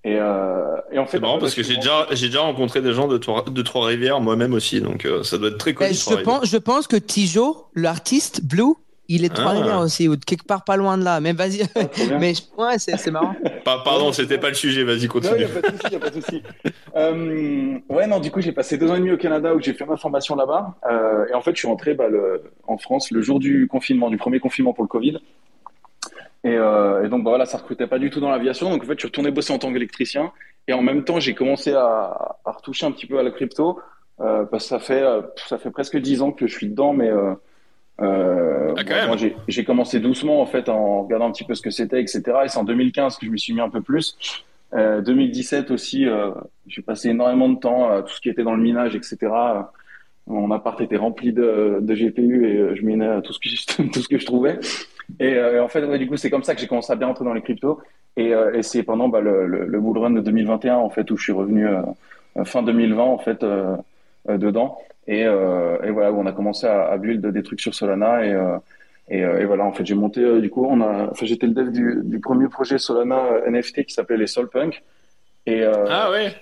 Et, 0.04 0.16
euh, 0.18 0.76
et 0.90 0.98
en 0.98 1.06
fait, 1.06 1.12
c'est 1.12 1.20
marrant 1.20 1.38
parce 1.38 1.54
que 1.54 1.62
j'ai 1.62 1.76
déjà 1.76 2.06
j'ai 2.10 2.26
déjà 2.26 2.40
rencontré 2.40 2.82
des 2.82 2.92
gens 2.92 3.06
de 3.06 3.18
Trois, 3.18 3.44
de 3.48 3.62
Trois 3.62 3.86
Rivières 3.86 4.20
moi-même 4.20 4.52
aussi 4.52 4.80
donc 4.80 5.04
euh, 5.04 5.22
ça 5.22 5.38
doit 5.38 5.50
être 5.50 5.58
très 5.58 5.74
cool. 5.74 5.86
Ben, 5.86 5.94
je 5.94 6.14
pense 6.22 6.44
je 6.44 6.56
pense 6.56 6.88
que 6.88 6.96
Tijo 6.96 7.68
l'artiste 7.76 8.44
Blue 8.44 8.74
il 9.14 9.26
est 9.26 9.28
de 9.28 9.34
Trois-Rivières 9.34 9.78
ah. 9.78 9.84
aussi, 9.84 10.08
ou 10.08 10.16
de 10.16 10.24
quelque 10.24 10.46
part 10.46 10.64
pas 10.64 10.76
loin 10.76 10.96
de 10.96 11.04
là. 11.04 11.20
Mais 11.20 11.32
vas-y. 11.34 11.62
Ah, 11.74 11.80
mais 12.18 12.32
ouais, 12.56 12.78
c'est 12.78 13.10
marrant. 13.10 13.34
Pas, 13.64 13.82
pardon, 13.84 14.10
c'était 14.10 14.38
pas 14.38 14.48
le 14.48 14.54
sujet. 14.54 14.82
Vas-y, 14.82 15.06
continue. 15.06 15.34
Non, 15.34 15.40
y 15.40 15.44
a 15.44 15.48
pas 15.48 15.70
de 15.70 15.76
souci, 15.76 15.92
y 15.92 15.96
a 15.96 16.00
pas 16.00 16.10
de 16.10 16.20
souci. 16.20 16.42
euh, 16.96 17.78
ouais, 17.88 18.06
non, 18.08 18.18
du 18.18 18.30
coup, 18.32 18.40
j'ai 18.40 18.50
passé 18.50 18.76
deux 18.76 18.90
ans 18.90 18.96
et 18.96 18.98
demi 18.98 19.12
au 19.12 19.16
Canada 19.16 19.54
où 19.54 19.60
j'ai 19.60 19.72
fait 19.72 19.84
ma 19.84 19.96
formation 19.96 20.34
là-bas. 20.34 20.74
Euh, 20.90 21.26
et 21.30 21.34
en 21.34 21.42
fait, 21.42 21.52
je 21.52 21.58
suis 21.58 21.68
rentré 21.68 21.94
bah, 21.94 22.08
le, 22.08 22.42
en 22.66 22.76
France 22.78 23.12
le 23.12 23.22
jour 23.22 23.38
du 23.38 23.68
confinement, 23.68 24.10
du 24.10 24.16
premier 24.16 24.40
confinement 24.40 24.72
pour 24.72 24.82
le 24.82 24.88
Covid. 24.88 25.18
Et, 26.42 26.56
euh, 26.56 27.04
et 27.04 27.08
donc, 27.08 27.22
bah, 27.22 27.30
voilà, 27.30 27.46
ça 27.46 27.58
recrutait 27.58 27.86
pas 27.86 28.00
du 28.00 28.10
tout 28.10 28.18
dans 28.18 28.30
l'aviation. 28.30 28.70
Donc, 28.70 28.82
en 28.82 28.86
fait, 28.86 28.94
je 28.94 29.00
suis 29.00 29.08
retourné 29.08 29.30
bosser 29.30 29.52
en 29.52 29.58
tant 29.58 29.72
qu'électricien. 29.72 30.32
Et 30.66 30.72
en 30.72 30.82
même 30.82 31.04
temps, 31.04 31.20
j'ai 31.20 31.34
commencé 31.34 31.72
à, 31.72 32.36
à, 32.44 32.50
retoucher 32.50 32.86
un 32.86 32.90
petit 32.90 33.06
peu 33.06 33.18
à 33.18 33.22
la 33.22 33.30
crypto. 33.30 33.78
Euh, 34.20 34.44
parce 34.44 34.64
que 34.64 34.68
ça 34.70 34.78
fait, 34.80 35.04
ça 35.48 35.58
fait 35.58 35.70
presque 35.70 35.98
dix 35.98 36.20
ans 36.22 36.32
que 36.32 36.46
je 36.48 36.56
suis 36.56 36.68
dedans, 36.68 36.92
mais 36.92 37.10
euh, 38.02 38.74
ah, 38.76 39.06
bon, 39.06 39.16
j'ai 39.48 39.64
commencé 39.64 40.00
doucement 40.00 40.40
en 40.40 40.46
fait 40.46 40.68
en 40.68 41.02
regardant 41.02 41.28
un 41.28 41.32
petit 41.32 41.44
peu 41.44 41.54
ce 41.54 41.62
que 41.62 41.70
c'était, 41.70 42.00
etc. 42.00 42.22
Et 42.44 42.48
c'est 42.48 42.58
en 42.58 42.64
2015 42.64 43.16
que 43.16 43.26
je 43.26 43.30
me 43.30 43.36
suis 43.36 43.52
mis 43.54 43.60
un 43.60 43.68
peu 43.68 43.80
plus. 43.80 44.16
Euh, 44.74 45.02
2017 45.02 45.70
aussi, 45.70 46.06
euh, 46.06 46.30
j'ai 46.66 46.82
passé 46.82 47.10
énormément 47.10 47.48
de 47.48 47.58
temps 47.58 47.90
à 47.90 48.02
tout 48.02 48.12
ce 48.14 48.20
qui 48.20 48.28
était 48.28 48.42
dans 48.42 48.54
le 48.54 48.62
minage, 48.62 48.96
etc. 48.96 49.18
Mon 50.26 50.50
appart 50.50 50.80
était 50.80 50.96
rempli 50.96 51.32
de, 51.32 51.78
de 51.80 51.94
GPU 51.94 52.46
et 52.46 52.76
je 52.76 52.82
minais 52.82 53.20
tout 53.22 53.32
ce 53.32 53.38
que 53.38 53.48
je, 53.48 53.90
tout 53.92 54.00
ce 54.00 54.08
que 54.08 54.18
je 54.18 54.26
trouvais. 54.26 54.58
Et, 55.20 55.38
en 55.58 55.68
fait, 55.68 55.84
ouais, 55.84 55.98
du 55.98 56.08
coup, 56.08 56.16
c'est 56.16 56.30
comme 56.30 56.44
ça 56.44 56.54
que 56.54 56.60
j'ai 56.60 56.66
commencé 56.68 56.92
à 56.92 56.96
bien 56.96 57.08
entrer 57.08 57.24
dans 57.24 57.34
les 57.34 57.42
cryptos. 57.42 57.80
Et, 58.16 58.32
et 58.54 58.62
c'est 58.62 58.82
pendant 58.82 59.08
bah, 59.08 59.20
le, 59.20 59.46
le, 59.46 59.66
le 59.66 59.80
bull 59.80 59.98
run 59.98 60.10
de 60.10 60.20
2021 60.20 60.76
en 60.76 60.90
fait 60.90 61.10
où 61.10 61.16
je 61.16 61.22
suis 61.22 61.32
revenu 61.32 61.66
fin 62.44 62.62
2020 62.62 63.02
en 63.02 63.18
fait 63.18 63.44
dedans. 64.28 64.78
Et, 65.06 65.24
euh, 65.24 65.82
et, 65.82 65.90
voilà, 65.90 66.12
on 66.12 66.26
a 66.26 66.32
commencé 66.32 66.66
à, 66.66 66.84
à, 66.84 66.96
build 66.96 67.26
des 67.26 67.42
trucs 67.42 67.60
sur 67.60 67.74
Solana 67.74 68.24
et, 68.24 68.32
euh, 68.32 69.40
et, 69.40 69.44
voilà, 69.44 69.64
en 69.64 69.72
fait, 69.72 69.84
j'ai 69.84 69.94
monté 69.94 70.20
euh, 70.20 70.40
du 70.40 70.48
coup, 70.48 70.64
on 70.64 70.80
a, 70.80 71.08
enfin, 71.10 71.26
j'étais 71.26 71.46
le 71.46 71.54
dev 71.54 71.70
du, 71.70 72.00
du, 72.04 72.20
premier 72.20 72.48
projet 72.48 72.78
Solana 72.78 73.40
NFT 73.48 73.84
qui 73.84 73.94
s'appelait 73.94 74.16
les 74.16 74.26
Solpunk. 74.28 74.82
Et, 75.46 75.64
ah 75.64 76.10
ouais. 76.10 76.34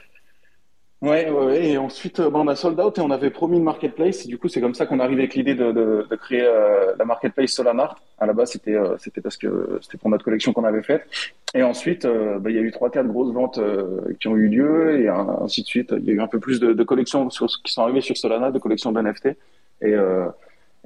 Ouais, 1.02 1.30
ouais, 1.30 1.46
ouais, 1.46 1.66
et 1.66 1.78
ensuite, 1.78 2.20
bon, 2.20 2.40
on 2.44 2.48
a 2.48 2.54
sold 2.54 2.78
out 2.78 2.98
et 2.98 3.00
on 3.00 3.10
avait 3.10 3.30
promis 3.30 3.56
une 3.56 3.64
marketplace. 3.64 4.26
Et 4.26 4.28
du 4.28 4.36
coup, 4.36 4.48
c'est 4.48 4.60
comme 4.60 4.74
ça 4.74 4.84
qu'on 4.84 5.00
arrive 5.00 5.18
avec 5.18 5.34
l'idée 5.34 5.54
de, 5.54 5.72
de, 5.72 6.06
de, 6.10 6.16
créer 6.16 6.42
euh, 6.44 6.94
la 6.98 7.06
marketplace 7.06 7.52
Solana. 7.52 7.94
À 8.18 8.26
la 8.26 8.34
base, 8.34 8.50
c'était 8.50 8.74
euh, 8.74 8.98
c'était 8.98 9.22
parce 9.22 9.38
que 9.38 9.78
c'était 9.80 9.96
pour 9.96 10.10
notre 10.10 10.26
collection 10.26 10.52
qu'on 10.52 10.64
avait 10.64 10.82
faite. 10.82 11.06
Et 11.54 11.62
ensuite, 11.62 12.04
euh, 12.04 12.38
bah, 12.38 12.50
il 12.50 12.56
y 12.56 12.58
a 12.58 12.62
eu 12.62 12.70
trois, 12.70 12.90
quatre 12.90 13.06
grosses 13.06 13.32
ventes 13.32 13.58
qui 14.20 14.28
ont 14.28 14.36
eu 14.36 14.48
lieu 14.48 15.00
et 15.00 15.08
ainsi 15.08 15.62
de 15.62 15.66
suite. 15.66 15.94
Il 15.96 16.04
y 16.04 16.10
a 16.10 16.12
eu 16.12 16.20
un 16.20 16.26
peu 16.26 16.38
plus 16.38 16.60
de, 16.60 16.84
collections 16.84 17.28
qui 17.28 17.72
sont 17.72 17.82
arrivées 17.82 18.02
sur 18.02 18.16
Solana, 18.18 18.50
de 18.50 18.58
collections 18.58 18.92
d'NFT. 18.92 19.28
Et, 19.80 19.94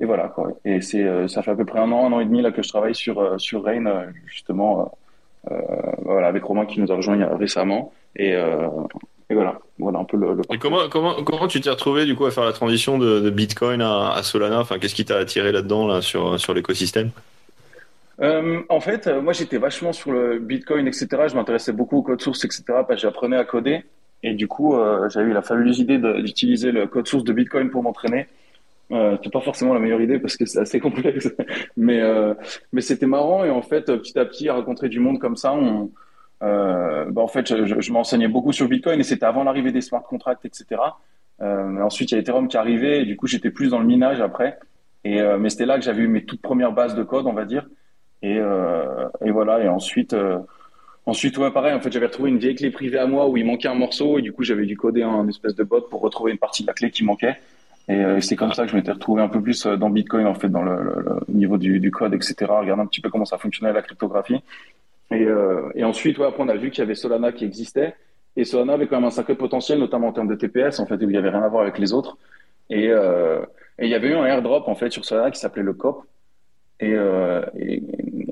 et 0.00 0.04
voilà, 0.04 0.28
quoi. 0.28 0.52
Et 0.64 0.80
c'est 0.80 1.26
ça 1.26 1.42
fait 1.42 1.50
à 1.50 1.56
peu 1.56 1.64
près 1.64 1.80
un 1.80 1.90
an, 1.90 2.06
un 2.06 2.12
an 2.12 2.20
et 2.20 2.24
demi 2.24 2.40
là 2.40 2.52
que 2.52 2.62
je 2.62 2.68
travaille 2.68 2.94
sur 2.94 3.40
sur 3.40 3.64
Rain, 3.64 4.12
justement, 4.26 4.96
voilà, 6.02 6.28
avec 6.28 6.44
Romain 6.44 6.66
qui 6.66 6.80
nous 6.80 6.92
a 6.92 6.94
rejoint 6.94 7.36
récemment. 7.36 7.92
Et 8.14 8.36
et 9.30 9.34
voilà, 9.34 9.58
voilà 9.78 10.00
un 10.00 10.04
peu 10.04 10.16
le. 10.16 10.34
le 10.34 10.42
et 10.52 10.58
comment, 10.58 10.88
comment, 10.88 11.22
comment 11.22 11.48
tu 11.48 11.60
t'es 11.60 11.70
retrouvé 11.70 12.04
du 12.04 12.14
coup 12.14 12.26
à 12.26 12.30
faire 12.30 12.44
la 12.44 12.52
transition 12.52 12.98
de, 12.98 13.20
de 13.20 13.30
Bitcoin 13.30 13.80
à, 13.80 14.12
à, 14.12 14.22
Solana? 14.22 14.60
Enfin, 14.60 14.78
qu'est-ce 14.78 14.94
qui 14.94 15.04
t'a 15.04 15.16
attiré 15.16 15.50
là-dedans 15.50 15.86
là, 15.86 16.02
sur, 16.02 16.38
sur 16.38 16.52
l'écosystème? 16.52 17.10
Euh, 18.20 18.60
En 18.68 18.80
fait, 18.80 19.08
moi 19.08 19.32
j'étais 19.32 19.58
vachement 19.58 19.92
sur 19.92 20.12
le 20.12 20.38
Bitcoin, 20.38 20.86
etc. 20.86 21.08
Je 21.28 21.34
m'intéressais 21.34 21.72
beaucoup 21.72 21.98
au 21.98 22.02
code 22.02 22.20
source, 22.20 22.44
etc. 22.44 22.62
Parce 22.68 22.88
que 22.88 22.96
j'apprenais 22.98 23.36
à 23.36 23.44
coder. 23.44 23.84
Et 24.22 24.32
du 24.32 24.48
coup, 24.48 24.74
euh, 24.74 25.08
j'avais 25.10 25.30
eu 25.30 25.32
la 25.34 25.42
fabuleuse 25.42 25.78
idée 25.78 25.98
d'utiliser 25.98 26.72
le 26.72 26.86
code 26.86 27.06
source 27.06 27.24
de 27.24 27.32
Bitcoin 27.32 27.70
pour 27.70 27.82
m'entraîner. 27.82 28.26
Euh, 28.90 29.16
c'est 29.22 29.32
pas 29.32 29.40
forcément 29.40 29.74
la 29.74 29.80
meilleure 29.80 30.00
idée 30.00 30.18
parce 30.18 30.36
que 30.36 30.44
c'est 30.44 30.58
assez 30.58 30.78
complexe, 30.78 31.30
mais 31.76 32.00
euh, 32.00 32.34
mais 32.72 32.82
c'était 32.82 33.06
marrant 33.06 33.44
et 33.44 33.50
en 33.50 33.62
fait 33.62 33.86
petit 33.86 34.18
à 34.18 34.26
petit 34.26 34.48
à 34.48 34.54
rencontrer 34.54 34.90
du 34.90 35.00
monde 35.00 35.18
comme 35.18 35.36
ça, 35.36 35.52
on, 35.54 35.90
euh, 36.42 37.04
bah 37.10 37.22
en 37.22 37.28
fait 37.28 37.46
je, 37.48 37.80
je, 37.80 37.92
m'enseignais 37.92 38.28
beaucoup 38.28 38.52
sur 38.52 38.68
Bitcoin 38.68 39.00
et 39.00 39.02
c'était 39.02 39.24
avant 39.24 39.44
l'arrivée 39.44 39.72
des 39.72 39.80
smart 39.80 40.02
contracts, 40.02 40.44
etc. 40.44 40.80
Euh, 41.42 41.80
ensuite 41.80 42.10
il 42.10 42.14
y 42.14 42.16
a 42.16 42.20
Ethereum 42.20 42.48
qui 42.48 42.56
arrivait 42.56 43.02
et 43.02 43.04
du 43.04 43.16
coup 43.16 43.26
j'étais 43.26 43.50
plus 43.50 43.70
dans 43.70 43.78
le 43.78 43.86
minage 43.86 44.20
après. 44.20 44.58
Et 45.04 45.20
euh, 45.20 45.38
mais 45.38 45.50
c'était 45.50 45.66
là 45.66 45.78
que 45.78 45.84
j'avais 45.84 46.02
eu 46.02 46.08
mes 46.08 46.24
toutes 46.24 46.42
premières 46.42 46.72
bases 46.72 46.94
de 46.94 47.02
code, 47.02 47.26
on 47.26 47.32
va 47.32 47.44
dire. 47.44 47.66
Et, 48.22 48.38
euh, 48.38 49.08
et 49.24 49.30
voilà 49.30 49.62
et 49.62 49.68
ensuite 49.68 50.16
Ensuite, 51.06 51.36
ouais, 51.36 51.50
pareil, 51.50 51.74
en 51.74 51.80
fait, 51.80 51.92
j'avais 51.92 52.06
retrouvé 52.06 52.30
une 52.30 52.38
vieille 52.38 52.54
clé 52.54 52.70
privée 52.70 52.96
à 52.96 53.06
moi 53.06 53.28
où 53.28 53.36
il 53.36 53.44
manquait 53.44 53.68
un 53.68 53.74
morceau 53.74 54.18
et 54.18 54.22
du 54.22 54.32
coup, 54.32 54.42
j'avais 54.42 54.64
dû 54.64 54.74
coder 54.74 55.02
un 55.02 55.28
espèce 55.28 55.54
de 55.54 55.62
bot 55.62 55.82
pour 55.82 56.00
retrouver 56.00 56.32
une 56.32 56.38
partie 56.38 56.62
de 56.62 56.66
la 56.66 56.72
clé 56.72 56.90
qui 56.90 57.04
manquait. 57.04 57.36
Et 57.88 58.22
c'est 58.22 58.36
comme 58.36 58.54
ça 58.54 58.64
que 58.64 58.70
je 58.70 58.76
m'étais 58.76 58.92
retrouvé 58.92 59.20
un 59.20 59.28
peu 59.28 59.42
plus 59.42 59.66
dans 59.66 59.90
Bitcoin, 59.90 60.26
en 60.26 60.32
fait, 60.32 60.48
dans 60.48 60.62
le, 60.62 60.82
le, 60.82 61.20
niveau 61.28 61.58
du, 61.58 61.78
du, 61.78 61.90
code, 61.90 62.14
etc. 62.14 62.34
Regarder 62.48 62.80
un 62.80 62.86
petit 62.86 63.02
peu 63.02 63.10
comment 63.10 63.26
ça 63.26 63.36
fonctionnait 63.36 63.74
la 63.74 63.82
cryptographie. 63.82 64.40
Et, 65.10 65.22
euh, 65.24 65.70
et 65.74 65.84
ensuite, 65.84 66.18
ouais, 66.18 66.26
après, 66.26 66.42
on 66.42 66.48
a 66.48 66.56
vu 66.56 66.70
qu'il 66.70 66.80
y 66.80 66.82
avait 66.82 66.94
Solana 66.94 67.32
qui 67.32 67.44
existait. 67.44 67.94
Et 68.36 68.44
Solana 68.44 68.74
avait 68.74 68.86
quand 68.86 68.96
même 68.96 69.04
un 69.04 69.10
sacré 69.10 69.34
potentiel, 69.34 69.78
notamment 69.78 70.08
en 70.08 70.12
termes 70.12 70.28
de 70.28 70.34
TPS, 70.34 70.80
en 70.80 70.86
fait, 70.86 70.96
où 70.96 71.02
il 71.02 71.08
n'y 71.08 71.16
avait 71.16 71.30
rien 71.30 71.42
à 71.42 71.48
voir 71.48 71.62
avec 71.62 71.78
les 71.78 71.92
autres. 71.92 72.18
Et, 72.70 72.88
euh, 72.88 73.40
et 73.78 73.84
il 73.86 73.90
y 73.90 73.94
avait 73.94 74.08
eu 74.08 74.14
un 74.14 74.24
airdrop, 74.24 74.68
en 74.68 74.74
fait, 74.74 74.90
sur 74.90 75.04
Solana 75.04 75.30
qui 75.30 75.40
s'appelait 75.40 75.62
le 75.62 75.74
COP. 75.74 76.04
Et, 76.80 76.92
euh, 76.92 77.42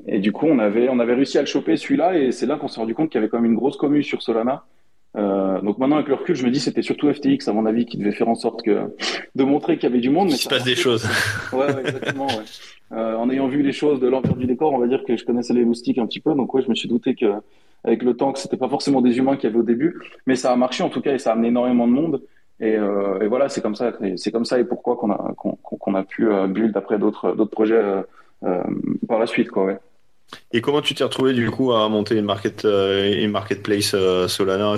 et, 0.07 0.19
du 0.19 0.31
coup, 0.31 0.47
on 0.47 0.59
avait, 0.59 0.89
on 0.89 0.99
avait 0.99 1.13
réussi 1.13 1.37
à 1.37 1.41
le 1.41 1.47
choper, 1.47 1.77
celui-là. 1.77 2.17
Et 2.17 2.31
c'est 2.31 2.45
là 2.45 2.57
qu'on 2.57 2.67
s'est 2.67 2.79
rendu 2.79 2.93
compte 2.93 3.09
qu'il 3.09 3.19
y 3.19 3.23
avait 3.23 3.29
quand 3.29 3.39
même 3.39 3.51
une 3.51 3.57
grosse 3.57 3.77
commu 3.77 4.03
sur 4.03 4.21
Solana. 4.21 4.65
Euh, 5.15 5.61
donc 5.61 5.77
maintenant 5.77 5.97
avec 5.97 6.07
le 6.07 6.15
recul, 6.15 6.35
je 6.35 6.45
me 6.45 6.51
dis 6.51 6.59
c'était 6.59 6.81
surtout 6.81 7.11
FTX 7.13 7.47
à 7.47 7.53
mon 7.53 7.65
avis 7.65 7.85
qui 7.85 7.97
devait 7.97 8.11
faire 8.11 8.29
en 8.29 8.35
sorte 8.35 8.63
que 8.63 8.95
de 9.35 9.43
montrer 9.43 9.77
qu'il 9.77 9.89
y 9.89 9.91
avait 9.91 10.01
du 10.01 10.09
monde. 10.09 10.29
Mais 10.29 10.35
il 10.35 10.37
se 10.37 10.49
passe 10.49 10.63
des 10.63 10.75
choses. 10.75 11.07
ouais, 11.53 11.59
ouais, 11.59 11.81
exactement. 11.81 12.27
Ouais. 12.27 12.43
Euh, 12.93 13.15
en 13.15 13.29
ayant 13.29 13.47
vu 13.47 13.61
les 13.61 13.71
choses 13.71 13.99
de 13.99 14.07
l'envers 14.07 14.35
du 14.35 14.45
décor, 14.45 14.73
on 14.73 14.79
va 14.79 14.87
dire 14.87 15.03
que 15.03 15.15
je 15.15 15.25
connaissais 15.25 15.53
les 15.53 15.65
moustiques 15.65 15.97
un 15.97 16.07
petit 16.07 16.19
peu. 16.19 16.33
Donc 16.33 16.53
ouais, 16.53 16.61
je 16.61 16.69
me 16.69 16.75
suis 16.75 16.87
douté 16.87 17.15
que 17.15 17.33
avec 17.83 18.01
le 18.03 18.15
temps 18.15 18.31
que 18.31 18.39
c'était 18.39 18.57
pas 18.57 18.69
forcément 18.69 19.01
des 19.01 19.17
humains 19.17 19.35
qu'il 19.35 19.49
y 19.49 19.51
avait 19.51 19.59
au 19.59 19.63
début, 19.63 19.99
mais 20.25 20.35
ça 20.35 20.51
a 20.51 20.55
marché 20.55 20.83
en 20.83 20.89
tout 20.89 21.01
cas 21.01 21.13
et 21.13 21.19
ça 21.19 21.31
a 21.31 21.33
amené 21.33 21.49
énormément 21.49 21.87
de 21.87 21.91
monde. 21.91 22.21
Et, 22.59 22.75
euh, 22.77 23.19
et 23.19 23.27
voilà, 23.27 23.49
c'est 23.49 23.61
comme 23.61 23.75
ça, 23.75 23.91
c'est 24.15 24.31
comme 24.31 24.45
ça 24.45 24.59
et 24.59 24.63
pourquoi 24.63 24.95
qu'on 24.95 25.11
a 25.11 25.33
qu'on 25.35 25.55
qu'on 25.55 25.95
a 25.95 26.03
pu 26.03 26.29
euh, 26.29 26.47
build 26.47 26.75
après 26.77 26.97
d'autres 26.97 27.33
d'autres 27.33 27.51
projets 27.51 27.75
euh, 27.75 28.01
euh, 28.43 28.63
par 29.07 29.19
la 29.19 29.25
suite, 29.25 29.49
quoi. 29.49 29.65
Ouais. 29.65 29.79
Et 30.51 30.61
comment 30.61 30.81
tu 30.81 30.93
t'es 30.95 31.03
retrouvé 31.03 31.33
du 31.33 31.49
coup 31.49 31.73
à 31.73 31.87
monter 31.89 32.15
une 32.15 32.25
market 32.25 32.65
euh, 32.65 33.21
une 33.21 33.31
marketplace 33.31 33.93
euh, 33.93 34.27
Solana? 34.27 34.75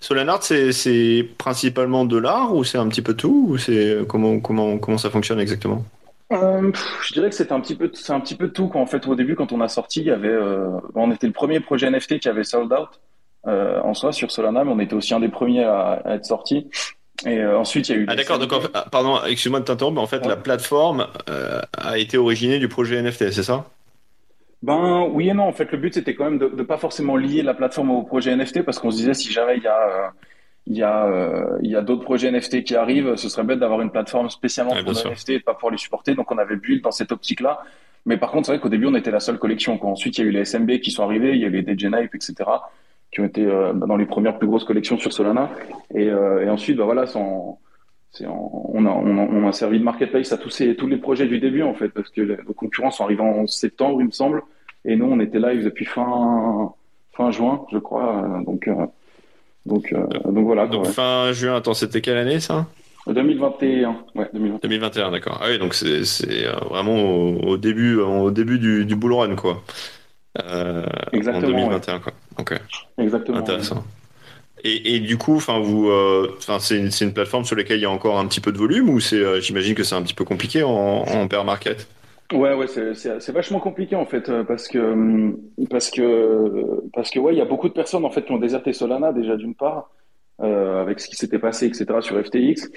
Solana, 0.00 0.38
c'est 0.40 1.28
principalement 1.38 2.04
de 2.04 2.18
l'art 2.18 2.54
ou 2.54 2.64
c'est 2.64 2.78
un 2.78 2.88
petit 2.88 3.02
peu 3.02 3.14
tout? 3.14 3.46
Ou 3.50 3.58
c'est 3.58 3.98
comment 4.08 4.40
comment 4.40 4.78
comment 4.78 4.98
ça 4.98 5.10
fonctionne 5.10 5.40
exactement? 5.40 5.84
Euh, 6.32 6.72
je 7.02 7.12
dirais 7.12 7.28
que 7.28 7.36
c'est 7.36 7.52
un 7.52 7.60
petit 7.60 7.74
peu 7.74 7.90
c'est 7.92 8.12
un 8.12 8.20
petit 8.20 8.34
peu 8.34 8.48
tout 8.48 8.68
quoi. 8.68 8.80
En 8.80 8.86
fait, 8.86 9.06
au 9.06 9.14
début, 9.14 9.36
quand 9.36 9.52
on 9.52 9.60
a 9.60 9.68
sorti, 9.68 10.00
il 10.00 10.06
y 10.06 10.10
avait 10.10 10.36
on 10.94 11.10
était 11.10 11.26
le 11.26 11.32
premier 11.32 11.60
projet 11.60 11.90
NFT 11.90 12.18
qui 12.20 12.28
avait 12.28 12.44
sold 12.44 12.72
out 12.72 13.00
en 13.46 13.94
soi 13.94 14.12
sur 14.12 14.30
Solana, 14.30 14.64
mais 14.64 14.72
on 14.72 14.80
était 14.80 14.94
aussi 14.94 15.14
un 15.14 15.20
des 15.20 15.28
premiers 15.28 15.64
à, 15.64 16.02
à 16.04 16.14
être 16.14 16.24
sorti. 16.24 16.66
Et 17.26 17.38
euh, 17.38 17.58
ensuite, 17.58 17.88
il 17.88 17.92
y 17.92 17.94
a 17.94 18.00
eu. 18.00 18.06
Ah 18.08 18.16
d'accord. 18.16 18.38
Donc, 18.38 18.52
en 18.52 18.60
fait, 18.60 18.72
pardon, 18.90 19.20
excuse-moi 19.24 19.60
de 19.60 19.64
t'interrompre, 19.64 19.96
mais 19.96 20.02
en 20.02 20.06
fait, 20.06 20.22
ouais. 20.22 20.28
la 20.28 20.36
plateforme 20.36 21.06
a 21.76 21.98
été 21.98 22.18
originée 22.18 22.58
du 22.58 22.68
projet 22.68 23.00
NFT, 23.00 23.30
c'est 23.30 23.42
ça? 23.42 23.66
Ben 24.64 25.08
oui 25.12 25.28
et 25.28 25.34
non. 25.34 25.44
En 25.44 25.52
fait, 25.52 25.70
le 25.72 25.78
but 25.78 25.92
c'était 25.92 26.14
quand 26.14 26.24
même 26.24 26.38
de 26.38 26.48
ne 26.48 26.62
pas 26.62 26.78
forcément 26.78 27.16
lier 27.16 27.42
la 27.42 27.52
plateforme 27.52 27.90
au 27.90 28.02
projet 28.02 28.34
NFT 28.34 28.62
parce 28.62 28.78
qu'on 28.78 28.90
se 28.90 28.96
disait 28.96 29.12
si 29.12 29.30
jamais 29.30 29.58
il 29.58 29.62
y 29.62 29.66
a 29.66 29.88
euh, 29.88 30.08
il 30.66 30.76
y 30.76 30.82
a 30.82 31.04
euh, 31.04 31.58
il 31.62 31.70
y 31.70 31.76
a 31.76 31.82
d'autres 31.82 32.04
projets 32.04 32.32
NFT 32.32 32.64
qui 32.64 32.74
arrivent, 32.74 33.16
ce 33.16 33.28
serait 33.28 33.44
bête 33.44 33.58
d'avoir 33.58 33.82
une 33.82 33.90
plateforme 33.90 34.30
spécialement 34.30 34.72
ouais, 34.72 34.82
pour 34.82 34.92
les 34.92 35.10
NFT 35.10 35.28
et 35.30 35.38
de 35.40 35.44
pas 35.44 35.52
pouvoir 35.52 35.72
les 35.72 35.78
supporter. 35.78 36.14
Donc 36.14 36.32
on 36.32 36.38
avait 36.38 36.56
build 36.56 36.82
dans 36.82 36.92
cette 36.92 37.12
optique-là. 37.12 37.60
Mais 38.06 38.16
par 38.16 38.30
contre, 38.30 38.46
c'est 38.46 38.52
vrai 38.52 38.60
qu'au 38.60 38.70
début 38.70 38.86
on 38.86 38.94
était 38.94 39.10
la 39.10 39.20
seule 39.20 39.38
collection. 39.38 39.76
Quoi. 39.76 39.90
Ensuite, 39.90 40.16
il 40.16 40.22
y 40.22 40.24
a 40.24 40.28
eu 40.28 40.32
les 40.32 40.46
SMB 40.46 40.78
qui 40.78 40.90
sont 40.90 41.04
arrivés, 41.04 41.34
il 41.34 41.42
y 41.42 41.44
a 41.44 41.48
eu 41.48 41.50
les 41.50 41.76
DJNipe, 41.76 42.14
etc. 42.14 42.34
qui 43.12 43.20
ont 43.20 43.24
été 43.26 43.44
euh, 43.44 43.74
dans 43.74 43.96
les 43.96 44.06
premières 44.06 44.38
plus 44.38 44.48
grosses 44.48 44.64
collections 44.64 44.96
sur 44.96 45.12
Solana. 45.12 45.50
Et, 45.94 46.08
euh, 46.08 46.44
et 46.44 46.48
ensuite, 46.48 46.78
ben 46.78 46.84
voilà, 46.84 47.06
sans 47.06 47.58
on 48.22 48.86
a, 48.86 48.90
on, 48.90 49.18
a, 49.18 49.22
on 49.22 49.48
a 49.48 49.52
servi 49.52 49.78
de 49.78 49.84
marketplace 49.84 50.32
à 50.32 50.38
tous, 50.38 50.50
ces, 50.50 50.76
tous 50.76 50.86
les 50.86 50.98
projets 50.98 51.26
du 51.26 51.40
début 51.40 51.62
en 51.62 51.74
fait, 51.74 51.88
parce 51.88 52.10
que 52.10 52.20
les, 52.20 52.36
nos 52.46 52.54
concurrents 52.54 52.90
sont 52.90 53.04
arrivés 53.04 53.22
en 53.22 53.46
septembre, 53.46 54.00
il 54.00 54.06
me 54.06 54.12
semble, 54.12 54.42
et 54.84 54.96
nous 54.96 55.06
on 55.06 55.20
était 55.20 55.38
live 55.38 55.64
depuis 55.64 55.84
fin 55.84 56.72
fin 57.12 57.30
juin, 57.30 57.64
je 57.72 57.78
crois. 57.78 58.42
Donc 58.46 58.68
euh, 58.68 58.86
donc 59.66 59.92
euh, 59.92 60.06
donc 60.30 60.44
voilà. 60.46 60.66
Donc 60.66 60.86
fin 60.86 61.32
juin. 61.32 61.56
Attends, 61.56 61.74
c'était 61.74 62.00
quelle 62.00 62.16
année 62.18 62.40
ça? 62.40 62.66
2021. 63.06 63.96
Ouais, 64.14 64.30
2021. 64.32 64.58
2021, 64.62 65.10
d'accord. 65.10 65.38
Ah 65.42 65.46
oui, 65.50 65.58
donc 65.58 65.74
c'est 65.74 66.04
c'est 66.04 66.46
vraiment 66.70 66.96
au, 66.96 67.38
au, 67.42 67.56
début 67.58 67.96
au 67.96 68.30
début 68.30 68.58
du, 68.58 68.86
du 68.86 68.96
bull 68.96 69.12
run 69.12 69.36
quoi. 69.36 69.62
Euh, 70.42 70.84
Exactement. 71.12 71.46
En 71.46 71.68
2021 71.68 71.94
ouais. 71.94 72.00
quoi. 72.00 72.12
Ok. 72.38 72.60
Exactement. 72.98 73.38
Intéressant. 73.38 73.84
Et, 74.66 74.94
et, 74.94 75.00
du 75.00 75.18
coup, 75.18 75.36
enfin, 75.36 75.60
vous, 75.60 75.90
enfin, 76.38 76.54
euh, 76.54 76.58
c'est 76.58 76.78
une, 76.78 76.90
une, 76.98 77.12
plateforme 77.12 77.44
sur 77.44 77.54
laquelle 77.54 77.78
il 77.78 77.82
y 77.82 77.86
a 77.86 77.90
encore 77.90 78.18
un 78.18 78.26
petit 78.26 78.40
peu 78.40 78.50
de 78.50 78.56
volume 78.56 78.88
ou 78.88 78.98
c'est, 78.98 79.16
euh, 79.16 79.38
j'imagine 79.38 79.74
que 79.74 79.84
c'est 79.84 79.94
un 79.94 80.02
petit 80.02 80.14
peu 80.14 80.24
compliqué 80.24 80.62
en, 80.62 80.70
en 80.70 81.26
bear 81.26 81.44
market? 81.44 81.86
Ouais, 82.34 82.54
ouais, 82.54 82.66
c'est 82.66 83.32
vachement 83.32 83.60
compliqué 83.60 83.96
en 83.96 84.06
fait 84.06 84.30
parce 84.44 84.68
que 84.68 85.34
parce 85.70 85.90
que 85.90 86.80
parce 86.92 87.10
que 87.10 87.18
ouais, 87.18 87.34
il 87.34 87.38
y 87.38 87.42
a 87.42 87.44
beaucoup 87.46 87.68
de 87.68 87.74
personnes 87.74 88.04
en 88.04 88.10
fait 88.10 88.22
qui 88.22 88.32
ont 88.32 88.38
déserté 88.38 88.72
Solana 88.72 89.12
déjà 89.12 89.36
d'une 89.36 89.54
part 89.54 89.90
euh, 90.42 90.82
avec 90.82 90.98
ce 90.98 91.08
qui 91.08 91.14
s'était 91.14 91.38
passé 91.38 91.66
etc 91.66 91.86
sur 92.00 92.20
FTX 92.20 92.70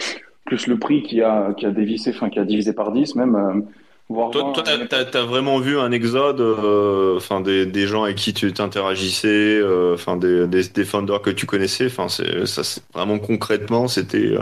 plus 0.46 0.68
le 0.68 0.78
prix 0.78 1.02
qui 1.02 1.24
a 1.24 1.56
qui 1.58 1.66
a 1.66 1.72
dévissé, 1.72 2.12
enfin 2.16 2.30
qui 2.30 2.38
a 2.38 2.46
divisé 2.46 2.72
par 2.72 2.92
10 2.92 3.16
même. 3.16 3.36
Euh, 3.36 3.62
Voir 4.10 4.30
toi, 4.30 4.54
t'as 4.64 5.20
as, 5.20 5.26
vraiment 5.26 5.60
vu 5.60 5.78
un 5.78 5.92
exode, 5.92 6.40
enfin 6.40 7.42
euh, 7.42 7.44
des, 7.44 7.66
des 7.66 7.88
gens 7.88 8.04
avec 8.04 8.16
qui 8.16 8.34
tu 8.34 8.54
t'interagissais, 8.54 9.60
enfin 9.94 10.16
des, 10.16 10.48
des, 10.48 10.64
des 10.64 10.86
founders 10.86 11.22
que 11.22 11.30
tu 11.30 11.46
connaissais, 11.46 11.88
enfin 11.88 12.08
c'est 12.08 12.46
ça 12.46 12.62
vraiment 12.94 13.20
concrètement 13.20 13.90
c'était 13.90 14.38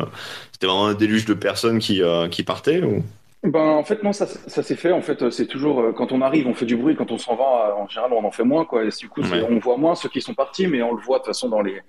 c'était 0.51 0.67
vraiment 0.67 0.85
un 0.85 0.93
déluge 0.93 1.25
de 1.25 1.33
personnes 1.33 1.79
qui 1.79 2.03
qui 2.29 2.43
partaient. 2.43 2.83
Ou... 2.83 3.01
Ben 3.45 3.59
en 3.59 3.83
fait 3.83 4.03
non 4.03 4.13
ça, 4.13 4.25
ça 4.25 4.63
s'est 4.63 4.75
fait. 4.75 4.91
En 4.91 5.01
fait 5.01 5.29
c'est 5.29 5.47
toujours 5.47 5.93
quand 5.95 6.11
on 6.11 6.21
arrive 6.21 6.47
on 6.47 6.53
fait 6.53 6.65
du 6.65 6.75
bruit. 6.75 6.95
Quand 6.95 7.11
on 7.11 7.17
s'en 7.17 7.35
va 7.35 7.75
en 7.77 7.87
général 7.87 8.11
on 8.13 8.23
en 8.23 8.31
fait 8.31 8.43
moins 8.43 8.65
quoi. 8.65 8.83
Et 8.83 8.89
du 8.89 9.09
coup 9.09 9.21
ouais. 9.21 9.45
on 9.49 9.59
voit 9.59 9.77
moins 9.77 9.95
ceux 9.95 10.09
qui 10.09 10.21
sont 10.21 10.33
partis 10.33 10.67
mais 10.67 10.81
on 10.81 10.93
le 10.93 11.01
voit 11.01 11.17
de 11.19 11.23
toute 11.23 11.27
façon 11.27 11.49
dans 11.49 11.61
les 11.61 11.81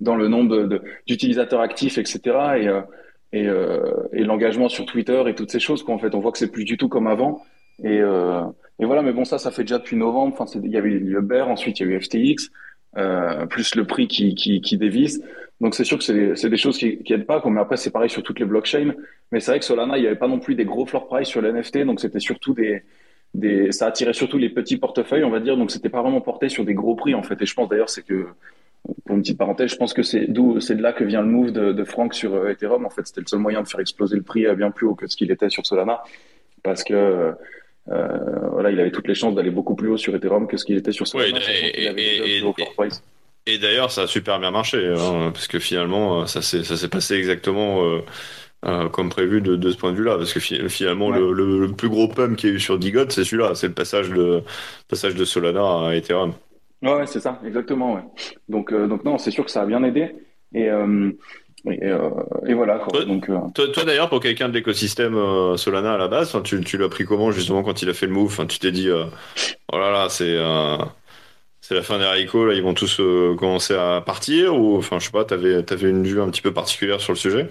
dans 0.00 0.16
le 0.16 0.28
nombre 0.28 0.68
d'utilisateurs 1.06 1.60
actifs 1.60 1.98
etc 1.98 2.20
et 2.58 2.68
et, 3.32 3.48
euh, 3.48 4.08
et 4.12 4.24
l'engagement 4.24 4.68
sur 4.68 4.86
Twitter 4.86 5.22
et 5.26 5.34
toutes 5.34 5.50
ces 5.50 5.60
choses 5.60 5.82
qu'en 5.82 5.98
fait. 5.98 6.14
On 6.14 6.20
voit 6.20 6.32
que 6.32 6.38
c'est 6.38 6.50
plus 6.50 6.64
du 6.64 6.76
tout 6.76 6.88
comme 6.88 7.06
avant. 7.06 7.42
Et, 7.82 8.00
euh, 8.00 8.42
et 8.78 8.84
voilà. 8.84 9.02
Mais 9.02 9.12
bon 9.12 9.24
ça 9.24 9.38
ça 9.38 9.50
fait 9.50 9.62
déjà 9.62 9.78
depuis 9.78 9.96
novembre. 9.96 10.36
Enfin 10.38 10.60
il 10.62 10.70
y 10.70 10.76
avait 10.76 10.90
le 10.90 11.20
bear 11.20 11.48
ensuite 11.48 11.80
il 11.80 11.86
y 11.86 11.92
a 11.92 11.94
eu 11.94 12.00
FTX 12.00 12.50
euh, 12.96 13.46
plus 13.46 13.74
le 13.74 13.84
prix 13.84 14.08
qui 14.08 14.34
qui, 14.34 14.60
qui 14.60 14.78
dévisse 14.78 15.20
donc 15.60 15.74
c'est 15.74 15.84
sûr 15.84 15.98
que 15.98 16.34
c'est 16.34 16.50
des 16.50 16.56
choses 16.56 16.76
qui, 16.76 16.98
qui 17.02 17.12
aident 17.14 17.26
pas 17.26 17.42
mais 17.46 17.60
après 17.60 17.76
c'est 17.76 17.90
pareil 17.90 18.10
sur 18.10 18.22
toutes 18.22 18.40
les 18.40 18.46
blockchains. 18.46 18.92
Mais 19.32 19.40
c'est 19.40 19.52
vrai 19.52 19.58
que 19.58 19.64
Solana 19.64 19.96
il 19.96 20.04
y 20.04 20.06
avait 20.06 20.16
pas 20.16 20.28
non 20.28 20.38
plus 20.38 20.54
des 20.54 20.64
gros 20.64 20.86
floor 20.86 21.06
price 21.08 21.28
sur 21.28 21.40
l'NFT 21.40 21.78
donc 21.84 22.00
c'était 22.00 22.20
surtout 22.20 22.52
des 22.54 22.82
des 23.34 23.72
ça 23.72 23.86
attirait 23.86 24.12
surtout 24.12 24.38
les 24.38 24.50
petits 24.50 24.76
portefeuilles 24.76 25.24
on 25.24 25.30
va 25.30 25.40
dire. 25.40 25.56
Donc 25.56 25.70
c'était 25.70 25.88
pas 25.88 26.02
vraiment 26.02 26.20
porté 26.20 26.48
sur 26.48 26.64
des 26.64 26.74
gros 26.74 26.94
prix 26.94 27.14
en 27.14 27.22
fait. 27.22 27.40
Et 27.40 27.46
je 27.46 27.54
pense 27.54 27.68
d'ailleurs 27.68 27.88
c'est 27.88 28.04
que 28.04 28.26
pour 29.04 29.16
une 29.16 29.22
petite 29.22 29.38
parenthèse, 29.38 29.70
je 29.70 29.76
pense 29.76 29.92
que 29.94 30.02
c'est 30.02 30.26
d'où 30.26 30.60
c'est 30.60 30.76
de 30.76 30.82
là 30.82 30.92
que 30.92 31.04
vient 31.04 31.22
le 31.22 31.28
move 31.28 31.52
de, 31.52 31.72
de 31.72 31.84
Franck 31.84 32.14
sur 32.14 32.34
euh, 32.34 32.50
Ethereum. 32.50 32.84
En 32.86 32.90
fait, 32.90 33.06
c'était 33.06 33.20
le 33.20 33.26
seul 33.26 33.40
moyen 33.40 33.62
de 33.62 33.68
faire 33.68 33.80
exploser 33.80 34.16
le 34.16 34.22
prix 34.22 34.46
à 34.46 34.54
bien 34.54 34.70
plus 34.70 34.86
haut 34.86 34.94
que 34.94 35.06
ce 35.06 35.16
qu'il 35.16 35.30
était 35.30 35.48
sur 35.48 35.66
Solana, 35.66 36.04
parce 36.62 36.84
que 36.84 36.94
euh, 36.94 37.32
voilà, 38.52 38.70
il 38.70 38.78
avait 38.78 38.90
toutes 38.92 39.08
les 39.08 39.14
chances 39.14 39.34
d'aller 39.34 39.50
beaucoup 39.50 39.74
plus 39.74 39.88
haut 39.88 39.96
sur 39.96 40.14
Ethereum 40.14 40.46
que 40.46 40.56
ce 40.56 40.64
qu'il 40.64 40.76
était 40.76 40.92
sur 40.92 41.06
Solana. 41.06 41.36
Ouais, 41.36 41.42
et, 41.74 41.84
et, 41.84 42.36
et, 42.36 42.38
et 42.38 42.42
d'ailleurs, 43.58 43.90
ça 43.90 44.02
a 44.02 44.06
super 44.06 44.40
bien 44.40 44.50
marché, 44.50 44.84
hein, 44.86 45.30
parce 45.32 45.46
que 45.46 45.58
finalement, 45.58 46.26
ça 46.26 46.42
s'est 46.42 46.64
ça 46.64 46.76
s'est 46.76 46.88
passé 46.88 47.14
exactement. 47.14 47.84
Euh, 47.84 48.00
euh, 48.64 48.88
comme 48.88 49.10
prévu 49.10 49.42
de, 49.42 49.54
de 49.54 49.70
ce 49.70 49.76
point 49.76 49.92
de 49.92 49.96
vue-là, 49.96 50.16
parce 50.16 50.32
que 50.32 50.40
finalement 50.40 51.08
ouais. 51.08 51.18
le, 51.18 51.32
le, 51.32 51.60
le, 51.60 51.72
plus 51.72 51.88
gros 51.88 52.08
pump 52.08 52.36
qu'il 52.36 52.50
y 52.50 52.52
a 52.52 52.56
eu 52.56 52.58
sur 52.58 52.78
Digot, 52.78 53.10
c'est 53.10 53.22
celui-là, 53.22 53.54
c'est 53.54 53.68
le 53.68 53.74
passage 53.74 54.08
de 54.10 54.42
passage 54.88 55.14
de 55.14 55.24
Solana 55.24 55.88
à 55.88 55.94
Ethereum. 55.94 56.32
Ouais, 56.82 57.06
c'est 57.06 57.20
ça, 57.20 57.38
exactement. 57.44 57.94
Ouais. 57.94 58.02
Donc, 58.48 58.72
euh, 58.72 58.86
donc 58.88 59.04
non, 59.04 59.18
c'est 59.18 59.30
sûr 59.30 59.44
que 59.44 59.50
ça 59.50 59.62
a 59.62 59.66
bien 59.66 59.82
aidé. 59.84 60.16
Et, 60.52 60.68
euh, 60.70 61.10
et, 61.66 61.84
euh, 61.84 62.10
et, 62.46 62.54
voilà. 62.54 62.78
Quoi. 62.78 62.92
Toi, 62.92 63.04
donc, 63.04 63.26
toi, 63.54 63.68
toi 63.68 63.84
d'ailleurs, 63.84 64.08
pour 64.08 64.20
quelqu'un 64.20 64.48
de 64.48 64.54
l'écosystème 64.54 65.14
Solana 65.56 65.94
à 65.94 65.98
la 65.98 66.08
base, 66.08 66.36
tu, 66.42 66.60
tu 66.62 66.78
l'as 66.78 66.88
pris 66.88 67.04
comment 67.04 67.30
justement 67.30 67.62
quand 67.62 67.82
il 67.82 67.88
a 67.88 67.94
fait 67.94 68.06
le 68.06 68.12
move? 68.12 68.26
Enfin, 68.26 68.46
Tu 68.46 68.58
t'es 68.58 68.72
dit, 68.72 68.88
oh 68.90 69.78
là 69.78 69.90
là, 69.92 70.08
c'est 70.08 70.36
c'est 71.68 71.74
la 71.74 71.82
fin 71.82 71.98
des 71.98 72.04
haricots, 72.04 72.46
là, 72.46 72.54
ils 72.54 72.62
vont 72.62 72.74
tous 72.74 73.00
commencer 73.38 73.74
à 73.74 74.00
partir 74.00 74.56
Ou, 74.56 74.76
enfin, 74.76 74.98
je 74.98 75.06
sais 75.06 75.10
pas, 75.10 75.24
t'avais 75.24 75.56
avais 75.72 75.90
une 75.90 76.04
vue 76.04 76.20
un 76.20 76.30
petit 76.30 76.42
peu 76.42 76.52
particulière 76.52 77.00
sur 77.00 77.12
le 77.12 77.18
sujet? 77.18 77.48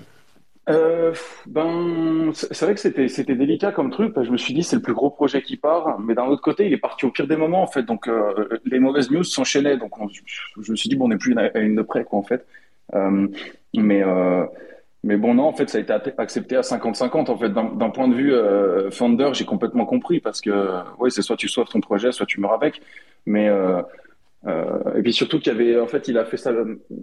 Euh, 0.67 1.13
ben, 1.45 2.31
c'est 2.33 2.61
vrai 2.61 2.73
que 2.73 2.79
c'était 2.79 3.35
délicat 3.35 3.71
comme 3.71 3.91
truc. 3.91 4.13
je 4.19 4.31
me 4.31 4.37
suis 4.37 4.53
dit 4.53 4.63
c'est 4.63 4.77
le 4.77 4.81
plus 4.81 4.93
gros 4.93 5.11
projet 5.11 5.41
qui 5.43 5.57
part, 5.57 5.99
mais 5.99 6.15
d'un 6.15 6.25
autre 6.25 6.41
côté 6.41 6.65
il 6.65 6.73
est 6.73 6.77
parti 6.77 7.05
au 7.05 7.11
pire 7.11 7.27
des 7.27 7.35
moments 7.35 7.61
en 7.61 7.67
fait. 7.67 7.83
Donc 7.83 8.07
euh, 8.07 8.47
les 8.65 8.79
mauvaises 8.79 9.11
news 9.11 9.23
s'enchaînaient. 9.23 9.77
Donc 9.77 9.99
on, 9.99 10.07
je 10.07 10.71
me 10.71 10.75
suis 10.75 10.89
dit 10.89 10.95
bon 10.95 11.05
on 11.05 11.09
n'est 11.09 11.17
plus 11.17 11.37
à 11.37 11.59
une 11.59 11.75
de 11.75 11.83
près 11.83 12.03
quoi 12.03 12.17
en 12.19 12.23
fait. 12.23 12.45
Euh, 12.95 13.27
mais 13.75 14.03
Mais 15.05 15.17
bon, 15.17 15.35
non, 15.35 15.43
en 15.43 15.53
fait, 15.53 15.69
ça 15.69 15.77
a 15.77 15.81
été 15.81 15.93
accepté 16.17 16.55
à 16.57 16.61
50-50. 16.61 17.29
En 17.29 17.37
fait, 17.37 17.49
d'un 17.49 17.89
point 17.91 18.07
de 18.07 18.15
vue 18.15 18.33
euh, 18.33 18.89
founder, 18.89 19.29
j'ai 19.33 19.45
complètement 19.45 19.85
compris 19.85 20.19
parce 20.19 20.41
que, 20.41 20.49
ouais, 20.97 21.11
c'est 21.11 21.21
soit 21.21 21.37
tu 21.37 21.47
sauves 21.47 21.67
ton 21.67 21.79
projet, 21.79 22.11
soit 22.11 22.25
tu 22.25 22.39
meurs 22.39 22.53
avec. 22.53 22.81
Mais 23.27 23.47
euh, 23.47 23.81
euh, 23.81 23.83
et 24.47 25.01
puis 25.01 25.13
surtout 25.13 25.39
qu'il 25.39 25.51
y 25.51 25.55
avait, 25.55 25.79
en 25.79 25.87
fait, 25.87 26.07
il 26.07 26.17
a 26.17 26.25
fait 26.25 26.37
ça. 26.37 26.51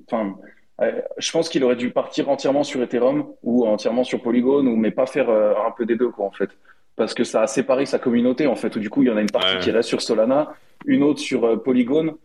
Enfin, 0.06 0.36
euh, 0.80 1.00
je 1.18 1.30
pense 1.30 1.48
qu'il 1.48 1.62
aurait 1.64 1.76
dû 1.76 1.90
partir 1.90 2.28
entièrement 2.28 2.64
sur 2.64 2.82
Ethereum 2.82 3.26
ou 3.42 3.66
entièrement 3.66 4.04
sur 4.04 4.22
Polygon, 4.22 4.66
ou 4.66 4.76
mais 4.76 4.90
pas 4.90 5.06
faire 5.06 5.28
euh, 5.28 5.54
un 5.66 5.70
peu 5.70 5.86
des 5.86 5.96
deux, 5.96 6.10
quoi, 6.10 6.26
en 6.26 6.30
fait. 6.30 6.50
Parce 6.96 7.14
que 7.14 7.24
ça 7.24 7.42
a 7.42 7.46
séparé 7.46 7.86
sa 7.86 7.98
communauté, 7.98 8.46
en 8.46 8.56
fait. 8.56 8.74
Où 8.76 8.80
du 8.80 8.90
coup, 8.90 9.02
il 9.02 9.08
y 9.08 9.10
en 9.10 9.16
a 9.16 9.20
une 9.20 9.30
partie 9.30 9.58
qui 9.58 9.70
reste 9.70 9.88
sur 9.88 10.02
Solana, 10.02 10.54
une 10.86 11.02
autre 11.02 11.20
sur 11.20 11.44
euh, 11.44 11.56
Polygon 11.56 12.16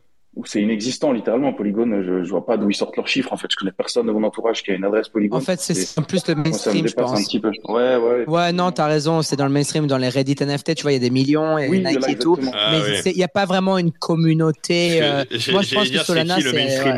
c'est 0.46 0.62
inexistant 0.62 1.12
littéralement 1.12 1.54
Polygon 1.54 2.02
je, 2.04 2.24
je 2.24 2.30
vois 2.30 2.46
pas 2.46 2.58
d'où 2.58 2.70
ils 2.70 2.76
sortent 2.76 2.96
leurs 2.98 3.08
chiffres 3.08 3.34
en 3.34 3.38
fait 3.38 3.48
je 3.52 3.56
connais 3.58 3.72
personne 3.72 4.06
de 4.08 4.12
mon 4.12 4.24
entourage 4.24 4.64
qui 4.64 4.72
a 4.72 4.76
une 4.76 4.84
adresse 4.86 5.10
Polygon 5.10 5.38
en 5.38 5.40
fait 5.42 5.60
c'est 5.60 6.02
plus 6.06 6.28
le 6.28 6.36
mainstream 6.36 6.88
je 6.88 6.94
pense 6.94 7.12
un 7.20 7.24
petit 7.24 7.40
peu. 7.40 7.52
ouais 7.70 7.96
ouais 7.98 8.26
ouais 8.28 8.54
non 8.54 8.72
t'as 8.72 8.88
raison 8.88 9.22
c'est 9.22 9.36
dans 9.36 9.46
le 9.46 9.52
mainstream 9.52 9.88
dans 9.88 9.98
les 9.98 10.10
Reddit 10.10 10.36
NFT 10.42 10.76
tu 10.76 10.84
vois 10.84 10.92
il 10.92 10.96
y 10.96 10.98
a 10.98 11.02
des 11.02 11.10
millions 11.10 11.58
et 11.58 11.68
oui, 11.70 11.84
Nike 11.84 12.10
et 12.10 12.16
tout 12.18 12.38
Ah, 12.54 12.70
mais 12.72 12.80
oui. 12.82 13.12
il 13.14 13.18
n'y 13.18 13.24
a 13.24 13.28
pas 13.28 13.46
vraiment 13.46 13.78
une 13.78 13.92
communauté 13.92 15.00
euh, 15.02 15.24
moi 15.52 15.62
je 15.62 15.74
pense 15.76 15.90
que 15.90 15.98
Solana 16.00 16.38
c'est 16.40 16.54
ouais. 16.54 16.96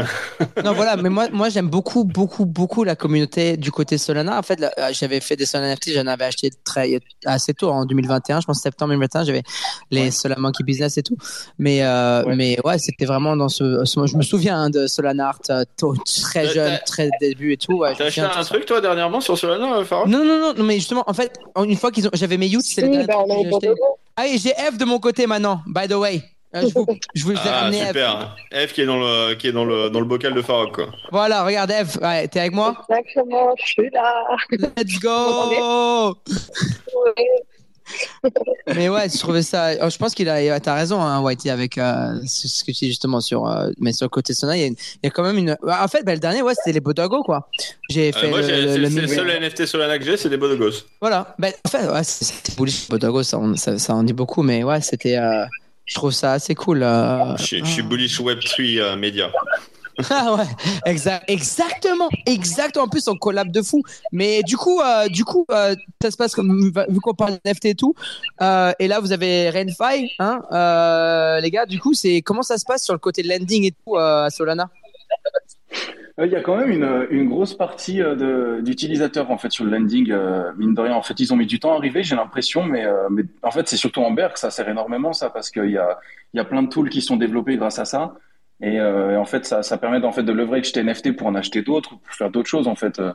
non 0.63 0.73
voilà 0.73 0.95
mais 0.97 1.09
moi 1.09 1.27
moi 1.31 1.49
j'aime 1.49 1.69
beaucoup 1.69 2.03
beaucoup 2.03 2.45
beaucoup 2.45 2.83
la 2.83 2.95
communauté 2.95 3.57
du 3.57 3.71
côté 3.71 3.97
Solana 3.97 4.39
en 4.39 4.41
fait 4.43 4.61
euh, 4.61 4.67
j'avais 4.91 5.19
fait 5.21 5.35
des 5.35 5.45
Solana 5.45 5.73
NFT 5.75 5.93
j'en 5.95 6.07
avais 6.07 6.25
acheté 6.25 6.49
très 6.63 6.99
assez 7.25 7.53
tôt 7.53 7.69
en 7.69 7.85
2021 7.85 8.41
je 8.41 8.45
pense 8.45 8.61
septembre 8.61 8.89
2021 8.91 9.23
j'avais 9.25 9.43
les 9.91 9.99
Ouais. 9.99 10.11
Solana 10.11 10.39
Monkey 10.41 10.63
Business 10.63 10.97
et 10.97 11.03
tout 11.03 11.17
mais 11.57 11.83
euh, 11.83 12.23
Ouais. 12.25 12.35
mais 12.35 12.57
ouais 12.65 12.77
c'était 12.79 13.05
vraiment 13.05 13.28
dans 13.35 13.49
ce, 13.49 13.83
ce- 13.85 14.05
je 14.05 14.15
me 14.17 14.21
souviens 14.21 14.57
hein, 14.63 14.69
de 14.69 14.87
Solana 14.87 15.29
Art 15.29 15.39
euh, 15.49 15.63
tôt- 15.77 15.95
très 16.23 16.47
jeune 16.47 16.79
très 16.85 17.09
début 17.19 17.53
et 17.53 17.57
tout 17.57 17.73
ouais, 17.77 17.93
T'as 17.97 18.05
acheté 18.05 18.21
un 18.21 18.29
tout 18.29 18.37
ça. 18.39 18.43
truc 18.45 18.65
toi 18.65 18.81
dernièrement 18.81 19.21
sur 19.21 19.37
Solana, 19.37 19.77
euh, 19.77 19.85
Farah? 19.85 20.05
Non, 20.07 20.23
non, 20.25 20.39
non, 20.39 20.53
non, 20.57 20.63
mais 20.63 20.75
justement, 20.75 21.03
en 21.07 21.13
fait, 21.13 21.33
une 21.57 21.75
fois 21.77 21.91
qu'ils 21.91 22.07
ont, 22.07 22.11
j'avais 22.13 22.37
mes 22.37 22.47
youths, 22.47 22.63
c'est 22.65 22.81
le 22.81 22.87
Oui, 22.89 23.05
dernier 23.05 23.49
bah. 23.49 23.57
Ah, 24.15 24.27
et 24.27 24.37
j'ai 24.37 24.51
F 24.51 24.77
de 24.77 24.85
mon 24.85 24.99
côté 24.99 25.27
maintenant, 25.27 25.61
by 25.67 25.87
the 25.87 25.93
way. 25.93 26.21
Euh, 26.55 26.61
je 26.67 26.73
vous, 26.73 26.87
je 27.13 27.23
vous 27.25 27.33
ai 27.33 27.37
Ah 27.45 27.59
ramené 27.61 27.77
F. 27.83 27.87
super. 27.87 28.35
F 28.51 28.73
qui 28.73 28.81
est 28.81 28.85
dans 28.87 28.97
le 28.97 29.35
qui 29.35 29.47
est 29.47 29.51
dans 29.51 29.65
le 29.65 29.91
dans 29.91 29.99
le 29.99 30.05
bocal 30.07 30.33
de 30.33 30.41
Farok 30.41 30.73
quoi. 30.73 30.85
Voilà, 31.11 31.43
regarde 31.45 31.71
F. 31.71 31.97
Ouais, 32.01 32.27
t'es 32.27 32.39
avec 32.39 32.53
moi? 32.53 32.75
Exactement, 32.89 33.53
je 33.59 33.65
suis 33.67 33.89
là. 33.91 34.25
Let's 34.75 34.99
go 34.99 36.15
Mais 38.75 38.89
ouais, 38.89 39.09
je 39.09 39.17
trouvais 39.17 39.41
ça. 39.41 39.71
oh, 39.81 39.89
Je 39.89 39.97
pense 39.97 40.13
qu'il 40.13 40.29
a. 40.29 40.59
T'as 40.59 40.75
raison, 40.75 41.01
hein, 41.01 41.21
Whitey, 41.21 41.49
avec 41.49 41.77
euh, 41.77 42.19
ce 42.27 42.63
que 42.63 42.71
tu 42.71 42.85
dis 42.85 42.87
justement 42.87 43.21
sur. 43.21 43.47
euh, 43.47 43.69
mais 43.79 43.93
sur 43.93 44.05
le 44.05 44.09
côté 44.09 44.33
Sona, 44.33 44.57
il 44.57 44.73
y, 44.73 44.75
y 45.03 45.07
a 45.07 45.09
quand 45.09 45.23
même 45.23 45.37
une. 45.37 45.57
En 45.67 45.87
fait, 45.87 46.03
bah, 46.03 46.13
le 46.13 46.19
dernier, 46.19 46.41
ouais, 46.41 46.53
c'était 46.55 46.73
les 46.73 46.79
Botago, 46.79 47.23
quoi. 47.23 47.49
J'ai 47.89 48.09
Euh, 48.09 48.11
fait 48.17 48.29
moi 48.29 48.41
le, 48.41 48.47
seul 49.07 49.29
NFT 49.41 49.65
Solana 49.65 49.97
que 49.97 50.05
j'ai, 50.05 50.17
c'est 50.17 50.29
des 50.29 50.37
Bodogos. 50.37 50.83
Voilà. 51.01 51.35
Ben, 51.39 51.51
en 51.65 51.69
fait, 51.69 51.87
ouais, 51.87 52.03
c'était 52.03 52.53
bullish. 52.55 52.87
Botago, 52.89 53.23
ça, 53.23 53.37
en- 53.37 53.55
ça, 53.55 53.77
ça 53.79 53.93
en 53.95 54.03
dit 54.03 54.13
beaucoup, 54.13 54.43
mais 54.43 54.63
ouais, 54.63 54.81
c'était. 54.81 55.17
je 55.85 55.95
trouve 55.95 56.11
ça 56.11 56.33
assez 56.33 56.53
cool. 56.55 56.79
Je 57.37 57.43
suis- 57.43 57.59
je 57.65 57.69
suis 57.71 57.81
bullish 57.83 58.19
Web3 58.19 58.79
euh, 58.79 58.95
média. 58.95 59.31
Ah 60.09 60.35
ouais, 60.35 60.45
exact, 60.85 61.25
exactement, 61.29 62.09
exactement. 62.25 62.85
En 62.85 62.87
plus, 62.87 63.07
on 63.07 63.15
collab 63.17 63.51
de 63.51 63.61
fou. 63.61 63.83
Mais 64.11 64.41
du 64.43 64.55
coup, 64.55 64.79
euh, 64.79 65.07
du 65.09 65.25
coup, 65.25 65.45
euh, 65.51 65.75
ça 66.01 66.11
se 66.11 66.17
passe 66.17 66.33
comme 66.35 66.71
vu 66.89 66.99
qu'on 67.01 67.13
parle 67.13 67.37
NFT 67.45 67.65
et 67.65 67.75
tout. 67.75 67.93
euh, 68.41 68.71
et 68.79 68.87
là, 68.87 68.99
vous 69.01 69.11
avez 69.11 69.49
Renfi, 69.49 70.09
hein, 70.19 70.41
les 71.41 71.51
gars. 71.51 71.65
Du 71.65 71.79
coup, 71.79 71.93
c'est 71.93 72.21
comment 72.21 72.43
ça 72.43 72.57
se 72.57 72.65
passe 72.65 72.83
sur 72.83 72.93
le 72.93 72.99
côté 72.99 73.23
lending 73.23 73.65
et 73.65 73.71
tout 73.85 73.97
à 73.97 74.29
Solana? 74.29 74.69
Il 76.21 76.29
y 76.29 76.35
a 76.35 76.41
quand 76.41 76.57
même 76.57 76.69
une, 76.71 77.07
une 77.11 77.29
grosse 77.29 77.53
partie 77.53 77.99
de- 77.99 78.59
d'utilisateurs 78.61 79.31
en 79.31 79.37
fait 79.37 79.51
sur 79.51 79.63
le 79.63 79.71
landing, 79.71 80.13
mine 80.57 80.73
de 80.73 80.81
rien. 80.81 80.93
En 80.93 81.01
fait, 81.01 81.17
ils 81.19 81.31
ont 81.33 81.37
mis 81.37 81.45
du 81.45 81.59
temps 81.61 81.71
à 81.73 81.77
arriver, 81.77 82.03
j'ai 82.03 82.15
l'impression, 82.15 82.63
mais, 82.63 82.85
mais 83.09 83.23
en 83.41 83.51
fait, 83.51 83.67
c'est 83.69 83.77
surtout 83.77 84.01
en 84.01 84.11
Berg 84.11 84.35
ça 84.35 84.51
sert 84.51 84.67
énormément 84.67 85.13
ça, 85.13 85.29
parce 85.29 85.49
qu'il 85.49 85.69
y 85.71 85.77
a, 85.77 85.97
y 86.33 86.39
a 86.39 86.43
plein 86.45 86.63
de 86.63 86.67
tools 86.69 86.89
qui 86.89 87.01
sont 87.01 87.15
développés 87.15 87.55
grâce 87.55 87.79
à 87.79 87.85
ça. 87.85 88.15
Et, 88.61 88.79
euh, 88.79 89.17
en 89.19 89.25
fait, 89.25 89.45
ça, 89.45 89.63
ça 89.63 89.77
permet 89.77 90.03
en 90.05 90.11
fait 90.11 90.23
de 90.23 90.31
leverage 90.33 90.71
tes 90.73 90.81
NFT 90.83 91.15
pour 91.15 91.27
en 91.27 91.35
acheter 91.35 91.61
d'autres, 91.61 91.91
pour 91.99 92.13
faire 92.13 92.29
d'autres 92.29 92.49
choses 92.49 92.67
en 92.67 92.75
fait. 92.75 92.99
Euh, 92.99 93.13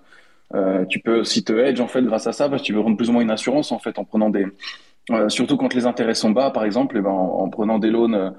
euh, 0.55 0.85
tu 0.87 1.01
peux 1.01 1.19
aussi 1.21 1.45
te 1.45 1.53
hedge 1.53 1.81
en 1.81 1.89
fait 1.89 2.03
grâce 2.03 2.27
à 2.27 2.33
ça, 2.33 2.49
parce 2.49 2.63
que 2.63 2.67
tu 2.67 2.73
veux 2.75 2.81
rendre 2.81 2.97
plus 2.97 3.11
ou 3.11 3.13
moins 3.13 3.23
une 3.23 3.31
assurance 3.31 3.73
en 3.73 3.79
fait 3.79 3.99
en 3.99 4.05
prenant 4.05 4.31
des, 4.31 4.47
euh, 5.11 5.29
surtout 5.29 5.57
quand 5.57 5.75
les 5.75 5.87
intérêts 5.87 6.15
sont 6.15 6.31
bas, 6.31 6.51
par 6.51 6.65
exemple, 6.65 6.97
et 6.99 7.01
ben 7.01 7.11
en, 7.11 7.41
en 7.43 7.49
prenant 7.51 7.79
des 7.79 7.91
loans. 7.91 8.13
euh, 8.15 8.31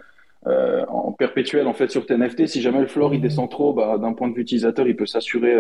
euh, 0.48 0.86
en 0.90 1.12
perpétuel 1.12 1.68
en 1.68 1.74
fait 1.74 1.90
sur 1.90 2.06
tes 2.06 2.16
NFT. 2.16 2.48
Si 2.48 2.62
jamais 2.62 2.80
le 2.80 2.88
floor 2.88 3.14
il 3.16 3.22
descend 3.22 3.50
trop, 3.50 3.74
bah, 3.74 3.98
d'un 3.98 4.14
point 4.14 4.30
de 4.30 4.36
vue 4.36 4.42
utilisateur, 4.44 4.88
il 4.88 4.96
peut 4.96 5.08
s'assurer 5.08 5.56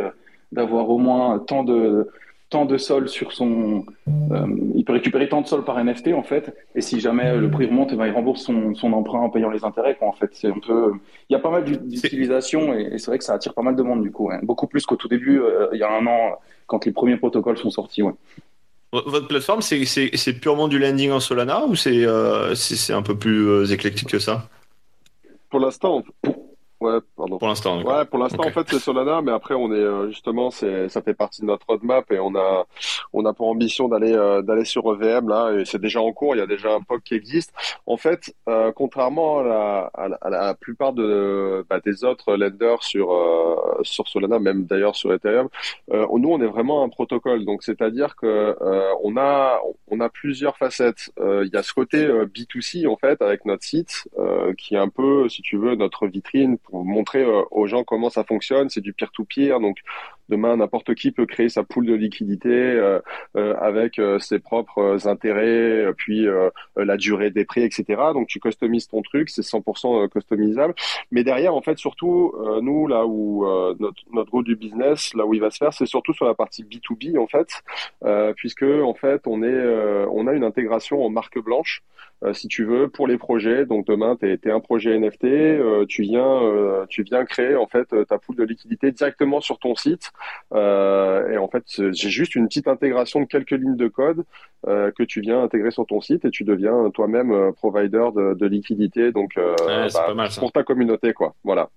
d'avoir 0.51 0.89
au 0.89 0.99
moins 0.99 1.39
tant 1.39 1.63
de 1.63 2.07
tant 2.49 2.65
de 2.65 2.77
sol 2.77 3.09
sur 3.09 3.31
son. 3.31 3.85
euh, 4.31 4.47
il 4.75 4.85
peut 4.85 4.93
récupérer 4.93 5.27
tant 5.27 5.41
de 5.41 5.47
sol 5.47 5.63
par 5.63 5.77
NFT 5.79 6.09
en 6.13 6.23
fait. 6.23 6.55
Et 6.75 6.81
si 6.81 6.99
jamais 6.99 7.27
euh, 7.27 7.39
le 7.39 7.49
prix 7.49 7.65
remonte, 7.65 7.89
eh 7.93 7.95
ben, 7.95 8.05
il 8.07 8.11
rembourse 8.13 8.43
son, 8.43 8.75
son 8.75 8.93
emprunt 8.93 9.19
en 9.19 9.29
payant 9.29 9.49
les 9.49 9.63
intérêts. 9.65 9.95
Quoi, 9.95 10.07
en 10.07 10.13
fait, 10.13 10.29
c'est 10.33 10.47
un 10.49 10.59
peu. 10.65 10.93
Il 11.29 11.33
y 11.33 11.35
a 11.35 11.39
pas 11.39 11.49
mal 11.49 11.63
d'ut- 11.65 11.77
d'utilisation 11.87 12.73
et, 12.73 12.89
et 12.93 12.97
c'est 12.97 13.07
vrai 13.11 13.17
que 13.17 13.23
ça 13.23 13.33
attire 13.33 13.53
pas 13.53 13.63
mal 13.63 13.75
de 13.75 13.83
monde 13.83 14.01
du 14.01 14.11
coup. 14.11 14.27
ouais. 14.27 14.39
Beaucoup 14.43 14.67
plus 14.67 14.85
qu'au 14.85 14.95
tout 14.95 15.07
début, 15.07 15.39
euh, 15.39 15.67
il 15.73 15.79
y 15.79 15.83
a 15.83 15.91
un 15.91 16.05
an, 16.07 16.37
quand 16.67 16.85
les 16.85 16.91
premiers 16.91 17.17
protocoles 17.17 17.57
sont 17.57 17.71
sortis. 17.71 18.03
Ouais. 18.03 18.13
Votre 18.93 19.27
plateforme, 19.27 19.61
c'est 19.61 20.39
purement 20.39 20.67
du 20.69 20.79
landing 20.79 21.11
en 21.11 21.19
Solana 21.19 21.65
ou 21.65 21.75
c'est 21.75 22.05
euh, 22.05 22.53
un 22.89 23.01
peu 23.01 23.17
plus 23.17 23.45
euh, 23.47 23.65
éclectique 23.65 24.07
que 24.09 24.19
ça? 24.19 24.47
Pour 25.49 25.59
l'instant, 25.59 26.03
ouais, 26.85 26.99
pardon. 27.15 27.37
pour 27.37 27.47
l'instant. 27.47 27.81
Ouais, 27.81 28.05
pour 28.05 28.19
l'instant, 28.19 28.45
en 28.45 28.51
fait, 28.51 28.67
c'est 28.69 28.79
Solana, 28.79 29.21
mais 29.21 29.31
après, 29.31 29.55
on 29.55 29.71
est 29.71 29.77
euh, 29.77 30.07
justement, 30.09 30.51
c'est, 30.51 30.89
ça 30.89 31.01
fait 31.01 31.13
partie 31.13 31.41
de 31.41 31.47
notre 31.47 31.65
roadmap 31.67 32.11
et 32.11 32.19
on 32.19 32.35
a, 32.35 32.65
on 33.13 33.25
a 33.25 33.33
pour 33.33 33.47
ambition 33.47 33.87
d'aller, 33.87 34.13
euh, 34.13 34.41
d'aller 34.41 34.65
sur 34.65 34.83
EVM 34.93 35.29
là, 35.29 35.51
et 35.53 35.65
c'est 35.65 35.81
déjà 35.81 36.01
en 36.01 36.11
cours. 36.11 36.35
Il 36.35 36.39
y 36.39 36.41
a 36.41 36.47
déjà 36.47 36.73
un 36.73 36.81
POC 36.81 37.03
qui 37.03 37.13
existe. 37.15 37.53
En 37.85 37.97
fait, 37.97 38.33
euh, 38.47 38.71
contrairement 38.73 39.39
à 39.39 39.43
la, 39.43 39.91
à 39.93 40.07
la, 40.07 40.15
à 40.21 40.29
la 40.29 40.53
plupart 40.53 40.93
de, 40.93 41.65
bah, 41.69 41.79
des 41.83 42.03
autres 42.03 42.35
lenders 42.35 42.83
sur, 42.83 43.13
euh, 43.13 43.55
sur 43.83 44.07
Solana, 44.07 44.39
même 44.39 44.65
d'ailleurs 44.65 44.95
sur 44.95 45.13
Ethereum, 45.13 45.49
euh, 45.91 46.05
nous, 46.17 46.29
on 46.29 46.41
est 46.41 46.47
vraiment 46.47 46.83
un 46.83 46.89
protocole. 46.89 47.45
Donc, 47.45 47.63
c'est-à-dire 47.63 48.15
que 48.15 48.55
euh, 48.61 48.91
on 49.03 49.17
a, 49.17 49.59
on 49.87 49.99
a 49.99 50.09
plusieurs 50.09 50.57
facettes. 50.57 51.11
Euh, 51.19 51.43
Il 51.45 51.53
y 51.53 51.57
a 51.57 51.63
ce 51.63 51.73
côté 51.73 52.05
euh, 52.05 52.25
B2C 52.25 52.87
en 52.87 52.97
fait 52.97 53.21
avec 53.21 53.45
notre 53.45 53.63
site, 53.63 54.07
euh, 54.17 54.53
qui 54.53 54.75
est 54.75 54.79
un 54.79 54.89
peu, 54.89 55.29
si 55.29 55.41
tu 55.41 55.57
veux, 55.57 55.75
notre 55.75 56.07
vitrine 56.07 56.57
pour 56.57 56.74
montrer 56.83 57.23
euh, 57.23 57.43
aux 57.51 57.67
gens 57.67 57.83
comment 57.83 58.09
ça 58.09 58.23
fonctionne. 58.23 58.69
C'est 58.69 58.81
du 58.81 58.93
peer-to-peer, 58.93 59.59
donc 59.59 59.77
demain 60.29 60.57
n'importe 60.57 60.95
qui 60.95 61.11
peut 61.11 61.25
créer 61.25 61.49
sa 61.49 61.63
pool 61.63 61.85
de 61.85 61.93
liquidité 61.93 62.49
euh, 62.49 62.99
euh, 63.35 63.55
avec 63.59 63.99
euh, 63.99 64.19
ses 64.19 64.39
propres 64.39 65.07
intérêts, 65.07 65.91
puis 65.97 66.27
la 66.75 66.97
durée 66.97 67.31
des 67.31 67.45
prix, 67.45 67.63
etc. 67.63 67.85
Donc 68.13 68.27
tu 68.27 68.39
customises 68.39 68.87
ton 68.87 69.01
truc, 69.01 69.29
c'est 69.29 69.41
100% 69.41 70.09
customisable. 70.09 70.73
Mais 71.11 71.23
derrière, 71.23 71.55
en 71.55 71.61
fait, 71.61 71.77
surtout 71.77 72.33
nous 72.61 72.87
là 72.87 73.05
où 73.05 73.45
notre 73.79 74.03
notre 74.11 74.43
du 74.43 74.55
business, 74.55 75.13
là 75.13 75.25
où 75.25 75.33
il 75.33 75.41
va 75.41 75.49
se 75.49 75.57
faire, 75.57 75.73
c'est 75.73 75.85
surtout 75.85 76.13
sur 76.13 76.25
la 76.25 76.33
partie 76.33 76.63
B2B 76.63 77.17
en 77.17 77.27
fait, 77.27 77.49
puisque 78.35 78.63
en 78.63 78.93
fait 78.93 79.21
on 79.25 79.43
est 79.43 80.05
on 80.11 80.27
a 80.27 80.33
une 80.33 80.43
intégration 80.43 81.03
en 81.03 81.09
marque 81.09 81.39
blanche 81.39 81.83
euh, 82.23 82.33
si 82.33 82.47
tu 82.47 82.63
veux, 82.63 82.87
pour 82.87 83.07
les 83.07 83.17
projets. 83.17 83.65
Donc 83.65 83.85
demain, 83.87 84.15
tu 84.15 84.25
es, 84.31 84.51
un 84.51 84.59
projet 84.59 84.97
NFT, 84.97 85.25
euh, 85.25 85.85
tu 85.87 86.03
viens, 86.03 86.41
euh, 86.43 86.85
tu 86.87 87.03
viens 87.03 87.25
créer 87.25 87.55
en 87.55 87.67
fait 87.67 87.93
ta 88.07 88.17
pool 88.17 88.35
de 88.35 88.43
liquidité 88.43 88.91
directement 88.91 89.41
sur 89.41 89.59
ton 89.59 89.75
site. 89.75 90.11
Euh, 90.53 91.29
et 91.31 91.37
en 91.37 91.47
fait, 91.47 91.63
j'ai 91.67 92.09
juste 92.09 92.35
une 92.35 92.47
petite 92.47 92.67
intégration 92.67 93.21
de 93.21 93.25
quelques 93.25 93.51
lignes 93.51 93.77
de 93.77 93.87
code 93.87 94.23
euh, 94.67 94.91
que 94.91 95.03
tu 95.03 95.21
viens 95.21 95.43
intégrer 95.43 95.71
sur 95.71 95.85
ton 95.85 96.01
site 96.01 96.25
et 96.25 96.31
tu 96.31 96.43
deviens 96.43 96.89
toi-même 96.91 97.31
euh, 97.31 97.51
provider 97.51 98.07
de, 98.15 98.33
de 98.33 98.45
liquidité. 98.45 99.11
Donc 99.11 99.33
Ouais, 99.37 99.87
bah, 99.93 100.13
mal 100.13 100.29
pour 100.37 100.51
ta 100.51 100.63
communauté, 100.63 101.13
quoi. 101.13 101.35
Voilà. 101.43 101.69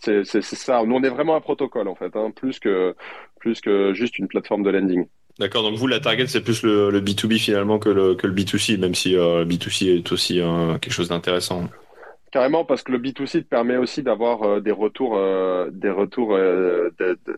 C'est 0.00 0.24
ça. 0.24 0.82
Nous, 0.84 0.94
on 0.94 1.02
est 1.02 1.10
vraiment 1.10 1.36
un 1.36 1.40
protocole 1.40 1.86
en 1.86 1.94
fait, 1.94 2.16
hein, 2.16 2.30
plus 2.34 2.58
que 2.58 2.94
plus 3.38 3.60
que 3.60 3.92
juste 3.92 4.18
une 4.18 4.26
plateforme 4.26 4.62
de 4.62 4.70
lending. 4.70 5.06
D'accord, 5.38 5.62
donc 5.62 5.76
vous, 5.76 5.86
la 5.86 6.00
target, 6.00 6.26
c'est 6.26 6.42
plus 6.42 6.62
le, 6.62 6.90
le 6.90 7.00
B2B 7.00 7.38
finalement 7.38 7.78
que 7.78 7.88
le, 7.88 8.14
que 8.14 8.26
le 8.26 8.34
B2C, 8.34 8.78
même 8.78 8.94
si 8.94 9.16
euh, 9.16 9.40
le 9.40 9.46
B2C 9.46 9.98
est 9.98 10.12
aussi 10.12 10.40
euh, 10.40 10.76
quelque 10.78 10.92
chose 10.92 11.08
d'intéressant. 11.08 11.68
Carrément, 12.32 12.64
parce 12.64 12.82
que 12.82 12.90
le 12.92 12.98
B2C 12.98 13.42
te 13.42 13.48
permet 13.48 13.76
aussi 13.76 14.02
d'avoir 14.02 14.42
euh, 14.42 14.60
des 14.60 14.70
retours, 14.72 15.16
euh, 15.16 15.68
des 15.70 15.90
retours 15.90 16.34
euh, 16.34 16.90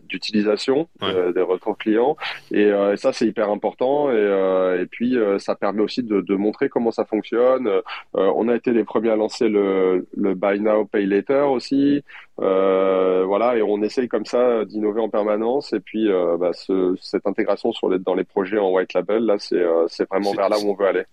d'utilisation, 0.07 0.87
Ouais. 1.01 1.09
euh, 1.13 1.33
des 1.33 1.41
retours 1.41 1.77
clients, 1.77 2.15
et, 2.49 2.65
euh, 2.71 2.93
et 2.93 2.97
ça 2.97 3.11
c'est 3.11 3.27
hyper 3.27 3.49
important. 3.49 4.09
Et, 4.09 4.15
euh, 4.15 4.81
et 4.81 4.85
puis 4.85 5.17
euh, 5.17 5.37
ça 5.37 5.53
permet 5.55 5.81
aussi 5.81 6.01
de, 6.01 6.21
de 6.21 6.35
montrer 6.35 6.69
comment 6.69 6.91
ça 6.91 7.03
fonctionne. 7.03 7.67
Euh, 7.67 7.81
on 8.15 8.47
a 8.47 8.55
été 8.55 8.71
les 8.71 8.85
premiers 8.85 9.09
à 9.09 9.17
lancer 9.17 9.49
le, 9.49 10.07
le 10.15 10.33
Buy 10.33 10.61
Now 10.61 10.85
Pay 10.85 11.05
Later 11.07 11.51
aussi. 11.51 12.01
Euh, 12.39 13.23
voilà, 13.25 13.57
et 13.57 13.61
on 13.61 13.81
essaye 13.81 14.07
comme 14.07 14.25
ça 14.25 14.63
d'innover 14.65 15.01
en 15.01 15.09
permanence. 15.09 15.73
Et 15.73 15.79
puis 15.81 16.09
euh, 16.09 16.37
bah, 16.37 16.51
ce- 16.53 16.95
cette 17.01 17.27
intégration 17.27 17.73
sur 17.73 17.89
les, 17.89 17.99
dans 17.99 18.15
les 18.15 18.23
projets 18.23 18.59
en 18.59 18.71
white 18.71 18.93
label, 18.93 19.25
là 19.25 19.35
c'est 19.39 19.55
euh, 19.61 19.87
vraiment 20.09 20.31
vers 20.33 20.47
là 20.49 20.55
où 20.63 20.69
on 20.69 20.73
veut 20.75 20.87
aller. 20.87 21.03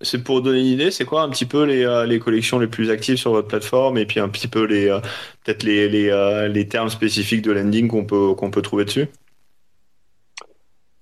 C'est 0.00 0.22
pour 0.22 0.42
donner 0.42 0.60
une 0.60 0.66
idée, 0.66 0.90
c'est 0.92 1.04
quoi 1.04 1.22
un 1.22 1.28
petit 1.28 1.44
peu 1.44 1.64
les, 1.64 1.84
euh, 1.84 2.06
les 2.06 2.20
collections 2.20 2.60
les 2.60 2.68
plus 2.68 2.90
actives 2.90 3.16
sur 3.16 3.32
votre 3.32 3.48
plateforme 3.48 3.98
et 3.98 4.06
puis 4.06 4.20
un 4.20 4.28
petit 4.28 4.46
peu 4.46 4.64
les 4.64 4.88
euh, 4.88 5.00
peut-être 5.44 5.64
les, 5.64 5.88
les, 5.88 6.08
euh, 6.08 6.46
les 6.46 6.68
termes 6.68 6.88
spécifiques 6.88 7.42
de 7.42 7.50
landing 7.50 7.88
qu'on 7.88 8.04
peut 8.04 8.34
qu'on 8.34 8.50
peut 8.50 8.62
trouver 8.62 8.84
dessus? 8.84 9.08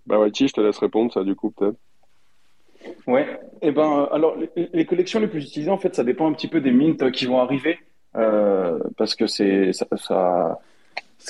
Bah 0.07 0.19
ouais, 0.19 0.31
je 0.35 0.47
te 0.47 0.61
laisse 0.61 0.79
répondre 0.79 1.13
ça 1.13 1.25
du 1.25 1.35
coup 1.35 1.51
peut-être. 1.51 1.77
Ouais, 3.07 3.25
et 3.63 3.69
eh 3.69 3.73
ben 3.73 4.09
alors 4.13 4.37
les, 4.73 4.87
collections 4.87 5.21
les 5.21 5.27
plus 5.27 5.45
utilisées 5.45 5.71
en 5.71 5.79
fait 5.79 5.95
ça 5.95 6.05
dépend 6.05 6.29
un 6.31 6.33
petit 6.33 6.49
peu 6.49 6.61
des 6.61 6.71
mints 6.71 7.11
qui 7.11 7.27
vont 7.27 7.41
arriver 7.41 7.79
euh, 8.17 8.79
parce 8.97 9.15
que 9.15 9.27
c'est 9.27 9.73
ça, 9.73 9.87
ça, 9.97 10.59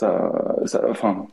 enfin 0.02 1.26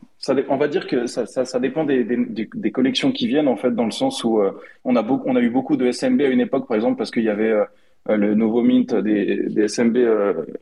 on 0.48 0.56
va 0.56 0.68
dire 0.68 0.86
que 0.86 1.06
ça, 1.06 1.58
dépend 1.60 1.84
des, 1.84 2.70
collections 2.72 3.12
qui 3.12 3.26
viennent 3.26 3.48
en 3.48 3.56
fait 3.56 3.72
dans 3.72 3.84
le 3.84 3.90
sens 3.90 4.24
où 4.24 4.40
euh, 4.40 4.52
on 4.84 4.96
a 4.96 5.40
eu 5.40 5.50
beaucoup 5.50 5.76
de 5.76 5.90
SMB 5.90 6.20
à 6.22 6.28
une 6.28 6.40
époque 6.40 6.66
par 6.66 6.76
exemple 6.76 6.96
parce 6.96 7.10
qu'il 7.10 7.24
y 7.24 7.28
avait 7.28 7.50
euh, 7.50 8.16
le 8.16 8.34
nouveau 8.34 8.62
mint 8.62 8.94
des, 8.94 9.68
SMB 9.68 9.98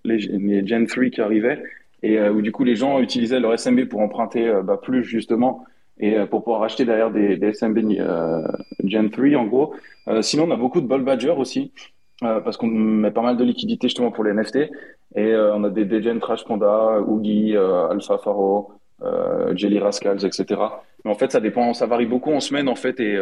les, 0.04 0.66
Gen 0.66 0.86
3 0.86 1.04
qui 1.06 1.20
arrivaient 1.20 1.62
et 2.02 2.20
où 2.20 2.42
du 2.42 2.50
coup 2.50 2.64
les 2.64 2.74
gens 2.74 3.00
utilisaient 3.00 3.40
leur 3.40 3.56
SMB 3.58 3.84
pour 3.84 4.00
emprunter 4.00 4.52
bah, 4.64 4.80
plus 4.82 5.04
justement 5.04 5.64
et 6.02 6.18
euh, 6.18 6.26
pour 6.26 6.44
pouvoir 6.44 6.62
acheter 6.62 6.84
derrière 6.84 7.10
des, 7.10 7.38
SMB 7.52 7.78
euh, 7.98 8.42
Gen 8.84 9.10
3 9.10 9.36
en 9.36 9.46
gros. 9.46 9.74
Euh, 10.08 10.22
sinon, 10.22 10.44
on 10.44 10.50
a 10.50 10.56
beaucoup 10.56 10.80
de 10.80 10.86
Ball 10.86 11.02
Badger 11.02 11.30
aussi 11.30 11.72
parce 12.20 12.56
qu'on 12.56 12.68
met 12.68 13.10
pas 13.10 13.22
mal 13.22 13.36
de 13.36 13.44
liquidités 13.44 13.88
justement 13.88 14.12
pour 14.12 14.24
les 14.24 14.32
NFT 14.32 14.70
et 15.16 15.34
on 15.34 15.64
a 15.64 15.70
des, 15.70 16.02
Gen 16.02 16.20
Trash 16.20 16.44
Panda, 16.44 17.00
Oogie, 17.00 17.56
Alpha 17.56 18.18
Faro, 18.18 18.72
Jelly 19.54 19.78
Rascals, 19.78 20.24
etc. 20.24 20.60
Mais 21.04 21.10
en 21.10 21.14
fait, 21.14 21.32
ça 21.32 21.40
dépend, 21.40 21.74
ça 21.74 21.86
varie 21.86 22.06
beaucoup 22.06 22.32
en 22.32 22.40
semaine 22.40 22.68
en 22.68 22.76
fait 22.76 23.00
et 23.00 23.18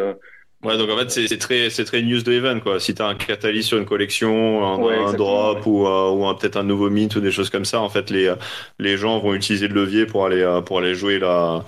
Ouais, 0.63 0.77
donc 0.77 0.91
en 0.91 0.97
fait, 0.97 1.09
c'est 1.09 1.37
très, 1.39 1.69
très 1.69 2.03
news 2.03 2.21
driven, 2.21 2.61
quoi. 2.61 2.79
Si 2.79 2.93
tu 2.93 3.01
as 3.01 3.07
un 3.07 3.15
catalyse 3.15 3.65
sur 3.65 3.79
une 3.79 3.85
collection, 3.85 4.63
un, 4.63 5.13
drop 5.13 5.65
ou, 5.65 5.87
ou 5.87 6.35
peut-être 6.35 6.57
un 6.57 6.63
nouveau 6.63 6.91
mint 6.91 7.15
ou 7.15 7.19
des 7.19 7.31
choses 7.31 7.49
comme 7.49 7.65
ça, 7.65 7.81
en 7.81 7.89
fait, 7.89 8.11
les, 8.11 8.31
les 8.77 8.95
gens 8.95 9.17
vont 9.19 9.33
utiliser 9.33 9.67
le 9.67 9.73
levier 9.73 10.05
pour 10.05 10.25
aller, 10.25 10.61
pour 10.67 10.77
aller 10.77 10.93
jouer 10.93 11.17
la, 11.17 11.65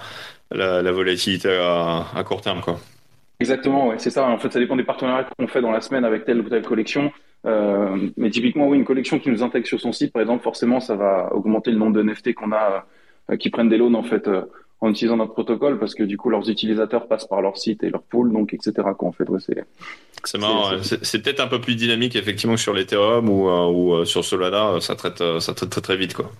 la, 0.51 0.91
volatilité 0.91 1.49
à, 1.49 2.23
court 2.23 2.41
terme. 2.41 2.61
Quoi. 2.61 2.79
Exactement, 3.43 3.89
ouais, 3.89 3.95
c'est 3.97 4.09
ça. 4.09 4.25
En 4.25 4.37
fait, 4.37 4.53
ça 4.53 4.59
dépend 4.59 4.77
des 4.77 4.85
partenariats 4.85 5.27
qu'on 5.37 5.47
fait 5.47 5.59
dans 5.59 5.71
la 5.71 5.81
semaine 5.81 6.05
avec 6.05 6.23
telle 6.23 6.39
ou 6.39 6.47
telle 6.47 6.63
collection. 6.63 7.11
Euh, 7.45 8.09
mais 8.15 8.29
typiquement, 8.29 8.69
oui, 8.69 8.77
une 8.77 8.85
collection 8.85 9.19
qui 9.19 9.29
nous 9.29 9.43
intègre 9.43 9.67
sur 9.67 9.81
son 9.81 9.91
site, 9.91 10.13
par 10.13 10.21
exemple, 10.21 10.43
forcément, 10.43 10.79
ça 10.79 10.95
va 10.95 11.29
augmenter 11.33 11.69
le 11.71 11.77
nombre 11.77 11.91
de 11.91 12.03
NFT 12.03 12.35
qu'on 12.35 12.53
a 12.53 12.85
euh, 13.29 13.35
qui 13.35 13.49
prennent 13.49 13.67
des 13.67 13.77
loans 13.77 13.95
en 13.95 14.03
fait 14.03 14.29
euh, 14.29 14.43
en 14.79 14.91
utilisant 14.91 15.17
notre 15.17 15.33
protocole, 15.33 15.77
parce 15.77 15.93
que 15.93 16.03
du 16.03 16.15
coup, 16.15 16.29
leurs 16.29 16.49
utilisateurs 16.49 17.09
passent 17.09 17.27
par 17.27 17.41
leur 17.41 17.57
site 17.57 17.83
et 17.83 17.89
leur 17.89 18.03
pool, 18.03 18.31
donc 18.31 18.53
etc. 18.53 18.71
Quoi, 18.97 19.09
en 19.09 19.11
fait, 19.11 19.27
ouais, 19.29 19.41
c'est. 19.41 19.65
C'est 20.23 20.37
marrant. 20.37 20.77
C'est 20.81 21.21
peut-être 21.21 21.41
un 21.41 21.47
peu 21.47 21.59
plus 21.59 21.75
dynamique 21.75 22.15
effectivement 22.15 22.55
sur 22.55 22.73
l'Ethereum 22.73 23.27
ou, 23.27 23.49
ou 23.49 24.05
sur 24.05 24.23
Solana, 24.23 24.79
ça 24.79 24.95
traite, 24.95 25.21
ça 25.39 25.53
traite 25.53 25.69
très 25.69 25.81
très 25.81 25.97
vite 25.97 26.13
quoi. 26.13 26.31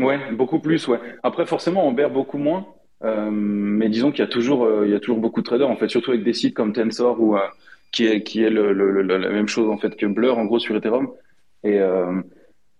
Ouais, 0.00 0.18
beaucoup 0.32 0.58
plus. 0.58 0.88
Ouais. 0.88 0.98
Après, 1.22 1.46
forcément, 1.46 1.86
on 1.86 1.92
bear 1.92 2.10
beaucoup 2.10 2.38
moins. 2.38 2.66
Euh, 3.02 3.30
mais 3.30 3.88
disons 3.88 4.10
qu'il 4.10 4.20
y 4.20 4.28
a 4.28 4.30
toujours, 4.30 4.64
euh, 4.64 4.86
il 4.86 4.92
y 4.92 4.94
a 4.94 5.00
toujours 5.00 5.18
beaucoup 5.18 5.40
de 5.40 5.46
traders 5.46 5.70
en 5.70 5.76
fait, 5.76 5.88
surtout 5.88 6.10
avec 6.10 6.22
des 6.22 6.34
sites 6.34 6.54
comme 6.54 6.72
Tensor 6.72 7.20
ou 7.20 7.36
euh, 7.36 7.40
qui 7.92 8.06
est 8.06 8.22
qui 8.22 8.42
est 8.42 8.50
la 8.50 9.18
même 9.30 9.48
chose 9.48 9.68
en 9.70 9.78
fait 9.78 9.96
que 9.96 10.06
Blur 10.06 10.38
en 10.38 10.44
gros 10.44 10.58
sur 10.58 10.76
Ethereum. 10.76 11.10
Et 11.64 11.80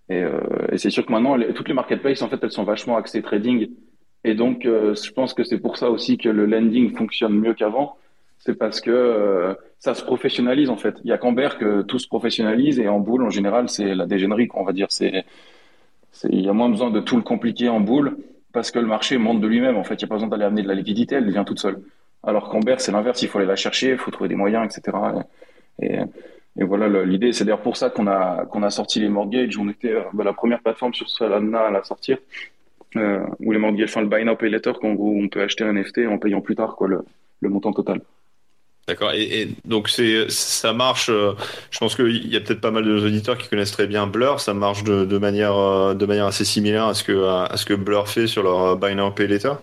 et, 0.09 0.79
c'est 0.79 0.91
sûr 0.91 1.07
que 1.07 1.13
maintenant 1.13 1.37
toutes 1.55 1.69
les 1.69 1.75
marketplaces 1.75 2.23
en 2.23 2.29
fait 2.29 2.39
elles 2.43 2.51
sont 2.51 2.65
vachement 2.65 2.97
axées 2.97 3.23
trading. 3.23 3.69
Et 4.25 4.35
donc 4.35 4.63
je 4.65 5.11
pense 5.13 5.35
que 5.35 5.45
c'est 5.45 5.59
pour 5.59 5.77
ça 5.79 5.91
aussi 5.91 6.19
que 6.19 6.29
le 6.29 6.47
lending 6.47 6.97
fonctionne 6.97 7.35
mieux 7.35 7.55
qu'avant. 7.55 7.97
C'est 8.39 8.55
parce 8.55 8.81
que 8.81 9.57
ça 9.79 9.95
se 9.95 10.05
professionnalise 10.05 10.71
en 10.71 10.77
fait. 10.77 10.95
Il 11.05 11.11
y 11.11 11.13
a 11.13 11.19
qu'en 11.19 11.35
que 11.35 11.83
tout 11.83 11.99
se 11.99 12.09
professionnalise 12.09 12.79
et 12.79 12.89
en 12.89 13.01
boule 13.01 13.25
en 13.25 13.31
général 13.31 13.69
c'est 13.69 13.95
la 13.95 14.07
dégénérie 14.07 14.49
on 14.55 14.65
va 14.65 14.73
dire. 14.73 14.87
C'est 14.91 15.25
il 16.29 16.41
y 16.41 16.49
a 16.49 16.53
moins 16.53 16.69
besoin 16.69 16.91
de 16.91 17.01
tout 17.01 17.17
le 17.17 17.23
compliquer 17.23 17.69
en 17.69 17.81
boule 17.81 18.17
parce 18.53 18.71
que 18.71 18.79
le 18.79 18.87
marché 18.87 19.19
monte 19.19 19.41
de 19.41 19.47
lui-même. 19.47 19.77
En 19.77 19.85
fait, 19.85 19.95
il 19.95 19.99
n'y 19.99 20.05
a 20.05 20.09
pas 20.09 20.15
besoin 20.17 20.29
d'aller 20.29 20.45
amener 20.45 20.63
de 20.63 20.69
la 20.69 20.75
liquidité, 20.75 21.17
elle 21.17 21.31
vient 21.31 21.45
toute 21.45 21.61
seule. 21.61 21.81
Alors 22.23 22.49
qu'en 22.51 22.61
c'est 22.79 22.93
l'inverse, 22.93 23.23
il 23.23 23.29
faut 23.29 23.39
aller 23.39 23.47
la 23.47 23.57
chercher, 23.57 23.91
il 23.91 23.99
faut 23.99 24.11
trouver 24.11 24.29
des 24.29 24.35
moyens, 24.37 24.67
etc. 24.67 24.97
Et, 25.83 25.99
voilà, 26.57 27.05
l'idée, 27.05 27.33
c'est 27.33 27.45
d'ailleurs 27.45 27.63
pour 27.63 27.77
ça 27.77 27.89
qu'on 27.89 28.07
a, 28.07 28.47
a 28.53 28.71
sorti 28.71 29.01
les 29.01 29.09
mortgages. 29.09 29.57
On 29.57 29.69
était 29.69 29.93
euh, 29.93 30.03
bah, 30.13 30.25
la 30.25 30.35
première 30.35 30.61
plateforme 30.61 30.93
sur 30.93 31.09
Solana 31.09 31.61
à 31.61 31.71
la 31.71 31.83
sortir, 31.83 32.19
euh, 32.97 33.25
où 33.39 33.53
les 33.53 33.59
mortgages, 33.59 33.89
enfin 33.91 34.03
le 34.03 34.09
buy 34.09 34.25
now 34.25 34.37
pay 34.37 34.51
later, 34.51 34.73
qu'en 34.79 34.93
gros, 34.93 35.15
on 35.17 35.29
peut 35.29 35.41
acheter 35.41 35.65
un 35.65 35.73
NFT 35.73 36.01
en 36.09 36.19
payant 36.19 36.43
plus 36.43 36.57
tard 36.57 36.77
quoi, 36.77 36.89
le 36.89 37.49
montant 37.49 37.73
total. 37.73 38.03
D'accord. 38.89 39.13
Et, 39.15 39.49
donc 39.65 39.89
c'est 39.89 40.31
ça 40.31 40.73
marche. 40.73 41.11
Euh, 41.11 41.33
je 41.71 41.79
pense 41.79 41.95
qu'il 41.95 42.27
y 42.27 42.37
a 42.37 42.41
peut-être 42.41 42.61
pas 42.61 42.71
mal 42.71 42.85
de 42.85 43.07
auditeurs 43.07 43.39
qui 43.39 43.49
connaissent 43.49 43.71
très 43.73 43.87
bien 43.87 44.07
Blur. 44.07 44.41
Ça 44.41 44.55
marche 44.55 44.83
de, 44.83 45.05
de 45.05 45.19
manière 45.19 45.57
euh, 45.57 45.95
de 45.95 46.07
manière 46.07 46.27
assez 46.27 46.45
similaire 46.45 46.87
à 46.87 46.95
ce 46.95 47.05
que 47.05 47.25
à 47.25 47.57
ce 47.57 47.65
que 47.65 47.75
Blur 47.75 48.09
fait 48.09 48.27
sur 48.27 48.43
leur 48.43 48.61
euh, 48.65 48.77
Buy 48.77 48.95
Now 48.95 49.13
Pay 49.13 49.29
Later. 49.29 49.55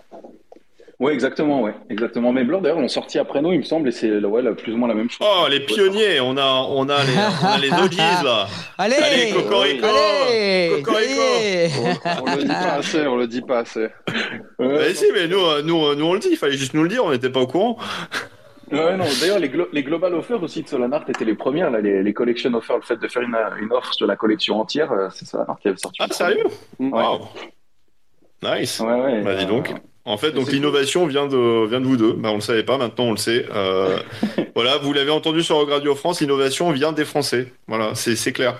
Oui, 1.00 1.12
exactement, 1.12 1.62
ouais, 1.62 1.74
exactement. 1.90 2.32
Mais 2.32 2.42
Blur 2.42 2.60
d'ailleurs 2.60 2.80
l'ont 2.80 2.88
sorti 2.88 3.20
après 3.20 3.40
nous, 3.40 3.52
il 3.52 3.58
me 3.58 3.64
semble, 3.64 3.88
et 3.88 3.92
c'est 3.92 4.10
ouais, 4.18 4.54
plus 4.54 4.72
ou 4.72 4.78
moins 4.78 4.88
la 4.88 4.94
même 4.94 5.08
chose. 5.08 5.20
Oh, 5.30 5.46
les 5.48 5.60
pionniers, 5.60 6.20
on 6.20 6.36
a 6.36 6.66
on 6.68 6.88
a 6.88 7.04
les 7.04 7.12
on 7.42 7.46
a 7.46 7.58
les 7.58 7.68
là. 7.68 8.48
allez, 8.78 8.96
allez, 8.96 9.30
Cocorico, 9.30 9.86
allez, 9.86 10.82
Cocorico. 10.82 11.20
On, 12.24 12.32
on, 12.32 12.36
le 12.36 12.42
dit 12.42 12.48
pas 12.48 12.72
assez, 12.72 13.06
on 13.06 13.16
le 13.16 13.26
dit 13.26 13.42
pas 13.42 13.58
assez. 13.58 13.88
mais 14.58 14.94
si, 14.94 15.04
mais 15.12 15.28
nous 15.28 15.62
nous 15.62 15.94
nous 15.94 16.04
on 16.06 16.14
le 16.14 16.18
dit, 16.18 16.28
il 16.32 16.36
fallait 16.36 16.56
juste 16.56 16.74
nous 16.74 16.82
le 16.82 16.88
dire, 16.88 17.04
on 17.04 17.10
n'était 17.12 17.30
pas 17.30 17.40
au 17.40 17.46
courant. 17.46 17.76
Ouais, 18.70 18.96
non. 18.96 19.04
D'ailleurs, 19.20 19.38
les, 19.38 19.50
les, 19.72 19.82
global 19.82 20.14
offers 20.14 20.42
aussi 20.42 20.62
de 20.62 20.68
Solanart 20.68 21.04
étaient 21.08 21.24
les 21.24 21.34
premières, 21.34 21.70
là, 21.70 21.80
les, 21.80 22.02
les 22.02 22.12
collection 22.12 22.52
offers, 22.54 22.76
le 22.76 22.82
fait 22.82 22.96
de 22.96 23.08
faire 23.08 23.22
une, 23.22 23.36
une 23.60 23.72
offre 23.72 23.94
sur 23.94 24.06
la 24.06 24.16
collection 24.16 24.60
entière, 24.60 24.92
euh, 24.92 25.08
c'est 25.12 25.26
Solanart 25.26 25.58
qui 25.60 25.68
avait 25.68 25.76
sorti. 25.76 25.98
Ah, 26.00 26.08
sérieux 26.10 26.44
Wow. 26.78 27.28
Nice. 28.42 28.80
Ouais, 28.80 29.00
ouais. 29.00 29.22
Bah, 29.22 29.34
dis 29.34 29.46
donc. 29.46 29.72
En 30.04 30.16
fait, 30.16 30.32
donc 30.32 30.50
l'innovation 30.50 31.06
vient 31.06 31.26
de 31.26 31.66
vient 31.66 31.82
de 31.82 31.86
vous 31.86 31.98
deux. 31.98 32.14
Bah, 32.14 32.30
on 32.32 32.36
le 32.36 32.40
savait 32.40 32.62
pas, 32.62 32.78
maintenant 32.78 33.04
on 33.06 33.10
le 33.10 33.18
sait. 33.18 33.44
Euh, 33.54 33.98
voilà, 34.54 34.78
vous 34.78 34.94
l'avez 34.94 35.10
entendu 35.10 35.42
sur 35.42 35.68
Radio 35.68 35.94
France, 35.94 36.22
l'innovation 36.22 36.70
vient 36.70 36.92
des 36.92 37.04
Français. 37.04 37.52
Voilà, 37.66 37.94
c'est 37.94 38.32
clair. 38.32 38.58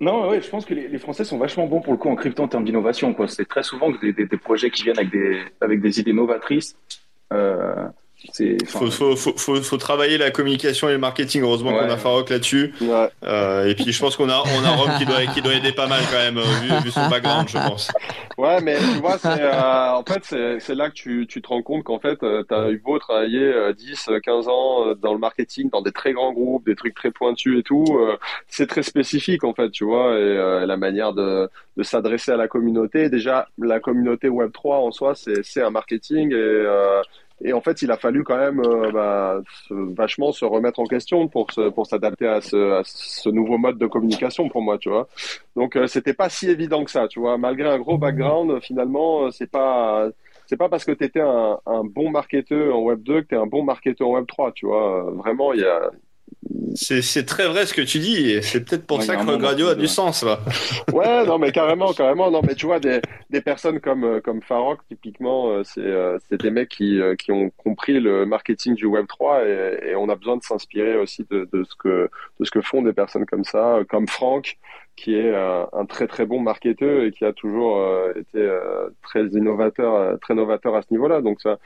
Non, 0.00 0.30
ouais, 0.30 0.40
je 0.40 0.48
pense 0.48 0.64
que 0.64 0.72
les, 0.72 0.88
les, 0.88 0.98
Français 0.98 1.24
sont 1.24 1.38
vachement 1.38 1.66
bons 1.66 1.80
pour 1.80 1.92
le 1.92 1.98
coup 1.98 2.08
en 2.08 2.14
crypto 2.14 2.42
en 2.42 2.48
termes 2.48 2.64
d'innovation. 2.64 3.14
C'est 3.26 3.48
très 3.48 3.64
souvent 3.64 3.90
des, 3.90 4.12
des, 4.12 4.26
des, 4.26 4.36
projets 4.38 4.70
qui 4.70 4.84
viennent 4.84 4.98
avec 4.98 5.10
des 5.10 5.40
avec 5.60 5.82
des 5.82 6.00
idées 6.00 6.12
novatrices. 6.12 6.76
Euh, 7.32 7.88
il 8.40 8.66
faut, 8.66 8.90
faut, 8.90 9.16
faut, 9.16 9.62
faut, 9.62 9.76
travailler 9.76 10.18
la 10.18 10.30
communication 10.30 10.88
et 10.88 10.92
le 10.92 10.98
marketing. 10.98 11.42
Heureusement 11.42 11.70
qu'on 11.70 11.88
a 11.88 11.96
Farok 11.96 12.30
là-dessus. 12.30 12.74
Ouais. 12.80 13.08
Euh, 13.24 13.68
et 13.68 13.74
puis 13.74 13.92
je 13.92 14.00
pense 14.00 14.16
qu'on 14.16 14.28
a, 14.28 14.42
on 14.58 14.64
a 14.64 14.70
Rome 14.70 14.90
qui 14.98 15.06
doit, 15.06 15.24
qui 15.26 15.40
doit 15.40 15.54
aider 15.54 15.72
pas 15.72 15.86
mal 15.86 16.00
quand 16.10 16.18
même, 16.18 16.38
vu, 16.38 16.84
vu 16.84 16.90
son 16.90 17.08
background, 17.10 17.48
je 17.48 17.58
pense. 17.58 17.88
Ouais, 18.36 18.60
mais 18.60 18.76
tu 18.76 19.00
vois, 19.00 19.18
c'est, 19.18 19.40
euh, 19.40 19.92
en 19.94 20.04
fait, 20.04 20.22
c'est 20.60 20.74
là 20.74 20.90
que 20.90 20.94
tu, 20.94 21.26
tu 21.28 21.42
te 21.42 21.48
rends 21.48 21.62
compte 21.62 21.84
qu'en 21.84 21.98
fait, 21.98 22.22
euh, 22.22 22.44
tu 22.48 22.54
as 22.54 22.70
eu 22.70 22.78
beau 22.78 22.98
travailler 22.98 23.72
10, 23.76 24.08
euh, 24.08 24.20
15 24.20 24.48
ans 24.48 24.94
dans 24.94 25.12
le 25.12 25.18
marketing, 25.18 25.70
dans 25.70 25.82
des 25.82 25.92
très 25.92 26.12
grands 26.12 26.32
groupes, 26.32 26.64
des 26.64 26.76
trucs 26.76 26.94
très 26.94 27.10
pointus 27.10 27.58
et 27.58 27.62
tout. 27.62 27.84
c'est 28.46 28.66
très 28.66 28.82
spécifique 28.82 29.44
en 29.44 29.54
fait, 29.54 29.70
tu 29.70 29.84
vois, 29.84 30.16
et 30.18 30.66
la 30.66 30.76
manière 30.76 31.12
de, 31.12 31.50
de 31.76 31.82
s'adresser 31.82 32.30
à 32.32 32.36
la 32.36 32.48
communauté. 32.48 33.08
Déjà, 33.08 33.48
la 33.58 33.80
communauté 33.80 34.28
Web3 34.28 34.86
en 34.86 34.90
soi, 34.92 35.14
c'est 35.14 35.62
un 35.62 35.70
marketing 35.70 36.32
et 36.32 36.66
et 37.44 37.52
en 37.52 37.60
fait, 37.60 37.82
il 37.82 37.90
a 37.90 37.96
fallu 37.96 38.24
quand 38.24 38.36
même 38.36 38.60
euh, 38.60 38.90
bah, 38.90 39.40
vachement 39.70 40.32
se 40.32 40.44
remettre 40.44 40.80
en 40.80 40.84
question 40.84 41.28
pour 41.28 41.50
se, 41.52 41.68
pour 41.70 41.86
s'adapter 41.86 42.26
à 42.26 42.40
ce, 42.40 42.80
à 42.80 42.82
ce 42.84 43.28
nouveau 43.28 43.58
mode 43.58 43.78
de 43.78 43.86
communication 43.86 44.48
pour 44.48 44.62
moi, 44.62 44.78
tu 44.78 44.88
vois. 44.88 45.08
Donc 45.54 45.76
euh, 45.76 45.86
c'était 45.86 46.14
pas 46.14 46.28
si 46.28 46.48
évident 46.50 46.84
que 46.84 46.90
ça, 46.90 47.06
tu 47.06 47.20
vois. 47.20 47.38
Malgré 47.38 47.68
un 47.68 47.78
gros 47.78 47.96
background, 47.98 48.60
finalement, 48.60 49.26
euh, 49.26 49.30
c'est 49.30 49.50
pas 49.50 50.08
c'est 50.46 50.56
pas 50.56 50.68
parce 50.68 50.84
que 50.84 50.92
tu 50.92 51.04
étais 51.04 51.20
un, 51.20 51.58
un, 51.66 51.84
bon 51.84 52.10
marketeur 52.10 52.74
en 52.76 52.80
Web 52.80 53.02
2 53.02 53.22
que 53.22 53.26
tu 53.28 53.34
es 53.34 53.38
un 53.38 53.46
bon 53.46 53.62
marketeur 53.62 54.08
en 54.08 54.14
Web 54.14 54.26
3, 54.26 54.52
tu 54.52 54.66
vois. 54.66 55.10
Vraiment, 55.12 55.52
il 55.52 55.60
y 55.60 55.64
a, 55.64 55.90
c'est 56.74 57.26
très 57.26 57.48
vrai 57.48 57.66
ce 57.66 57.74
que 57.74 57.82
tu 57.82 57.98
dis, 57.98 58.30
et 58.30 58.42
c'est 58.42 58.64
peut-être 58.64 58.86
pour 58.86 59.02
ça 59.02 59.16
que 59.16 59.36
Gradio 59.36 59.68
a 59.68 59.74
du 59.74 59.88
sens 59.88 60.22
là. 60.22 60.38
ouais, 60.92 61.26
non, 61.26 61.38
mais 61.38 61.50
carrément, 61.50 61.92
carrément, 61.92 62.30
non, 62.30 62.40
mais 62.46 62.54
tu 62.54 62.66
vois 62.66 62.78
des, 62.78 63.00
des 63.30 63.40
personnes 63.40 63.80
comme 63.80 64.04
euh, 64.04 64.20
comme 64.20 64.42
Farok, 64.42 64.80
typiquement, 64.88 65.50
euh, 65.50 65.62
c'est 65.64 65.80
euh, 65.80 66.18
c'est 66.28 66.40
des 66.40 66.50
mecs 66.50 66.68
qui 66.68 67.00
qui 67.18 67.32
ont 67.32 67.50
compris 67.56 68.00
le 68.00 68.26
marketing 68.26 68.74
du 68.74 68.86
Web 68.86 69.06
3 69.08 69.44
et, 69.44 69.78
et 69.88 69.96
on 69.96 70.08
a 70.08 70.14
besoin 70.14 70.36
de 70.36 70.42
s'inspirer 70.42 70.96
aussi 70.96 71.26
de, 71.30 71.48
de 71.52 71.64
ce 71.64 71.74
que 71.76 72.10
de 72.38 72.44
ce 72.44 72.50
que 72.50 72.60
font 72.60 72.82
des 72.82 72.92
personnes 72.92 73.26
comme 73.26 73.44
ça, 73.44 73.80
comme 73.88 74.06
Franck, 74.06 74.58
qui 74.96 75.14
est 75.14 75.34
un 75.34 75.86
très 75.86 76.06
très 76.06 76.26
bon 76.26 76.40
marketeur 76.40 77.02
et 77.02 77.10
qui 77.10 77.24
a 77.24 77.32
toujours 77.32 77.84
été 78.16 78.48
très 79.02 79.24
innovateur, 79.26 80.18
très 80.20 80.34
novateur 80.34 80.74
à 80.74 80.82
ce 80.82 80.88
niveau-là. 80.90 81.20
Donc 81.20 81.40
ça, 81.40 81.58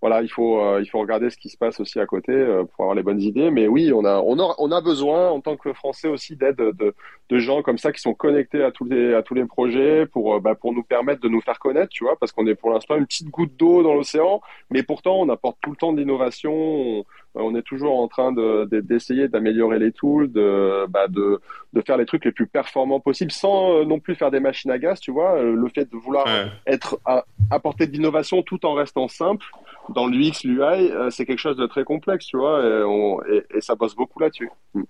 voilà, 0.00 0.22
il 0.22 0.28
faut 0.28 0.60
euh, 0.60 0.80
il 0.80 0.86
faut 0.88 1.00
regarder 1.00 1.28
ce 1.28 1.36
qui 1.36 1.48
se 1.48 1.56
passe 1.56 1.80
aussi 1.80 1.98
à 1.98 2.06
côté 2.06 2.30
euh, 2.32 2.64
pour 2.64 2.84
avoir 2.84 2.94
les 2.94 3.02
bonnes 3.02 3.20
idées. 3.20 3.50
Mais 3.50 3.66
oui, 3.66 3.92
on 3.92 4.04
a 4.04 4.20
on 4.20 4.38
a 4.38 4.54
on 4.58 4.70
a 4.70 4.80
besoin 4.80 5.30
en 5.30 5.40
tant 5.40 5.56
que 5.56 5.72
Français 5.72 6.08
aussi 6.08 6.36
d'aide 6.36 6.56
de, 6.56 6.94
de 7.28 7.38
gens 7.38 7.62
comme 7.62 7.78
ça 7.78 7.92
qui 7.92 8.00
sont 8.00 8.14
connectés 8.14 8.62
à 8.62 8.70
tous 8.70 8.84
les 8.84 9.14
à 9.14 9.22
tous 9.22 9.34
les 9.34 9.44
projets 9.44 10.06
pour 10.06 10.34
euh, 10.36 10.40
bah, 10.40 10.54
pour 10.54 10.72
nous 10.72 10.84
permettre 10.84 11.20
de 11.20 11.28
nous 11.28 11.40
faire 11.40 11.58
connaître, 11.58 11.88
tu 11.88 12.04
vois, 12.04 12.16
parce 12.16 12.30
qu'on 12.30 12.46
est 12.46 12.54
pour 12.54 12.70
l'instant 12.70 12.96
une 12.96 13.06
petite 13.06 13.28
goutte 13.30 13.56
d'eau 13.56 13.82
dans 13.82 13.94
l'océan, 13.94 14.40
mais 14.70 14.84
pourtant 14.84 15.16
on 15.20 15.28
apporte 15.30 15.58
tout 15.60 15.70
le 15.70 15.76
temps 15.76 15.92
de 15.92 15.98
l'innovation. 15.98 16.52
on 16.52 17.04
est 17.54 17.62
toujours 17.62 17.98
en 17.98 18.08
train 18.08 18.32
de 18.32 18.68
d'essayer 18.80 19.28
d'améliorer 19.28 19.78
les 19.78 19.92
tools, 19.92 20.30
de, 20.32 20.86
bah, 20.88 21.08
de 21.08 21.40
de 21.72 21.80
faire 21.80 21.96
les 21.96 22.06
trucs 22.06 22.24
les 22.24 22.32
plus 22.32 22.46
performants 22.46 23.00
possibles, 23.00 23.32
sans 23.32 23.84
non 23.84 24.00
plus 24.00 24.14
faire 24.14 24.30
des 24.30 24.40
machines 24.40 24.70
à 24.70 24.78
gaz. 24.78 25.00
Tu 25.00 25.10
vois, 25.10 25.42
le 25.42 25.68
fait 25.68 25.90
de 25.90 25.96
vouloir 25.96 26.26
être 26.66 26.98
à, 27.04 27.24
apporter 27.50 27.86
de 27.86 27.92
l'innovation 27.92 28.42
tout 28.42 28.64
en 28.66 28.74
restant 28.74 29.08
simple 29.08 29.46
dans 29.88 30.06
l'UX, 30.06 30.44
l'UI, 30.44 30.90
c'est 31.10 31.26
quelque 31.26 31.38
chose 31.38 31.56
de 31.56 31.66
très 31.66 31.84
complexe, 31.84 32.26
tu 32.26 32.36
vois, 32.36 32.62
et, 33.30 33.56
et 33.56 33.60
ça 33.60 33.74
bosse 33.74 33.94
beaucoup 33.94 34.20
là-dessus. 34.20 34.50
Mm. 34.74 34.82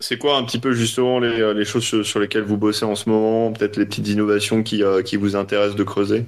C'est 0.00 0.18
quoi 0.18 0.36
un 0.36 0.44
petit 0.44 0.58
peu 0.58 0.72
justement 0.72 1.18
les, 1.18 1.40
euh, 1.40 1.54
les, 1.54 1.64
choses 1.64 2.02
sur, 2.02 2.18
lesquelles 2.18 2.42
vous 2.42 2.56
bossez 2.56 2.84
en 2.84 2.94
ce 2.94 3.08
moment? 3.08 3.52
Peut-être 3.52 3.76
les 3.76 3.86
petites 3.86 4.08
innovations 4.08 4.62
qui, 4.62 4.82
euh, 4.82 5.02
qui 5.02 5.16
vous 5.16 5.36
intéressent 5.36 5.76
de 5.76 5.84
creuser? 5.84 6.26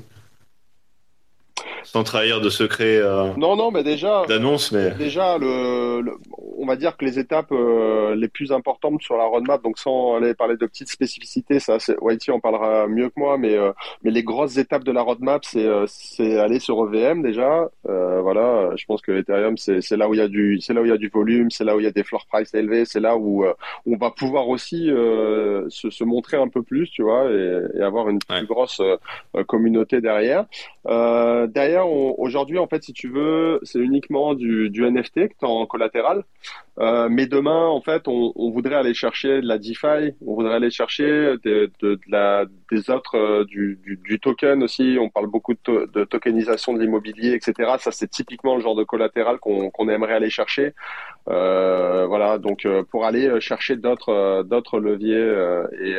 Sans 1.87 2.03
trahir 2.03 2.41
de 2.41 2.51
secret 2.51 2.97
euh, 2.97 3.33
non 3.37 3.57
non 3.57 3.71
mais 3.71 3.85
déjà 3.85 4.25
d'annonce 4.27 4.73
mais 4.73 4.91
déjà 4.91 5.39
le, 5.39 6.03
on 6.59 6.67
va 6.67 6.77
dire 6.77 6.97
que 6.97 7.05
les 7.05 7.19
étapes 7.19 7.53
euh, 7.53 8.15
les 8.17 8.29
plus 8.29 8.51
importantes 8.53 9.03
sur 9.03 9.17
la 9.17 9.25
roadmap 9.25 9.63
donc 9.63 9.79
sans 9.79 10.17
aller 10.17 10.35
parler 10.35 10.57
de 10.57 10.67
petites 10.67 10.89
spécificités 10.89 11.61
ça 11.61 11.79
c'est 11.79 11.97
Whitey 12.01 12.33
en 12.33 12.41
parlera 12.41 12.89
mieux 12.89 13.09
que 13.09 13.15
moi 13.19 13.39
mais 13.39 13.55
euh, 13.55 13.73
mais 14.03 14.11
les 14.11 14.25
grosses 14.25 14.57
étapes 14.57 14.85
de 14.85 14.93
la 14.93 15.03
roadmap 15.03 15.45
c'est 15.45 15.67
c'est 15.87 16.39
aller 16.39 16.59
sur 16.59 16.77
EVM 16.87 17.23
déjà. 17.23 17.69
Voilà 17.85 18.71
je 18.77 18.85
pense 18.87 19.01
que 19.01 19.13
Ethereum 19.13 19.57
c'est 19.57 19.81
c'est 19.81 19.97
là 19.97 20.09
où 20.09 20.15
il 20.15 20.19
y 20.19 20.23
a 20.23 20.29
du 20.29 20.61
c'est 20.61 20.75
là 20.75 20.83
où 20.83 20.85
il 20.85 20.91
y 20.91 20.95
a 20.95 20.97
du 20.97 21.09
volume 21.09 21.51
c'est 21.51 21.65
là 21.65 21.77
où 21.77 21.81
il 21.81 21.85
y 21.85 21.87
a 21.87 21.93
des 21.93 22.03
floor 22.03 22.27
price 22.27 22.53
élevés 22.55 22.85
c'est 22.85 23.01
là 23.01 23.17
où 23.17 23.45
on 23.87 23.97
va 23.97 24.11
pouvoir 24.11 24.49
aussi 24.49 24.87
se, 24.87 25.91
se 25.91 26.05
montrer 26.05 26.37
un 26.37 26.49
peu 26.49 26.63
plus 26.63 26.91
tu 26.91 27.03
vois 27.03 27.31
et, 27.31 27.61
et 27.79 27.83
avoir 27.83 28.09
une 28.09 28.19
plus 28.19 28.47
grosse 28.47 28.83
communauté 29.47 30.01
derrière 30.01 30.47
derrière 30.87 31.89
aujourd'hui, 31.89 32.59
en 32.59 32.67
fait, 32.67 32.83
si 32.83 32.93
tu 32.93 33.09
veux, 33.09 33.61
c'est 33.63 33.79
uniquement 33.79 34.35
du, 34.35 34.71
du 34.71 34.83
NFT 34.89 35.29
que 35.29 35.35
tu 35.39 35.45
en 35.45 35.67
collatéral. 35.67 36.25
Euh, 36.79 37.09
mais 37.11 37.27
demain, 37.27 37.67
en 37.67 37.81
fait, 37.81 38.07
on, 38.07 38.33
on, 38.37 38.51
voudrait 38.51 38.75
aller 38.75 38.93
chercher 38.93 39.41
de 39.41 39.47
la 39.47 39.57
DeFi, 39.57 40.15
on 40.27 40.35
voudrait 40.35 40.57
aller 40.57 40.71
chercher 40.71 41.05
de, 41.43 41.71
de, 41.81 41.95
de 41.95 42.01
la, 42.09 42.45
des 42.71 42.91
autres, 42.91 43.17
euh, 43.17 43.45
du, 43.45 43.79
du, 43.83 43.97
du, 43.97 44.21
token 44.21 44.63
aussi. 44.63 44.99
On 45.01 45.09
parle 45.09 45.27
beaucoup 45.27 45.55
de, 45.55 45.91
de 45.91 46.05
tokenisation 46.05 46.75
de 46.75 46.81
l'immobilier, 46.81 47.33
etc. 47.33 47.77
Ça, 47.79 47.93
c'est 47.93 48.11
typiquement 48.11 48.57
le 48.57 48.61
genre 48.61 48.77
de 48.77 48.85
collatéral 48.85 49.39
qu'on 49.39 49.71
qu'on 49.71 49.89
aimerait 49.89 50.13
aller 50.13 50.29
chercher. 50.29 50.75
Euh, 51.29 52.07
voilà, 52.07 52.37
donc 52.37 52.67
euh, 52.67 52.83
pour 52.83 53.07
aller 53.07 53.41
chercher 53.41 53.77
d'autres 53.77 54.43
d'autres 54.45 54.79
leviers 54.79 55.17
et, 55.81 55.97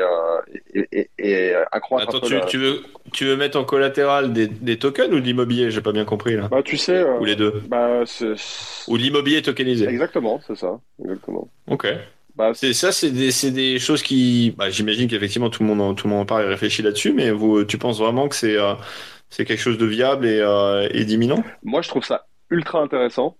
et, 0.75 0.87
et, 0.91 1.09
et, 1.17 1.55
accroître. 1.71 2.15
Attends, 2.15 2.27
tu, 2.27 2.39
tu, 2.47 2.57
veux 2.59 2.81
tu 3.13 3.25
veux 3.25 3.35
mettre 3.35 3.59
en 3.59 3.63
collatéral 3.63 4.31
des, 4.31 4.47
des 4.47 4.77
tokens 4.77 5.11
ou 5.11 5.19
de 5.19 5.25
l'immobilier? 5.25 5.71
J'ai 5.71 5.81
pas 5.81 5.91
bien 5.91 6.05
compris 6.05 6.35
là. 6.35 6.47
Bah 6.49 6.61
tu 6.63 6.77
sais. 6.77 7.03
ou 7.03 7.25
les 7.25 7.35
deux. 7.35 7.63
Bah, 7.67 8.03
ou 8.87 8.95
l'immobilier 8.95 9.41
tokenisé. 9.41 9.87
Exactement, 9.87 10.39
c'est 10.45 10.55
ça. 10.55 10.66
Exactement. 11.03 11.49
Ok. 11.69 11.87
Bah, 12.35 12.51
c'est 12.53 12.73
ça, 12.73 12.91
c'est 12.91 13.09
des, 13.09 13.31
des, 13.51 13.79
choses 13.79 14.03
qui, 14.03 14.53
bah, 14.55 14.69
j'imagine 14.69 15.07
qu'effectivement 15.09 15.49
tout 15.49 15.63
le 15.63 15.69
monde 15.69 15.81
en, 15.81 15.95
tout 15.95 16.07
le 16.07 16.13
monde 16.13 16.21
en 16.21 16.25
parle 16.25 16.43
et 16.43 16.47
réfléchit 16.47 16.83
là-dessus, 16.83 17.11
mais 17.11 17.31
vous, 17.31 17.63
tu 17.63 17.79
penses 17.79 17.99
vraiment 17.99 18.27
que 18.27 18.35
c'est 18.35 18.57
euh, 18.57 18.75
c'est 19.29 19.43
quelque 19.43 19.59
chose 19.59 19.77
de 19.77 19.85
viable 19.85 20.25
et, 20.25 20.39
euh, 20.39 20.87
et 20.91 21.03
d'imminent? 21.03 21.43
Moi, 21.63 21.81
je 21.81 21.89
trouve 21.89 22.03
ça 22.03 22.27
ultra 22.49 22.81
intéressant. 22.81 23.37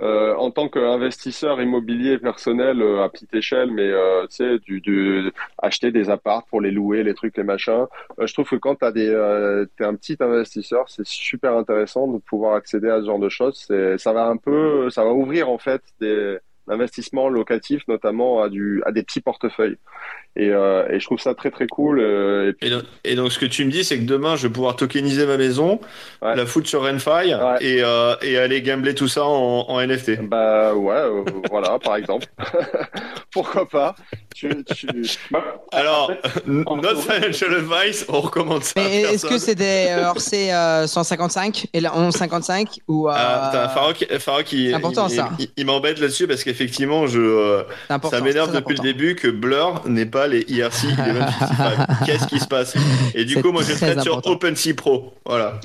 Euh, 0.00 0.32
en 0.36 0.52
tant 0.52 0.68
qu'investisseur 0.68 1.60
immobilier 1.60 2.18
personnel 2.18 2.80
euh, 2.80 3.02
à 3.02 3.08
petite 3.08 3.34
échelle, 3.34 3.72
mais 3.72 3.82
euh, 3.82 4.28
tu 4.28 4.36
sais, 4.36 4.58
du, 4.60 4.80
du, 4.80 5.32
acheter 5.60 5.90
des 5.90 6.08
apparts 6.08 6.44
pour 6.46 6.60
les 6.60 6.70
louer, 6.70 7.02
les 7.02 7.14
trucs, 7.14 7.36
les 7.36 7.42
machins. 7.42 7.86
je 8.16 8.32
trouve 8.32 8.48
que 8.48 8.54
quand 8.54 8.76
t'as 8.76 8.92
des, 8.92 9.08
t'es 9.76 9.84
un 9.84 9.96
petit 9.96 10.16
investisseur, 10.20 10.88
c'est 10.88 11.04
super 11.04 11.56
intéressant 11.56 12.06
de 12.06 12.18
pouvoir 12.18 12.54
accéder 12.54 12.88
à 12.88 13.00
ce 13.00 13.06
genre 13.06 13.18
de 13.18 13.28
choses. 13.28 13.64
C'est, 13.66 13.98
ça 13.98 14.12
va 14.12 14.26
un 14.26 14.36
peu, 14.36 14.88
ça 14.88 15.02
va 15.02 15.10
ouvrir 15.10 15.48
en 15.48 15.58
fait 15.58 15.82
des 16.00 16.38
l'investissement 16.68 17.28
locatif, 17.28 17.82
notamment 17.88 18.42
à, 18.42 18.48
du, 18.48 18.82
à 18.86 18.92
des 18.92 19.02
petits 19.02 19.20
portefeuilles. 19.20 19.78
Et, 20.36 20.50
euh, 20.50 20.86
et 20.88 21.00
je 21.00 21.04
trouve 21.04 21.18
ça 21.18 21.34
très 21.34 21.50
très 21.50 21.66
cool. 21.66 21.98
Euh, 21.98 22.52
et, 22.62 22.70
et, 23.04 23.14
donc, 23.16 23.32
ce 23.32 23.38
que 23.38 23.46
tu 23.46 23.64
me 23.64 23.70
dis, 23.70 23.82
c'est 23.82 23.98
que 23.98 24.04
demain, 24.04 24.36
je 24.36 24.46
vais 24.46 24.52
pouvoir 24.52 24.76
tokeniser 24.76 25.26
ma 25.26 25.36
maison, 25.36 25.80
la 26.22 26.46
foutre 26.46 26.68
sur 26.68 26.82
Renfi 26.82 27.30
et, 27.60 27.82
euh, 27.82 28.14
et 28.22 28.38
aller 28.38 28.62
gambler 28.62 28.94
tout 28.94 29.08
ça 29.08 29.24
en, 29.24 29.66
en 29.68 29.80
NFT. 29.84 30.22
Bah 30.22 30.74
ouais, 30.74 31.02
voilà, 31.50 31.78
par 31.78 31.96
exemple. 31.96 32.26
Pourquoi 33.32 33.68
pas 33.68 33.96
tu, 34.38 34.64
tu... 34.64 34.86
Bah, 35.30 35.42
Alors, 35.72 36.12
notre 36.46 37.00
financial 37.02 37.54
advice, 37.54 38.06
on 38.08 38.20
recommande 38.20 38.62
ça. 38.62 38.80
Est-ce 38.80 39.26
que 39.26 39.38
c'est 39.38 39.56
des 39.56 39.88
RC 39.88 40.86
155 40.86 41.66
et 41.72 41.80
la 41.80 41.90
1155 41.90 42.80
ou 42.86 43.08
ah, 43.10 43.68
Farouk, 44.18 44.52
il, 44.52 44.74
important, 44.74 45.08
il, 45.08 45.16
ça. 45.16 45.30
il, 45.56 45.66
m'embête 45.66 45.98
là-dessus 45.98 46.28
parce 46.28 46.44
qu'effectivement, 46.44 47.06
je 47.06 47.64
ça 47.88 48.20
m'énerve 48.20 48.54
depuis 48.54 48.76
le 48.76 48.82
début 48.82 49.16
que 49.16 49.28
Blur 49.28 49.82
n'est 49.86 50.06
pas 50.06 50.28
les 50.28 50.44
IRC 50.48 50.88
Qu'est-ce 52.06 52.26
qui 52.26 52.38
se 52.38 52.46
passe? 52.46 52.74
Et 53.14 53.24
du 53.24 53.42
coup, 53.42 53.50
moi, 53.50 53.62
je 53.62 53.72
traite 53.74 54.02
sur 54.02 54.24
OpenSea 54.24 54.74
Pro. 54.74 55.14
Voilà. 55.26 55.58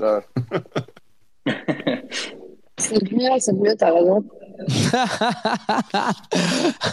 c'est 2.78 3.12
mieux, 3.12 3.30
c'est 3.40 3.54
mieux, 3.54 3.76
t'as 3.78 3.94
raison. 3.94 4.24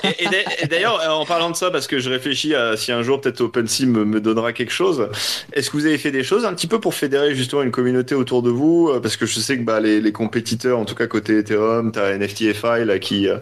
Et, 0.04 0.66
d'ailleurs, 0.66 1.00
en 1.10 1.24
parlant 1.24 1.50
de 1.50 1.56
ça, 1.56 1.70
parce 1.70 1.86
que 1.86 1.98
je 1.98 2.10
réfléchis 2.10 2.54
à 2.54 2.76
si 2.76 2.92
un 2.92 3.02
jour 3.02 3.20
peut-être 3.20 3.40
OpenSea 3.40 3.86
me, 3.86 4.20
donnera 4.20 4.52
quelque 4.52 4.72
chose, 4.72 5.08
est-ce 5.52 5.70
que 5.70 5.76
vous 5.76 5.86
avez 5.86 5.98
fait 5.98 6.10
des 6.10 6.24
choses 6.24 6.44
un 6.44 6.54
petit 6.54 6.66
peu 6.66 6.80
pour 6.80 6.94
fédérer 6.94 7.34
justement 7.34 7.62
une 7.62 7.70
communauté 7.70 8.14
autour 8.14 8.42
de 8.42 8.50
vous? 8.50 8.90
Parce 9.02 9.16
que 9.16 9.26
je 9.26 9.38
sais 9.40 9.58
que 9.58 9.62
bah, 9.62 9.80
les, 9.80 10.00
les 10.00 10.12
compétiteurs, 10.12 10.78
en 10.78 10.84
tout 10.84 10.94
cas 10.94 11.06
côté 11.06 11.38
Ethereum, 11.38 11.92
tu 11.92 11.98
as 11.98 12.16
NFTFI 12.16 12.84
là, 12.84 12.98
qui, 12.98 13.28
euh, 13.28 13.38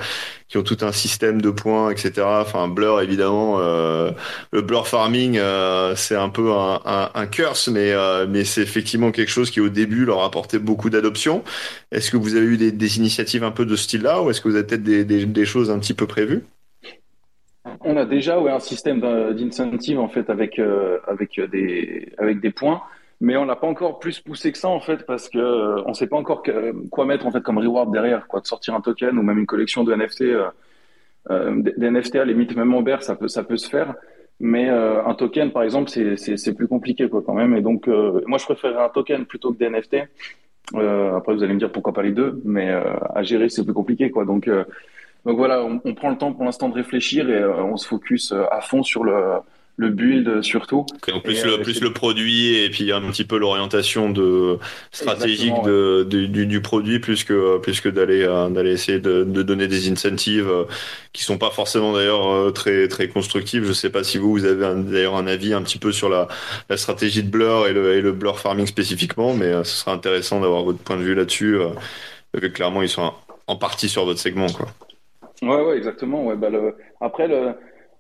qui 0.49 0.57
ont 0.57 0.63
tout 0.63 0.79
un 0.81 0.93
système 0.93 1.43
de 1.43 1.51
points, 1.51 1.91
etc. 1.91 2.23
Enfin, 2.25 2.69
Blur, 2.69 3.01
évidemment, 3.01 3.57
euh, 3.61 4.11
le 4.51 4.63
Blur 4.63 4.89
farming, 4.89 5.37
euh, 5.39 5.95
c'est 5.95 6.17
un 6.17 6.31
peu 6.31 6.53
un, 6.53 6.81
un, 6.85 7.11
un 7.15 7.27
curse, 7.27 7.69
mais, 7.69 7.93
euh, 7.93 8.27
mais 8.29 8.45
c'est 8.45 8.63
effectivement 8.63 9.11
quelque 9.11 9.31
chose 9.31 9.51
qui, 9.51 9.61
au 9.61 9.69
début, 9.69 10.05
leur 10.05 10.23
a 10.23 10.27
apporté 10.27 10.59
beaucoup 10.59 10.89
d'adoption. 10.89 11.45
Est-ce 11.93 12.11
que 12.11 12.17
vous 12.17 12.35
avez 12.35 12.47
eu 12.47 12.57
des, 12.57 12.73
des 12.73 12.99
initiatives 12.99 13.45
un 13.45 13.51
peu 13.51 13.67
de 13.67 13.77
ce 13.77 13.85
style-là, 13.85 14.23
ou 14.23 14.31
est-ce 14.31 14.41
que 14.41 14.49
vous 14.49 14.57
avez 14.57 14.65
peut-être 14.65 14.83
des, 14.83 15.05
des, 15.05 15.27
des 15.27 15.45
choses 15.45 15.71
un 15.71 15.79
petit 15.79 15.95
peu 15.95 16.07
prévues? 16.07 16.45
On 17.81 17.97
a 17.97 18.07
déjà 18.07 18.41
ouais, 18.41 18.51
un 18.51 18.61
système 18.61 19.01
d'incentive 19.01 20.01
en 20.01 20.09
fait 20.09 20.31
avec 20.31 20.59
euh, 20.59 20.99
avec 21.07 21.39
des 21.51 22.11
avec 22.17 22.41
des 22.41 22.51
points 22.51 22.81
mais 23.21 23.37
on 23.37 23.45
l'a 23.45 23.57
pas 23.57 23.67
encore 23.67 23.99
plus 23.99 24.21
poussé 24.21 24.53
que 24.53 24.59
ça 24.59 24.69
en 24.69 24.81
fait 24.81 25.05
parce 25.05 25.29
que 25.29 25.39
euh, 25.39 25.83
on 25.87 25.95
sait 25.95 26.07
pas 26.07 26.17
encore 26.17 26.43
quoi 26.91 27.05
mettre 27.05 27.27
en 27.27 27.33
fait 27.33 27.43
comme 27.43 27.59
reward 27.59 27.93
derrière 27.93 28.29
quoi. 28.29 28.41
De 28.41 28.47
sortir 28.47 28.75
un 28.75 28.81
token 28.81 29.19
ou 29.19 29.23
même 29.23 29.39
une 29.39 29.47
collection 29.47 29.85
de 29.85 29.95
NFT 29.95 30.23
euh, 30.23 30.49
euh 31.31 31.63
des 31.77 31.91
NFT 31.91 32.17
à 32.17 32.25
limite 32.25 32.55
même 32.57 32.73
en 32.75 32.83
bear 32.83 33.03
ça 33.03 33.17
peut 33.17 33.29
ça 33.29 33.43
peut 33.43 33.57
se 33.57 33.69
faire. 33.69 33.95
Mais 34.41 34.71
euh, 34.71 35.05
un 35.05 35.15
token 35.15 35.51
par 35.51 35.65
exemple 35.65 35.91
c'est 35.91 36.17
c'est 36.17 36.55
plus 36.55 36.69
compliqué 36.69 37.09
quoi 37.09 37.23
quand 37.23 37.35
même. 37.35 37.57
Et 37.57 37.61
donc 37.61 37.89
moi 38.27 38.39
je 38.39 38.45
préférerais 38.45 38.85
un 38.85 38.89
token 38.89 39.27
plutôt 39.27 39.53
que 39.53 39.59
des 39.59 39.69
NFT 39.69 39.97
après 40.75 41.35
vous 41.35 41.43
allez 41.43 41.55
me 41.55 41.59
dire 41.59 41.73
pourquoi 41.73 41.93
pas 41.93 42.03
les 42.03 42.13
deux 42.13 42.41
mais 42.45 42.71
à 43.15 43.23
gérer 43.23 43.49
c'est 43.49 43.65
plus 43.65 43.75
compliqué 43.75 44.11
quoi. 44.13 44.25
Donc 44.25 44.49
donc 45.27 45.37
voilà 45.37 45.65
on, 45.65 45.95
prend 45.95 46.11
le 46.11 46.17
temps 46.17 46.33
pour 46.33 46.45
l'instant 46.45 46.69
de 46.69 46.75
réfléchir 46.75 47.29
et 47.29 47.45
on 47.45 47.77
se 47.77 47.89
focus 47.89 48.33
à 48.33 48.61
fond 48.61 48.85
sur 48.85 49.03
le 49.03 49.41
le 49.79 49.91
build 49.91 50.43
surtout. 50.43 50.85
Donc 51.07 51.23
plus, 51.23 51.45
le, 51.45 51.53
euh, 51.53 51.63
plus 51.63 51.81
le 51.81 51.93
produit 51.93 52.57
et 52.57 52.69
puis 52.69 52.93
un 52.93 53.01
petit 53.03 53.25
peu 53.25 53.39
l'orientation 53.39 54.11
de 54.11 54.59
stratégique 54.91 55.55
de, 55.65 56.03
du, 56.03 56.47
du, 56.47 56.61
produit 56.61 56.99
plus 56.99 57.23
que 57.23 57.59
plus 57.59 57.81
que 57.81 57.89
d'aller 57.89 58.23
euh, 58.23 58.49
d'aller 58.49 58.73
essayer 58.73 58.99
de, 58.99 59.23
de, 59.23 59.43
donner 59.43 59.69
des 59.69 59.89
incentives 59.89 60.49
euh, 60.51 60.65
qui 61.13 61.23
sont 61.23 61.39
pas 61.39 61.51
forcément 61.51 61.93
d'ailleurs 61.93 62.53
très 62.53 62.89
très 62.89 63.07
constructives. 63.07 63.65
Je 63.65 63.73
sais 63.73 63.91
pas 63.91 64.03
si 64.03 64.19
vous 64.19 64.33
vous 64.33 64.45
avez 64.45 64.83
d'ailleurs 64.83 65.15
un 65.17 65.29
avis 65.29 65.55
un 65.55 65.63
petit 65.63 65.79
peu 65.79 65.93
sur 65.93 66.09
la, 66.09 66.27
la 66.69 66.77
stratégie 66.77 67.23
de 67.23 67.31
Blur 67.31 67.69
et 67.69 67.73
le, 67.73 67.95
et 67.95 68.01
le 68.01 68.11
Blur 68.11 68.41
farming 68.41 68.67
spécifiquement, 68.67 69.33
mais 69.33 69.53
ce 69.63 69.77
sera 69.77 69.93
intéressant 69.93 70.41
d'avoir 70.41 70.65
votre 70.65 70.81
point 70.81 70.97
de 70.97 71.03
vue 71.03 71.15
là-dessus. 71.15 71.57
que 72.33 72.47
clairement 72.49 72.83
ils 72.83 72.89
sont 72.89 73.13
en 73.47 73.57
partie 73.57 73.89
sur 73.89 74.05
votre 74.05 74.19
segment 74.19 74.49
quoi. 74.49 74.67
Ouais 75.41 75.63
ouais 75.63 75.77
exactement. 75.77 76.27
Ouais 76.27 76.35
bah 76.35 76.51
le... 76.51 76.75
après 77.01 77.29
le 77.29 77.55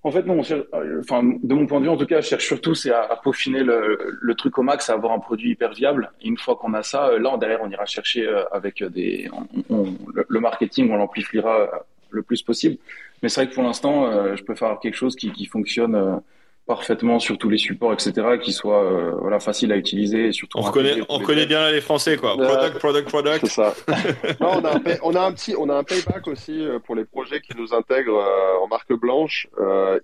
en 0.04 0.10
fait, 0.12 0.22
non. 0.22 0.40
enfin, 0.40 1.22
de 1.22 1.54
mon 1.54 1.66
point 1.66 1.80
de 1.80 1.84
vue, 1.84 1.90
en 1.90 1.96
tout 1.96 2.06
cas, 2.06 2.20
je 2.20 2.28
cherche 2.28 2.46
surtout 2.46 2.74
c'est 2.74 2.92
à, 2.92 3.18
peaufiner 3.22 3.62
le, 3.62 4.34
truc 4.36 4.56
au 4.58 4.62
max, 4.62 4.88
à 4.90 4.94
avoir 4.94 5.12
un 5.12 5.18
produit 5.18 5.50
hyper 5.50 5.72
viable. 5.72 6.12
Et 6.22 6.28
une 6.28 6.38
fois 6.38 6.56
qu'on 6.56 6.72
a 6.74 6.82
ça, 6.82 7.08
euh, 7.08 7.18
là, 7.18 7.36
derrière, 7.36 7.60
on 7.62 7.70
ira 7.70 7.84
chercher 7.84 8.26
euh, 8.26 8.44
avec 8.52 8.82
des, 8.84 9.28
le, 9.68 10.40
marketing, 10.40 10.90
on 10.90 10.96
l'amplifiera 10.96 11.68
le 12.10 12.22
plus 12.22 12.42
possible. 12.42 12.76
Mais 13.22 13.28
c'est 13.28 13.42
vrai 13.42 13.50
que 13.50 13.54
pour 13.54 13.64
l'instant, 13.64 14.06
euh, 14.06 14.36
je 14.36 14.44
peux 14.44 14.54
faire 14.54 14.78
quelque 14.80 14.94
chose 14.94 15.16
qui, 15.16 15.32
qui 15.32 15.46
fonctionne 15.46 16.20
parfaitement 16.68 17.18
sur 17.18 17.38
tous 17.38 17.48
les 17.48 17.56
supports, 17.56 17.94
etc., 17.94 18.12
qui 18.40 18.52
soit 18.52 18.84
euh, 18.84 19.12
voilà 19.22 19.40
facile 19.40 19.72
à 19.72 19.76
utiliser 19.76 20.26
et 20.28 20.32
surtout. 20.32 20.58
On 20.58 20.60
reconnaît, 20.60 20.96
on 21.08 21.18
connaît 21.18 21.46
bien 21.46 21.70
les 21.72 21.80
Français 21.80 22.18
quoi. 22.18 22.36
Product, 22.36 22.78
product, 22.78 23.08
product. 23.08 23.46
C'est 23.46 23.52
ça. 23.52 23.74
non, 24.40 24.60
on, 24.60 24.64
a 24.64 24.76
un 24.76 24.80
on 25.02 25.14
a 25.16 25.20
un 25.22 25.32
petit, 25.32 25.54
on 25.58 25.68
a 25.70 25.74
un 25.74 25.82
payback 25.82 26.28
aussi 26.28 26.62
euh, 26.62 26.78
pour 26.78 26.94
les 26.94 27.06
projets 27.06 27.40
qui 27.40 27.56
nous 27.56 27.72
intègrent 27.74 28.18
euh, 28.20 28.62
en 28.62 28.68
marque 28.68 28.92
blanche. 28.92 29.48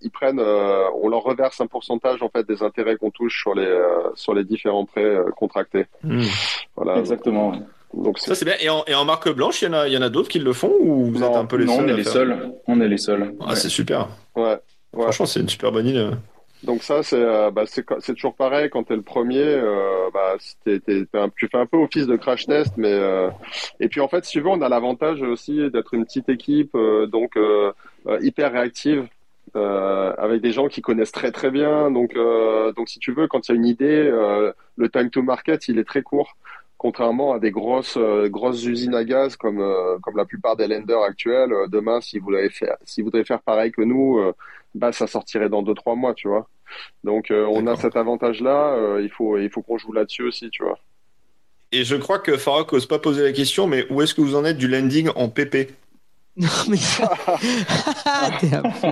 ils 0.01 0.11
prennent, 0.11 0.41
on 0.41 1.09
leur 1.09 1.23
reverse 1.23 1.61
un 1.61 1.66
pourcentage 1.66 2.23
en 2.23 2.31
fait 2.31 2.49
des 2.49 2.62
intérêts 2.62 2.97
qu'on 2.97 3.11
touche 3.11 3.39
sur 3.41 3.55
les 3.55 3.70
sur 4.15 4.35
les 4.35 4.45
différents 4.45 4.86
prêts 4.86 5.16
contractés. 5.36 5.85
Hmm. 6.03 6.23
Voilà. 6.77 6.99
Exactement. 6.99 7.53
Donc 7.93 8.19
Ça 8.19 8.35
c'est 8.35 8.47
bien. 8.47 8.55
Et 8.61 8.70
en, 8.70 8.85
et 8.86 8.95
en 8.95 9.05
marque 9.05 9.28
blanche, 9.28 9.61
il 9.61 9.66
y 9.66 9.69
en 9.69 9.74
a, 9.74 9.86
il 9.86 9.93
y 9.93 9.99
en 9.99 10.03
a 10.03 10.09
d'autres 10.09 10.28
qui 10.31 10.39
le 10.39 10.53
font 10.55 10.73
ou 10.81 11.12
vous 11.12 11.19
Non, 11.19 11.31
êtes 11.31 11.36
un 11.36 11.45
peu 11.45 11.57
les 11.57 11.66
non, 11.66 11.77
seuls 11.77 11.85
on 11.85 11.89
est 11.89 11.97
les 11.97 12.05
seuls. 12.05 12.53
On 12.66 12.81
est 12.81 12.89
les 12.89 12.99
seuls. 12.99 13.35
Ah, 13.41 13.51
Ouais. 13.51 13.57
c'est 13.57 13.69
super. 13.69 14.09
ouais. 14.35 14.57
Ouais. 14.95 15.03
Franchement, 15.03 15.27
c'est 15.27 15.41
une 15.41 15.49
super 15.49 15.70
bonne 15.73 15.89
idée. 15.89 16.09
Donc 16.65 16.82
ça, 16.82 17.03
c'est 17.03 17.16
euh, 17.23 17.51
bah, 17.51 17.65
toujours 18.07 18.35
pareil 18.35 18.70
quand 18.70 18.85
t'es 18.85 18.97
le 18.97 19.03
premier. 19.03 19.43
Euh, 19.43 20.09
bah, 20.12 20.36
un- 21.15 21.28
tu 21.36 21.49
fais 21.49 21.59
un 21.59 21.66
peu 21.66 21.77
office 21.77 22.07
de 22.07 22.16
crash 22.16 22.47
test, 22.47 22.73
mais 22.77 22.93
euh, 22.93 23.28
et 23.81 23.89
puis 23.89 24.01
en 24.01 24.09
fait, 24.09 24.24
si 24.24 24.32
tu 24.32 24.41
veux, 24.41 24.49
on 24.49 24.62
a 24.62 24.69
l'avantage 24.69 25.23
aussi 25.23 25.70
d'être 25.70 25.93
une 25.95 26.05
petite 26.05 26.28
équipe, 26.28 26.74
euh, 26.74 27.07
donc 27.07 27.39
hyper 28.23 28.53
réactive, 28.53 29.07
avec 29.55 30.41
des 30.41 30.53
gens 30.53 30.69
qui 30.69 30.81
connaissent 30.81 31.12
très 31.12 31.32
très 31.32 31.51
bien. 31.51 31.91
Donc 31.91 32.15
donc 32.77 32.89
si 32.89 32.99
tu 32.99 33.12
veux, 33.12 33.28
quand 33.28 33.49
il 33.49 33.53
y 33.53 33.55
a 33.55 33.57
une 33.57 33.66
idée, 33.66 34.11
le 34.77 34.89
time 34.89 35.11
to 35.11 35.23
market, 35.23 35.69
il 35.69 35.78
est 35.78 35.85
très 35.85 36.03
court. 36.03 36.36
Contrairement 36.85 37.32
à 37.32 37.39
des 37.39 37.51
grosses 37.51 37.97
euh, 37.97 38.28
grosses 38.28 38.62
usines 38.66 38.94
à 38.94 39.05
gaz 39.05 39.36
comme 39.36 39.59
euh, 39.59 39.98
comme 40.02 40.19
la 40.19 40.27
plupart 40.27 40.55
des 40.55 40.69
lenders 40.69 41.01
actuels, 41.01 41.51
euh, 41.51 41.66
demain, 41.66 42.02
si 42.02 42.19
vous 42.19 42.27
voulez 42.27 42.51
faire 42.51 42.77
si 42.85 43.01
vous 43.01 43.11
faire 43.24 43.40
pareil 43.40 43.73
que 43.73 43.81
nous, 43.81 44.20
bah 44.74 44.93
ça 44.93 45.06
sortirait 45.06 45.48
dans 45.48 45.62
deux 45.62 45.73
trois 45.73 45.94
mois, 45.94 46.12
tu 46.12 46.28
vois. 46.28 46.47
Donc 47.02 47.28
on 47.31 47.66
a 47.69 47.77
cet 47.77 47.97
avantage-là, 47.97 48.74
euh, 48.74 49.01
il 49.02 49.09
faut 49.09 49.39
il 49.39 49.48
faut 49.48 49.62
qu'on 49.62 49.78
joue 49.78 49.94
là-dessus 49.94 50.24
aussi, 50.24 50.51
tu 50.51 50.62
vois. 50.62 50.78
Et 51.73 51.85
je 51.85 51.97
crois 51.97 52.19
que 52.19 52.36
Farok 52.36 52.70
n'ose 52.74 52.85
pas 52.85 52.98
poser 52.98 53.23
la 53.23 53.32
question, 53.32 53.66
mais 53.66 53.86
où 53.90 54.02
est-ce 54.02 54.12
que 54.12 54.20
vous 54.20 54.36
en 54.36 54.44
êtes 54.44 54.59
du 54.59 54.69
landing 54.69 55.09
en 55.16 55.31
PP 55.31 55.70
Non, 56.40 56.48
mais 56.69 56.77
t'es 58.40 58.56
un 58.56 58.70
fou. 58.73 58.89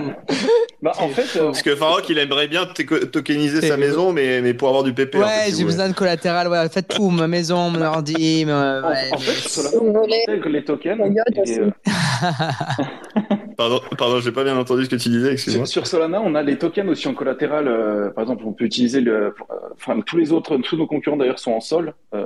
Bah, 0.81 0.93
en 0.99 1.09
fait, 1.09 1.37
euh, 1.37 1.47
Parce 1.47 1.61
que 1.61 1.75
Farok, 1.75 2.07
il 2.09 2.17
aimerait 2.17 2.47
bien 2.47 2.65
tokeniser 2.65 3.61
sa 3.67 3.75
maison, 3.75 4.13
mais, 4.13 4.39
mais 4.41 4.53
pour 4.53 4.69
avoir 4.69 4.83
du 4.83 4.93
PP. 4.93 5.15
en 5.15 5.19
Ouais, 5.19 5.27
fait, 5.27 5.51
si 5.51 5.57
j'ai 5.57 5.65
besoin 5.65 5.89
de 5.89 5.93
collatéral. 5.93 6.47
Ouais, 6.47 6.69
faites 6.69 6.87
tout, 6.87 7.09
ma 7.09 7.27
maison, 7.27 7.69
mon 7.69 7.81
ordi. 7.81 8.45
ma- 8.45 8.79
en, 8.81 8.89
ouais, 8.89 9.09
en 9.11 9.17
fait, 9.17 9.61
mais- 9.83 9.91
voulez 9.91 10.23
intègre 10.25 10.49
les 10.49 10.63
tokens. 10.63 11.01
Et, 11.45 11.59
euh, 11.59 11.69
Pardon, 13.57 13.81
pardon, 13.97 14.19
j'ai 14.19 14.31
pas 14.31 14.43
bien 14.43 14.57
entendu 14.57 14.85
ce 14.85 14.89
que 14.89 14.95
tu 14.95 15.09
disais, 15.09 15.33
excuse-moi. 15.33 15.65
Sur, 15.65 15.85
sur 15.85 15.87
Solana, 15.99 16.21
on 16.21 16.33
a 16.35 16.41
les 16.41 16.57
tokens 16.57 16.89
aussi 16.89 17.07
en 17.07 17.13
collatéral. 17.13 17.67
euh, 17.67 18.09
par 18.11 18.23
exemple, 18.23 18.43
on 18.47 18.53
peut 18.53 18.65
utiliser 18.65 19.01
le, 19.01 19.13
euh, 19.27 19.31
enfin 19.75 19.99
tous 20.05 20.17
les 20.17 20.31
autres, 20.31 20.57
tous 20.57 20.75
nos 20.77 20.87
concurrents 20.87 21.17
d'ailleurs 21.17 21.39
sont 21.39 21.51
en 21.51 21.59
sol, 21.59 21.93
euh, 22.15 22.25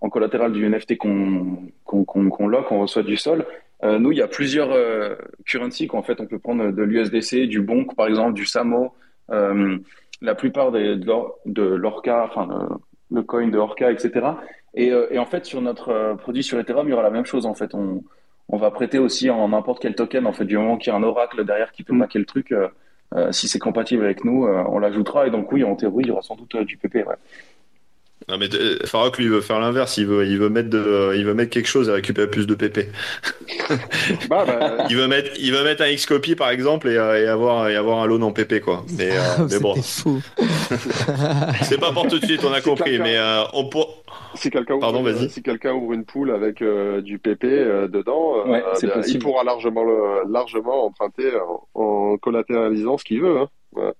en 0.00 0.08
collatéral 0.10 0.52
du 0.52 0.64
NFT 0.68 0.96
qu'on 0.96 1.58
qu'on 1.84 2.04
qu'on 2.04 2.28
qu'on 2.28 2.48
lock, 2.48 2.72
on 2.72 2.80
reçoit 2.80 3.02
du 3.04 3.16
sol. 3.16 3.46
Euh, 3.84 3.98
nous, 3.98 4.12
il 4.12 4.18
y 4.18 4.22
a 4.22 4.28
plusieurs 4.28 4.72
euh, 4.72 5.14
currencies 5.46 5.86
qu'en 5.86 6.02
fait 6.02 6.20
on 6.20 6.26
peut 6.26 6.38
prendre 6.38 6.70
de 6.72 6.82
l'USDC, 6.82 7.46
du 7.46 7.60
Bonk 7.60 7.94
par 7.94 8.06
exemple, 8.08 8.34
du 8.34 8.44
Samo. 8.46 8.92
Euh, 9.30 9.78
la 10.20 10.34
plupart 10.34 10.72
des, 10.72 10.96
de 10.96 11.06
l'or- 11.06 11.38
de 11.46 11.62
l'Orca, 11.62 12.24
enfin 12.28 12.48
le, 13.10 13.16
le 13.16 13.22
coin 13.22 13.46
de 13.46 13.56
Orca, 13.58 13.92
etc. 13.92 14.26
Et, 14.74 14.88
et 15.10 15.18
en 15.18 15.26
fait, 15.26 15.44
sur 15.44 15.60
notre 15.60 16.14
produit 16.16 16.42
sur 16.42 16.58
Ethereum, 16.58 16.88
il 16.88 16.90
y 16.90 16.92
aura 16.94 17.02
la 17.04 17.10
même 17.10 17.24
chose 17.26 17.46
en 17.46 17.54
fait. 17.54 17.72
On, 17.74 18.02
on 18.48 18.56
va 18.56 18.70
prêter 18.70 18.98
aussi 18.98 19.30
en 19.30 19.48
n'importe 19.48 19.80
quel 19.80 19.94
token 19.94 20.26
en 20.26 20.32
fait 20.32 20.44
du 20.46 20.56
moment 20.56 20.76
qu'il 20.78 20.90
y 20.92 20.94
a 20.94 20.98
un 20.98 21.02
oracle 21.02 21.44
derrière 21.44 21.70
qui 21.70 21.84
peut 21.84 21.94
Mm. 21.94 22.00
packer 22.00 22.18
le 22.18 22.24
truc 22.24 22.54
si 23.30 23.48
c'est 23.48 23.58
compatible 23.58 24.04
avec 24.04 24.22
nous 24.24 24.44
on 24.46 24.78
l'ajoutera 24.78 25.26
et 25.26 25.30
donc 25.30 25.50
oui 25.52 25.64
en 25.64 25.74
théorie 25.76 26.02
il 26.04 26.08
y 26.08 26.10
aura 26.10 26.20
sans 26.20 26.36
doute 26.36 26.56
du 26.58 26.76
PP 26.76 26.96
ouais. 27.06 27.14
Non, 28.28 28.36
mais 28.38 28.52
euh, 28.54 28.78
Farok, 28.84 29.16
lui, 29.18 29.28
veut 29.28 29.40
faire 29.40 29.58
l'inverse. 29.58 29.96
Il 29.96 30.06
veut, 30.06 30.26
il 30.26 30.38
veut 30.38 30.50
mettre 30.50 30.68
de, 30.68 31.14
il 31.16 31.24
veut 31.24 31.34
mettre 31.34 31.50
quelque 31.50 31.68
chose 31.68 31.88
et 31.88 31.92
récupérer 31.92 32.28
plus 32.28 32.46
de 32.46 32.54
PP. 32.54 32.88
Bah, 34.30 34.44
bah, 34.46 34.86
Il 34.88 34.96
veut 34.96 35.08
mettre, 35.08 35.30
il 35.38 35.52
veut 35.52 35.62
mettre 35.62 35.82
un 35.82 35.88
X-copy, 35.88 36.34
par 36.34 36.48
exemple, 36.50 36.88
et, 36.88 36.96
euh, 36.96 37.22
et 37.22 37.26
avoir, 37.28 37.68
et 37.68 37.76
avoir 37.76 37.98
un 38.02 38.06
loan 38.06 38.22
en 38.22 38.32
PP, 38.32 38.60
quoi. 38.60 38.84
Mais, 38.96 39.10
euh, 39.10 39.46
mais 39.50 39.58
bon, 39.58 39.74
fou. 39.76 40.20
c'est 41.62 41.78
pas 41.78 41.92
pour 41.92 42.06
tout 42.08 42.18
de 42.18 42.24
suite, 42.24 42.42
on 42.44 42.52
a 42.52 42.60
compris. 42.60 42.98
Mais 42.98 43.16
euh, 43.16 43.42
on 43.52 43.68
pour... 43.68 44.04
si 44.34 44.50
quelqu'un 44.50 44.74
ouvre, 44.74 44.80
Pardon, 44.80 45.02
vas-y. 45.02 45.28
si 45.30 45.42
quelqu'un 45.42 45.72
ouvre 45.74 45.92
une 45.92 46.04
poule 46.04 46.30
avec 46.30 46.62
euh, 46.62 47.02
du 47.02 47.18
PP 47.18 47.44
euh, 47.44 47.88
dedans, 47.88 48.46
Ouais, 48.46 48.62
il 49.06 49.18
pourra 49.18 49.44
largement 49.44 49.84
le, 49.84 50.30
largement 50.30 50.86
emprunter 50.86 51.32
en, 51.74 51.80
en 51.80 52.16
collatéralisant 52.18 52.96
ce 52.98 53.04
qu'il 53.04 53.20
veut. 53.20 53.38
Hein. 53.38 53.92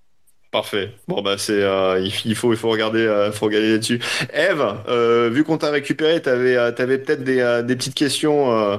Parfait. 0.50 0.92
Bon 1.08 1.20
bah 1.20 1.36
c'est 1.36 1.62
euh, 1.62 2.00
il 2.24 2.34
faut 2.34 2.52
il 2.54 2.56
faut 2.58 2.70
regarder 2.70 3.00
euh, 3.06 3.30
faut 3.32 3.46
regarder 3.46 3.72
là-dessus. 3.72 4.00
Eve, 4.32 4.64
euh, 4.88 5.28
vu 5.28 5.44
qu'on 5.44 5.58
t'a 5.58 5.70
récupéré, 5.70 6.22
t'avais 6.22 6.56
euh, 6.56 6.72
t'avais 6.72 6.96
peut-être 6.98 7.22
des, 7.22 7.40
euh, 7.40 7.62
des 7.62 7.76
petites 7.76 7.94
questions 7.94 8.50
euh, 8.50 8.78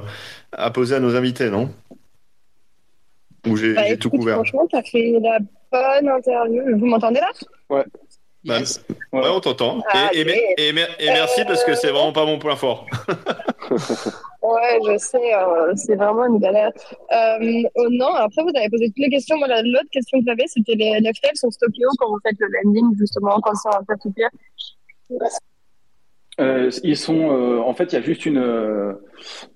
à 0.50 0.70
poser 0.72 0.96
à 0.96 1.00
nos 1.00 1.14
invités, 1.14 1.48
non? 1.48 1.72
Ou 3.46 3.56
j'ai 3.56 3.74
Bah, 3.74 3.96
tout 3.96 4.10
couvert. 4.10 4.34
Franchement, 4.34 4.66
t'as 4.70 4.82
fait 4.82 5.12
la 5.22 5.38
bonne 5.70 6.08
interview. 6.08 6.76
Vous 6.76 6.86
m'entendez 6.86 7.20
là? 7.20 7.84
Yes. 8.42 8.84
Ouais, 9.12 9.28
on 9.28 9.40
t'entend. 9.40 9.82
Ah, 9.92 10.10
Et, 10.12 10.20
et, 10.20 10.22
ok. 10.24 10.36
et, 10.56 10.68
et 10.68 10.72
mer- 10.72 10.96
et 10.98 11.06
merci 11.06 11.44
parce 11.44 11.62
que 11.62 11.74
c'est 11.74 11.90
vraiment 11.90 12.12
pas 12.12 12.26
mon 12.26 12.38
point 12.38 12.56
fort. 12.56 12.86
Ouais, 14.42 14.78
je 14.86 14.96
sais, 14.96 15.34
euh, 15.34 15.74
c'est 15.76 15.96
vraiment 15.96 16.24
une 16.26 16.38
galère. 16.38 16.70
Euh, 17.12 17.62
oh 17.76 17.88
non, 17.90 18.14
après, 18.14 18.42
vous 18.42 18.52
avez 18.56 18.70
posé 18.70 18.86
toutes 18.88 18.98
les 18.98 19.10
questions. 19.10 19.36
Moi, 19.38 19.48
la- 19.48 19.60
l'autre 19.62 19.90
question 19.92 20.18
que 20.18 20.24
j'avais, 20.26 20.46
c'était 20.46 20.74
les 20.76 20.86
NFT, 20.98 21.28
sont 21.34 21.50
stockées 21.50 21.84
où 21.84 21.94
quand 21.98 22.08
vous 22.08 22.18
faites 22.22 22.36
le 22.38 22.48
landing, 22.64 22.96
justement, 22.98 23.38
quand 23.42 23.54
c'est 23.54 23.68
en 23.68 23.84
peer-to-peer 23.84 24.30
Euh, 26.38 26.70
ils 26.84 26.96
sont 26.96 27.32
euh, 27.36 27.58
en 27.58 27.74
fait 27.74 27.92
il 27.92 27.96
y 27.96 27.98
a 27.98 28.00
juste 28.00 28.24
une 28.24 28.38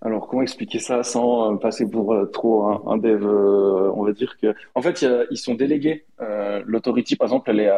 alors 0.03 0.27
comment 0.29 0.43
expliquer 0.43 0.79
ça 0.81 1.03
sans 1.03 1.57
passer 1.57 1.89
pour 1.89 2.15
trop 2.33 2.65
un, 2.67 2.83
un 2.93 2.99
dev 2.99 3.25
on 3.25 4.05
va 4.05 4.13
dire 4.13 4.37
que 4.37 4.55
en 4.75 4.83
fait 4.83 5.07
ils 5.31 5.39
sont 5.39 5.55
délégués 5.55 6.05
l'autorité 6.67 7.17
par 7.17 7.27
exemple 7.29 7.51
elle 7.53 7.61
est 7.61 7.71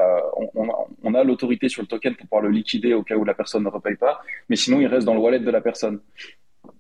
on, 0.54 0.66
on 1.04 1.14
a 1.14 1.22
l'autorité 1.22 1.68
sur 1.68 1.82
le 1.82 1.88
token 1.88 2.16
pour 2.16 2.26
pouvoir 2.26 2.42
le 2.42 2.50
liquider 2.50 2.94
au 2.94 3.02
cas 3.04 3.16
où 3.16 3.24
la 3.24 3.34
personne 3.34 3.62
ne 3.62 3.68
repaye 3.68 3.96
pas 3.96 4.20
mais 4.48 4.56
sinon 4.56 4.80
il 4.80 4.86
reste 4.86 5.06
dans 5.06 5.14
le 5.14 5.20
wallet 5.20 5.38
de 5.40 5.50
la 5.50 5.60
personne 5.60 6.00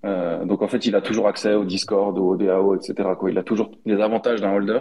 Euh, 0.06 0.44
donc 0.44 0.62
en 0.62 0.68
fait 0.68 0.86
il 0.86 0.94
a 0.94 1.00
toujours 1.00 1.26
accès 1.26 1.54
au 1.54 1.64
Discord 1.64 2.16
au 2.18 2.36
DAO 2.36 2.76
etc 2.76 2.94
il 3.28 3.38
a 3.38 3.42
toujours 3.42 3.72
les 3.86 4.00
avantages 4.00 4.40
d'un 4.40 4.54
holder 4.54 4.80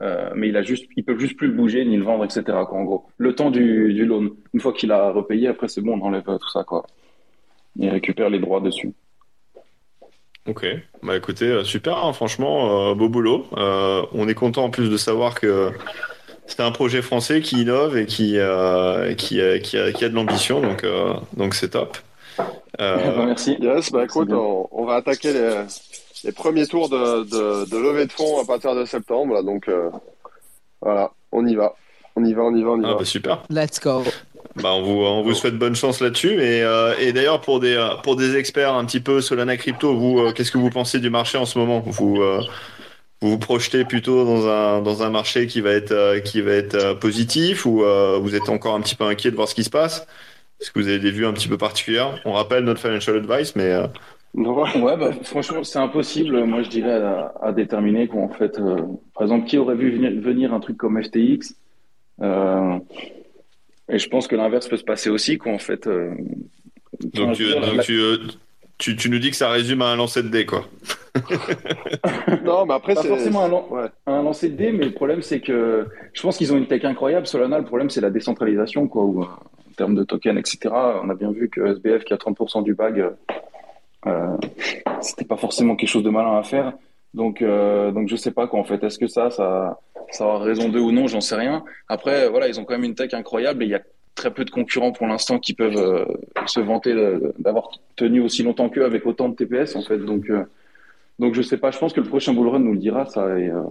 euh, 0.00 0.30
mais 0.34 0.48
il 0.48 0.56
a 0.56 0.62
peut 0.62 1.18
juste 1.18 1.36
plus 1.36 1.46
le 1.46 1.52
bouger 1.52 1.84
ni 1.84 1.96
le 1.96 2.02
vendre, 2.02 2.24
etc. 2.24 2.42
En 2.72 2.82
gros, 2.82 3.06
le 3.16 3.32
temps 3.32 3.52
du, 3.52 4.04
loan. 4.04 4.30
Une 4.52 4.58
fois 4.58 4.72
qu'il 4.72 4.90
a 4.90 5.12
repayé, 5.12 5.46
après 5.46 5.68
c'est 5.68 5.82
bon, 5.82 6.00
on 6.00 6.06
enlève 6.06 6.24
tout 6.24 6.50
ça. 6.52 6.64
Il 7.76 7.88
récupère 7.88 8.28
les 8.28 8.40
droits 8.40 8.60
dessus. 8.60 8.92
Ok. 10.48 10.66
Bah 11.04 11.16
écoutez, 11.16 11.46
euh, 11.46 11.62
super, 11.62 12.04
hein, 12.04 12.12
franchement, 12.12 12.92
beau 12.96 13.08
boulot. 13.08 13.46
On 13.52 14.26
est 14.26 14.34
content 14.34 14.64
en 14.64 14.70
plus 14.70 14.90
de 14.90 14.96
savoir 14.96 15.36
que 15.36 15.70
c'est 16.46 16.60
un 16.60 16.72
projet 16.72 17.00
français 17.00 17.40
qui 17.40 17.62
innove 17.62 17.96
et 17.96 18.06
qui 18.06 18.40
a, 18.40 19.06
de 19.06 20.14
l'ambition, 20.14 20.60
donc 21.36 21.54
c'est 21.54 21.70
top. 21.70 21.98
Euh, 22.80 23.26
Merci. 23.26 23.56
Yes, 23.60 23.92
bah 23.92 24.04
écoute, 24.04 24.30
on, 24.32 24.68
on 24.72 24.84
va 24.84 24.96
attaquer 24.96 25.32
les, 25.32 25.62
les 26.24 26.32
premiers 26.32 26.66
tours 26.66 26.88
de, 26.88 27.24
de, 27.24 27.70
de 27.70 27.76
levée 27.76 28.06
de 28.06 28.12
fonds 28.12 28.40
à 28.40 28.44
partir 28.44 28.74
de 28.74 28.84
septembre. 28.84 29.34
Là, 29.34 29.42
donc 29.42 29.68
euh, 29.68 29.90
voilà, 30.80 31.12
on 31.32 31.46
y 31.46 31.54
va. 31.54 31.74
On 32.16 32.24
y 32.24 32.32
va, 32.32 32.42
on 32.42 32.54
y 32.54 32.62
va, 32.62 32.70
on 32.70 32.80
y 32.80 32.84
ah 32.84 32.92
va. 32.92 32.98
bah 32.98 33.04
super. 33.04 33.42
Let's 33.50 33.80
go. 33.80 34.02
Bah, 34.56 34.72
on 34.72 34.82
vous, 34.82 35.00
on 35.04 35.22
vous 35.22 35.34
souhaite 35.34 35.58
bonne 35.58 35.74
chance 35.74 36.00
là-dessus. 36.00 36.40
Et, 36.40 36.62
euh, 36.62 36.94
et 37.00 37.12
d'ailleurs, 37.12 37.40
pour 37.40 37.58
des, 37.58 37.76
pour 38.04 38.14
des 38.14 38.36
experts 38.36 38.72
un 38.72 38.84
petit 38.84 39.00
peu 39.00 39.20
Solana 39.20 39.56
Crypto, 39.56 39.96
vous, 39.96 40.20
euh, 40.20 40.32
qu'est-ce 40.32 40.52
que 40.52 40.58
vous 40.58 40.70
pensez 40.70 41.00
du 41.00 41.10
marché 41.10 41.38
en 41.38 41.44
ce 41.44 41.58
moment? 41.58 41.82
Vous, 41.84 42.22
euh, 42.22 42.40
vous 43.20 43.30
vous 43.30 43.38
projetez 43.38 43.84
plutôt 43.84 44.24
dans 44.24 44.46
un, 44.46 44.80
dans 44.80 45.02
un 45.02 45.10
marché 45.10 45.48
qui 45.48 45.60
va 45.60 45.70
être, 45.70 45.90
euh, 45.90 46.20
qui 46.20 46.40
va 46.40 46.52
être 46.52 46.74
euh, 46.74 46.94
positif 46.94 47.66
ou 47.66 47.82
euh, 47.82 48.18
vous 48.20 48.36
êtes 48.36 48.48
encore 48.48 48.74
un 48.76 48.80
petit 48.80 48.94
peu 48.94 49.04
inquiet 49.04 49.32
de 49.32 49.36
voir 49.36 49.48
ce 49.48 49.56
qui 49.56 49.64
se 49.64 49.70
passe? 49.70 50.06
Est-ce 50.60 50.70
que 50.70 50.78
vous 50.78 50.88
avez 50.88 50.98
des 50.98 51.10
vues 51.10 51.26
un 51.26 51.32
petit 51.32 51.48
peu 51.48 51.58
particulières? 51.58 52.20
On 52.24 52.32
rappelle 52.32 52.64
notre 52.64 52.80
financial 52.80 53.16
advice, 53.16 53.54
mais 53.56 53.72
euh, 53.72 53.86
Non, 54.34 54.62
Ouais, 54.82 54.96
bah, 54.96 55.10
franchement, 55.22 55.62
c'est 55.64 55.78
impossible, 55.78 56.44
moi 56.44 56.62
je 56.62 56.70
dirais, 56.70 56.92
à, 57.02 57.32
à 57.42 57.52
déterminer 57.52 58.08
qu'en 58.08 58.28
fait, 58.28 58.58
euh, 58.58 58.76
par 59.14 59.22
exemple, 59.24 59.46
qui 59.46 59.58
aurait 59.58 59.74
vu 59.76 59.90
venir, 59.90 60.12
venir 60.20 60.54
un 60.54 60.60
truc 60.60 60.76
comme 60.76 61.02
FTX 61.02 61.54
euh, 62.22 62.78
Et 63.88 63.98
je 63.98 64.08
pense 64.08 64.26
que 64.28 64.36
l'inverse 64.36 64.68
peut 64.68 64.76
se 64.76 64.84
passer 64.84 65.10
aussi, 65.10 65.36
qu'en 65.38 65.58
fait. 65.58 65.86
euh, 65.86 66.14
donc, 67.12 67.34
tu, 67.34 67.44
je 67.44 67.48
veux 67.48 67.54
dire, 67.54 67.66
donc 67.66 67.76
la- 67.76 67.82
tu, 67.82 67.98
euh, 67.98 68.18
tu, 68.78 68.96
tu 68.96 69.10
nous 69.10 69.18
dis 69.18 69.30
que 69.30 69.36
ça 69.36 69.50
résume 69.50 69.82
à 69.82 69.86
un 69.88 69.96
lancer 69.96 70.22
de 70.22 70.28
dés, 70.28 70.46
quoi. 70.46 70.66
non, 72.44 72.66
mais 72.66 72.74
après, 72.74 72.94
Pas 72.94 73.02
c'est. 73.02 73.08
forcément 73.08 73.44
un, 73.44 73.48
lan- 73.48 73.66
Ouais. 73.70 73.86
un 74.06 74.22
lancer 74.22 74.48
de 74.48 74.56
dés, 74.56 74.72
mais 74.72 74.84
le 74.84 74.92
problème 74.92 75.22
c'est 75.22 75.40
que 75.40 75.86
je 76.12 76.22
pense 76.22 76.36
qu'ils 76.36 76.52
ont 76.52 76.56
une 76.56 76.66
tech 76.66 76.84
incroyable. 76.84 77.26
Solana, 77.26 77.58
le 77.58 77.64
problème 77.64 77.90
c'est 77.90 78.00
la 78.00 78.10
décentralisation, 78.10 78.88
quoi, 78.88 79.04
où, 79.04 79.22
euh, 79.22 79.26
en 79.26 79.63
termes 79.74 79.94
de 79.94 80.04
tokens, 80.04 80.38
etc. 80.38 80.74
On 81.02 81.10
a 81.10 81.14
bien 81.14 81.30
vu 81.32 81.48
que 81.48 81.60
SBF 81.60 82.04
qui 82.04 82.12
a 82.12 82.16
30% 82.16 82.62
du 82.62 82.74
bag, 82.74 83.10
euh, 84.06 84.36
c'était 85.00 85.24
pas 85.24 85.36
forcément 85.36 85.76
quelque 85.76 85.88
chose 85.88 86.02
de 86.02 86.10
malin 86.10 86.38
à 86.38 86.42
faire. 86.42 86.72
Donc, 87.14 87.42
euh, 87.42 87.92
donc 87.92 88.08
je 88.08 88.16
sais 88.16 88.32
pas 88.32 88.46
quoi 88.46 88.60
en 88.60 88.64
fait. 88.64 88.82
Est-ce 88.82 88.98
que 88.98 89.06
ça, 89.06 89.30
ça, 89.30 89.80
ça 90.10 90.26
aura 90.26 90.38
raison 90.38 90.68
d'eux 90.68 90.80
ou 90.80 90.92
non 90.92 91.06
J'en 91.06 91.20
sais 91.20 91.36
rien. 91.36 91.64
Après, 91.88 92.28
voilà, 92.28 92.48
ils 92.48 92.58
ont 92.58 92.64
quand 92.64 92.74
même 92.74 92.84
une 92.84 92.94
tech 92.94 93.14
incroyable 93.14 93.62
et 93.62 93.66
il 93.66 93.70
y 93.70 93.74
a 93.74 93.82
très 94.14 94.32
peu 94.32 94.44
de 94.44 94.50
concurrents 94.50 94.92
pour 94.92 95.06
l'instant 95.06 95.38
qui 95.38 95.54
peuvent 95.54 95.76
euh, 95.76 96.04
se 96.46 96.60
vanter 96.60 96.94
d'avoir 97.38 97.70
tenu 97.96 98.20
aussi 98.20 98.42
longtemps 98.42 98.68
qu'eux 98.68 98.84
avec 98.84 99.06
autant 99.06 99.28
de 99.28 99.36
TPS 99.36 99.76
en 99.76 99.82
fait. 99.82 99.98
Donc, 99.98 100.30
euh, 100.30 100.44
donc 101.18 101.34
je 101.34 101.42
sais 101.42 101.56
pas. 101.56 101.70
Je 101.70 101.78
pense 101.78 101.92
que 101.92 102.00
le 102.00 102.08
prochain 102.08 102.32
bull 102.32 102.48
run 102.48 102.60
nous 102.60 102.72
le 102.72 102.78
dira 102.78 103.06
ça. 103.06 103.38
Et, 103.38 103.48
euh, 103.48 103.62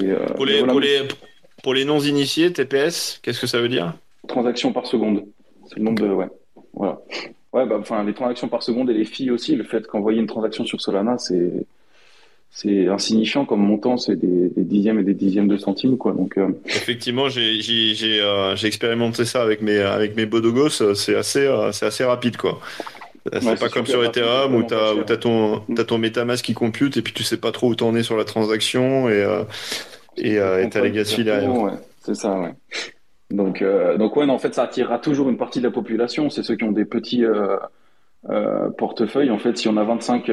et, 0.00 0.14
Pour 0.34 0.46
les, 0.46 0.58
voilà, 0.58 0.72
pour 0.72 0.80
les, 0.80 1.02
pour 1.62 1.74
les 1.74 1.84
non-initiés, 1.84 2.52
TPS, 2.52 3.20
qu'est-ce 3.22 3.40
que 3.40 3.46
ça 3.46 3.60
veut 3.60 3.68
dire? 3.68 3.94
Transactions 4.26 4.72
par 4.72 4.86
seconde. 4.86 5.24
C'est 5.68 5.78
le 5.78 5.84
nombre 5.84 6.02
de 6.02 6.08
ouais. 6.08 6.28
Voilà. 6.74 7.00
Ouais, 7.52 7.66
bah, 7.66 7.78
enfin, 7.80 8.04
les 8.04 8.12
transactions 8.12 8.48
par 8.48 8.62
seconde 8.62 8.90
et 8.90 8.94
les 8.94 9.04
filles 9.04 9.30
aussi, 9.30 9.56
le 9.56 9.64
fait 9.64 9.86
qu'envoyer 9.86 10.20
une 10.20 10.26
transaction 10.26 10.64
sur 10.64 10.80
Solana, 10.80 11.16
c'est 11.18 11.66
c'est 12.50 12.88
insignifiant 12.88 13.44
comme 13.44 13.60
montant, 13.60 13.98
c'est 13.98 14.16
des, 14.16 14.50
dixièmes 14.56 14.98
et 14.98 15.02
des 15.02 15.14
dixièmes 15.14 15.48
de 15.48 15.58
centimes, 15.58 15.98
quoi. 15.98 16.12
Donc, 16.12 16.38
euh, 16.38 16.48
effectivement, 16.64 17.28
j'ai 17.28 17.60
j'ai 17.60 18.20
euh, 18.20 18.56
expérimenté 18.56 19.24
ça 19.24 19.42
avec 19.42 19.60
mes 19.60 19.78
avec 19.78 20.16
mes 20.16 20.26
Bodogos, 20.26 20.94
c'est 20.94 21.16
assez 21.16 21.50
c'est 21.72 21.86
assez 21.86 22.04
rapide, 22.04 22.36
quoi. 22.36 22.60
C'est 23.32 23.58
pas 23.58 23.68
comme 23.68 23.86
sur 23.86 24.04
Ethereum 24.04 24.54
où 24.54 24.62
t'as 24.62 24.94
où 24.94 25.00
as 25.00 25.16
ton 25.16 25.62
as 25.76 25.84
ton 25.84 25.98
MetaMask 25.98 26.44
qui 26.44 26.54
compute 26.54 26.96
et 26.96 27.02
puis 27.02 27.12
tu 27.12 27.24
sais 27.24 27.38
pas 27.38 27.52
trop 27.52 27.68
où 27.70 27.74
t'en 27.74 27.94
es 27.96 28.02
sur 28.02 28.16
la 28.16 28.24
transaction 28.24 29.08
et 29.08 29.26
et 30.16 30.36
t'as 30.70 30.80
les 30.82 30.92
gas 30.92 31.14
derrière. 31.18 31.52
Ouais, 31.52 31.72
c'est 32.04 32.14
ça, 32.14 32.38
ouais. 32.38 32.54
Donc, 33.30 33.60
euh, 33.60 33.96
donc 33.98 34.16
ouais, 34.16 34.28
en 34.28 34.38
fait, 34.38 34.54
ça 34.54 34.62
attirera 34.62 34.98
toujours 34.98 35.28
une 35.28 35.36
partie 35.36 35.58
de 35.58 35.64
la 35.64 35.70
population. 35.70 36.30
C'est 36.30 36.42
ceux 36.42 36.56
qui 36.56 36.64
ont 36.64 36.72
des 36.72 36.84
petits 36.84 37.24
euh, 37.24 37.56
euh, 38.30 38.70
portefeuilles. 38.70 39.30
En 39.30 39.38
fait, 39.38 39.56
si 39.56 39.68
on 39.68 39.76
a 39.76 39.84
25 39.84 40.30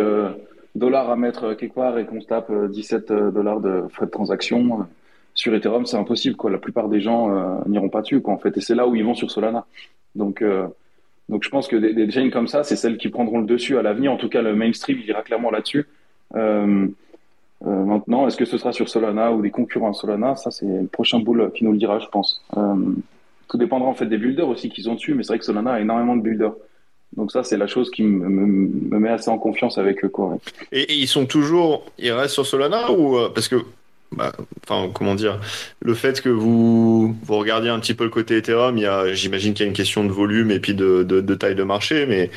dollars 0.75 1.09
à 1.09 1.15
mettre 1.15 1.53
quelque 1.53 1.75
part 1.75 1.97
et 1.97 2.05
qu'on 2.05 2.21
se 2.21 2.27
tape 2.27 2.51
17 2.69 3.11
dollars 3.11 3.61
de 3.61 3.83
frais 3.89 4.05
de 4.05 4.11
transaction 4.11 4.87
sur 5.33 5.55
Ethereum, 5.55 5.85
c'est 5.85 5.97
impossible. 5.97 6.35
Quoi. 6.35 6.51
La 6.51 6.59
plupart 6.59 6.89
des 6.89 7.01
gens 7.01 7.63
n'iront 7.67 7.89
pas 7.89 8.01
dessus. 8.01 8.21
Quoi, 8.21 8.33
en 8.33 8.37
fait, 8.37 8.55
et 8.57 8.61
c'est 8.61 8.75
là 8.75 8.87
où 8.87 8.95
ils 8.95 9.03
vont 9.03 9.15
sur 9.15 9.31
Solana. 9.31 9.65
Donc, 10.15 10.43
donc 11.29 11.43
je 11.43 11.49
pense 11.49 11.67
que 11.67 11.75
des, 11.75 11.93
des 11.93 12.29
comme 12.29 12.47
ça, 12.47 12.63
c'est 12.63 12.75
celles 12.75 12.97
qui 12.97 13.09
prendront 13.09 13.39
le 13.39 13.47
dessus 13.47 13.77
à 13.77 13.81
l'avenir. 13.81 14.11
En 14.11 14.17
tout 14.17 14.29
cas, 14.29 14.43
le 14.43 14.55
mainstream, 14.55 14.99
il 14.99 15.07
ira 15.07 15.23
clairement 15.23 15.49
là-dessus. 15.49 15.87
Euh, 17.65 17.85
maintenant, 17.85 18.27
est-ce 18.27 18.37
que 18.37 18.45
ce 18.45 18.57
sera 18.57 18.73
sur 18.73 18.89
Solana 18.89 19.31
ou 19.31 19.41
des 19.41 19.51
concurrents 19.51 19.91
à 19.91 19.93
Solana? 19.93 20.35
Ça, 20.35 20.51
c'est 20.51 20.65
le 20.65 20.87
prochain 20.87 21.19
boule 21.19 21.51
qui 21.53 21.63
nous 21.63 21.71
le 21.71 21.77
dira, 21.77 21.99
je 21.99 22.07
pense. 22.07 22.43
Euh, 22.57 22.75
tout 23.47 23.57
dépendra 23.57 23.87
en 23.87 23.93
fait 23.93 24.05
des 24.05 24.17
builders 24.17 24.47
aussi 24.47 24.69
qu'ils 24.69 24.89
ont 24.89 24.95
dessus, 24.95 25.13
mais 25.13 25.23
c'est 25.23 25.29
vrai 25.29 25.39
que 25.39 25.45
Solana 25.45 25.73
a 25.73 25.79
énormément 25.79 26.15
de 26.15 26.21
builders. 26.21 26.53
Donc 27.15 27.31
ça, 27.31 27.43
c'est 27.43 27.57
la 27.57 27.67
chose 27.67 27.91
qui 27.91 28.03
me, 28.03 28.99
met 28.99 29.09
assez 29.09 29.29
en 29.29 29.37
confiance 29.37 29.77
avec 29.77 30.03
eux. 30.03 30.09
Quoi, 30.09 30.37
et, 30.71 30.93
ils 30.93 31.07
sont 31.07 31.25
toujours, 31.25 31.85
ils 31.99 32.11
restent 32.11 32.33
sur 32.33 32.45
Solana 32.45 32.91
ou 32.91 33.17
euh, 33.17 33.29
parce 33.33 33.47
que, 33.47 33.57
bah, 34.11 34.31
enfin, 34.63 34.89
comment 34.91 35.15
dire, 35.15 35.39
le 35.79 35.93
fait 35.93 36.21
que 36.21 36.29
vous 36.29 37.15
vous 37.23 37.37
regardiez 37.37 37.69
un 37.69 37.79
petit 37.79 37.93
peu 37.93 38.03
le 38.03 38.09
côté 38.09 38.37
Ethereum, 38.37 38.77
j'imagine 39.13 39.53
qu'il 39.53 39.63
y 39.63 39.67
a 39.67 39.69
une 39.69 39.75
question 39.75 40.03
de 40.03 40.11
volume 40.11 40.51
et 40.51 40.59
puis 40.59 40.73
de, 40.73 41.03
de 41.03 41.35
taille 41.35 41.55
de 41.55 41.63
marché, 41.63 42.05
mais 42.07 42.29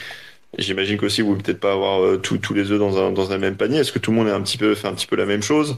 J'imagine 0.59 0.97
qu'aussi 0.97 1.21
vous 1.21 1.37
ne 1.37 1.41
peut-être 1.41 1.61
pas 1.61 1.73
avoir 1.73 2.03
euh, 2.03 2.17
tous 2.17 2.55
les 2.55 2.71
œufs 2.73 2.79
dans 2.79 3.33
un, 3.33 3.39
même 3.39 3.57
panier. 3.57 3.79
Est-ce 3.79 3.93
que 3.93 3.99
tout 3.99 4.11
le 4.11 4.17
monde 4.17 4.29
fait 4.29 4.89
un 4.89 4.95
petit 4.95 5.07
peu 5.07 5.17
la 5.17 5.27
même 5.27 5.43
chose? 5.43 5.77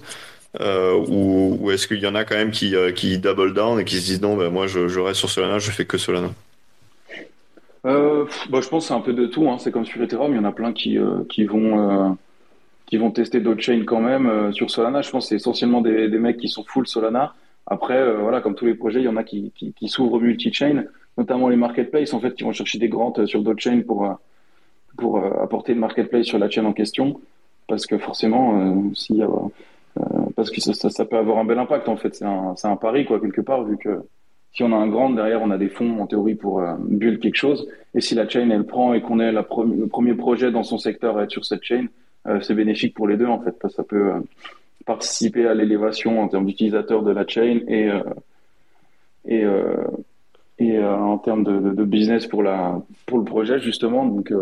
Euh, 0.60 0.94
ou, 1.08 1.70
est-ce 1.70 1.88
qu'il 1.88 1.98
y 1.98 2.06
en 2.06 2.14
a 2.14 2.24
quand 2.24 2.36
même 2.36 2.52
qui, 2.52 2.76
euh, 2.76 2.92
double 3.18 3.54
down 3.54 3.80
et 3.80 3.84
qui 3.84 3.96
se 3.96 4.06
disent 4.06 4.22
non, 4.22 4.36
ben 4.36 4.50
moi 4.50 4.66
je, 4.66 5.00
reste 5.00 5.18
sur 5.18 5.28
Solana, 5.28 5.58
je 5.58 5.70
fais 5.70 5.84
que 5.84 5.98
Solana? 5.98 6.30
Bah, 7.84 8.60
Je 8.60 8.68
pense 8.68 8.84
que 8.84 8.88
c'est 8.88 8.94
un 8.94 9.00
peu 9.00 9.12
de 9.12 9.26
tout. 9.26 9.50
Hein. 9.50 9.58
C'est 9.58 9.72
comme 9.72 9.84
sur 9.84 10.00
Ethereum, 10.00 10.32
il 10.32 10.36
y 10.36 10.38
en 10.38 10.44
a 10.44 10.52
plein 10.52 10.72
qui, 10.72 10.96
vont, 10.96 12.16
tester 13.12 13.40
d'autres 13.40 13.62
chains 13.62 13.82
quand 13.84 14.00
même. 14.00 14.52
sur 14.52 14.70
Solana, 14.70 15.02
je 15.02 15.10
pense 15.10 15.24
que 15.24 15.28
c'est 15.30 15.36
essentiellement 15.36 15.80
des, 15.80 16.08
des, 16.08 16.18
mecs 16.18 16.38
qui 16.38 16.48
sont 16.48 16.64
full 16.64 16.86
Solana. 16.86 17.34
Après, 17.66 18.14
voilà, 18.14 18.40
comme 18.40 18.54
tous 18.54 18.64
les 18.64 18.74
projets, 18.74 19.00
il 19.00 19.04
y 19.04 19.08
en 19.08 19.16
a 19.16 19.24
qui, 19.24 19.52
qui, 19.56 19.72
qui 19.72 19.88
s'ouvrent 19.88 20.20
multi-chain, 20.20 20.84
notamment 21.18 21.48
les 21.48 21.56
marketplaces 21.56 22.14
en 22.14 22.20
fait, 22.20 22.34
qui 22.34 22.44
vont 22.44 22.52
chercher 22.52 22.78
des 22.78 22.88
grants 22.88 23.12
sur 23.26 23.42
d'autres 23.42 23.60
chains 23.60 23.82
pour 23.82 24.18
pour 24.98 25.18
euh, 25.18 25.30
apporter 25.42 25.72
le 25.72 25.80
marketplace 25.80 26.26
sur 26.26 26.38
la 26.38 26.50
chaîne 26.50 26.66
en 26.66 26.74
question, 26.74 27.20
parce 27.66 27.86
que 27.86 27.96
forcément, 27.96 28.60
euh, 28.60 28.94
s'il 28.94 29.22
euh, 29.22 29.26
parce 30.36 30.50
que 30.50 30.60
ça, 30.60 30.74
ça, 30.74 31.04
peut 31.06 31.16
avoir 31.16 31.38
un 31.38 31.44
bel 31.44 31.58
impact 31.58 31.88
en 31.88 31.96
fait. 31.96 32.14
C'est 32.14 32.24
un, 32.24 32.54
un, 32.62 32.76
pari 32.76 33.06
quoi 33.06 33.20
quelque 33.20 33.40
part 33.40 33.64
vu 33.64 33.78
que 33.78 34.02
si 34.52 34.62
on 34.62 34.72
a 34.72 34.76
un 34.76 34.88
grand 34.88 35.10
derrière, 35.10 35.40
on 35.42 35.50
a 35.50 35.58
des 35.58 35.68
fonds 35.68 36.00
en 36.00 36.06
théorie 36.06 36.34
pour 36.34 36.62
build 36.78 37.20
quelque 37.20 37.36
chose. 37.36 37.68
Et 37.94 38.00
si 38.00 38.14
la 38.14 38.28
chaîne 38.28 38.52
elle 38.52 38.64
prend 38.64 38.94
et 38.94 39.00
qu'on 39.00 39.18
est 39.18 39.32
le 39.32 39.42
premier 39.88 40.14
projet 40.14 40.50
dans 40.50 40.62
son 40.62 40.78
secteur 40.78 41.18
à 41.18 41.24
être 41.24 41.30
sur 41.30 41.44
cette 41.44 41.62
chaîne, 41.64 41.88
c'est 42.42 42.54
bénéfique 42.54 42.94
pour 42.94 43.08
les 43.08 43.16
deux 43.16 43.26
en 43.26 43.40
fait 43.40 43.58
parce 43.58 43.74
que 43.74 43.76
ça 43.76 43.84
peut 43.84 44.12
participer 44.86 45.46
à 45.46 45.54
l'élévation 45.54 46.22
en 46.22 46.28
termes 46.28 46.46
d'utilisateurs 46.46 47.02
de 47.02 47.10
la 47.10 47.26
chaîne 47.26 47.62
et 47.68 47.90
et 49.26 49.44
et 50.58 50.84
en 50.84 51.18
termes 51.18 51.44
de, 51.44 51.72
de, 51.72 51.84
business 51.84 52.26
pour 52.26 52.42
la 52.42 52.80
pour 53.06 53.18
le 53.18 53.24
projet 53.24 53.58
justement. 53.58 54.06
Donc 54.06 54.32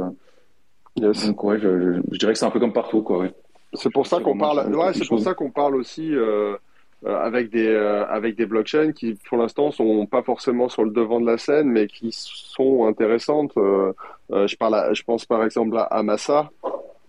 donc 0.96 1.44
ouais, 1.44 1.58
je, 1.58 2.00
je, 2.10 2.18
dirais 2.18 2.32
que 2.32 2.38
c'est 2.38 2.46
un 2.46 2.50
peu 2.50 2.60
comme 2.60 2.72
partout, 2.72 3.02
quoi. 3.02 3.18
Ouais. 3.18 3.32
C'est 3.74 3.92
pour 3.92 4.06
ça 4.06 4.20
qu'on 4.20 4.38
parle. 4.38 4.74
Ouais, 4.74 4.92
c'est 4.94 5.06
pour 5.06 5.20
ça 5.20 5.34
qu'on 5.34 5.50
parle 5.50 5.76
aussi 5.76 6.14
euh, 6.14 6.56
euh, 7.04 7.18
avec 7.18 7.50
des 7.50 7.68
euh, 7.68 8.06
avec 8.06 8.36
des 8.36 8.46
blockchains 8.46 8.92
qui, 8.92 9.18
pour 9.28 9.38
l'instant, 9.38 9.70
sont 9.70 10.06
pas 10.06 10.22
forcément 10.22 10.68
sur 10.68 10.84
le 10.84 10.90
devant 10.90 11.20
de 11.20 11.26
la 11.26 11.36
scène, 11.36 11.68
mais 11.68 11.86
qui 11.86 12.08
sont 12.12 12.86
intéressantes. 12.86 13.52
Euh, 13.58 13.92
euh 14.30 14.46
je 14.46 14.56
parle, 14.56 14.94
je 14.94 15.02
pense 15.02 15.26
par 15.26 15.44
exemple 15.44 15.76
à 15.78 16.02
Massa, 16.02 16.50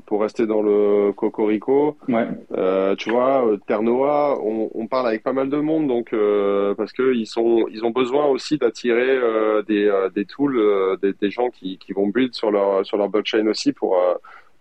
pour 0.07 0.21
rester 0.21 0.47
dans 0.47 0.61
le 0.61 1.11
cocorico. 1.11 1.97
Ouais. 2.07 2.27
Euh, 2.57 2.95
tu 2.95 3.11
vois, 3.11 3.45
euh, 3.45 3.57
Ternoa, 3.67 4.39
on, 4.41 4.71
on, 4.73 4.87
parle 4.87 5.07
avec 5.07 5.21
pas 5.21 5.33
mal 5.33 5.49
de 5.49 5.57
monde, 5.57 5.87
donc 5.87 6.13
euh, 6.13 6.73
parce 6.75 6.93
que 6.93 7.13
ils 7.13 7.27
sont, 7.27 7.67
ils 7.69 7.83
ont 7.83 7.91
besoin 7.91 8.25
aussi 8.25 8.57
d'attirer 8.57 9.09
euh, 9.09 9.61
des, 9.63 9.85
euh, 9.85 10.09
des 10.09 10.23
tools, 10.23 10.97
des, 11.01 11.11
des, 11.11 11.29
gens 11.29 11.49
qui, 11.49 11.77
qui 11.77 11.91
vont 11.91 12.07
build 12.07 12.33
sur 12.33 12.51
leur 12.51 12.85
sur 12.85 12.97
leur 12.97 13.09
blockchain 13.09 13.45
aussi 13.47 13.73
pour 13.73 14.01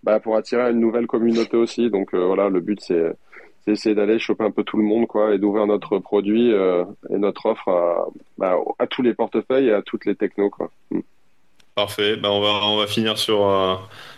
bah, 0.03 0.19
pour 0.19 0.35
attirer 0.35 0.69
une 0.69 0.81
nouvelle 0.81 1.07
communauté 1.07 1.55
aussi. 1.55 1.89
Donc 1.89 2.13
voilà, 2.13 2.49
le 2.49 2.59
but 2.59 2.81
c'est 2.81 3.13
essayer 3.67 3.95
d'aller 3.95 4.17
choper 4.17 4.45
un 4.45 4.51
peu 4.51 4.63
tout 4.63 4.77
le 4.77 4.83
monde 4.83 5.07
quoi 5.07 5.33
et 5.33 5.39
d'ouvrir 5.39 5.65
notre 5.65 5.99
produit 5.99 6.51
et 6.51 7.17
notre 7.17 7.47
offre 7.47 7.69
à, 7.69 8.07
bah, 8.37 8.55
à 8.79 8.87
tous 8.87 9.01
les 9.01 9.13
portefeuilles 9.13 9.67
et 9.67 9.73
à 9.73 9.81
toutes 9.81 10.05
les 10.05 10.15
technos 10.15 10.49
quoi. 10.49 10.71
Hmm. 10.91 11.01
Parfait. 11.75 12.15
Ben 12.15 12.29
on 12.29 12.41
va 12.41 12.59
on 12.63 12.77
va 12.77 12.87
finir 12.87 13.17
sur 13.17 13.45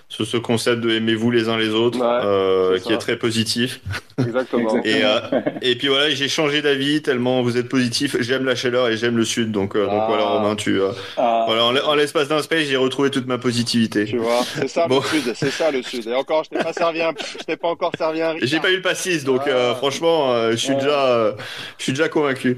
sur 0.09 0.25
ce 0.25 0.37
concept 0.37 0.81
de 0.81 0.89
aimez-vous 0.89 1.29
les 1.29 1.49
uns 1.49 1.57
les 1.57 1.69
autres, 1.69 1.99
euh, 2.01 2.79
qui 2.79 2.91
est 2.91 2.97
très 2.97 3.15
positif. 3.15 3.79
Exactement. 4.17 4.81
et, 4.83 5.03
euh, 5.03 5.19
et 5.61 5.75
puis 5.75 5.87
voilà, 5.87 6.09
j'ai 6.09 6.27
changé 6.27 6.61
d'avis 6.61 7.01
tellement 7.01 7.41
vous 7.41 7.57
êtes 7.57 7.69
positif. 7.69 8.17
J'aime 8.19 8.43
la 8.43 8.55
chaleur 8.55 8.89
et 8.89 8.97
j'aime 8.97 9.17
le 9.17 9.25
sud, 9.25 9.51
donc 9.51 9.75
euh, 9.75 9.85
donc 9.85 10.03
voilà 10.07 10.23
ah. 10.25 10.37
Romain, 10.37 10.55
tu 10.55 10.81
euh, 10.81 10.91
ah. 11.17 11.45
voilà 11.47 11.65
en, 11.87 11.95
l'espace 11.95 12.27
d'un 12.27 12.41
space, 12.41 12.63
j'ai 12.63 12.75
retrouvé 12.75 13.11
toute 13.11 13.27
ma 13.27 13.37
positivité. 13.37 14.05
Tu 14.05 14.17
vois, 14.17 14.41
c'est 14.43 14.67
ça 14.67 14.87
le 14.89 15.01
sud, 15.01 15.33
c'est 15.35 15.51
ça 15.51 15.71
le 15.71 15.81
sud. 15.83 16.07
Et 16.07 16.15
encore, 16.15 16.43
je 16.43 16.49
t'ai 16.49 16.63
pas 16.63 16.73
servi 16.73 17.01
un, 17.01 17.13
je 17.39 17.43
t'ai 17.43 17.55
pas 17.55 17.69
encore 17.69 17.91
servi 17.97 18.21
un. 18.21 18.35
J'ai 18.41 18.59
pas 18.59 18.71
eu 18.71 18.77
le 18.77 18.81
pastis, 18.81 19.23
donc 19.23 19.47
euh, 19.47 19.75
franchement, 19.75 20.51
je 20.51 20.57
suis 20.57 20.75
déjà, 20.75 21.35
je 21.77 21.83
suis 21.83 21.93
déjà 21.93 22.09
convaincu. 22.09 22.57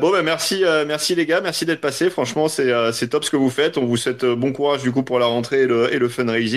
bon 0.00 0.10
ben 0.10 0.22
merci, 0.22 0.62
merci 0.86 1.14
les 1.14 1.26
gars, 1.26 1.40
merci 1.40 1.64
d'être 1.64 1.80
passés. 1.80 2.10
Franchement, 2.10 2.48
c'est 2.48 2.72
c'est 2.92 3.08
top 3.08 3.24
ce 3.24 3.30
que 3.30 3.36
vous 3.36 3.50
faites. 3.50 3.78
On 3.78 3.84
vous 3.84 3.96
souhaite 3.96 4.24
bon 4.24 4.52
courage 4.52 4.82
du 4.82 4.92
coup 4.92 5.02
pour 5.02 5.18
la 5.18 5.26
rentrée 5.26 5.62
et 5.62 5.66
le, 5.66 5.92
et 5.94 5.98
le 5.98 6.08
fundraising. 6.08 6.55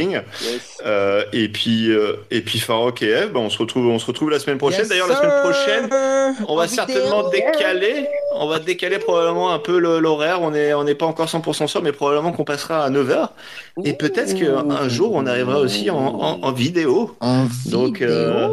Euh, 0.85 1.23
et 1.33 1.49
puis 1.49 1.91
euh, 1.91 2.13
et 2.31 2.41
puis 2.41 2.59
Farok 2.59 3.01
et 3.01 3.09
Eve, 3.09 3.31
bah, 3.33 3.39
on 3.39 3.49
se 3.49 3.57
retrouve 3.57 3.87
on 3.87 3.99
se 3.99 4.05
retrouve 4.05 4.29
la 4.29 4.39
semaine 4.39 4.57
prochaine. 4.57 4.87
D'ailleurs 4.87 5.07
la 5.07 5.15
semaine 5.15 5.41
prochaine, 5.41 5.89
on 6.47 6.55
va 6.55 6.67
certainement 6.67 7.29
décaler, 7.29 8.07
on 8.35 8.47
va 8.47 8.59
décaler 8.59 8.99
probablement 8.99 9.51
un 9.51 9.59
peu 9.59 9.77
l'horaire. 9.77 10.41
On 10.41 10.53
est 10.53 10.73
on 10.73 10.83
n'est 10.83 10.95
pas 10.95 11.05
encore 11.05 11.27
100% 11.27 11.67
sûr, 11.67 11.81
mais 11.81 11.91
probablement 11.91 12.31
qu'on 12.31 12.45
passera 12.45 12.83
à 12.83 12.89
9h. 12.89 13.29
Et 13.83 13.93
peut-être 13.93 14.35
qu'un 14.35 14.87
jour 14.87 15.13
on 15.13 15.25
arrivera 15.25 15.59
aussi 15.59 15.89
en, 15.89 15.97
en, 15.97 16.51
vidéo. 16.51 17.15
Donc 17.65 18.01
euh, 18.01 18.47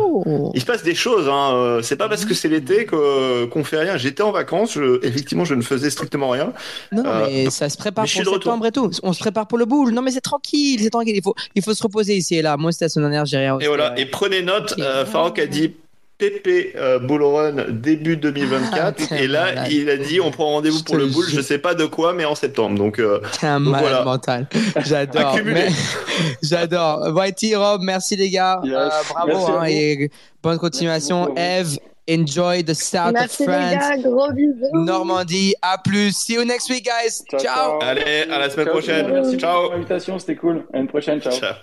il 0.55 0.61
se 0.61 0.67
passe 0.67 0.83
des 0.83 0.95
choses. 0.95 1.29
Hein. 1.31 1.81
C'est 1.83 1.97
pas 1.97 2.09
parce 2.09 2.25
que 2.25 2.35
c'est 2.35 2.49
l'été 2.49 2.87
qu'on 2.87 3.65
fait 3.65 3.79
rien. 3.79 3.97
J'étais 3.97 4.23
en 4.23 4.33
vacances. 4.33 4.79
effectivement, 5.03 5.45
je 5.45 5.55
ne 5.55 5.63
faisais 5.63 5.91
strictement 5.91 6.31
rien. 6.31 6.53
Non, 6.93 7.05
mais 7.27 7.51
ça 7.51 7.69
se 7.69 7.77
prépare 7.77 8.05
pour 8.05 8.25
septembre 8.25 8.67
et 8.67 8.73
tout. 8.73 8.91
On 9.03 9.13
se 9.13 9.21
prépare 9.21 9.47
pour 9.47 9.59
le 9.59 9.65
boule. 9.65 9.93
Non, 9.93 10.03
mais 10.03 10.11
c'est 10.11 10.21
tranquille, 10.21 10.81
c'est 10.83 10.91
tranquille. 10.91 11.17
Il 11.17 11.23
faut, 11.23 11.36
il 11.55 11.63
faut 11.63 11.75
se 11.75 11.83
reposer 11.83 12.17
ici 12.17 12.37
et 12.37 12.43
là. 12.43 12.57
Moi, 12.57 12.73
c'était 12.73 12.87
la 12.87 12.89
semaine 12.91 13.11
dernière, 13.11 13.27
j'ai 13.27 13.39
rien. 13.39 13.59
Et 13.61 13.67
voilà. 13.67 13.99
Et 13.99 14.07
prenez 14.07 14.43
note, 14.43 14.75
euh, 14.79 15.05
Farouk 15.05 15.39
a 15.39 15.47
dit 15.47 15.73
PP 16.19 16.75
euh, 16.77 16.99
Bull 16.99 17.23
Run 17.23 17.73
début 17.73 18.17
2024 18.17 19.13
et 19.13 19.27
là 19.27 19.69
il 19.69 19.91
a 19.91 19.99
dit 19.99 20.19
on 20.19 20.31
prend 20.31 20.47
rendez-vous 20.47 20.83
pour 20.83 20.97
le 20.97 21.07
bull 21.09 21.27
je 21.29 21.43
sais 21.43 21.59
pas 21.59 21.75
de 21.75 21.85
quoi 21.85 22.15
mais 22.15 22.25
en 22.25 22.35
septembre. 22.35 22.79
Donc 22.79 22.99
euh, 22.99 23.21
un 23.43 23.59
malade 23.59 24.05
mental. 24.05 24.49
J'adore. 24.87 25.37
J'adore. 26.43 27.15
Whitey 27.15 27.55
Rob 27.55 27.83
merci 27.83 28.17
les 28.17 28.31
gars. 28.31 28.63
Euh, 28.65 28.89
bravo 29.11 29.59
hein, 29.59 29.65
et 29.69 30.11
bonne 30.43 30.59
continuation. 30.59 31.37
Eve 31.37 31.77
enjoy 32.09 32.63
the 32.63 32.75
south 32.75 33.15
of 33.17 33.31
France 33.31 33.39
les 33.39 33.77
gars, 33.77 33.97
gros 33.99 34.33
bisous. 34.33 34.71
Normandie 34.73 35.55
à 35.63 35.79
plus. 35.79 36.17
See 36.17 36.35
you 36.35 36.45
next 36.45 36.71
week 36.71 36.85
guys. 36.85 37.23
Ciao, 37.31 37.41
ciao. 37.41 37.79
allez 37.83 38.23
à 38.31 38.39
la 38.39 38.51
semaine 38.51 38.69
prochaine. 38.69 39.13
merci 39.13 39.37
ciao. 39.39 39.71
L'invitation 39.71 40.19
c'était 40.19 40.37
cool. 40.37 40.67
À 40.73 40.79
une 40.79 40.89
prochaine 40.89 41.21
ciao. 41.21 41.33
ciao. 41.33 41.55